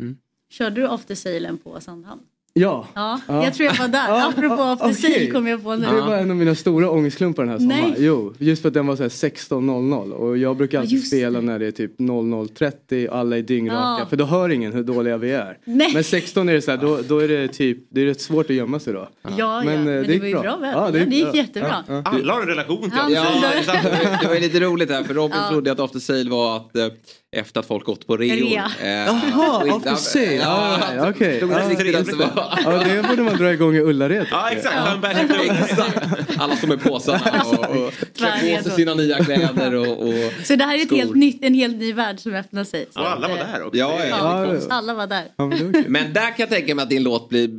Körde 0.49 0.81
du 0.81 0.87
After 0.87 1.15
Sailen 1.15 1.57
på 1.57 1.79
Sandhamn? 1.79 2.21
Ja. 2.59 2.87
Ja, 2.93 3.19
Ja. 3.27 3.43
jag 3.43 3.53
tror 3.53 3.65
jag 3.65 3.75
var 3.75 3.87
där. 3.87 4.07
Ja, 4.09 4.29
Apropå 4.29 4.55
ja, 4.57 4.71
After 4.73 4.91
Sail 4.93 5.13
okej. 5.13 5.31
kom 5.31 5.47
jag 5.47 5.63
på 5.63 5.75
nu. 5.75 5.85
Det 5.85 6.01
var 6.01 6.17
en 6.17 6.31
av 6.31 6.37
mina 6.37 6.55
stora 6.55 6.89
ångestklumpar 6.91 7.43
den 7.43 7.51
här 7.51 7.59
sommaren. 7.59 7.81
Nej. 7.89 7.93
Jo, 7.97 8.33
just 8.37 8.61
för 8.61 8.67
att 8.67 8.73
den 8.73 8.87
var 8.87 8.95
så 8.95 9.01
här 9.03 9.09
16.00 9.09 10.11
och 10.11 10.37
jag 10.37 10.57
brukar 10.57 10.77
Ja, 10.77 10.81
alltid 10.81 10.93
just 10.97 11.07
spela 11.07 11.41
när 11.41 11.59
det 11.59 11.67
är 11.67 11.71
typ 11.71 11.99
00.30 11.99 13.07
och 13.07 13.17
alla 13.17 13.37
är 13.37 13.41
dyngraka 13.41 13.97
Ja. 13.99 14.05
för 14.09 14.17
då 14.17 14.25
hör 14.25 14.49
ingen 14.49 14.73
hur 14.73 14.83
dåliga 14.83 15.17
vi 15.17 15.31
är. 15.31 15.57
Nej. 15.65 15.91
Men 15.93 16.03
16 16.03 16.49
är 16.49 16.53
det 16.53 16.61
så 16.61 16.71
här, 16.71 16.77
då, 16.77 16.99
då 17.07 17.19
är 17.19 17.27
det 17.27 17.47
typ, 17.47 17.77
det 17.89 18.01
är 18.01 18.05
rätt 18.05 18.21
svårt 18.21 18.49
att 18.49 18.55
gömma 18.55 18.79
sig 18.79 18.93
då. 18.93 19.07
Ja, 19.23 19.29
ja, 19.37 19.61
Men, 19.65 19.73
eh, 19.75 19.83
men, 19.83 19.85
det 19.85 20.01
det, 20.03 20.19
var 20.19 20.25
ju 20.27 20.33
bra. 20.33 20.41
bra 20.41 20.55
väder. 20.57 20.73
Ja, 20.77 20.85
Ja, 20.85 20.91
det 20.91 20.99
det, 20.99 21.05
gick 21.05 21.13
gick 21.15 21.25
bra. 21.31 21.35
jättebra. 21.41 21.83
Ja, 21.87 22.01
Alla 22.05 22.33
har 22.33 22.41
en 22.41 22.47
relation 22.47 22.81
till 22.81 22.91
Ja, 22.97 23.09
Ja, 23.09 23.49
det- 23.51 23.59
exakt. 23.59 23.83
det 24.21 24.27
var 24.27 24.39
lite 24.39 24.59
roligt 24.59 24.89
här 24.91 25.03
för 25.03 25.13
Robin 25.13 25.37
Ja. 25.43 25.49
trodde 25.49 25.71
att 25.71 25.79
After 25.79 25.99
Sale 25.99 26.29
var 26.29 26.57
att 26.57 26.75
eh, 26.75 26.87
efter 27.37 27.59
att 27.59 27.65
folk 27.65 27.85
gått 27.85 28.07
på 28.07 28.17
reor. 28.17 28.47
Eh, 28.81 28.89
Jaha. 28.89 29.21
Ja, 29.31 29.63
Ja, 29.65 29.79
ja. 29.79 29.95
Förstod 29.95 30.19
inte 30.21 30.37
Ja. 30.37 32.01
det 32.01 32.15
var. 32.35 32.59
Ja, 32.63 32.83
det 32.83 33.07
borde 33.09 33.23
man 33.23 33.37
dra 33.37 33.53
igång 33.53 33.75
i 33.75 33.79
Ullared. 33.79 34.27
Ja, 34.31 34.49
exakt. 34.49 34.75
Alla 36.37 36.55
står 36.55 36.67
med 36.67 36.81
påsarna 36.83 37.43
och, 37.45 37.77
och 37.77 37.93
klär 38.15 38.57
på 38.57 38.63
sig 38.63 38.71
sina 38.71 38.93
nya 38.93 39.23
kläder 39.23 39.75
och, 39.75 40.07
och 40.07 40.13
Så 40.43 40.55
det 40.55 40.63
här 40.63 40.77
är 40.77 40.81
ett 40.81 40.91
helt 40.91 41.15
nytt, 41.15 41.43
en 41.43 41.53
helt 41.53 41.77
ny 41.77 41.93
värld 41.93 42.19
som 42.19 42.33
öppnar 42.33 42.63
sig. 42.63 42.85
Så 42.93 42.99
Och 42.99 43.09
alla 43.09 43.27
var 43.27 43.35
eh, 43.37 43.41
där 43.53 43.63
också. 43.65 43.77
Ja, 43.77 43.99
ja. 43.99 44.07
Ja, 44.09 44.53
ja. 44.53 44.59
Alla 44.69 44.93
var 44.93 45.07
där. 45.07 45.25
Ja, 45.37 45.47
men. 45.47 45.85
Men 45.87 46.13
där 46.13 46.27
kan 46.27 46.35
jag 46.37 46.49
tänka 46.49 46.75
mig 46.75 46.83
att 46.83 46.89
din 46.89 47.03
låt 47.03 47.29
blir 47.29 47.49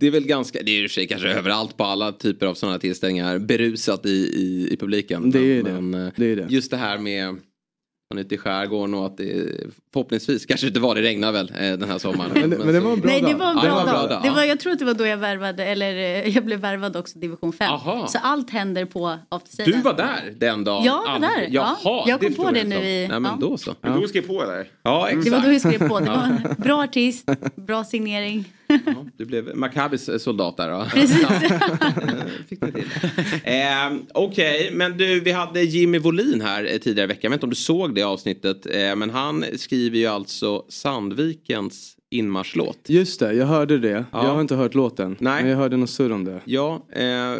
det 0.00 0.06
är 0.06 0.10
väl 0.10 0.24
ganska, 0.26 0.58
det 0.62 0.70
är 0.70 0.80
ju 0.80 0.88
sig 0.88 1.06
kanske 1.06 1.28
överallt 1.28 1.76
på 1.76 1.84
alla 1.84 2.12
typer 2.12 2.46
av 2.46 2.54
sådana 2.54 2.78
tillställningar, 2.78 3.38
berusat 3.38 4.06
i, 4.06 4.10
i, 4.10 4.68
i 4.72 4.76
publiken. 4.76 5.30
Det 5.30 5.38
är 5.38 5.42
ju 5.42 5.62
Men, 5.62 5.90
det. 5.92 5.98
eh, 5.98 6.08
det, 6.16 6.26
är 6.32 6.36
det. 6.36 6.46
Just 6.48 6.70
det 6.70 6.76
här 6.76 6.98
med 6.98 7.36
man 8.10 8.18
är 8.18 8.22
ute 8.22 8.34
i 8.34 8.38
skärgården 8.38 8.94
och 8.94 9.06
att 9.06 9.16
det 9.16 9.50
förhoppningsvis, 9.92 10.46
kanske 10.46 10.66
inte 10.66 10.80
var 10.80 10.94
det 10.94 11.02
regnar 11.02 11.32
väl 11.32 11.52
eh, 11.60 11.72
den 11.78 11.90
här 11.90 11.98
sommaren. 11.98 12.30
Men, 12.34 12.50
men 12.50 12.72
det 12.74 12.80
var 12.80 12.92
en 12.92 13.00
bra 13.00 13.10
Nej, 13.10 13.20
det 13.20 13.26
dag. 13.32 13.38
var 13.38 13.50
en 13.50 13.56
Ja, 13.56 13.62
bra, 13.62 13.68
det 13.68 13.70
var 13.74 13.80
en 13.80 13.86
bra 13.86 14.00
dag. 14.00 14.08
dag, 14.10 14.22
Det 14.22 14.28
ja. 14.28 14.34
var, 14.34 14.42
jag 14.44 14.60
tror 14.60 14.72
att 14.72 14.78
det 14.78 14.84
var 14.84 14.94
då 14.94 15.06
jag 15.06 15.16
värvade, 15.16 15.64
eller 15.64 15.94
eh, 15.96 16.28
jag 16.36 16.44
blev 16.44 16.60
värvad 16.60 16.96
också 16.96 17.18
division 17.18 17.52
5. 17.52 17.70
Aha. 17.72 18.06
Så 18.06 18.18
allt 18.22 18.50
händer 18.50 18.84
på 18.84 19.18
After 19.28 19.56
Sailen. 19.56 19.76
Du 19.78 19.82
var 19.84 19.94
där 19.94 20.34
den 20.38 20.64
dagen? 20.64 20.84
Jag 20.84 20.96
var 21.12 21.18
där, 21.18 21.48
ja. 21.50 21.76
Jaha, 21.84 22.04
Jag 22.06 22.20
kom 22.20 22.34
på 22.34 22.50
det 22.50 22.64
nu 22.64 22.74
i- 22.76 23.08
Nej 23.08 23.20
men 23.20 23.24
ja. 23.24 23.36
då 23.40 23.56
så. 23.58 23.74
Men 23.80 24.00
då 24.00 24.08
skrev 24.08 24.22
på 24.26 24.44
där. 24.44 24.68
Ja 24.82 25.08
exakt. 25.08 25.24
Det 25.24 25.30
var 25.30 25.40
då 25.40 25.52
jag 25.52 25.60
skrev 25.60 25.88
på. 25.88 26.00
Det 26.00 26.06
var 26.10 26.22
en 26.22 26.54
bra 26.58 26.82
artist, 26.82 27.30
bra 27.56 27.84
signering. 27.84 28.44
Ja, 28.86 29.06
du 29.16 29.24
blev 29.24 29.56
Maccabis 29.56 30.10
soldat 30.22 30.56
där 30.56 30.70
va? 30.70 30.88
Precis. 30.94 31.26
Fick 32.48 32.60
det 32.60 32.72
till. 32.72 32.84
Eh, 33.44 34.02
Okej, 34.14 34.70
men 34.72 34.96
du, 34.96 35.20
vi 35.20 35.32
hade 35.32 35.62
Jimmy 35.62 35.98
Wolin 35.98 36.40
här 36.40 36.64
eh, 36.72 36.78
tidigare 36.78 37.04
i 37.04 37.08
veckan. 37.08 37.20
Jag 37.22 37.30
vet 37.30 37.36
inte 37.36 37.46
om 37.46 37.50
du 37.50 37.56
såg 37.56 37.94
det 37.94 38.02
avsnittet. 38.02 38.66
Eh, 38.66 38.96
men 38.96 39.10
han 39.10 39.44
skriver 39.56 39.98
ju 39.98 40.06
alltså 40.06 40.64
Sandvikens 40.68 41.96
inmarschlåt. 42.10 42.78
Just 42.86 43.20
det, 43.20 43.32
jag 43.32 43.46
hörde 43.46 43.78
det. 43.78 44.04
Ja. 44.12 44.24
Jag 44.24 44.34
har 44.34 44.40
inte 44.40 44.54
hört 44.54 44.74
låten. 44.74 45.16
Nej. 45.18 45.42
Men 45.42 45.50
jag 45.50 45.58
hörde 45.58 45.76
något 45.76 45.90
surr 45.90 46.12
om 46.12 46.24
det. 46.24 46.40
Ja, 46.44 46.86
eh, 46.92 47.36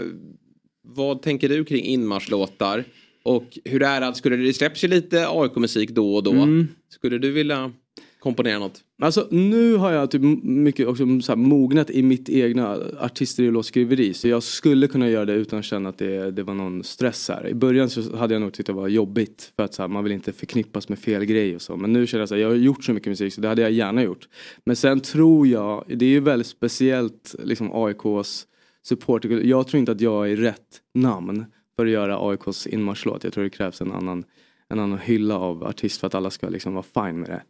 vad 0.83 1.23
tänker 1.23 1.49
du 1.49 1.65
kring 1.65 1.85
inmarschlåtar? 1.85 2.85
Och 3.23 3.59
hur 3.65 3.83
är 3.83 4.01
det, 4.01 4.15
skulle 4.15 4.37
det, 4.37 4.43
det 4.43 4.53
släpps 4.53 4.85
ju 4.85 4.89
lite 4.89 5.27
AIK-musik 5.29 5.91
då 5.91 6.15
och 6.15 6.23
då. 6.23 6.33
Mm. 6.33 6.69
Skulle 6.89 7.19
du 7.19 7.31
vilja 7.31 7.73
komponera 8.21 8.59
något? 8.59 8.81
Alltså 9.03 9.27
nu 9.31 9.77
har 9.77 9.93
jag 9.93 10.11
typ 10.11 10.23
mycket 10.43 10.89
också 10.89 11.21
så 11.21 11.33
här, 11.33 11.37
mognat 11.37 11.91
i 11.91 12.03
mitt 12.03 12.29
egna 12.29 12.79
artisteri 13.01 13.49
och 13.49 13.53
låtskriveri. 13.53 14.15
Så 14.15 14.29
jag 14.29 14.43
skulle 14.43 14.89
kunna 14.89 15.09
göra 15.09 15.25
det 15.25 15.33
utan 15.33 15.59
att 15.59 15.65
känna 15.65 15.89
att 15.89 15.99
det, 15.99 16.31
det 16.31 16.43
var 16.43 16.55
någon 16.55 16.85
stress 16.85 17.29
här. 17.29 17.49
I 17.49 17.55
början 17.55 17.91
så 17.91 18.17
hade 18.17 18.35
jag 18.35 18.41
nog 18.41 18.53
tyckt 18.53 18.67
det 18.67 18.73
var 18.73 18.89
jobbigt. 18.89 19.53
För 19.57 19.63
att 19.63 19.75
så 19.75 19.83
här, 19.83 19.89
man 19.89 20.05
vill 20.05 20.13
inte 20.13 20.33
förknippas 20.33 20.89
med 20.89 20.99
fel 20.99 21.25
grej 21.25 21.55
och 21.55 21.63
så. 21.63 21.77
Men 21.77 21.93
nu 21.93 22.07
känner 22.07 22.23
jag 22.23 22.29
så 22.29 22.35
här, 22.35 22.43
jag 22.43 22.49
har 22.49 22.55
gjort 22.55 22.85
så 22.85 22.93
mycket 22.93 23.09
musik 23.09 23.35
så 23.35 23.41
det 23.41 23.49
hade 23.49 23.63
jag 23.63 23.73
gärna 23.73 24.03
gjort. 24.03 24.29
Men 24.65 24.77
sen 24.77 25.01
tror 25.01 25.47
jag, 25.47 25.85
det 25.89 26.05
är 26.05 26.11
ju 26.11 26.21
väldigt 26.21 26.47
speciellt 26.47 27.35
liksom 27.45 27.71
AIKs 27.73 28.47
support. 28.83 29.25
Jag 29.25 29.67
tror 29.67 29.79
inte 29.79 29.93
att 29.93 30.01
jag 30.01 30.31
är 30.31 30.37
rätt 30.37 30.81
namn 30.95 31.45
för 31.77 31.87
att 31.87 31.93
göra 31.93 32.29
AIKs 32.31 32.67
inmarschlåt. 32.67 33.25
Jag 33.25 33.33
tror 33.33 33.45
det 33.45 33.51
krävs 33.51 33.81
en 33.81 33.93
annan, 33.93 34.25
en 34.69 34.79
annan 34.79 34.99
hylla 34.99 35.39
av 35.39 35.65
artist 35.65 36.01
för 36.01 36.07
att 36.07 36.15
alla 36.15 36.31
ska 36.31 36.49
liksom 36.49 36.75
vara 36.75 37.07
fine 37.07 37.21
med 37.21 37.31
det. 37.31 37.43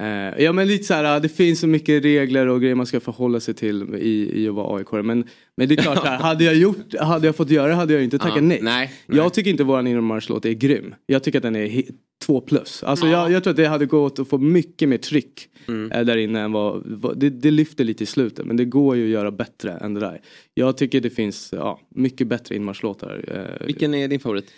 Eh, 0.00 0.44
ja 0.44 0.52
men 0.52 0.68
lite 0.68 0.84
så 0.84 0.94
här, 0.94 1.20
det 1.20 1.28
finns 1.28 1.60
så 1.60 1.66
mycket 1.66 2.04
regler 2.04 2.46
och 2.46 2.60
grejer 2.60 2.74
man 2.74 2.86
ska 2.86 3.00
förhålla 3.00 3.40
sig 3.40 3.54
till 3.54 3.94
i, 3.94 4.42
i 4.42 4.48
att 4.48 4.54
vara 4.54 4.76
AIK. 4.78 4.92
Men, 4.92 5.24
men 5.56 5.68
det 5.68 5.74
är 5.74 5.82
klart, 5.82 6.04
här, 6.04 6.18
hade, 6.22 6.44
jag 6.44 6.54
gjort, 6.54 6.94
hade 7.00 7.26
jag 7.26 7.36
fått 7.36 7.50
göra 7.50 7.68
det 7.68 7.74
hade 7.74 7.92
jag 7.94 8.04
inte 8.04 8.18
tackat 8.18 8.36
Ja, 8.36 8.42
nej. 8.42 8.58
nej, 8.62 8.92
Jag 9.06 9.34
tycker 9.34 9.50
inte 9.50 9.64
våran 9.64 9.86
inmarschlåt 9.86 10.44
är 10.44 10.52
grym. 10.52 10.94
Jag 11.06 11.22
tycker 11.22 11.38
att 11.38 11.42
den 11.42 11.56
är 11.56 11.82
två 12.24 12.40
plus. 12.40 12.82
Alltså 12.82 13.06
jag, 13.06 13.30
jag 13.32 13.42
tror 13.44 13.50
att 13.50 13.56
det 13.56 13.66
hade 13.66 13.86
gått 13.86 14.18
att 14.18 14.28
få 14.28 14.38
mycket 14.38 14.88
mer 14.88 14.98
tryck 14.98 15.48
Mm. 15.68 15.92
eh, 15.92 16.04
där 16.04 16.16
inne 16.16 16.40
än 16.40 16.52
vad, 16.52 16.82
vad 16.86 17.18
det, 17.18 17.30
det 17.30 17.50
lyfter 17.50 17.84
lite 17.84 18.02
i 18.02 18.06
slutet 18.06 18.46
men 18.46 18.56
det 18.56 18.64
går 18.64 18.96
ju 18.96 19.04
att 19.04 19.10
göra 19.10 19.30
bättre 19.30 19.72
än 19.72 19.94
det 19.94 20.00
där. 20.00 20.20
Jag 20.54 20.76
tycker 20.76 21.00
det 21.00 21.10
finns 21.10 21.50
ja, 21.56 21.80
mycket 21.94 22.26
bättre 22.26 22.56
inmarschlåtar. 22.56 23.24
Eh, 23.60 23.66
Vilken 23.66 23.94
är 23.94 24.08
din 24.08 24.20
favorit? 24.20 24.50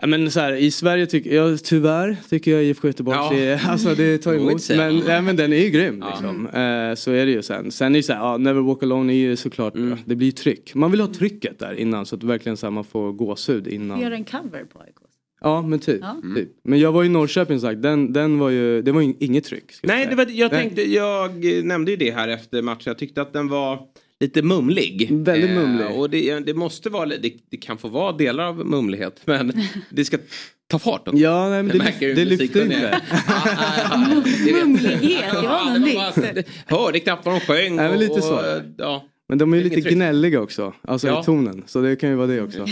Ja, 0.00 0.06
men 0.06 0.30
så 0.30 0.40
här, 0.40 0.52
I 0.52 0.70
Sverige 0.70 1.06
tycker 1.06 1.34
jag 1.34 1.64
tyvärr 1.64 2.16
tycker 2.30 2.50
jag 2.50 2.64
IFK 2.64 2.86
Göteborg 2.88 3.16
Ja. 3.18 3.34
är, 3.34 3.60
alltså 3.68 3.94
det 3.94 4.18
tar 4.18 4.34
inte 4.34 4.44
emot. 4.46 4.68
Men, 4.70 4.98
ja, 5.14 5.20
men 5.20 5.36
den 5.36 5.52
är 5.52 5.56
ju 5.56 5.70
grym 5.70 5.98
Ja. 6.00 6.08
liksom. 6.10 6.46
Eh, 6.46 6.94
så 6.94 7.10
är 7.10 7.26
det 7.26 7.32
ju 7.32 7.42
sen. 7.42 7.70
Sen 7.70 7.94
är 7.94 7.98
det 7.98 8.02
så 8.02 8.12
här, 8.12 8.20
ja, 8.20 8.36
Never 8.36 8.60
Walk 8.60 8.82
Alone 8.82 9.12
är 9.12 9.16
ju 9.16 9.36
såklart, 9.36 9.74
Mm. 9.76 9.98
det 10.04 10.14
blir 10.16 10.26
ju 10.26 10.32
tryck. 10.32 10.74
Man 10.74 10.90
vill 10.90 11.00
ha 11.00 11.08
trycket 11.14 11.58
där 11.58 11.74
innan 11.74 12.06
så 12.06 12.16
att 12.16 12.22
verkligen 12.22 12.56
så 12.56 12.66
här, 12.66 12.70
man 12.70 12.84
får 12.84 13.12
gåshud 13.12 13.66
innan. 13.66 14.00
Gör 14.00 14.10
en 14.10 14.24
cover 14.24 14.64
på 14.72 14.78
AIK. 14.80 14.94
Ja 15.42 15.62
men 15.62 15.78
typ. 15.78 16.00
Ja. 16.00 16.16
typ. 16.36 16.48
Men 16.64 16.78
jag 16.78 16.92
var 16.92 17.04
i 17.04 17.08
Norrköping 17.08 17.60
sagt, 17.60 17.82
den, 17.82 18.12
den 18.12 18.38
var 18.38 18.50
ju, 18.50 18.82
det 18.82 18.92
var 18.92 19.00
ju 19.00 19.14
inget 19.20 19.44
tryck. 19.44 19.64
jag 19.82 19.88
Nej, 19.88 20.06
det 20.10 20.16
var, 20.16 20.26
jag, 20.30 20.50
tänkte, 20.50 20.82
jag 20.90 21.44
nämnde 21.64 21.90
ju 21.90 21.96
det 21.96 22.10
här 22.10 22.28
efter 22.28 22.62
matchen. 22.62 22.82
Jag 22.84 22.98
tyckte 22.98 23.22
att 23.22 23.32
den 23.32 23.48
var 23.48 23.78
lite 24.20 24.42
mumlig. 24.42 25.08
Väldigt 25.10 25.50
mumlig. 25.50 25.86
och 25.86 26.10
det, 26.10 26.40
det 26.40 26.54
måste 26.54 26.90
vara, 26.90 27.06
det, 27.06 27.32
det 27.50 27.56
kan 27.56 27.78
få 27.78 27.88
vara 27.88 28.12
delar 28.12 28.44
av 28.44 28.66
mumlighet. 28.66 29.20
Men 29.24 29.52
det 29.90 30.04
ska 30.04 30.18
ta 30.70 30.78
fart 30.78 31.08
också. 31.08 31.18
Ja 31.20 31.48
nej, 31.48 31.62
men 31.62 31.78
det, 31.78 32.14
det 32.14 32.24
musikkunnig 32.24 32.76
jag 32.82 32.94
inte. 32.94 34.52
Mumlighet, 34.52 35.24
det 35.30 35.42
var 35.48 35.78
något 35.78 36.14
det 36.14 36.46
bara- 36.68 36.76
Hörde 36.78 37.00
knappt 37.00 37.26
vad 37.26 37.34
de 37.34 37.40
sjöng. 37.40 37.76
Nej, 37.76 37.90
men 37.90 37.98
lite 37.98 38.22
så. 38.22 38.34
och, 38.34 38.62
ja. 38.78 39.04
Men 39.30 39.38
de 39.38 39.52
är 39.52 39.56
ju 39.56 39.62
lite 39.64 39.80
tryck. 39.80 39.94
gnälliga 39.94 40.40
också. 40.40 40.72
Alltså 40.82 41.06
Ja. 41.06 41.20
i 41.20 41.24
tonen. 41.24 41.62
Så 41.66 41.80
det 41.80 41.96
kan 41.96 42.10
ju 42.10 42.14
vara 42.16 42.26
det 42.26 42.42
också. 42.42 42.64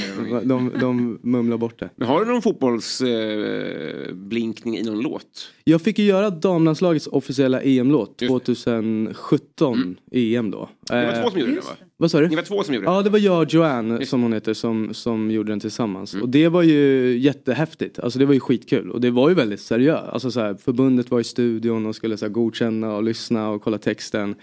De, 0.44 0.72
de 0.80 1.18
mumlar 1.22 1.56
bort 1.56 1.78
det. 1.78 1.90
Men 1.96 2.08
har 2.08 2.24
du 2.24 2.32
någon 2.32 2.42
fotbollsblinkning 2.42 4.74
eh, 4.76 4.80
i 4.80 4.84
någon 4.84 5.00
låt? 5.00 5.52
Jag 5.64 5.82
fick 5.82 5.98
ju 5.98 6.04
göra 6.04 6.30
damlandslagets 6.30 7.06
officiella 7.06 7.60
EM-låt 7.62 8.18
2017 8.18 9.96
EM 10.12 10.50
då. 10.50 10.68
Det 10.88 10.94
var 10.94 11.02
Eh, 11.02 11.22
två 11.22 11.30
som 11.30 11.40
gjorde 11.40 11.52
det 11.52 11.60
va? 11.60 11.76
Vad 12.00 12.10
sa 12.10 12.20
du? 12.20 12.28
Ni 12.28 12.36
var 12.36 12.42
två 12.42 12.62
som 12.62 12.74
gjorde 12.74 12.86
det? 12.86 12.92
Ja 12.92 13.02
det 13.02 13.10
var 13.10 13.18
jag 13.18 13.42
och 13.42 13.54
Joanne 13.54 14.06
som 14.06 14.22
hon 14.22 14.32
heter 14.32 14.54
som, 14.54 14.94
som 14.94 15.30
gjorde 15.30 15.52
den 15.52 15.60
tillsammans. 15.60 16.14
Och 16.14 16.28
det 16.28 16.48
var 16.48 16.62
ju 16.62 17.16
jättehäftigt. 17.18 17.98
Alltså 17.98 18.18
det 18.18 18.26
var 18.26 18.34
ju 18.34 18.40
skitkul. 18.40 18.90
Och 18.90 19.00
det 19.00 19.10
var 19.10 19.28
ju 19.28 19.34
väldigt 19.34 19.60
seriöst. 19.60 20.08
Alltså 20.08 20.30
så 20.30 20.40
här, 20.40 20.54
förbundet 20.54 21.10
var 21.10 21.20
i 21.20 21.24
studion 21.24 21.86
och 21.86 21.96
skulle 21.96 22.16
så 22.16 22.24
här, 22.24 22.32
godkänna 22.32 22.96
och 22.96 23.02
lyssna 23.02 23.48
och 23.48 23.62
kolla 23.62 23.78
texten. 23.78 24.34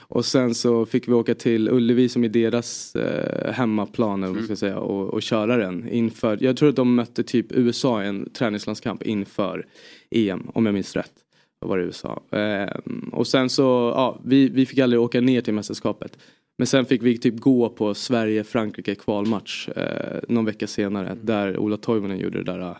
Och 0.00 0.24
sen 0.24 0.54
så 0.54 0.86
fick 0.86 1.08
vi 1.08 1.12
åka 1.12 1.34
till 1.34 1.68
Ullevi 1.68 2.08
som 2.08 2.24
är 2.24 2.28
deras 2.28 2.96
eh, 2.96 3.52
hemmaplan 3.52 4.20
man 4.20 4.44
ska 4.44 4.56
säga, 4.56 4.78
och, 4.78 5.14
och 5.14 5.22
köra 5.22 5.56
den. 5.56 5.88
Inför, 5.88 6.38
jag 6.40 6.56
tror 6.56 6.68
att 6.68 6.76
de 6.76 6.94
mötte 6.94 7.22
typ 7.22 7.46
USA 7.50 8.04
i 8.04 8.06
en 8.06 8.30
träningslandskamp 8.30 9.02
inför 9.02 9.66
EM 10.10 10.50
om 10.54 10.66
jag 10.66 10.72
minns 10.72 10.96
rätt. 10.96 11.12
Var 11.60 11.78
det 11.78 11.84
USA. 11.84 12.22
Ehm, 12.30 13.10
och 13.12 13.26
sen 13.26 13.50
så, 13.50 13.92
ja, 13.96 14.20
vi, 14.24 14.48
vi 14.48 14.66
fick 14.66 14.78
aldrig 14.78 15.00
åka 15.00 15.20
ner 15.20 15.40
till 15.40 15.54
mästerskapet. 15.54 16.18
Men 16.58 16.66
sen 16.66 16.84
fick 16.86 17.02
vi 17.02 17.18
typ 17.18 17.40
gå 17.40 17.68
på 17.68 17.94
Sverige-Frankrike 17.94 18.94
kvalmatch 18.94 19.68
eh, 19.68 20.20
någon 20.28 20.44
vecka 20.44 20.66
senare. 20.66 21.16
Där 21.22 21.58
Ola 21.58 21.76
Toivonen 21.76 22.18
gjorde 22.18 22.38
det 22.38 22.52
där 22.52 22.60
eh, 22.60 22.76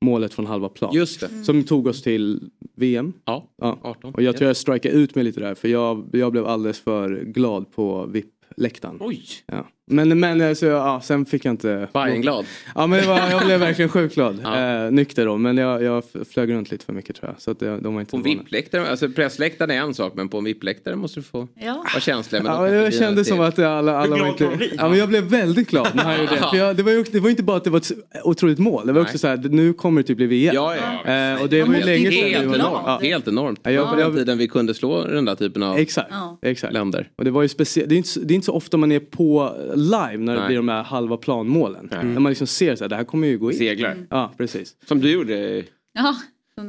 målet 0.00 0.34
från 0.34 0.46
halva 0.46 0.68
plan. 0.68 0.94
Just 0.94 1.20
det. 1.20 1.44
Som 1.44 1.62
tog 1.62 1.86
oss 1.86 2.02
till 2.02 2.50
VM. 2.76 3.12
Ja, 3.24 3.48
18. 3.58 4.14
Och 4.14 4.22
jag 4.22 4.36
tror 4.36 4.46
jag 4.46 4.56
strikade 4.56 4.94
ut 4.94 5.14
mig 5.14 5.24
lite 5.24 5.40
där 5.40 5.54
för 5.54 5.68
jag, 5.68 6.10
jag 6.12 6.32
blev 6.32 6.46
alldeles 6.46 6.80
för 6.80 7.20
glad 7.24 7.70
på 7.70 8.06
VIP-läktaren. 8.06 8.96
Oj! 9.00 9.24
Ja. 9.46 9.68
Men, 9.86 10.20
men 10.20 10.40
alltså, 10.40 10.66
ja, 10.66 11.00
sen 11.04 11.26
fick 11.26 11.44
jag 11.44 11.52
inte... 11.52 11.88
Bajenglad. 11.92 12.44
Ja 12.74 12.86
men 12.86 13.00
det 13.00 13.06
var, 13.08 13.18
jag 13.30 13.44
blev 13.46 13.60
verkligen 13.68 13.88
sjukt 13.88 14.14
glad. 14.14 14.40
Eh, 14.44 14.90
nykter 14.92 15.26
då 15.26 15.36
men 15.36 15.56
jag, 15.56 15.82
jag 15.82 16.02
flög 16.32 16.52
runt 16.52 16.70
lite 16.70 16.84
för 16.84 16.92
mycket 16.92 17.16
tror 17.16 17.30
jag. 17.32 17.42
Så 17.42 17.50
att 17.50 17.60
det, 17.60 17.78
de 17.80 17.94
var 17.94 18.00
inte 18.00 18.10
På 18.10 18.16
en 18.16 18.22
vana. 18.22 18.34
VIP-läktare, 18.42 18.90
alltså 18.90 19.08
pressläktaren 19.08 19.70
är 19.70 19.74
en 19.80 19.94
sak 19.94 20.12
men 20.16 20.28
på 20.28 20.38
en 20.38 20.44
VIP-läktare 20.44 20.96
måste 20.96 21.20
du 21.20 21.24
få 21.24 21.48
Ja. 21.60 21.72
vara 21.74 22.00
känslig. 22.00 22.40
Ja, 22.44 22.68
jag 22.68 22.94
kände 22.94 23.24
som 23.24 23.40
att 23.40 23.58
alla, 23.58 23.96
alla 23.98 24.08
var 24.10 24.16
glad 24.16 24.28
inte... 24.28 24.50
vi? 24.58 24.70
Ja, 24.78 24.88
men 24.88 24.98
jag 24.98 25.08
blev 25.08 25.24
väldigt 25.24 25.70
glad 25.70 25.88
när 25.94 26.02
han 26.02 26.20
gjorde 26.20 26.34
det. 26.34 26.40
För 26.50 26.56
jag, 26.56 26.76
det, 26.76 26.82
var 26.82 26.92
ju, 26.92 27.02
det 27.02 27.20
var 27.20 27.30
inte 27.30 27.42
bara 27.42 27.56
att 27.56 27.64
det 27.64 27.70
var 27.70 27.78
ett 27.78 27.92
otroligt 28.24 28.58
mål. 28.58 28.86
Det 28.86 28.92
var 28.92 29.00
också 29.00 29.18
så 29.18 29.28
här, 29.28 29.36
nu 29.36 29.72
kommer 29.72 30.00
det 30.02 30.06
typ 30.06 30.16
bli 30.16 30.26
VM. 30.26 30.54
Ja, 30.54 30.74
ja. 30.76 31.12
Eh, 31.12 31.42
och 31.42 31.48
det 31.48 31.62
var 31.62 31.74
ju 31.74 31.82
länge 31.82 32.10
sedan 32.10 32.30
Helt 32.30 32.54
enormt. 32.54 32.82
Ja. 32.86 32.98
Helt 33.02 33.28
enormt. 33.28 33.60
Ja, 33.62 33.70
jag- 33.70 33.90
på 33.90 33.96
den 33.96 34.14
tiden 34.16 34.38
vi 34.38 34.48
kunde 34.48 34.74
slå 34.74 35.04
den 35.04 35.24
där 35.24 35.34
typen 35.34 35.62
av 35.62 35.78
Exakt. 35.78 36.08
Ja. 36.10 36.38
Exakt. 36.42 36.72
länder. 36.72 37.08
Och 37.16 37.24
det 37.24 37.30
var 37.30 37.42
ju 37.42 37.48
speciellt, 37.48 37.88
det, 37.88 37.94
är 37.94 37.96
inte 37.96 38.08
så- 38.08 38.20
det 38.20 38.32
är 38.32 38.36
inte 38.36 38.44
så 38.46 38.52
ofta 38.52 38.76
man 38.76 38.92
är 38.92 39.00
på 39.00 39.56
live 39.76 40.16
när 40.16 40.34
det 40.34 40.38
Nej. 40.40 40.46
blir 40.46 40.56
de 40.56 40.68
här 40.68 40.82
halva 40.82 41.16
planmålen. 41.16 41.88
När 41.90 42.20
man 42.20 42.30
liksom 42.30 42.46
ser 42.46 42.76
så 42.76 42.84
här, 42.84 42.88
det 42.88 42.96
här 42.96 43.04
kommer 43.04 43.28
ju 43.28 43.38
gå 43.38 43.52
in. 43.52 43.58
Seglar. 43.58 43.96
Ja, 44.10 44.32
precis. 44.36 44.76
Som 44.86 45.00
du 45.00 45.10
gjorde 45.12 45.64
Ja, 45.92 46.16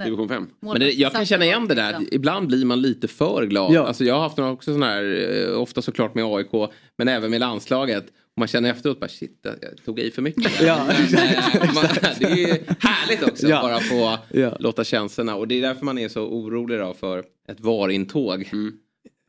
division 0.03 0.30
5. 0.30 0.47
Men 0.60 0.80
det, 0.80 0.91
jag 0.91 1.12
kan 1.12 1.26
känna 1.26 1.45
igen 1.45 1.68
det 1.68 1.76
där. 1.76 2.14
Ibland 2.14 2.47
blir 2.47 2.66
man 2.66 2.82
lite 2.82 3.08
för 3.08 3.45
glad. 3.45 3.74
Ja. 3.74 3.88
Alltså 3.88 4.03
jag 4.03 4.16
har 4.16 4.22
haft 4.22 4.38
några 4.38 4.51
också 4.51 4.72
sådana 4.74 4.86
här, 4.86 5.47
eh, 5.51 5.62
ofta 5.62 5.82
såklart 5.82 6.16
med 6.16 6.26
AIK, 6.26 6.72
men 6.97 7.08
även 7.08 7.32
med 7.32 7.39
landslaget. 7.39 8.03
Och 8.08 8.39
man 8.39 8.47
känner 8.47 8.70
efteråt 8.70 8.99
bara 8.99 9.08
shit, 9.08 9.39
jag 9.43 9.86
tog 9.86 9.99
i 9.99 10.12
för 10.12 10.22
mycket. 10.22 10.43
där." 10.60 10.66
Ja, 10.68 10.86
Men, 11.60 11.74
man, 11.76 11.84
det 12.20 12.26
är 12.26 12.36
ju 12.36 12.47
härligt 12.80 13.24
också 13.24 13.47
Ja. 13.47 13.56
att 13.58 13.62
bara 13.64 13.80
få 13.80 14.18
Ja. 14.39 14.58
låta 14.60 14.84
känslorna. 14.84 15.36
Och 15.36 15.47
det 15.47 15.56
är 15.56 15.62
därför 15.62 15.86
man 15.86 15.97
är 15.97 16.10
så 16.10 16.22
orolig 16.28 16.80
då 16.80 16.93
för 16.93 17.20
ett 17.49 17.60
VAR-intåg. 17.60 18.49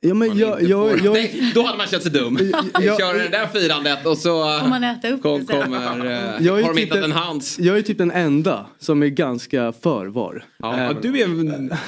Ja, 0.00 0.14
men 0.14 0.38
jag, 0.38 0.62
jag, 0.62 1.00
jag, 1.04 1.12
Nej, 1.12 1.52
Då 1.54 1.62
hade 1.62 1.78
man 1.78 1.86
känt 1.86 2.02
sig 2.02 2.12
dum. 2.12 2.38
jag- 2.80 3.00
Kör 3.00 3.14
det 3.14 3.28
där 3.28 3.46
firandet 3.46 4.06
och 4.06 4.18
så 4.18 4.58
Får 4.60 4.68
man 4.68 4.84
äta 4.84 5.08
upp 5.08 5.22
kom, 5.22 5.46
kommer, 5.46 6.06
eh, 6.06 6.46
Jag 6.46 6.58
är 6.58 6.62
har 6.62 6.74
de 6.74 6.80
typ 6.80 6.84
hittat 6.94 7.04
en 7.04 7.12
hands. 7.12 7.58
jag 7.58 7.78
är 7.78 7.82
typ 7.82 7.98
den 7.98 8.10
enda 8.10 8.66
som 8.78 9.02
är 9.02 9.06
ganska 9.06 9.72
för 9.82 10.06
VAR. 10.06 10.44
Ja, 10.58 10.76
Eh, 10.80 10.90
du 11.02 11.08
är, 11.20 11.28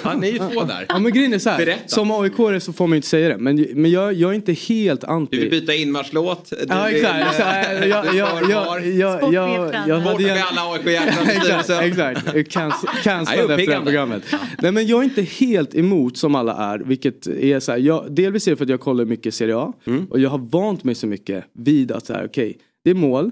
ja, 0.05 0.15
ni 0.15 0.29
är 0.29 0.33
ju 0.33 0.39
två 0.39 0.65
där. 0.65 0.87
Ja 0.89 0.99
men 0.99 1.13
grejen 1.13 1.33
är 1.35 1.39
så 1.39 1.51
här, 1.51 1.59
Berätta. 1.59 1.81
som 1.89 2.11
aik 2.11 2.63
så 2.63 2.73
får 2.73 2.87
man 2.87 2.91
ju 2.93 2.97
inte 2.97 3.09
säga 3.09 3.29
det. 3.29 3.39
Men, 3.39 3.67
men 3.75 3.91
jag, 3.91 4.13
jag 4.13 4.31
är 4.31 4.35
inte 4.35 4.53
helt 4.53 5.05
anti. 5.05 5.37
Du 5.37 5.41
vill 5.43 5.51
byta 5.51 5.75
inmarschlåt. 5.75 6.53
Ja 6.69 6.85
vill, 6.87 6.97
exakt. 6.97 7.15
eh, 7.15 7.29
exakt. 7.31 7.87
Jag, 7.87 8.15
jag, 8.15 8.51
jag, 8.51 8.87
jag, 8.87 9.33
jag, 9.33 9.33
jag, 9.33 9.75
jag 9.89 10.03
Bort 10.03 10.13
hade 10.13 10.25
med 10.25 10.37
gärna- 10.37 10.43
alla 10.61 10.73
AIK-hjärtan 10.75 11.27
exakt, 11.85 12.35
exakt. 12.35 13.03
Cancellad 13.05 13.51
efter 13.51 13.67
det 13.67 13.73
här 13.75 13.83
programmet. 13.85 14.23
Nej 14.59 14.73
men 14.73 14.87
jag 14.87 15.01
är 15.01 15.05
inte 15.05 15.23
helt 15.23 15.75
emot 15.75 16.17
som 16.17 16.35
alla 16.35 16.57
är. 16.75 16.79
Vilket 16.79 17.27
är 17.27 17.61
så 17.61 17.73
här, 17.73 17.79
jag, 18.05 18.13
delvis 18.13 18.47
är 18.47 18.51
det 18.51 18.57
för 18.57 18.65
att 18.65 18.71
jag 18.71 18.81
kollar 18.81 19.05
mycket 19.05 19.35
Serie 19.35 19.57
A. 19.57 19.73
Mm. 19.85 20.07
Och 20.11 20.21
jag 20.21 20.31
har 20.31 20.39
vant 20.39 20.85
mig 20.85 20.95
så 20.95 21.07
mycket 21.07 21.45
vid 21.53 21.93
att 21.93 22.07
så 22.07 22.13
här, 22.13 22.27
okej, 22.27 22.59
det 22.85 22.91
är 22.91 22.95
mål. 22.95 23.31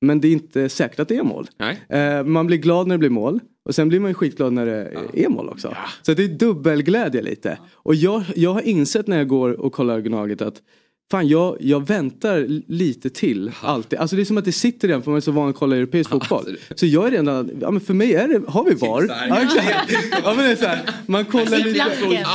Men 0.00 0.20
det 0.20 0.28
är 0.28 0.32
inte 0.32 0.68
säkert 0.68 1.00
att 1.00 1.08
det 1.08 1.16
är 1.16 1.22
mål. 1.22 1.48
Eh, 1.88 2.24
man 2.24 2.46
blir 2.46 2.56
glad 2.56 2.86
när 2.86 2.94
det 2.94 2.98
blir 2.98 3.10
mål. 3.10 3.40
Och 3.64 3.74
sen 3.74 3.88
blir 3.88 4.00
man 4.00 4.10
ju 4.10 4.14
skitglad 4.14 4.52
när 4.52 4.66
det 4.66 5.24
är 5.24 5.28
mål 5.28 5.48
också. 5.48 5.76
Så 6.02 6.14
det 6.14 6.24
är 6.24 6.28
dubbelglädje 6.28 7.22
lite. 7.22 7.58
Och 7.72 7.94
jag, 7.94 8.24
jag 8.36 8.52
har 8.52 8.60
insett 8.60 9.06
när 9.06 9.18
jag 9.18 9.28
går 9.28 9.60
och 9.60 9.72
kollar 9.72 10.00
Gnaget 10.00 10.42
att 10.42 10.62
Fan 11.10 11.28
jag, 11.28 11.56
jag 11.60 11.86
väntar 11.88 12.46
lite 12.72 13.10
till 13.10 13.50
alltid. 13.60 13.98
Alltså 13.98 14.16
det 14.16 14.22
är 14.22 14.24
som 14.24 14.38
att 14.38 14.44
det 14.44 14.52
sitter 14.52 14.88
redan 14.88 15.02
för 15.02 15.10
man 15.10 15.16
är 15.16 15.20
så 15.20 15.32
van 15.32 15.48
att 15.50 15.56
kolla 15.56 15.76
europeisk 15.76 16.10
fotboll. 16.10 16.56
Så 16.74 16.86
jag 16.86 17.06
är 17.06 17.10
redan, 17.10 17.50
ja 17.60 17.70
men 17.70 17.80
för 17.80 17.94
mig 17.94 18.14
är 18.14 18.28
det, 18.28 18.40
har 18.48 18.64
vi 18.64 18.74
VAR? 18.74 19.06
Ja 19.28 19.40
exakt. 19.42 19.92
Ja 20.24 20.34
men 20.34 20.44
det 20.44 20.50
är 20.50 20.56
så 20.56 20.64
här, 20.66 20.80
man 21.06 21.24
kollar 21.24 21.58
lite. 21.58 21.74
Klacken. 21.74 22.26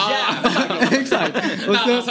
exakt. 1.02 1.38
Och 1.70 1.76
så, 1.76 2.02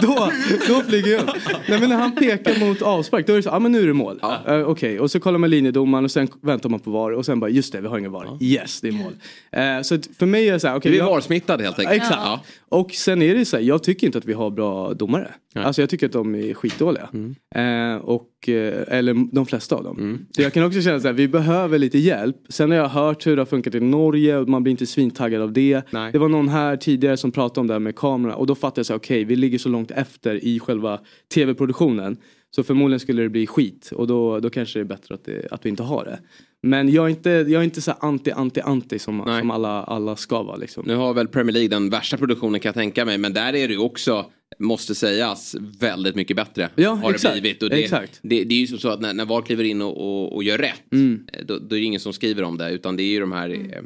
då, 0.02 0.32
då 0.68 0.80
flyger 0.80 1.12
jag 1.12 1.22
upp. 1.22 1.36
Nej 1.68 1.80
men 1.80 1.88
när 1.88 1.96
han 1.96 2.12
pekar 2.14 2.60
mot 2.66 2.82
avspark 2.82 3.26
då 3.26 3.32
är 3.32 3.36
det 3.36 3.42
så, 3.42 3.48
ja 3.48 3.58
men 3.58 3.72
nu 3.72 3.82
är 3.82 3.86
det 3.86 3.92
mål. 3.92 4.20
Eh, 4.46 4.60
Okej, 4.60 5.00
och 5.00 5.10
så 5.10 5.20
kollar 5.20 5.38
man 5.38 5.50
linjedomaren 5.50 6.04
och 6.04 6.10
sen 6.10 6.28
väntar 6.40 6.68
man 6.68 6.80
på 6.80 6.90
VAR 6.90 7.10
och 7.12 7.26
sen 7.26 7.40
bara 7.40 7.50
just 7.50 7.72
det 7.72 7.80
vi 7.80 7.88
har 7.88 7.98
ingen 7.98 8.12
VAR. 8.12 8.38
Yes 8.40 8.80
det 8.80 8.88
är 8.88 8.92
mål. 8.92 9.12
Eh, 9.52 9.82
så 9.82 9.98
för 10.18 10.26
mig 10.26 10.48
är 10.48 10.52
det 10.52 10.60
så 10.60 10.68
här, 10.68 10.76
okej. 10.76 10.90
Du 10.92 10.98
är 10.98 11.02
jag- 11.02 11.10
VAR-smittad 11.10 11.60
helt 11.62 11.78
enkelt. 11.78 11.96
Exakt. 11.96 12.20
Ja. 12.24 12.40
Och 12.68 12.92
sen 12.92 13.22
är 13.22 13.34
det 13.34 13.44
så 13.44 13.56
här, 13.56 13.64
jag 13.64 13.82
tycker 13.82 14.06
inte 14.06 14.18
att 14.18 14.24
vi 14.24 14.32
har 14.32 14.50
bra 14.50 14.94
domare. 14.94 15.34
Alltså 15.64 15.82
jag 15.82 15.90
tycker 15.90 16.06
att 16.06 16.12
de 16.12 16.34
är 16.34 16.54
skitdåliga. 16.54 17.08
Eh, 17.54 17.96
och, 17.96 18.48
eh, 18.48 18.84
eller 18.88 19.34
de 19.34 19.46
flesta 19.46 19.76
av 19.76 19.84
dem. 19.84 20.26
Så 20.30 20.42
jag 20.42 20.52
kan 20.52 20.64
också 20.64 20.80
känna 20.82 21.00
så 21.00 21.06
här, 21.06 21.14
vi 21.14 21.28
behöver 21.28 21.78
lite 21.78 21.98
hjälp. 21.98 22.36
Sen 22.48 22.70
har 22.70 22.78
jag 22.78 22.88
hört 22.88 23.26
hur 23.26 23.36
det 23.36 23.40
har 23.42 23.46
funkat 23.46 23.74
i 23.74 23.80
Norge 23.80 24.36
och 24.36 24.48
man 24.48 24.62
blir 24.62 24.70
inte 24.70 24.86
svintaggad 24.86 25.42
av 25.42 25.52
det. 25.52 25.82
Nej. 25.90 26.12
Det 26.12 26.18
var 26.18 26.28
någon 26.28 26.48
här 26.48 26.76
tidigare 26.76 27.16
som 27.16 27.32
pratade 27.32 27.60
om 27.60 27.66
det 27.66 27.74
här 27.74 27.80
med 27.80 27.96
kamerorna 27.96 28.36
och 28.36 28.46
då 28.46 28.54
fattade 28.54 28.78
jag 28.78 28.86
så 28.86 28.94
okej 28.94 29.24
vi 29.24 29.36
ligger 29.36 29.58
så 29.58 29.68
långt 29.68 29.90
efter 29.90 30.44
i 30.44 30.60
själva 30.60 31.00
tv-produktionen. 31.34 32.16
Så 32.50 32.62
förmodligen 32.62 33.00
skulle 33.00 33.22
det 33.22 33.28
bli 33.28 33.46
skit 33.46 33.90
och 33.94 34.06
då, 34.06 34.40
då 34.40 34.50
kanske 34.50 34.78
det 34.78 34.82
är 34.82 34.84
bättre 34.84 35.14
att, 35.14 35.24
det, 35.24 35.46
att 35.50 35.64
vi 35.64 35.68
inte 35.70 35.82
har 35.82 36.04
det. 36.04 36.18
Men 36.62 36.88
jag 36.88 37.04
är 37.04 37.08
inte, 37.08 37.30
jag 37.30 37.52
är 37.60 37.62
inte 37.62 37.82
så 37.82 37.92
anti, 38.00 38.30
anti, 38.30 38.60
anti 38.60 38.98
som, 38.98 39.22
Nej. 39.26 39.40
som 39.40 39.50
alla, 39.50 39.82
alla 39.82 40.16
ska 40.16 40.42
vara. 40.42 40.56
Liksom. 40.56 40.84
Nu 40.86 40.94
har 40.94 41.14
väl 41.14 41.28
Premier 41.28 41.52
League 41.52 41.68
den 41.68 41.90
värsta 41.90 42.16
produktionen 42.16 42.60
kan 42.60 42.68
jag 42.68 42.74
tänka 42.74 43.04
mig. 43.04 43.18
Men 43.18 43.32
där 43.32 43.54
är 43.54 43.68
det 43.68 43.74
ju 43.74 43.78
också, 43.78 44.26
måste 44.58 44.94
sägas, 44.94 45.56
väldigt 45.80 46.14
mycket 46.14 46.36
bättre. 46.36 46.70
Ja, 46.76 46.90
har 46.90 47.10
exakt. 47.10 47.34
det 47.34 47.40
blivit. 47.40 47.62
Och 47.62 47.70
det, 47.70 47.76
Exakt. 47.76 48.20
Det, 48.22 48.44
det 48.44 48.54
är 48.54 48.58
ju 48.58 48.66
så 48.66 48.88
att 48.88 49.00
när, 49.00 49.14
när 49.14 49.24
VAR 49.24 49.42
kliver 49.42 49.64
in 49.64 49.82
och, 49.82 49.96
och, 49.96 50.34
och 50.36 50.44
gör 50.44 50.58
rätt. 50.58 50.92
Mm. 50.92 51.26
eh, 51.32 51.44
Då, 51.44 51.58
då 51.58 51.76
är 51.76 51.80
det 51.80 51.84
ingen 51.86 52.00
som 52.00 52.12
skriver 52.12 52.42
om 52.42 52.58
det. 52.58 52.70
Utan 52.70 52.96
det 52.96 53.02
är 53.02 53.06
ju 53.06 53.20
de 53.20 53.32
här 53.32 53.50
eh, 53.50 53.82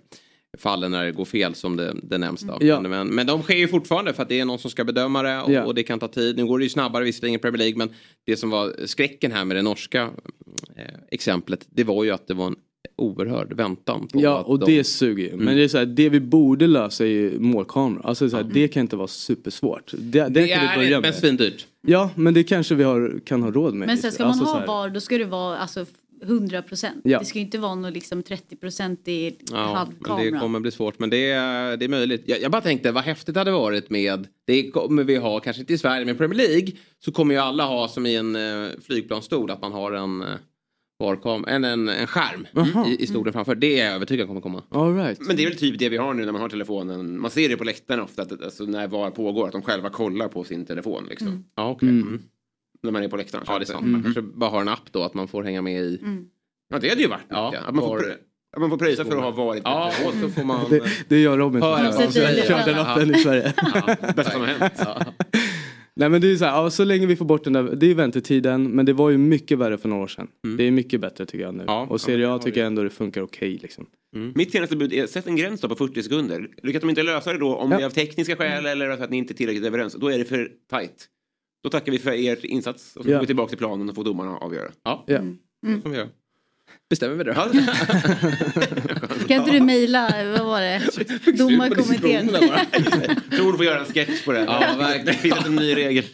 fallen 0.58 0.90
när 0.90 1.04
det 1.04 1.12
går 1.12 1.24
fel 1.24 1.54
som 1.54 1.76
det, 1.76 1.96
det 2.02 2.18
nämns. 2.18 2.40
Då. 2.40 2.58
Ja. 2.61 2.80
Men, 2.80 3.08
men 3.08 3.26
de 3.26 3.42
sker 3.42 3.56
ju 3.56 3.68
fortfarande 3.68 4.12
för 4.12 4.22
att 4.22 4.28
det 4.28 4.40
är 4.40 4.44
någon 4.44 4.58
som 4.58 4.70
ska 4.70 4.84
bedöma 4.84 5.22
det. 5.22 5.40
Och, 5.42 5.52
Ja. 5.52 5.64
och 5.64 5.74
det 5.74 5.82
kan 5.82 5.98
ta 5.98 6.08
tid. 6.08 6.36
Nu 6.36 6.46
går 6.46 6.58
det 6.58 6.64
ju 6.64 6.68
snabbare 6.70 7.04
visserligen 7.04 7.34
i 7.34 7.38
Premier 7.38 7.58
League. 7.58 7.76
Men 7.78 7.90
det 8.26 8.36
som 8.36 8.50
var 8.50 8.86
skräcken 8.86 9.32
här 9.32 9.44
med 9.44 9.56
det 9.56 9.62
norska 9.62 10.11
eh, 10.76 10.84
exemplet. 11.11 11.66
Det 11.70 11.84
var 11.84 12.04
ju 12.04 12.11
att 12.11 12.26
det 12.26 12.34
var 12.34 12.46
en 12.46 12.56
oerhörd 13.01 13.53
väntan. 13.53 14.09
På 14.09 14.20
Ja 14.22 14.40
att 14.40 14.46
och 14.46 14.59
de, 14.59 14.66
det 14.76 14.84
suger 14.84 15.24
ju. 15.24 15.30
Men 15.30 15.40
Mm. 15.40 15.57
det 15.57 15.64
är 15.64 15.68
så 15.68 15.78
här, 15.78 15.86
det 15.86 16.09
vi 16.09 16.20
borde 16.20 16.66
lösa 16.66 17.05
är 17.05 17.09
ju 17.09 17.38
målkameror. 17.40 18.07
Alltså 18.07 18.30
så 18.30 18.36
här, 18.36 18.44
det 18.53 18.68
kan 18.68 18.80
inte 18.80 18.96
vara 18.96 19.09
supersvårt. 19.09 19.92
Det, 19.98 20.20
det, 20.22 20.28
det 20.28 20.48
kan 20.48 20.61
vi 20.61 20.66
är 20.66 20.76
börja 20.76 20.90
men 20.90 21.01
med. 21.01 21.14
svindyrt. 21.14 21.66
Ja 21.86 22.11
men 22.14 22.34
det 22.34 22.42
kanske 22.44 22.74
vi 22.74 22.84
har, 22.84 23.20
kan 23.24 23.42
ha 23.42 23.51
råd 23.51 23.74
med. 23.74 23.86
Men 23.88 23.98
sen 23.98 24.12
ska 24.12 24.22
man 24.22 24.30
Alltså 24.30 24.44
så 24.46 24.53
ha 24.53 24.66
VAR 24.66 24.88
då 24.90 25.01
ska 25.01 25.18
det 25.18 25.24
vara 25.24 25.57
alltså 25.59 25.86
100 26.22 26.62
procent. 26.62 27.01
Ja. 27.05 27.18
Det 27.18 27.24
ska 27.24 27.38
ju 27.38 27.44
inte 27.44 27.59
vara 27.59 27.74
något 27.74 27.92
liksom 27.94 28.22
30 28.22 28.57
procent 28.57 29.09
i 29.09 29.26
Ja, 29.28 29.34
men 29.66 29.76
halvkamera. 29.76 30.30
det 30.30 30.38
kommer 30.38 30.61
bli 30.61 30.70
svårt. 30.70 30.98
Men 30.98 31.11
det 31.11 31.30
är, 31.30 31.76
det 31.76 31.84
är 31.84 31.88
möjligt. 31.88 32.22
Jag, 32.26 32.40
jag 32.42 32.51
bara 32.53 32.62
tänkte 32.62 32.92
vad 32.92 33.05
häftigt 33.05 33.34
det 33.34 33.40
hade 33.40 33.51
varit 33.51 33.90
med, 33.90 34.26
det 34.46 34.70
kommer 34.70 35.05
vi 35.05 35.16
ha, 35.16 35.40
kanske 35.40 35.61
inte 35.61 35.72
i 35.72 35.78
Sverige, 35.78 36.05
men 36.05 36.14
i 36.14 36.18
Premier 36.18 36.48
League 36.48 36.68
så 37.05 37.12
kommer 37.12 37.34
ju 37.34 37.40
alla 37.40 37.64
ha 37.66 37.88
som 37.88 38.07
i 38.07 38.16
en 38.16 38.36
uh, 38.36 38.68
flygplansstol 38.86 39.51
att 39.51 39.62
man 39.62 39.72
har 39.72 39.92
en 39.92 40.24
uh, 41.01 41.07
VAR-kam, 41.07 41.44
en, 41.48 41.64
en, 41.64 41.88
en 41.88 42.07
skärm 42.07 42.46
i, 42.86 43.03
i 43.03 43.07
stolen 43.07 43.32
framför. 43.32 43.55
Det 43.55 43.80
är 43.80 43.86
jag 43.86 43.94
övertygad 43.94 44.26
kommer 44.26 44.40
komma. 44.40 44.62
All 44.70 44.96
right. 44.96 45.20
Men 45.20 45.36
det 45.36 45.42
är 45.42 45.46
väl 45.48 45.57
typ 45.59 45.78
det 45.78 45.88
vi 45.88 45.96
har 45.96 46.14
nu 46.14 46.24
när 46.24 46.32
man 46.32 46.40
har 46.40 46.48
telefonen. 46.48 47.20
Man 47.20 47.30
ser 47.30 47.48
det 47.48 47.57
på 47.57 47.64
läktaren 47.64 48.01
ofta 48.01 48.22
att 48.22 48.42
alltså, 48.44 48.64
när 48.64 48.88
VAR 48.88 49.11
pågår 49.11 49.46
att 49.46 49.53
de 49.53 49.62
själva 49.62 49.90
kollar 49.90 50.28
på 50.28 50.44
sin 50.44 50.66
telefon. 50.66 51.07
Liksom. 51.11 51.44
Ja, 51.57 51.70
okej. 51.70 51.88
Mm. 51.88 52.22
När 52.82 52.90
man 52.90 53.03
är 53.03 53.09
på 53.09 53.16
läktaren. 53.16 53.44
Ja, 53.46 53.59
det 53.59 53.64
är 53.64 53.66
sant. 53.66 53.86
Man 53.86 54.03
kanske 54.03 54.22
bara 54.22 54.51
har 54.51 54.61
en 54.61 54.68
app 54.68 54.92
då 54.92 55.03
att 55.03 55.14
man 55.14 55.28
får 55.28 55.42
hänga 55.42 55.62
med 55.62 55.82
i. 55.82 55.98
Mm. 56.03 56.24
Ja, 56.70 56.78
det 56.78 56.88
hade 56.88 57.01
ju 57.03 57.09
varit 57.09 57.26
Ja, 57.28 57.55
att 57.66 57.74
man, 57.74 57.84
får, 57.84 57.96
VAR. 57.96 58.05
prö- 58.05 58.16
att 58.53 58.61
man 58.61 58.70
får 58.70 58.78
pröjsa 58.78 59.05
för 59.05 59.16
att 59.16 59.22
ha 59.22 59.30
varit 59.30 59.62
Ja, 59.64 59.92
och 60.07 60.14
så 60.14 60.28
får 60.28 60.44
man... 60.44 60.70
Det, 60.70 60.82
det 61.09 61.28
och 61.28 61.38
Robin 61.38 61.62
Hör 61.62 62.66
den 62.66 62.78
appen 62.78 63.14
i 63.14 63.18
Sverige. 63.18 63.55
bästa 64.16 64.30
som 64.30 64.40
har 64.40 64.48
hänt. 64.48 64.80
Nej 66.01 66.09
men 66.09 66.20
det 66.20 66.32
är 66.32 66.36
så 66.36 66.44
här, 66.44 66.53
ja, 66.62 66.70
så 66.70 66.84
länge 66.84 67.07
vi 67.07 67.16
får 67.16 67.24
bort 67.24 67.44
den 67.44 67.53
där, 67.53 67.62
det 67.62 67.86
är 67.90 67.94
väntetiden 67.94 68.70
men 68.70 68.86
det 68.86 68.92
var 68.92 69.11
ju 69.11 69.18
mycket 69.18 69.59
värre 69.59 69.78
för 69.78 69.88
några 69.88 70.03
år 70.03 70.07
sedan. 70.07 70.28
Det 70.59 70.64
är 70.64 70.70
mycket 70.70 71.01
bättre 71.01 71.26
tycker 71.26 71.44
jag 71.44 71.55
nu. 71.55 71.64
Ja, 71.66 71.86
och 71.90 72.01
Serie 72.01 72.28
A 72.30 72.38
tycker 72.38 72.61
jag 72.61 72.66
ändå 72.66 72.82
det 72.82 72.90
funkar 72.90 73.22
okej 73.22 73.59
liksom. 73.62 73.86
Mitt 74.34 74.53
senaste 74.53 74.76
bud 74.76 74.92
är 74.92 75.07
sätt 75.07 75.26
en 75.26 75.36
gräns 75.36 75.61
då 75.61 75.68
på 75.68 75.74
40 75.74 76.03
sekunder. 76.03 76.48
Lyckas 76.62 76.80
de 76.80 76.90
inte 76.90 77.03
lösa 77.03 77.32
det 77.32 77.38
då 77.38 77.55
om 77.57 77.70
Ja. 77.70 77.76
det 77.76 77.82
är 77.82 77.86
av 77.86 77.90
tekniska 77.90 78.36
skäl 78.36 78.66
eller 78.66 78.96
för 78.96 79.05
att 79.05 79.11
ni 79.11 79.16
inte 79.16 79.32
är 79.32 79.34
tillräckligt 79.34 79.64
överens. 79.66 79.94
Då 79.94 80.09
är 80.12 80.18
det 80.18 80.24
för 80.24 80.51
tight. 80.70 81.07
Då 81.62 81.70
tackar 81.70 81.92
vi 81.92 81.98
för 81.98 82.12
er 82.12 82.46
insats 82.46 82.96
och 82.96 83.05
så 83.05 83.11
Ja. 83.11 83.14
går 83.14 83.20
vi 83.20 83.26
tillbaka 83.26 83.48
till 83.48 83.59
planen 83.59 83.88
och 83.88 83.94
får 83.94 84.05
domarna 84.05 84.36
avgöra. 84.36 84.70
Ja, 84.84 85.05
får 85.82 85.90
vi 85.90 85.96
göra. 85.96 86.09
Bestämmer 86.90 87.14
vi 87.16 87.24
det? 87.24 87.32
Kan 89.30 89.38
inte 89.38 89.50
du 89.50 89.60
mejla, 89.60 90.10
vad 90.38 90.46
var 90.46 90.60
det? 90.60 90.82
Domarkommittén. 91.38 92.28
Tror 93.36 93.52
du 93.52 93.56
får 93.56 93.64
göra 93.64 93.80
en 93.80 93.84
sketch 93.84 94.24
på 94.24 94.32
det. 94.32 94.40
Ja, 94.40 94.74
verkligen. 94.78 95.06
Det 95.06 95.12
finns 95.12 95.46
en 95.46 95.56
ny 95.56 95.76
regel. 95.76 96.04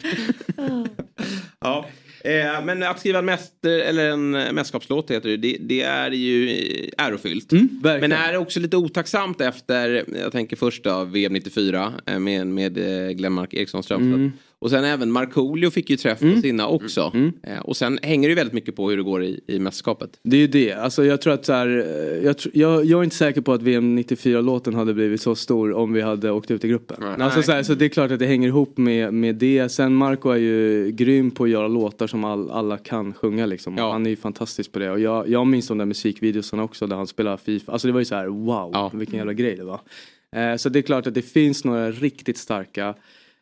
Ja. 1.59 1.85
Eh, 2.23 2.65
men 2.65 2.83
att 2.83 2.99
skriva 2.99 3.19
en, 3.19 3.25
mäster, 3.25 3.79
eller 3.79 4.09
en 4.09 4.31
mästerskapslåt 4.31 5.11
heter 5.11 5.29
det, 5.29 5.37
det, 5.37 5.57
det 5.59 5.81
är 5.81 6.11
ju 6.11 6.49
ärofyllt. 6.97 7.51
men 7.81 8.11
är 8.11 8.31
det 8.31 8.37
också 8.37 8.59
lite 8.59 8.77
otacksamt 8.77 9.41
efter, 9.41 10.05
jag 10.21 10.31
tänker 10.31 10.55
först 10.55 10.83
då, 10.83 11.03
VM 11.03 11.33
94 11.33 11.93
eh, 12.05 12.19
med, 12.19 12.47
med 12.47 12.77
eh, 12.77 13.11
Glenmark 13.11 13.53
Eriksson 13.53 13.83
Strömstedt. 13.83 14.15
Mm. 14.15 14.31
Och 14.59 14.69
sen 14.69 14.83
även 14.83 15.11
Markoolio 15.11 15.69
fick 15.69 15.89
ju 15.89 15.97
träff 15.97 16.19
på 16.19 16.41
sina 16.41 16.67
också. 16.67 17.11
Eh, 17.43 17.59
och 17.59 17.77
sen 17.77 17.99
hänger 18.01 18.27
det 18.27 18.31
ju 18.31 18.35
väldigt 18.35 18.53
mycket 18.53 18.75
på 18.75 18.89
hur 18.89 18.97
det 18.97 19.03
går 19.03 19.23
i, 19.23 19.39
i 19.47 19.59
mästerskapet. 19.59 20.19
Det 20.23 20.37
är 20.37 20.41
ju 20.41 20.47
det. 20.47 20.73
Alltså 20.73 21.05
jag 21.05 21.21
tror 21.21 21.33
att 21.33 21.45
så 21.45 21.53
här, 21.53 21.67
eh, 21.67 22.25
jag, 22.25 22.35
jag, 22.53 22.85
jag 22.85 22.99
är 22.99 23.03
inte 23.03 23.15
säker 23.15 23.41
på 23.41 23.53
att 23.53 23.61
VM 23.61 23.99
94-låten 23.99 24.73
hade 24.73 24.93
blivit 24.93 25.21
så 25.21 25.35
stor 25.35 25.73
om 25.73 25.93
vi 25.93 26.01
hade 26.01 26.31
åkt 26.31 26.51
ut 26.51 26.65
i 26.65 26.67
gruppen. 26.67 26.97
Nej. 26.99 27.15
Alltså 27.19 27.41
så, 27.41 27.51
här, 27.51 27.63
så 27.63 27.73
det 27.73 27.85
är 27.85 27.89
klart 27.89 28.11
att 28.11 28.19
det 28.19 28.25
hänger 28.25 28.47
ihop 28.47 28.77
med, 28.77 29.13
med 29.13 29.35
det. 29.35 29.69
Sen 29.69 29.95
Marco 29.95 30.29
är 30.29 30.37
ju 30.37 30.91
grym 30.91 31.31
på 31.31 31.43
att 31.43 31.49
göra 31.49 31.67
låtar 31.67 32.07
som 32.07 32.23
all, 32.23 32.51
alla 32.51 32.77
kan 32.77 33.13
sjunga 33.13 33.45
liksom. 33.45 33.77
Han 33.77 34.05
är 34.05 34.09
ju 34.09 34.15
fantastisk 34.15 34.71
på 34.71 34.79
det. 34.79 34.91
Och 34.91 34.99
jag, 34.99 35.29
jag 35.29 35.47
minns 35.47 35.67
de 35.67 35.77
där 35.77 35.85
musikvideorna 35.85 36.63
också 36.63 36.87
där 36.87 36.95
han 36.95 37.07
spelar 37.07 37.37
Fifa. 37.37 37.71
Alltså 37.71 37.87
det 37.87 37.91
var 37.91 37.99
ju 37.99 38.05
så 38.05 38.15
här 38.15 38.27
wow, 38.27 38.91
vilken 38.93 39.17
jävla 39.17 39.33
grej 39.33 39.55
det 39.55 39.63
var. 39.63 39.79
Eh, 40.35 40.55
så 40.55 40.69
det 40.69 40.79
är 40.79 40.83
klart 40.83 41.07
att 41.07 41.13
det 41.13 41.21
finns 41.21 41.65
några 41.65 41.91
riktigt 41.91 42.37
starka. 42.37 42.95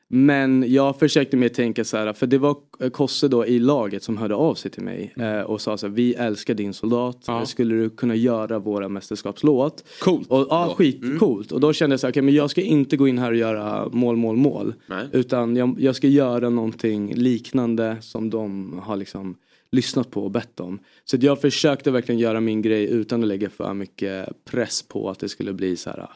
Men 0.07 0.73
jag 0.73 0.99
försökte 0.99 1.37
mer 1.37 1.49
tänka 1.49 1.83
så 1.83 1.97
här, 1.97 2.13
för 2.13 2.27
det 2.27 2.37
var 2.37 2.55
Kosse 2.89 3.27
då 3.27 3.45
i 3.45 3.59
laget 3.59 4.03
som 4.03 4.17
hörde 4.17 4.35
av 4.35 4.55
sig 4.55 4.71
till 4.71 4.83
mig 4.83 5.13
eh, 5.17 5.39
och 5.39 5.61
sa 5.61 5.77
så 5.77 5.87
här, 5.87 5.93
vi 5.93 6.13
älskar 6.13 6.53
din 6.53 6.73
soldat, 6.73 7.27
skulle 7.45 7.75
du 7.75 7.89
kunna 7.89 8.15
göra 8.15 8.59
våra 8.59 8.89
mästerskapslåt? 8.89 9.83
Coolt. 9.99 10.31
Och, 10.31 10.47
ja, 10.49 10.65
Då. 10.69 10.75
skitcoolt. 10.75 11.51
Och 11.51 11.59
då 11.59 11.73
kände 11.73 11.93
jag 11.93 11.99
så 11.99 12.07
här, 12.07 12.11
okej 12.11 12.21
men 12.21 12.33
jag 12.33 12.49
ska 12.49 12.61
inte 12.61 12.97
gå 12.97 13.07
in 13.07 13.17
här 13.17 13.31
och 13.31 13.37
göra 13.37 13.89
mål, 13.89 14.15
mål, 14.15 14.37
mål. 14.37 14.73
Nej. 14.87 15.07
Utan 15.11 15.55
jag, 15.55 15.75
jag 15.79 15.95
ska 15.95 16.07
göra 16.07 16.49
någonting 16.49 17.13
liknande 17.15 17.97
som 18.01 18.29
de 18.29 18.73
har 18.83 18.95
liksom 18.95 19.35
lyssnat 19.71 20.11
på 20.11 20.23
och 20.23 20.31
bett 20.31 20.59
om. 20.59 20.79
Så 21.05 21.17
jag 21.19 21.41
försökte 21.41 21.91
verkligen 21.91 22.19
göra 22.19 22.41
min 22.41 22.61
grej 22.61 22.85
utan 22.85 23.21
att 23.21 23.27
lägga 23.27 23.49
för 23.49 23.73
mycket 23.73 24.45
press 24.45 24.83
på 24.87 25.09
att 25.09 25.19
det 25.19 25.29
skulle 25.29 25.53
bli 25.53 25.75
så 25.75 25.89
här 25.89 26.09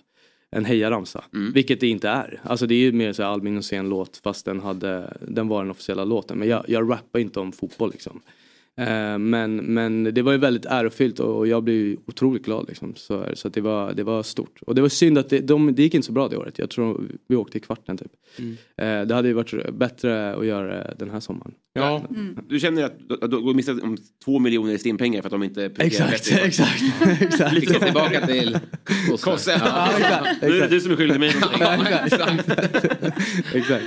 en 0.52 0.66
hejaramsa. 0.66 1.24
Vilket 1.54 1.80
det 1.80 1.88
inte 1.88 2.10
är. 2.10 2.41
Alltså 2.43 2.68
det 2.68 2.74
är 2.74 2.80
ju 2.80 2.91
mer 2.91 3.14
så 3.14 3.24
här 3.24 3.30
Albin 3.30 3.56
Rosén 3.56 3.89
låt 3.89 4.18
fast 4.18 4.45
den, 4.45 4.60
hade, 4.60 5.18
den 5.22 5.47
var 5.47 5.62
den 5.64 5.72
officiella 5.72 6.04
låten. 6.06 6.39
Men 6.39 6.47
jag, 6.47 6.66
jag 6.68 6.91
rappar 6.91 7.20
inte 7.20 7.39
om 7.39 7.52
fotboll 7.52 7.91
liksom. 7.91 8.22
Eh, 8.80 9.18
men, 9.18 9.56
men 9.56 10.04
det 10.04 10.22
var 10.22 10.32
ju 10.32 10.38
väldigt 10.38 10.66
ärofyllt 10.66 11.20
och 11.20 11.48
jag 11.48 11.64
blev 11.64 11.76
ju 11.76 11.98
otroligt 12.08 12.46
glad 12.46 12.66
liksom. 12.68 12.94
Så, 12.96 13.26
så 13.34 13.48
att 13.48 13.54
det, 13.54 13.62
var, 13.62 13.94
det 13.94 14.04
var 14.04 14.24
stort. 14.24 14.60
Och 14.62 14.76
det 14.76 14.82
var 14.82 14.90
synd 14.90 15.18
att 15.18 15.30
det, 15.30 15.40
de, 15.40 15.76
det 15.76 15.84
gick 15.84 15.94
inte 15.94 16.06
så 16.06 16.12
bra 16.12 16.28
det 16.28 16.38
året. 16.38 16.60
Jag 16.60 16.70
tror 16.70 17.02
vi 17.28 17.36
åkte 17.36 17.58
i 17.58 17.62
kvarten 17.62 17.98
typ. 17.98 18.12
Eh, 18.78 19.02
det 19.02 19.16
hade 19.16 19.28
ju 19.28 19.34
varit 19.34 19.74
bättre 19.76 20.36
att 20.36 20.46
göra 20.46 20.68
det 20.74 20.96
den 21.00 21.10
här 21.10 21.20
sommaren. 21.20 21.52
Ja. 21.74 22.04
Du 22.50 22.60
känner 22.60 22.84
att 22.84 22.94
du- 23.10 23.18
att 23.22 23.32
du 23.32 23.42
går 23.42 23.54
miste 23.54 23.72
om 23.72 23.98
två 24.26 24.40
miljoner 24.40 24.74
i 24.74 24.78
stimpengar 24.78 25.22
för 25.22 25.28
att 25.28 25.32
de 25.32 25.44
inte 25.44 25.66
Exakt, 25.78 26.32
exakt, 26.32 26.84
exakt. 27.22 27.64
Ska 27.70 27.80
tillbaka 27.80 28.28
till 28.28 28.58
Kosse. 29.22 29.52
Ja, 29.66 29.90
exakt, 29.98 30.42
Nu 30.42 30.48
är 30.58 30.62
det 30.62 30.68
du 30.68 30.82
som 30.82 30.92
är 30.92 30.96
skyldig 30.96 31.20
mig 31.20 31.34
någonting. 31.42 31.62
Exakt. 33.54 33.86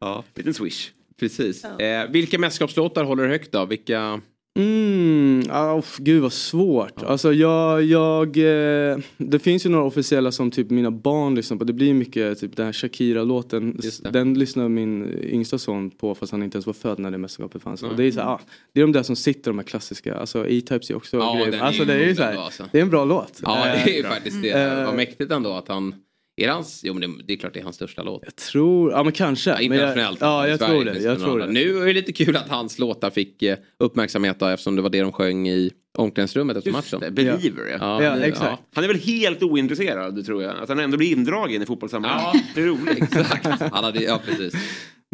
Ja. 0.00 0.24
Liten 0.34 0.54
swish. 0.54 0.90
Precis. 1.28 1.64
Eh, 1.64 2.10
vilka 2.10 2.38
mästerskapslåtar 2.38 3.04
håller 3.04 3.28
högt 3.28 3.52
då? 3.52 3.64
Vilka... 3.64 4.20
Mm, 4.58 5.42
ah, 5.50 5.78
uff, 5.78 5.96
gud 5.98 6.22
vad 6.22 6.32
svårt. 6.32 7.02
Alltså 7.02 7.32
jag, 7.32 7.82
jag, 7.82 8.36
eh, 8.36 8.98
det 9.16 9.38
finns 9.38 9.66
ju 9.66 9.70
några 9.70 9.84
officiella 9.84 10.32
som 10.32 10.50
typ 10.50 10.70
mina 10.70 10.90
barn 10.90 11.34
lyssnar 11.34 11.56
på. 11.56 11.64
Det 11.64 11.72
blir 11.72 11.94
mycket 11.94 12.40
typ 12.40 12.56
den 12.56 12.66
här 12.66 12.72
Shakira-låten. 12.72 13.80
Den 14.10 14.34
lyssnar 14.34 14.68
min 14.68 15.18
yngsta 15.22 15.58
son 15.58 15.90
på 15.90 16.14
fast 16.14 16.32
han 16.32 16.42
inte 16.42 16.56
ens 16.56 16.66
var 16.66 16.72
född 16.72 16.98
när 16.98 17.10
det 17.10 17.18
mästerskapet 17.18 17.62
fanns. 17.62 17.82
Mm. 17.82 17.90
Och 17.90 17.96
det 17.96 18.04
är 18.04 18.10
så 18.10 18.20
ah, 18.20 18.40
det 18.72 18.80
är 18.80 18.84
de 18.84 18.92
där 18.92 19.02
som 19.02 19.16
sitter 19.16 19.50
de 19.50 19.58
här 19.58 19.64
klassiska. 19.66 20.14
Alltså 20.14 20.48
E-Types 20.48 20.90
är 20.90 20.96
också 20.96 21.16
Ja, 21.16 21.34
grejer. 21.34 21.50
den 21.50 21.60
är 21.60 21.64
Alltså 21.64 21.84
det 21.84 21.94
är 21.94 22.08
ju 22.08 22.14
så 22.14 22.22
här, 22.22 22.36
alltså. 22.36 22.68
det 22.72 22.78
är 22.78 22.82
en 22.82 22.90
bra 22.90 23.04
låt. 23.04 23.40
Ja, 23.42 23.66
Eh, 23.68 23.84
det 23.84 23.92
är 23.92 23.96
ju 23.96 24.02
faktiskt 24.02 24.42
det. 24.42 24.50
Eh, 24.50 24.84
Vad 24.86 24.94
mäktigt 24.94 25.32
ändå 25.32 25.52
att 25.52 25.68
han... 25.68 25.94
Är 26.36 26.46
det 26.46 26.52
hans... 26.52 26.80
Jo, 26.84 26.94
men 26.94 27.00
det, 27.00 27.22
det 27.26 27.32
är 27.32 27.36
klart 27.36 27.54
det 27.54 27.60
är 27.60 27.64
hans 27.64 27.76
största 27.76 28.02
låt. 28.02 28.22
Jag 28.24 28.36
tror, 28.36 28.92
ja 28.92 29.02
men 29.02 29.12
kanske. 29.12 29.50
Ja, 29.50 29.56
Men 29.56 29.64
internationellt. 29.64 30.20
Jag, 30.20 30.28
ja, 30.30 30.48
jag 30.48 30.58
Sverige 30.58 30.72
tror 30.72 30.84
det. 30.84 31.00
Jag 31.00 31.18
tror 31.20 31.38
det. 31.38 31.46
Nu 31.46 31.78
är 31.82 31.86
det 31.86 31.92
lite 31.92 32.12
kul 32.12 32.36
att 32.36 32.48
hans 32.48 32.78
låtar 32.78 33.10
fick 33.10 33.42
eh, 33.42 33.56
uppmärksamhet 33.78 34.38
då, 34.40 34.46
eftersom 34.46 34.76
det 34.76 34.82
var 34.82 34.90
det 34.90 35.00
de 35.00 35.12
sjöng 35.12 35.48
i 35.48 35.70
omklädningsrummet 35.98 36.56
efter 36.56 36.70
Just 36.70 36.92
matchen. 36.92 37.00
det, 37.00 37.10
Believer 37.10 37.76
ja. 37.80 38.02
Ja, 38.02 38.14
nu- 38.14 38.22
exakt. 38.22 38.62
Han 38.74 38.84
är 38.84 38.88
väl 38.88 38.98
helt 39.00 39.42
ointresserad 39.42 40.26
tror 40.26 40.42
jag. 40.42 40.56
Att 40.58 40.68
han 40.68 40.78
ändå 40.78 40.96
blir 40.96 41.12
indragen 41.12 41.62
i 41.62 41.66
fotbollssammanhang. 41.66 42.30
Ja. 42.34 42.40
Det 42.54 42.60
är 42.60 42.66
roligt. 42.66 43.02
Exakt. 43.16 43.46
Han 43.72 43.84
hade, 43.84 44.02
ja, 44.02 44.20
precis. 44.26 44.54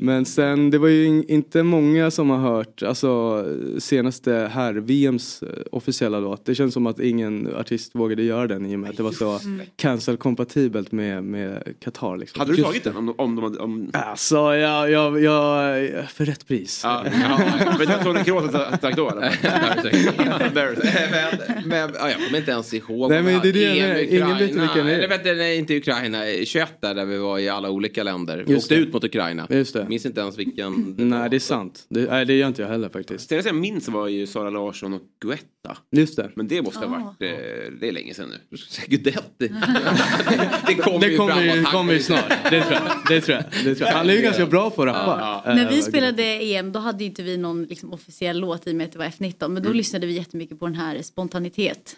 Men 0.02 0.24
sen, 0.24 0.70
det 0.70 0.78
var 0.78 0.88
ju 0.88 1.04
in, 1.04 1.24
inte 1.28 1.62
många 1.62 2.10
som 2.10 2.30
har 2.30 2.38
hört, 2.38 2.82
alltså 2.82 3.44
senaste 3.78 4.50
här 4.52 4.72
VMs 4.74 5.42
eh, 5.42 5.48
officiella 5.72 6.20
låt. 6.20 6.44
Det 6.44 6.54
känns 6.54 6.74
som 6.74 6.86
att 6.86 7.00
ingen 7.00 7.54
artist 7.54 7.90
vågade 7.94 8.22
göra 8.22 8.46
den 8.46 8.66
i 8.66 8.74
och 8.76 8.78
med 8.78 8.90
att 8.90 8.96
det 8.96 9.02
var 9.02 9.12
så 9.12 9.38
cancel-kompatibelt 9.76 10.92
med, 10.92 11.24
med 11.24 11.62
Qatar. 11.84 12.16
Liksom. 12.16 12.40
Hade 12.40 12.52
du 12.52 12.56
Just 12.58 12.66
tagit 12.68 12.84
den? 12.84 12.96
Om, 12.96 13.14
om, 13.18 13.36
de- 13.36 13.58
om... 13.58 13.90
Alltså, 13.92 14.36
jag, 14.36 14.90
jag, 14.90 15.22
jag, 15.22 16.10
för 16.10 16.24
rätt 16.24 16.46
pris. 16.48 16.80
Ja, 16.84 17.04
ja. 17.22 17.38
Men 17.78 17.78
det 17.78 17.96
var 17.96 18.04
Tony 18.04 18.24
Kroos 18.24 18.42
som 18.52 18.60
sagt 18.80 18.96
då 18.96 19.10
eller? 19.10 19.30
men, 20.54 21.68
men, 21.68 21.90
ja, 21.98 22.10
jag 22.10 22.24
kommer 22.26 22.38
inte 22.38 22.50
ens 22.50 22.74
ihåg. 22.74 23.10
Nej, 23.10 23.18
om 23.18 23.24
men 23.24 23.34
jag- 23.34 23.42
det 23.42 23.48
är 23.48 23.52
det 23.52 23.60
jag 23.60 23.90
EM 24.00 24.08
Ingen 24.10 24.28
vet 24.38 24.42
vilken 24.42 24.86
det 24.86 24.92
är. 24.92 24.98
Eller 24.98 25.24
du, 25.24 25.34
nej, 25.34 25.58
inte 25.58 25.76
Ukraina. 25.76 26.18
21 26.44 26.68
där, 26.80 26.94
där 26.94 27.04
vi 27.04 27.18
var 27.18 27.38
i 27.38 27.48
alla 27.48 27.70
olika 27.70 28.02
länder. 28.02 28.44
Vi 28.46 28.52
Just 28.52 28.64
åkte 28.64 28.74
det. 28.74 28.80
ut 28.80 28.92
mot 28.92 29.04
Ukraina. 29.04 29.46
Just 29.50 29.74
det. 29.74 29.86
Minns 29.90 30.06
inte 30.06 30.20
ens 30.20 30.38
vilken. 30.38 30.94
Nej, 30.98 31.30
det 31.30 31.36
är 31.36 31.40
sant. 31.40 31.86
Det, 31.88 32.10
nej, 32.10 32.26
det 32.26 32.34
gör 32.34 32.48
inte 32.48 32.62
jag 32.62 32.68
heller 32.68 32.88
faktiskt. 32.88 33.28
Senast 33.28 33.46
jag 33.46 33.54
minns 33.54 33.88
var 33.88 34.08
ju 34.08 34.26
Sara 34.26 34.50
Larsson 34.50 34.92
och 34.92 35.02
Guetta. 35.24 35.76
Just 35.90 36.16
det. 36.16 36.30
Men 36.36 36.48
det 36.48 36.62
måste 36.62 36.78
ha 36.86 36.86
Ah. 36.86 36.88
varit, 37.18 37.22
eh, 37.22 37.72
det 37.80 37.88
är 37.88 37.92
länge 37.92 38.14
sedan 38.14 38.28
nu. 38.28 38.56
Gudetti. 38.86 39.48
det 40.66 40.74
kommer 40.74 41.00
Det 41.00 41.06
ju 41.10 41.16
kommer 41.16 41.32
framåt. 41.34 41.56
ju, 41.56 41.64
kommer 41.64 41.92
ju 41.92 41.98
kan 41.98 42.02
snart. 42.02 42.50
Det 42.50 42.62
tror 42.62 42.72
jag. 42.72 42.82
Det 43.08 43.20
tror 43.20 43.36
jag. 43.36 43.44
Det 43.64 43.74
tror 43.74 43.88
jag. 43.88 43.96
Han 43.96 44.10
är 44.10 44.14
ju 44.14 44.22
ganska 44.22 44.46
bra 44.46 44.70
på 44.70 44.82
att 44.82 44.88
rappa. 44.88 45.42
Eh, 45.50 45.54
När 45.56 45.70
vi 45.70 45.82
spelade 45.82 46.22
EM 46.24 46.72
då 46.72 46.80
hade 46.80 47.04
ju 47.04 47.10
inte 47.10 47.22
vi 47.22 47.36
någon 47.36 47.64
liksom, 47.64 47.92
officiell 47.92 48.40
låt 48.40 48.66
i 48.66 48.70
och 48.72 48.76
med 48.76 48.84
att 48.86 48.92
det 48.92 48.98
var 48.98 49.06
F19. 49.06 49.48
Men 49.48 49.62
då 49.62 49.72
lyssnade 49.72 50.06
vi 50.06 50.12
jättemycket 50.12 50.58
på 50.60 50.66
den 50.66 50.74
här 50.74 51.02
Spontanitet. 51.02 51.96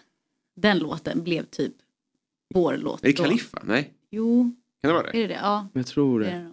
Den 0.61 0.79
låten 0.79 1.23
blev 1.23 1.43
typ 1.43 1.73
vår 2.53 2.77
låt. 2.77 3.03
Är 3.03 3.07
det. 3.07 3.13
Kaliffa? 3.13 3.59
Nej. 3.63 3.93
Jo, 4.11 4.55
Kan 4.81 4.89
det 4.89 4.93
vara 4.93 5.11
det? 5.11 5.17
är 5.17 5.21
det 5.21 5.27
det? 5.27 5.39
Ja. 5.41 5.67
Jag 5.73 5.87
tror 5.87 6.19
det 6.19 6.52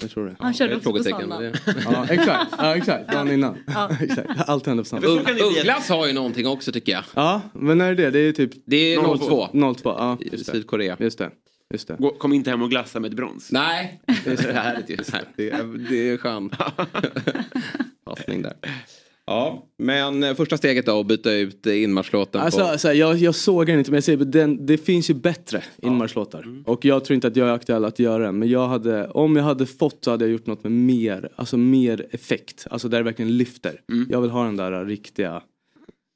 Jag 0.00 0.10
tror 0.10 0.26
det. 0.26 0.36
Han 0.38 0.54
körde 0.54 0.76
också 0.76 0.92
på 0.92 1.02
Sanna. 1.04 1.52
Ja, 1.84 2.06
exakt. 2.10 2.54
Ja, 2.58 2.76
exakt. 2.76 3.12
Dagen 3.12 3.30
innan. 3.32 3.56
Ja. 3.66 3.90
exakt. 4.00 4.30
Allt 4.48 4.66
hände 4.66 4.82
på 4.82 4.88
bli 5.34 5.42
Ugglas 5.42 5.88
har 5.88 6.06
ju 6.06 6.12
någonting 6.12 6.46
också 6.46 6.72
tycker 6.72 6.92
jag. 6.92 7.04
Ja, 7.14 7.40
men 7.52 7.78
när 7.78 7.90
är 7.90 7.94
det? 7.94 8.10
Det 8.10 8.18
är 8.18 8.32
typ 8.32 8.50
Det 8.66 8.76
är 8.94 9.16
02. 9.18 9.74
02. 9.74 9.90
Ja, 9.98 10.18
I 10.20 10.28
just 10.32 10.46
det. 10.46 10.52
Sydkorea. 10.52 10.96
Just 11.00 11.18
det. 11.18 11.30
Just 11.72 11.88
det. 11.88 11.96
Gå- 11.98 12.10
Kom 12.14 12.32
inte 12.32 12.50
hem 12.50 12.62
och 12.62 12.70
glassa 12.70 13.00
med 13.00 13.10
ett 13.10 13.16
brons. 13.16 13.52
Nej, 13.52 14.00
Det 14.24 14.44
är 14.44 14.52
härligt 14.52 14.90
ju. 14.90 14.96
det 15.36 15.50
är, 15.50 15.88
det 15.90 16.10
är 16.10 16.16
skön 16.16 16.50
passning 18.04 18.42
där. 18.42 18.54
Ja, 19.30 19.66
men 19.78 20.22
eh, 20.22 20.34
första 20.34 20.56
steget 20.56 20.86
då 20.86 21.00
att 21.00 21.06
byta 21.06 21.32
ut 21.32 21.66
eh, 21.66 21.82
inmarschlåten 21.82 22.40
Alltså, 22.40 22.68
på... 22.72 22.78
så 22.78 22.88
här, 22.88 22.94
jag, 22.94 23.16
jag 23.16 23.34
såg 23.34 23.66
den 23.66 23.78
inte 23.78 23.90
men 23.90 23.96
jag 23.96 24.04
säger 24.04 24.24
den, 24.24 24.66
det 24.66 24.78
finns 24.78 25.10
ju 25.10 25.14
bättre 25.14 25.62
inmarschlåtar. 25.82 26.62
Och 26.66 26.84
jag 26.84 27.04
tror 27.04 27.14
inte 27.14 27.26
att 27.26 27.36
jag 27.36 27.48
är 27.48 27.52
aktuell 27.52 27.84
att 27.84 27.98
göra 27.98 28.22
den. 28.24 28.38
Men 28.38 28.48
jag 28.48 28.68
hade, 28.68 29.08
om 29.08 29.36
jag 29.36 29.44
hade 29.44 29.66
fått 29.66 30.04
så 30.04 30.10
hade 30.10 30.24
jag 30.24 30.32
gjort 30.32 30.46
något 30.46 30.62
med 30.62 30.72
mer, 30.72 31.28
alltså 31.36 31.56
mer 31.56 32.06
effekt. 32.10 32.66
Alltså 32.70 32.88
där 32.88 32.98
det 32.98 33.04
verkligen 33.04 33.36
lyfter. 33.36 33.80
Jag 34.08 34.20
vill 34.20 34.30
ha 34.30 34.44
den 34.44 34.56
där 34.56 34.84
riktiga, 34.84 35.42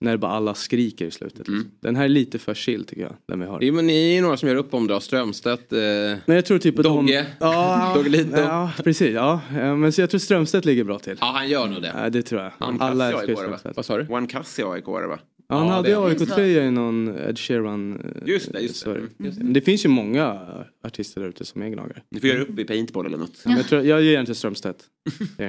när 0.04 0.16
bara 0.16 0.32
alla 0.32 0.54
skriker 0.54 1.06
i 1.06 1.10
slutet. 1.10 1.38
liksom. 1.38 1.70
Den 1.80 1.96
här 1.96 2.04
är 2.04 2.08
lite 2.08 2.38
för 2.38 2.54
chill 2.54 2.84
tycker 2.84 3.02
jag. 3.02 3.16
Den 3.26 3.40
vi 3.40 3.46
har. 3.46 3.58
Jo, 3.62 3.74
men 3.74 3.86
ni 3.86 4.10
är 4.10 4.14
ju 4.14 4.20
några 4.22 4.36
som 4.36 4.48
gör 4.48 4.56
upp 4.56 4.74
om 4.74 4.86
det. 4.86 5.00
Strömstedt. 5.00 5.72
Eh... 5.72 5.78
Men 6.26 6.36
jag 6.36 6.44
tror 6.44 6.58
typ 6.58 6.76
Dogge. 6.76 7.12
de... 7.12 7.24
Ja, 7.40 7.92
Doggelito. 7.96 8.36
ja, 8.38 8.70
precis. 8.84 9.14
Ja. 9.14 9.40
Men 9.52 9.92
så 9.92 10.00
jag 10.00 10.10
tror 10.10 10.18
Strömstedt 10.18 10.64
ligger 10.64 10.84
bra 10.84 10.98
till. 10.98 11.16
Ja, 11.20 11.26
han 11.34 11.48
gör 11.48 11.66
nog 11.68 11.82
det. 11.82 11.92
Ja, 12.02 12.10
det 12.10 12.22
tror 12.22 12.42
jag. 12.42 12.52
Han 12.58 12.80
Alla 12.80 13.10
Cassie 13.12 13.28
älskar? 13.28 13.44
Strömstedt. 13.44 13.76
Vad 13.76 13.84
sa 13.86 13.96
du? 13.96 14.06
One 14.08 14.26
Cassie 14.26 14.64
AIK 14.66 14.86
var 14.86 15.02
det 15.02 15.08
va? 15.08 15.18
Ja, 15.48 15.56
han 15.56 15.66
Ja, 15.66 15.72
hade 15.74 15.98
AIK-tröja 15.98 16.64
i 16.64 16.70
någon 16.70 17.08
Ed 17.18 17.38
Sheeran. 17.38 18.00
eh, 18.00 18.28
Just 18.28 18.52
det, 18.52 18.60
just 18.60 18.84
det. 18.84 18.90
Mm. 18.90 19.08
Just 19.18 19.38
det. 19.38 19.44
Men 19.44 19.52
det 19.52 19.60
finns 19.60 19.84
ju 19.84 19.88
många 19.88 20.40
artister 20.84 21.20
där 21.20 21.28
ute 21.28 21.44
som 21.44 21.62
är 21.62 21.68
gnagare. 21.68 22.02
Ni 22.10 22.20
får 22.20 22.28
göra 22.28 22.42
upp 22.42 22.58
i 22.58 22.64
paintball 22.64 23.06
eller 23.06 23.18
något. 23.18 23.42
Men 23.44 23.56
jag, 23.56 23.66
tror, 23.68 23.82
jag 23.82 24.02
ger 24.02 24.16
den 24.16 24.26
till 24.26 24.34
Strömstedt. 24.34 24.78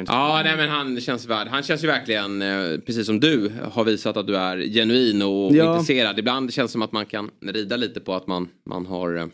Ja, 0.07 0.41
nej, 0.43 0.57
men 0.57 0.69
han 0.69 1.01
känns 1.01 1.25
värd. 1.25 1.47
Han 1.47 1.63
känns 1.63 1.83
ju 1.83 1.87
verkligen, 1.87 2.41
eh, 2.41 2.77
precis 2.85 3.05
som 3.05 3.19
du 3.19 3.51
har 3.71 3.83
visat 3.83 4.17
att 4.17 4.27
du 4.27 4.37
är 4.37 4.57
genuin 4.57 5.21
och 5.21 5.55
Ja. 5.55 5.73
intresserad. 5.73 6.19
Ibland 6.19 6.53
känns 6.53 6.71
det 6.71 6.73
som 6.73 6.81
att 6.81 6.91
man 6.91 7.05
kan 7.05 7.29
rida 7.45 7.77
lite 7.77 7.99
på 7.99 8.13
att 8.13 8.27
man, 8.27 8.47
man 8.69 8.85
har 8.85 9.15
eh, 9.17 9.25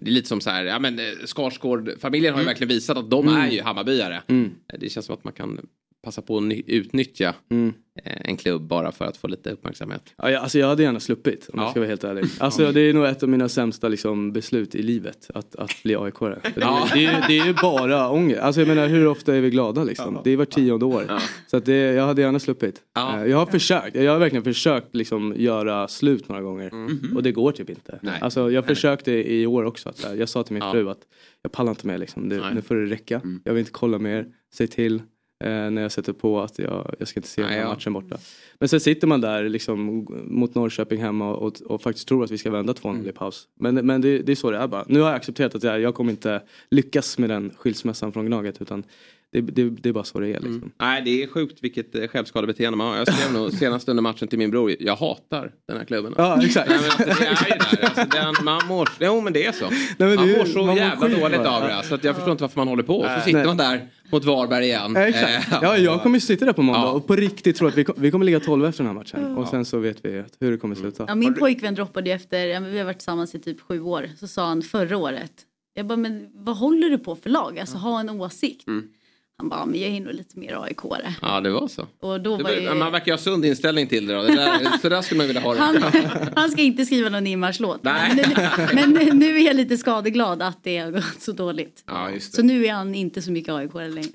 Det 0.00 0.10
är 0.10 0.14
lite 0.14 0.28
som 0.28 0.40
så 0.40 0.50
här, 0.50 0.64
ja 0.64 0.78
men 0.78 1.00
Skarsgård-familjen 1.26 2.34
har 2.34 2.40
ju 2.40 2.46
verkligen 2.46 2.68
visat 2.68 2.96
att 2.98 3.10
de 3.10 3.28
Mm. 3.28 3.40
är 3.40 3.50
ju 3.50 3.62
Hammarbyare. 3.62 4.22
Mm. 4.26 4.50
Det 4.80 4.88
känns 4.88 5.06
som 5.06 5.14
att 5.14 5.24
man 5.24 5.32
kan 5.32 5.60
passa 6.04 6.22
på 6.22 6.36
att 6.36 6.42
ny- 6.42 6.62
utnyttja 6.66 7.34
Mm. 7.50 7.72
eh, 8.04 8.12
en 8.24 8.36
klubb 8.36 8.62
bara 8.62 8.92
för 8.92 9.04
att 9.04 9.16
få 9.16 9.28
lite 9.28 9.50
uppmärksamhet. 9.50 10.02
Ja, 10.16 10.30
jag, 10.30 10.42
alltså 10.42 10.58
jag 10.58 10.66
hade 10.66 10.82
gärna 10.82 11.00
sluppit 11.00 11.48
om 11.52 11.58
Ja. 11.58 11.62
jag 11.64 11.70
ska 11.70 11.80
vara 11.80 11.88
helt 11.88 12.04
ärlig. 12.04 12.24
Alltså 12.40 12.72
det 12.72 12.80
är 12.80 12.92
nog 12.94 13.04
ett 13.06 13.22
av 13.22 13.28
mina 13.28 13.48
sämsta 13.48 13.88
liksom, 13.88 14.32
beslut 14.32 14.74
i 14.74 14.82
livet. 14.82 15.30
Att, 15.34 15.56
att 15.56 15.70
bli 15.82 15.96
aik 15.96 16.14
det, 16.20 16.40
Ja. 16.56 16.88
det, 16.94 17.04
är, 17.06 17.12
ju- 17.14 17.22
det 17.28 17.38
är 17.38 17.46
ju 17.46 17.54
bara 17.62 18.10
ångest. 18.10 18.40
Alltså 18.40 18.60
jag 18.60 18.68
menar 18.68 18.88
hur 18.88 19.06
ofta 19.06 19.36
är 19.36 19.40
vi 19.40 19.50
glada 19.50 19.84
liksom? 19.84 20.18
Det 20.24 20.30
är 20.30 20.36
var 20.36 20.44
tionde 20.44 20.84
år. 20.84 21.04
Så 21.46 21.56
att 21.56 21.64
det, 21.64 21.76
jag 21.76 22.06
hade 22.06 22.22
gärna 22.22 22.38
sluppit. 22.38 22.80
Ja. 22.94 23.18
Eh, 23.20 23.26
Jag 23.30 23.36
har 23.38 23.46
försökt. 23.46 23.96
Jag 23.96 24.12
har 24.12 24.18
verkligen 24.18 24.44
försökt 24.44 24.94
liksom, 24.94 25.34
göra 25.36 25.88
slut 25.88 26.28
några 26.28 26.42
gånger. 26.42 26.70
Och 27.16 27.22
det 27.22 27.32
går 27.32 27.52
typ 27.52 27.70
inte. 27.70 27.98
Nej. 28.02 28.18
Alltså 28.20 28.50
jag 28.50 28.66
försökte 28.66 29.12
i 29.12 29.46
år 29.46 29.64
också. 29.64 29.88
Att, 29.88 30.04
här, 30.04 30.14
jag 30.14 30.28
sa 30.28 30.42
till 30.42 30.54
min 30.54 30.62
Ja. 30.62 30.72
fru 30.72 30.90
att 30.90 31.00
jag 31.42 31.52
pallar 31.52 31.70
inte 31.72 31.86
mer 31.86 31.98
liksom. 31.98 32.28
det. 32.28 32.42
Nu 32.54 32.62
får 32.62 32.74
det 32.74 32.86
räcka. 32.86 33.20
Jag 33.44 33.52
vill 33.52 33.60
inte 33.60 33.72
kolla 33.72 33.98
mer. 33.98 34.26
Säg 34.54 34.66
till. 34.68 35.02
Eh, 35.44 35.70
när 35.70 35.82
jag 35.82 35.92
sätter 35.92 36.12
på 36.12 36.40
att 36.40 36.58
jag, 36.58 36.94
jag 36.98 37.08
ska 37.08 37.20
inte 37.20 37.28
se 37.28 37.42
den 37.42 37.50
här 37.50 37.64
matchen 37.64 37.92
borta. 37.92 38.18
Men 38.58 38.68
sen 38.68 38.80
sitter 38.80 39.06
man 39.06 39.20
där 39.20 39.48
liksom 39.48 40.06
mot 40.24 40.54
Norrköping 40.54 41.00
hemma 41.00 41.34
och, 41.34 41.62
och 41.62 41.82
faktiskt 41.82 42.08
tror 42.08 42.24
att 42.24 42.30
vi 42.30 42.38
ska 42.38 42.50
vända 42.50 42.72
2-0 42.72 43.08
i 43.08 43.12
paus. 43.12 43.48
Men, 43.54 43.74
men 43.74 44.00
det, 44.00 44.18
det 44.18 44.32
är 44.32 44.36
så 44.36 44.50
det 44.50 44.58
är 44.58 44.68
bara. 44.68 44.84
Nu 44.88 45.00
har 45.00 45.06
jag 45.06 45.16
accepterat 45.16 45.54
att 45.54 45.62
jag, 45.62 45.80
jag 45.80 45.94
kommer 45.94 46.10
inte 46.10 46.42
lyckas 46.70 47.18
med 47.18 47.30
den 47.30 47.50
skilsmässan 47.56 48.12
från 48.12 48.26
Gnaget 48.26 48.62
utan 48.62 48.84
det, 49.34 49.40
det, 49.40 49.70
det 49.70 49.88
är 49.88 49.92
bara 49.92 50.04
så 50.04 50.20
det 50.20 50.28
är 50.28 50.40
liksom. 50.40 50.72
Nej, 50.80 51.02
det 51.04 51.22
är 51.22 51.26
sjukt 51.26 51.58
vilket 51.62 51.94
eh, 51.94 52.06
självskadebeteende 52.06 52.76
man 52.76 52.86
har. 52.86 52.96
Jag 52.96 53.14
skrev 53.14 53.32
nog 53.32 53.52
senast 53.52 53.88
under 53.88 54.02
matchen 54.02 54.28
till 54.28 54.38
min 54.38 54.50
bror, 54.50 54.74
jag 54.80 54.96
hatar 54.96 55.52
den 55.68 55.76
här 55.76 55.84
klubben. 55.84 56.14
Ja, 56.16 56.42
exakt. 56.44 56.68
Nej, 56.70 56.78
men 56.80 56.90
alltså, 56.90 57.04
det 57.04 57.26
är 57.26 57.30
ju 57.30 57.58
där. 57.58 57.84
Alltså, 57.84 58.04
den, 58.16 58.44
man 58.44 58.66
mår, 58.66 58.88
jo 59.00 59.20
men 59.20 59.32
det 59.32 59.44
är 59.46 59.52
så. 59.52 59.64
men 59.98 60.08
det 60.10 60.16
man 60.16 60.30
mår 60.30 60.44
så 60.44 60.58
man 60.58 60.66
mår 60.66 60.76
jävla 60.76 61.06
skit 61.08 61.20
dåligt 61.20 61.38
bara. 61.38 61.50
av 61.50 61.62
det. 61.62 61.82
Så 61.88 61.94
att 61.94 62.04
jag 62.04 62.14
förstår 62.14 62.32
inte 62.32 62.44
varför 62.44 62.60
man 62.60 62.68
håller 62.68 62.82
på. 62.82 63.02
Så 63.02 63.08
Nej. 63.08 63.20
sitter 63.24 63.38
Nej. 63.38 63.46
man 63.46 63.56
där 63.56 63.88
mot 64.12 64.24
Varberg 64.24 64.64
igen. 64.64 64.92
Ja, 64.94 65.00
exakt. 65.02 65.52
Eh, 65.52 65.58
Ja, 65.62 65.76
jag 65.76 66.02
kommer 66.02 66.18
sitta 66.18 66.44
där 66.44 66.52
på 66.52 66.62
måndag 66.62 66.80
Ja. 66.82 66.90
och 66.90 67.06
på 67.06 67.16
riktigt 67.16 67.56
tro 67.56 67.66
att 67.68 67.76
vi, 67.76 67.84
vi 67.96 68.10
kommer 68.10 68.24
ligga 68.24 68.40
12 68.40 68.64
efter 68.66 68.84
den 68.84 68.86
här 68.96 69.00
matchen. 69.00 69.36
Och 69.36 69.48
sen 69.48 69.64
så 69.64 69.78
vet 69.78 70.04
vi 70.04 70.24
hur 70.40 70.50
det 70.52 70.58
kommer 70.58 70.74
sluta. 70.74 71.04
Ja, 71.08 71.14
min 71.14 71.34
pojkvän 71.34 71.74
droppade 71.74 72.10
ju 72.10 72.16
efter, 72.16 72.60
vi 72.60 72.78
har 72.78 72.84
varit 72.84 72.98
tillsammans 72.98 73.34
i 73.34 73.38
typ 73.38 73.60
sju 73.60 73.80
år, 73.80 74.08
så 74.20 74.26
sa 74.26 74.46
han 74.46 74.62
förra 74.62 74.96
året. 74.96 75.32
Jag 75.76 75.86
bara, 75.86 75.96
men 75.96 76.26
vad 76.34 76.56
håller 76.56 76.90
du 76.90 76.98
på 76.98 77.16
för 77.16 77.30
lag? 77.30 77.58
Alltså 77.58 77.76
ha 77.78 78.00
en 78.00 78.10
åsikt. 78.10 78.66
Mm. 78.68 78.88
Han 79.36 79.48
bara, 79.48 79.66
men 79.66 79.80
jag 79.80 79.90
är 79.90 80.00
nog 80.00 80.14
lite 80.14 80.38
mer 80.38 80.52
AIK-are. 80.64 81.12
Ja, 81.22 81.40
det 81.40 81.50
var 81.50 81.68
så. 81.68 81.86
Och 82.00 82.20
då 82.20 82.36
var 82.36 82.50
ju, 82.50 82.74
Man 82.74 82.92
verkar 82.92 83.12
ha 83.12 83.18
sund 83.18 83.44
inställning 83.44 83.86
till 83.86 84.06
det 84.06 84.14
då. 84.14 84.22
Det 84.22 84.34
där, 84.34 84.78
så 84.82 84.88
där 84.88 85.02
skulle 85.02 85.18
man 85.18 85.26
vilja 85.26 85.42
ha 85.42 85.54
det. 85.54 85.60
han, 85.60 85.82
han 86.36 86.50
ska 86.50 86.62
inte 86.62 86.86
skriva 86.86 87.08
någon 87.08 87.26
inmarschlåt. 87.26 87.82
Nej. 87.82 88.24
Men, 88.74 88.90
nu- 88.90 89.04
men 89.06 89.18
nu 89.18 89.36
är 89.38 89.46
jag 89.46 89.56
lite 89.56 89.76
skadeglad 89.76 90.42
att 90.42 90.64
det 90.64 90.78
har 90.78 90.90
gått 90.90 91.16
så 91.20 91.32
dåligt. 91.32 91.84
Ja, 91.86 92.10
just 92.10 92.32
det. 92.32 92.36
Så 92.36 92.42
nu 92.42 92.66
är 92.66 92.72
han 92.72 92.94
inte 92.94 93.22
så 93.22 93.32
mycket 93.32 93.52
aik 93.54 93.74
längre. 93.74 94.08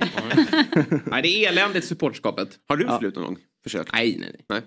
Nej, 1.06 1.22
det 1.22 1.46
är 1.46 1.50
eländigt 1.50 1.86
supporterskapet. 1.88 2.50
Har 2.68 2.78
du 2.78 2.88
slut 3.00 3.16
någon 3.16 3.26
gång? 3.26 3.38
Försökt? 3.64 3.94
Nej, 3.94 4.18
nej, 4.20 4.30
nej. 4.34 4.46
Nej. 4.50 4.62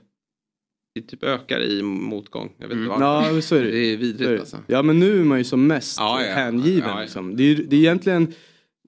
Det 0.94 1.00
typ 1.02 1.24
ökar 1.24 1.60
i 1.62 1.82
motgång. 1.82 2.52
Jag 2.58 2.68
vet 2.68 2.76
inte 2.76 2.86
Mm. 2.94 3.00
varför. 3.00 3.34
Ja, 3.34 3.42
så 3.42 3.54
är 3.56 3.62
det. 3.62 3.70
Det 3.70 3.92
är 3.92 3.96
vidrigt 3.96 4.30
det. 4.30 4.38
alltså. 4.40 4.58
Ja 4.66 4.82
men 4.82 5.00
nu 5.00 5.20
är 5.20 5.24
man 5.24 5.38
ju 5.38 5.44
som 5.44 5.66
mest 5.66 5.96
Ja, 5.98 6.22
ja. 6.24 6.34
hängiven. 6.34 6.88
Ja, 6.88 6.94
ja. 6.96 7.00
Liksom. 7.02 7.36
Det, 7.36 7.42
är, 7.42 7.54
det 7.56 7.76
är 7.76 7.80
egentligen 7.80 8.34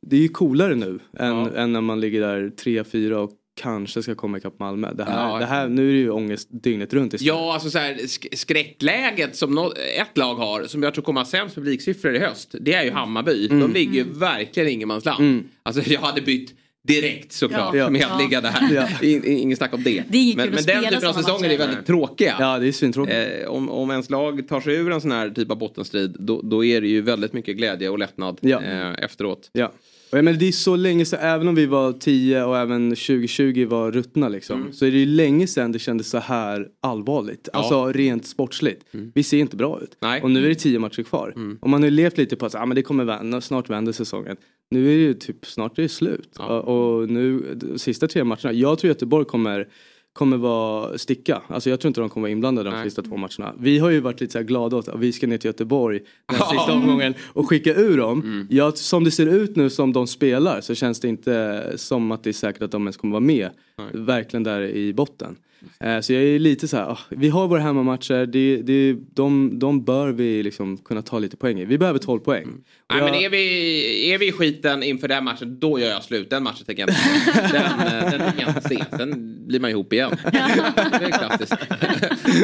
det 0.07 0.17
är 0.17 0.21
ju 0.21 0.29
coolare 0.29 0.75
nu 0.75 0.99
än, 1.19 1.37
Ja. 1.37 1.51
än 1.57 1.73
när 1.73 1.81
man 1.81 2.01
ligger 2.01 2.21
där 2.21 2.51
3-4 2.65 3.13
och 3.17 3.31
kanske 3.61 4.03
ska 4.03 4.15
komma 4.15 4.39
ikapp 4.39 4.59
Malmö. 4.59 4.93
Det 4.95 5.05
här, 5.05 5.29
Ja. 5.29 5.39
det 5.39 5.45
här, 5.47 5.69
nu 5.69 5.89
är 5.89 5.93
det 5.93 5.99
ju 5.99 6.11
ångest 6.11 6.49
dygnet 6.51 6.95
runt 6.95 7.15
istället. 7.15 7.35
Ja, 7.35 7.53
alltså 7.55 7.71
så 7.71 7.79
här, 7.79 7.95
sk- 7.95 8.37
skräckläget 8.37 9.37
som 9.37 9.55
nå- 9.55 9.73
ett 10.01 10.19
lag 10.19 10.35
har, 10.35 10.65
som 10.65 10.83
jag 10.83 10.95
tror 10.95 11.05
kommer 11.05 11.21
ha 11.21 11.27
sämst 11.27 11.55
publiksiffror 11.55 12.15
i 12.15 12.19
höst, 12.19 12.55
det 12.61 12.73
är 12.73 12.85
ju 12.85 12.91
Hammarby. 12.91 13.47
Mm. 13.47 13.61
De 13.61 13.73
ligger 13.79 13.93
ju 13.95 14.05
verkligen 14.13 14.69
ingenmansland. 14.69 15.21
Mm. 15.21 15.45
Alltså 15.63 15.91
jag 15.91 16.01
hade 16.01 16.21
bytt 16.23 16.55
direkt 16.89 17.33
såklart 17.33 17.75
Ja. 17.75 17.91
med 17.91 18.01
Ja. 18.01 18.09
att 18.15 18.23
ligga 18.23 18.41
där. 18.41 18.55
Ja. 18.73 18.89
In, 19.03 19.25
in, 19.25 19.39
ingen 19.39 19.57
snack 19.57 19.75
om 19.75 19.83
det. 19.83 20.05
Det 20.09 20.19
inget 20.19 20.37
men 20.37 20.51
men 20.51 20.65
den 20.65 20.85
typen 20.85 21.09
av 21.09 21.13
säsonger 21.13 21.51
är 21.51 21.59
väldigt 21.59 21.87
tråkiga. 21.87 22.37
Ja 22.41 22.59
det 22.59 22.69
är 22.69 22.73
svintråkigt. 22.73 23.17
Eh, 23.43 23.49
om, 23.51 23.71
om 23.71 23.91
ens 23.91 24.11
lag 24.11 24.49
tar 24.49 24.61
sig 24.61 24.75
ur 24.77 24.93
en 24.93 25.01
sån 25.01 25.13
här 25.13 25.31
typ 25.31 25.51
av 25.51 25.59
bottenstrid 25.59 26.17
då, 26.19 26.41
då 26.43 26.65
är 26.65 26.81
det 26.81 26.89
ju 26.89 27.01
väldigt 27.01 27.33
mycket 27.33 27.57
glädje 27.57 27.89
och 27.89 27.99
lättnad 27.99 28.39
Ja. 28.41 28.63
eh, 28.63 28.93
efteråt. 29.05 29.51
Ja. 29.53 29.73
Och 30.15 30.19
jag 30.19 30.25
menar, 30.25 30.39
det 30.39 30.49
är 30.49 30.53
så 30.53 30.77
länge 30.77 31.05
sedan, 31.05 31.21
även 31.23 31.49
om 31.49 31.55
vi 31.55 31.67
var 31.67 31.93
10 31.93 32.45
och 32.45 32.59
även 32.59 32.91
2020 32.91 33.67
var 33.69 33.93
ruttna 33.93 34.29
liksom. 34.29 34.61
Mm. 34.61 34.73
Så 34.73 34.87
är 34.87 34.91
det 34.91 34.99
ju 34.99 35.07
länge 35.07 35.47
sedan 35.47 35.73
det 35.73 35.79
kändes 35.79 36.11
så 36.11 36.19
här 36.19 36.69
allvarligt. 36.83 37.49
Ja. 37.53 37.59
Alltså 37.59 37.93
rent 37.93 38.27
sportsligt. 38.27 38.85
Vi 39.15 39.23
ser 39.23 39.39
inte 39.39 39.57
bra 39.57 39.81
ut. 39.83 39.97
Nej. 40.01 40.23
Och 40.23 40.31
nu 40.31 40.45
är 40.45 40.49
det 40.49 40.55
10 40.55 40.79
matcher 40.79 41.03
kvar. 41.03 41.33
Mm. 41.37 41.59
Och 41.61 41.71
man 41.71 41.83
har 41.83 41.91
ju 41.91 41.97
levt 41.97 42.19
lite 42.19 42.37
på 42.37 42.47
att 42.47 42.55
ah, 42.55 42.67
men 42.67 42.75
det 42.75 42.83
kommer 42.83 43.05
vända, 43.05 43.41
snart 43.41 43.71
vänder 43.71 43.93
säsongen. 43.93 44.37
Nu 44.71 44.93
är 44.93 44.97
det 44.97 45.03
ju 45.03 45.15
typ, 45.15 45.47
snart 45.47 45.79
är 45.79 45.83
det 45.83 45.89
slut. 45.89 46.31
Ja. 46.39 46.61
Och, 46.61 46.99
och 46.99 47.11
nu, 47.11 47.55
de 47.55 47.79
sista 47.79 48.09
tre 48.09 48.25
matcherna, 48.25 48.53
jag 48.53 48.79
tror 48.79 48.89
Göteborg 48.89 49.25
kommer 49.25 49.69
kommer 50.15 50.37
vara 50.37 50.99
sticka. 50.99 51.43
Alltså 51.49 51.71
jag 51.71 51.81
tror 51.81 51.89
inte 51.89 52.01
de 52.01 52.11
kommer 52.11 52.23
vara 52.25 52.33
inblandade 52.33 52.71
de 52.71 52.77
Nej. 52.77 52.85
sista 52.85 53.03
två 53.03 53.17
matcherna. 53.17 53.55
Vi 53.59 53.79
har 53.79 53.91
ju 53.91 54.01
varit 54.01 54.21
lite 54.21 54.33
så 54.33 54.43
glada 54.43 54.77
åt 54.77 54.89
att 54.89 55.01
vi 55.01 55.12
ska 55.12 55.27
ner 55.27 55.39
till 55.39 55.49
Göteborg 55.49 56.01
den 56.27 56.39
sista 56.39 56.73
omgången 56.73 57.15
och 57.23 57.49
skicka 57.49 57.75
ur 57.75 57.97
dem. 57.97 58.21
Mm. 58.21 58.47
Ja, 58.51 58.73
som 58.73 59.05
det 59.05 59.11
ser 59.11 59.27
ut 59.27 59.57
nu 59.57 59.71
som 59.71 59.93
de 59.93 60.07
spelar 60.07 60.61
så 60.61 60.75
känns 60.75 61.01
det 61.01 61.09
inte 61.09 61.73
som 61.77 62.12
att 62.12 62.25
det 62.25 62.31
är 62.31 62.33
säkert 62.33 62.62
att 62.62 62.71
de 62.71 62.83
ens 62.83 62.97
kommer 62.97 63.12
vara 63.12 63.21
med. 63.21 63.51
Verkligen 63.93 64.43
där 64.43 64.62
i 64.62 64.93
botten. 64.93 65.37
Eh, 65.81 66.01
så 66.01 66.12
jag 66.12 66.23
är 66.23 66.39
lite 66.39 66.69
så 66.69 66.77
här, 66.77 66.85
ah, 66.85 66.99
vi 67.09 67.29
har 67.29 67.49
våra 67.49 67.61
hemmamatcher, 67.61 68.27
det, 68.27 68.57
det, 68.57 68.97
de, 69.15 69.59
de 69.59 69.85
bör 69.85 70.09
vi 70.09 70.43
liksom 70.43 70.77
kunna 70.77 71.03
ta 71.03 71.19
lite 71.19 71.37
poäng 71.37 71.61
i. 71.61 71.65
Vi 71.65 71.79
behöver 71.79 71.99
12 71.99 72.21
poäng. 72.21 72.43
Mm. 72.43 72.62
Nej, 72.93 72.99
jag- 73.03 73.05
men 73.11 73.14
är 73.14 73.28
vi, 73.30 74.12
är 74.12 74.18
vi 74.18 74.28
i 74.28 74.32
skiten 74.32 74.82
inför 74.82 75.09
den 75.09 75.24
matchen, 75.24 75.59
då 75.61 75.78
gör 75.78 75.89
jag 75.91 76.03
slut. 76.05 76.30
Den 76.30 76.43
matchen 76.43 76.64
tänker 76.66 76.82
jag 76.82 76.91
inte 76.91 77.53
Den, 77.53 77.64
eh, 77.64 78.11
den 78.11 78.20
tänker 78.20 78.41
jag 78.41 78.49
inte 78.49 78.68
se. 78.68 78.85
Sen 78.99 79.37
blir 79.47 79.61
man 79.61 79.70
ihop 79.70 79.93
igen. 79.93 80.16
Det 80.32 80.39
är 80.39 81.11
klassiskt. 81.18 81.53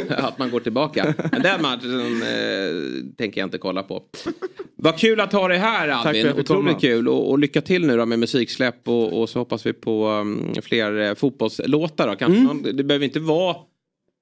att 0.10 0.38
man 0.38 0.50
går 0.50 0.60
tillbaka. 0.60 1.14
Men 1.32 1.42
den 1.42 1.62
matchen 1.62 2.22
eh, 2.22 3.14
tänker 3.18 3.40
jag 3.40 3.46
inte 3.46 3.58
kolla 3.58 3.82
på. 3.82 4.02
Vad 4.76 4.98
kul 4.98 5.20
att 5.20 5.32
ha 5.32 5.48
dig 5.48 5.58
här 5.58 5.88
Albin. 5.88 6.22
komma. 6.28 6.40
Otroligt 6.40 6.80
kul. 6.80 7.08
Och, 7.08 7.30
och 7.30 7.38
lycka 7.38 7.60
till 7.60 7.86
nu 7.86 7.96
då 7.96 8.06
med 8.06 8.18
musiksläpp. 8.18 8.88
Och, 8.88 9.20
och 9.20 9.28
så 9.28 9.38
hoppas 9.38 9.66
vi 9.66 9.72
på 9.72 10.08
um, 10.08 10.54
fler 10.62 10.98
eh, 11.00 11.14
fotbollslåtar. 11.14 12.08
Då. 12.08 12.16
Kanske 12.16 12.38
Mm. 12.40 12.44
någon, 12.62 12.76
det 12.76 12.84
behöver 12.84 13.04
inte 13.04 13.20
vara 13.20 13.56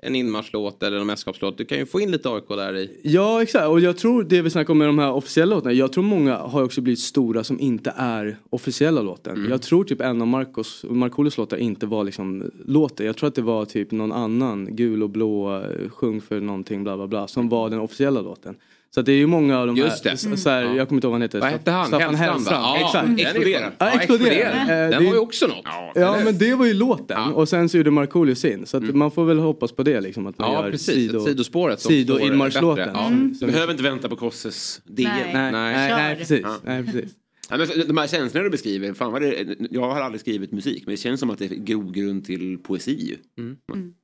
en 0.02 0.14
inmarschlåt 0.14 0.82
eller 0.82 0.96
en 0.96 1.06
mästerskapslåt. 1.06 1.58
Du 1.58 1.64
kan 1.64 1.78
ju 1.78 1.86
få 1.86 2.00
in 2.00 2.10
lite 2.10 2.30
AIK 2.30 2.48
där 2.48 2.76
i. 2.76 3.00
Ja 3.02 3.42
exakt 3.42 3.68
och 3.68 3.80
jag 3.80 3.96
tror 3.96 4.24
det 4.24 4.42
vi 4.42 4.50
snackar 4.50 4.70
om 4.70 4.78
med 4.78 4.88
de 4.88 4.98
här 4.98 5.12
officiella 5.12 5.54
låtarna. 5.54 5.72
Jag 5.74 5.92
tror 5.92 6.04
många 6.04 6.36
har 6.36 6.62
också 6.62 6.80
blivit 6.80 7.00
stora 7.00 7.44
som 7.44 7.60
inte 7.60 7.94
är 7.96 8.36
officiella 8.50 9.02
låten. 9.02 9.36
Mm. 9.36 9.50
Jag 9.50 9.62
tror 9.62 9.84
typ 9.84 10.00
en 10.00 10.22
av 10.22 10.28
Marcos, 10.28 10.84
Markoolios 10.88 11.38
låtar 11.38 11.56
inte 11.56 11.86
var 11.86 12.04
liksom 12.04 12.50
låten. 12.64 13.06
Jag 13.06 13.16
tror 13.16 13.28
att 13.28 13.34
det 13.34 13.42
var 13.42 13.64
typ 13.64 13.90
någon 13.90 14.12
annan 14.12 14.76
gul 14.76 15.02
och 15.02 15.10
blå 15.10 15.56
eh, 15.56 15.88
sjung 15.90 16.20
för 16.20 16.40
någonting 16.40 16.84
bla 16.84 16.96
bla 16.96 17.06
bla 17.06 17.28
som 17.28 17.48
var 17.48 17.70
den 17.70 17.80
officiella 17.80 18.20
låten. 18.20 18.56
Så 18.94 19.00
att 19.00 19.06
det 19.06 19.12
är 19.12 19.16
ju 19.16 19.26
många 19.26 19.58
av 19.58 19.66
de 19.66 19.76
Just 19.76 20.04
här, 20.04 20.30
det. 20.30 20.36
så 20.36 20.50
här 20.50 20.62
Mm. 20.62 20.76
jag 20.76 20.88
kommer 20.88 20.96
inte 20.96 21.06
ihåg 21.06 21.10
vad 21.10 21.14
han 21.14 21.22
heter. 21.22 21.40
Vad 21.40 21.48
hette 21.50 21.70
han? 21.70 21.86
Staffan 21.86 22.14
Hellstrand. 22.14 22.64
Ja, 22.64 22.76
Exakt. 22.86 23.06
den 23.06 23.14
är 23.14 23.18
ju 23.18 23.24
Explodera. 23.26 23.60
skön. 23.60 23.72
Ja, 23.78 23.86
Ja, 23.86 23.92
explodera. 24.00 24.30
explodera. 24.34 24.84
Eh, 24.84 24.90
Den 24.90 24.90
det- 24.90 24.96
var 25.08 25.14
ju 25.14 25.18
också 25.18 25.46
något. 25.46 25.64
Ja 25.94 26.16
men 26.24 26.38
det 26.38 26.54
var 26.54 26.66
ju 26.66 26.74
låten 26.74 27.04
Ja. 27.08 27.22
Mm. 27.22 27.34
och 27.34 27.48
sen 27.48 27.68
så 27.68 27.76
gjorde 27.76 27.90
Markoolio 27.90 28.34
sin. 28.34 28.66
Så 28.66 28.76
att 28.76 28.82
man 28.94 29.10
får 29.10 29.24
väl 29.24 29.38
hoppas 29.38 29.72
på 29.72 29.82
det 29.82 30.00
liksom. 30.00 30.26
Att 30.26 30.38
man 30.38 30.52
Ja, 30.52 30.64
gör 30.64 30.70
precis. 30.70 30.94
sido, 30.94 31.20
Sidospåret 31.24 31.80
sido-inmarschlåten. 31.80 32.90
Ja. 32.94 33.06
Mm. 33.06 33.34
Du 33.40 33.46
behöver 33.46 33.70
inte 33.72 33.82
vänta 33.82 34.08
på 34.08 34.16
Kosses 34.16 34.80
DN. 34.84 35.10
Nej. 35.32 35.32
Nej, 35.32 35.52
Nej. 35.52 35.90
nej, 35.92 36.16
precis. 36.16 36.40
Ja. 36.42 36.54
nej 36.64 36.84
precis. 36.84 37.10
Ja, 37.50 37.56
men 37.56 37.66
så- 37.66 37.78
de 37.86 37.96
här 37.96 38.06
känslorna 38.06 38.44
du 38.44 38.50
beskriver, 38.50 38.92
fan 38.94 39.12
vad 39.12 39.22
det, 39.22 39.56
jag 39.70 39.80
har 39.90 40.00
aldrig 40.00 40.20
skrivit 40.20 40.52
musik 40.52 40.82
men 40.86 40.92
det 40.94 40.96
känns 41.00 41.20
som 41.20 41.30
att 41.30 41.38
det 41.38 41.44
är 41.44 41.48
grogrund 41.54 42.24
till 42.24 42.58
poesi 42.58 42.92
ju. 43.08 43.42
Mm. 43.44 43.56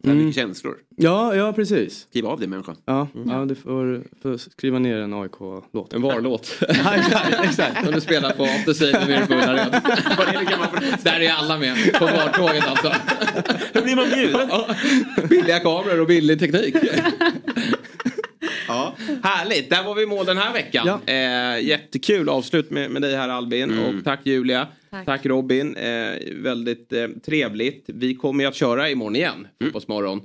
Det 0.02 0.08
är 0.08 0.12
Mm. 0.12 0.24
mycket 0.26 0.42
känslor. 0.42 0.74
Ja, 0.96 1.34
ja 1.36 1.52
precis. 1.52 2.06
Skriv 2.10 2.26
av 2.26 2.40
det 2.40 2.46
människa. 2.46 2.74
Ja, 2.84 3.08
ja 3.26 3.44
du 3.44 3.54
får, 3.54 4.02
får 4.22 4.36
skriva 4.36 4.78
ner 4.78 4.96
en 4.96 5.14
AIK-låt. 5.14 5.92
En 5.92 6.02
varlåt. 6.02 6.58
Exakt, 6.68 7.44
exakt. 7.44 7.84
Som 7.84 7.94
du 7.94 8.00
spelar 8.00 8.32
på 8.32 8.44
Afterside 8.44 8.92
med 9.08 9.28
på 9.28 9.34
Ullared. 9.34 9.72
Där 11.02 11.20
är 11.20 11.30
alla 11.32 11.58
med 11.58 11.76
på 11.98 12.04
VAR-tåget 12.04 12.64
alltså. 12.66 12.92
Hur 13.72 13.82
blir 13.82 13.96
man 13.96 14.08
bjuden? 14.10 14.48
Billiga 15.28 15.58
kameror 15.60 16.00
och 16.00 16.06
billig 16.06 16.38
teknik. 16.38 16.74
Ja, 18.74 18.94
härligt, 19.22 19.70
där 19.70 19.84
var 19.84 19.94
vi 19.94 20.06
mål 20.06 20.26
den 20.26 20.38
här 20.38 20.52
veckan. 20.52 20.86
Ja. 20.86 21.12
Eh, 21.12 21.64
jättekul 21.64 22.28
avslut 22.28 22.70
med, 22.70 22.90
med 22.90 23.02
dig 23.02 23.16
här 23.16 23.28
Albin 23.28 23.78
och 23.78 24.04
tack 24.04 24.20
Julia. 24.22 24.66
Tack. 25.04 25.26
Robin, 25.26 25.76
eh, 25.76 26.12
väldigt 26.32 26.92
eh, 26.92 27.08
trevligt. 27.26 27.84
Vi 27.86 28.14
kommer 28.14 28.44
ju 28.44 28.48
att 28.48 28.54
köra 28.54 28.90
imorgon 28.90 29.16
igen, 29.16 29.46
Fotbollsmorgon. 29.62 30.18
Eh, 30.18 30.24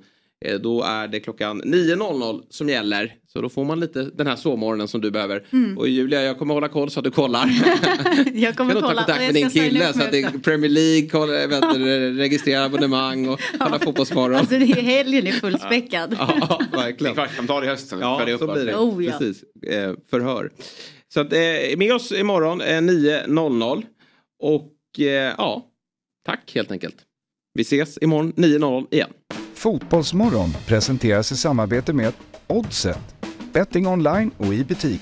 då 0.59 0.83
är 0.83 1.07
det 1.07 1.19
klockan 1.19 1.61
9.00 1.61 2.41
som 2.49 2.69
gäller. 2.69 3.15
Så 3.27 3.41
då 3.41 3.49
får 3.49 3.65
man 3.65 3.79
lite 3.79 4.03
den 4.03 4.27
här 4.27 4.35
sovmorgonen 4.35 4.87
som 4.87 5.01
du 5.01 5.11
behöver. 5.11 5.45
Och 5.77 5.87
Julia, 5.87 6.21
jag 6.21 6.37
kommer 6.39 6.53
hålla 6.53 6.67
koll 6.67 6.89
så 6.91 6.99
att 6.99 7.03
du 7.03 7.11
kollar. 7.11 7.45
Jag 8.33 8.55
kommer 8.57 8.73
kan 8.73 8.75
du 8.75 8.81
ta 8.81 8.87
kolla. 8.87 9.01
kontakt 9.03 9.19
med 9.19 9.33
din 9.33 9.49
kille 9.49 9.93
så 9.93 10.03
att 10.03 10.11
det 10.11 10.19
är 10.21 10.39
Premier 10.39 10.69
League, 10.71 11.09
kolla, 11.09 11.47
vet 11.47 11.63
registrera 12.17 12.63
abonnemang 12.65 13.27
och 13.27 13.39
kolla 13.59 13.79
Fotbollsmorgon. 13.79 14.35
Alltså 14.39 14.57
det 14.59 14.65
är 14.65 14.81
helgen 14.81 15.27
är 15.27 15.31
fullspäckad. 15.31 16.15
Ja, 16.19 16.59
Det 16.71 16.77
är 16.77 16.81
verkligen. 16.81 17.13
kvartssamtal 17.15 17.63
i 17.63 17.67
höst. 17.67 17.93
Ja, 18.01 18.37
så 18.39 18.47
blir 18.53 18.65
det. 18.65 18.75
Oh, 18.75 19.05
ja. 19.05 19.11
Precis. 19.11 19.43
Eh, 19.67 19.93
förhör. 20.09 20.51
Så 21.13 21.19
att, 21.19 21.33
eh, 21.33 21.39
med 21.77 21.93
oss 21.93 22.11
imorgon 22.11 22.61
eh, 22.61 22.65
9.00. 22.65 23.83
Och 24.39 24.99
eh, 24.99 25.05
ja, 25.37 25.65
tack 26.25 26.51
helt 26.55 26.71
enkelt. 26.71 26.95
Vi 27.53 27.61
ses 27.61 27.97
imorgon 28.01 28.33
9.00 28.33 28.85
igen. 28.91 29.09
Fotbollsmorgon 29.59 30.49
presenteras 30.67 31.31
i 31.31 31.37
samarbete 31.37 31.93
med 31.93 32.13
Oddset. 32.47 33.15
Betting 33.53 33.87
online 33.87 34.31
och 34.37 34.53
i 34.53 34.63
butik. 34.63 35.01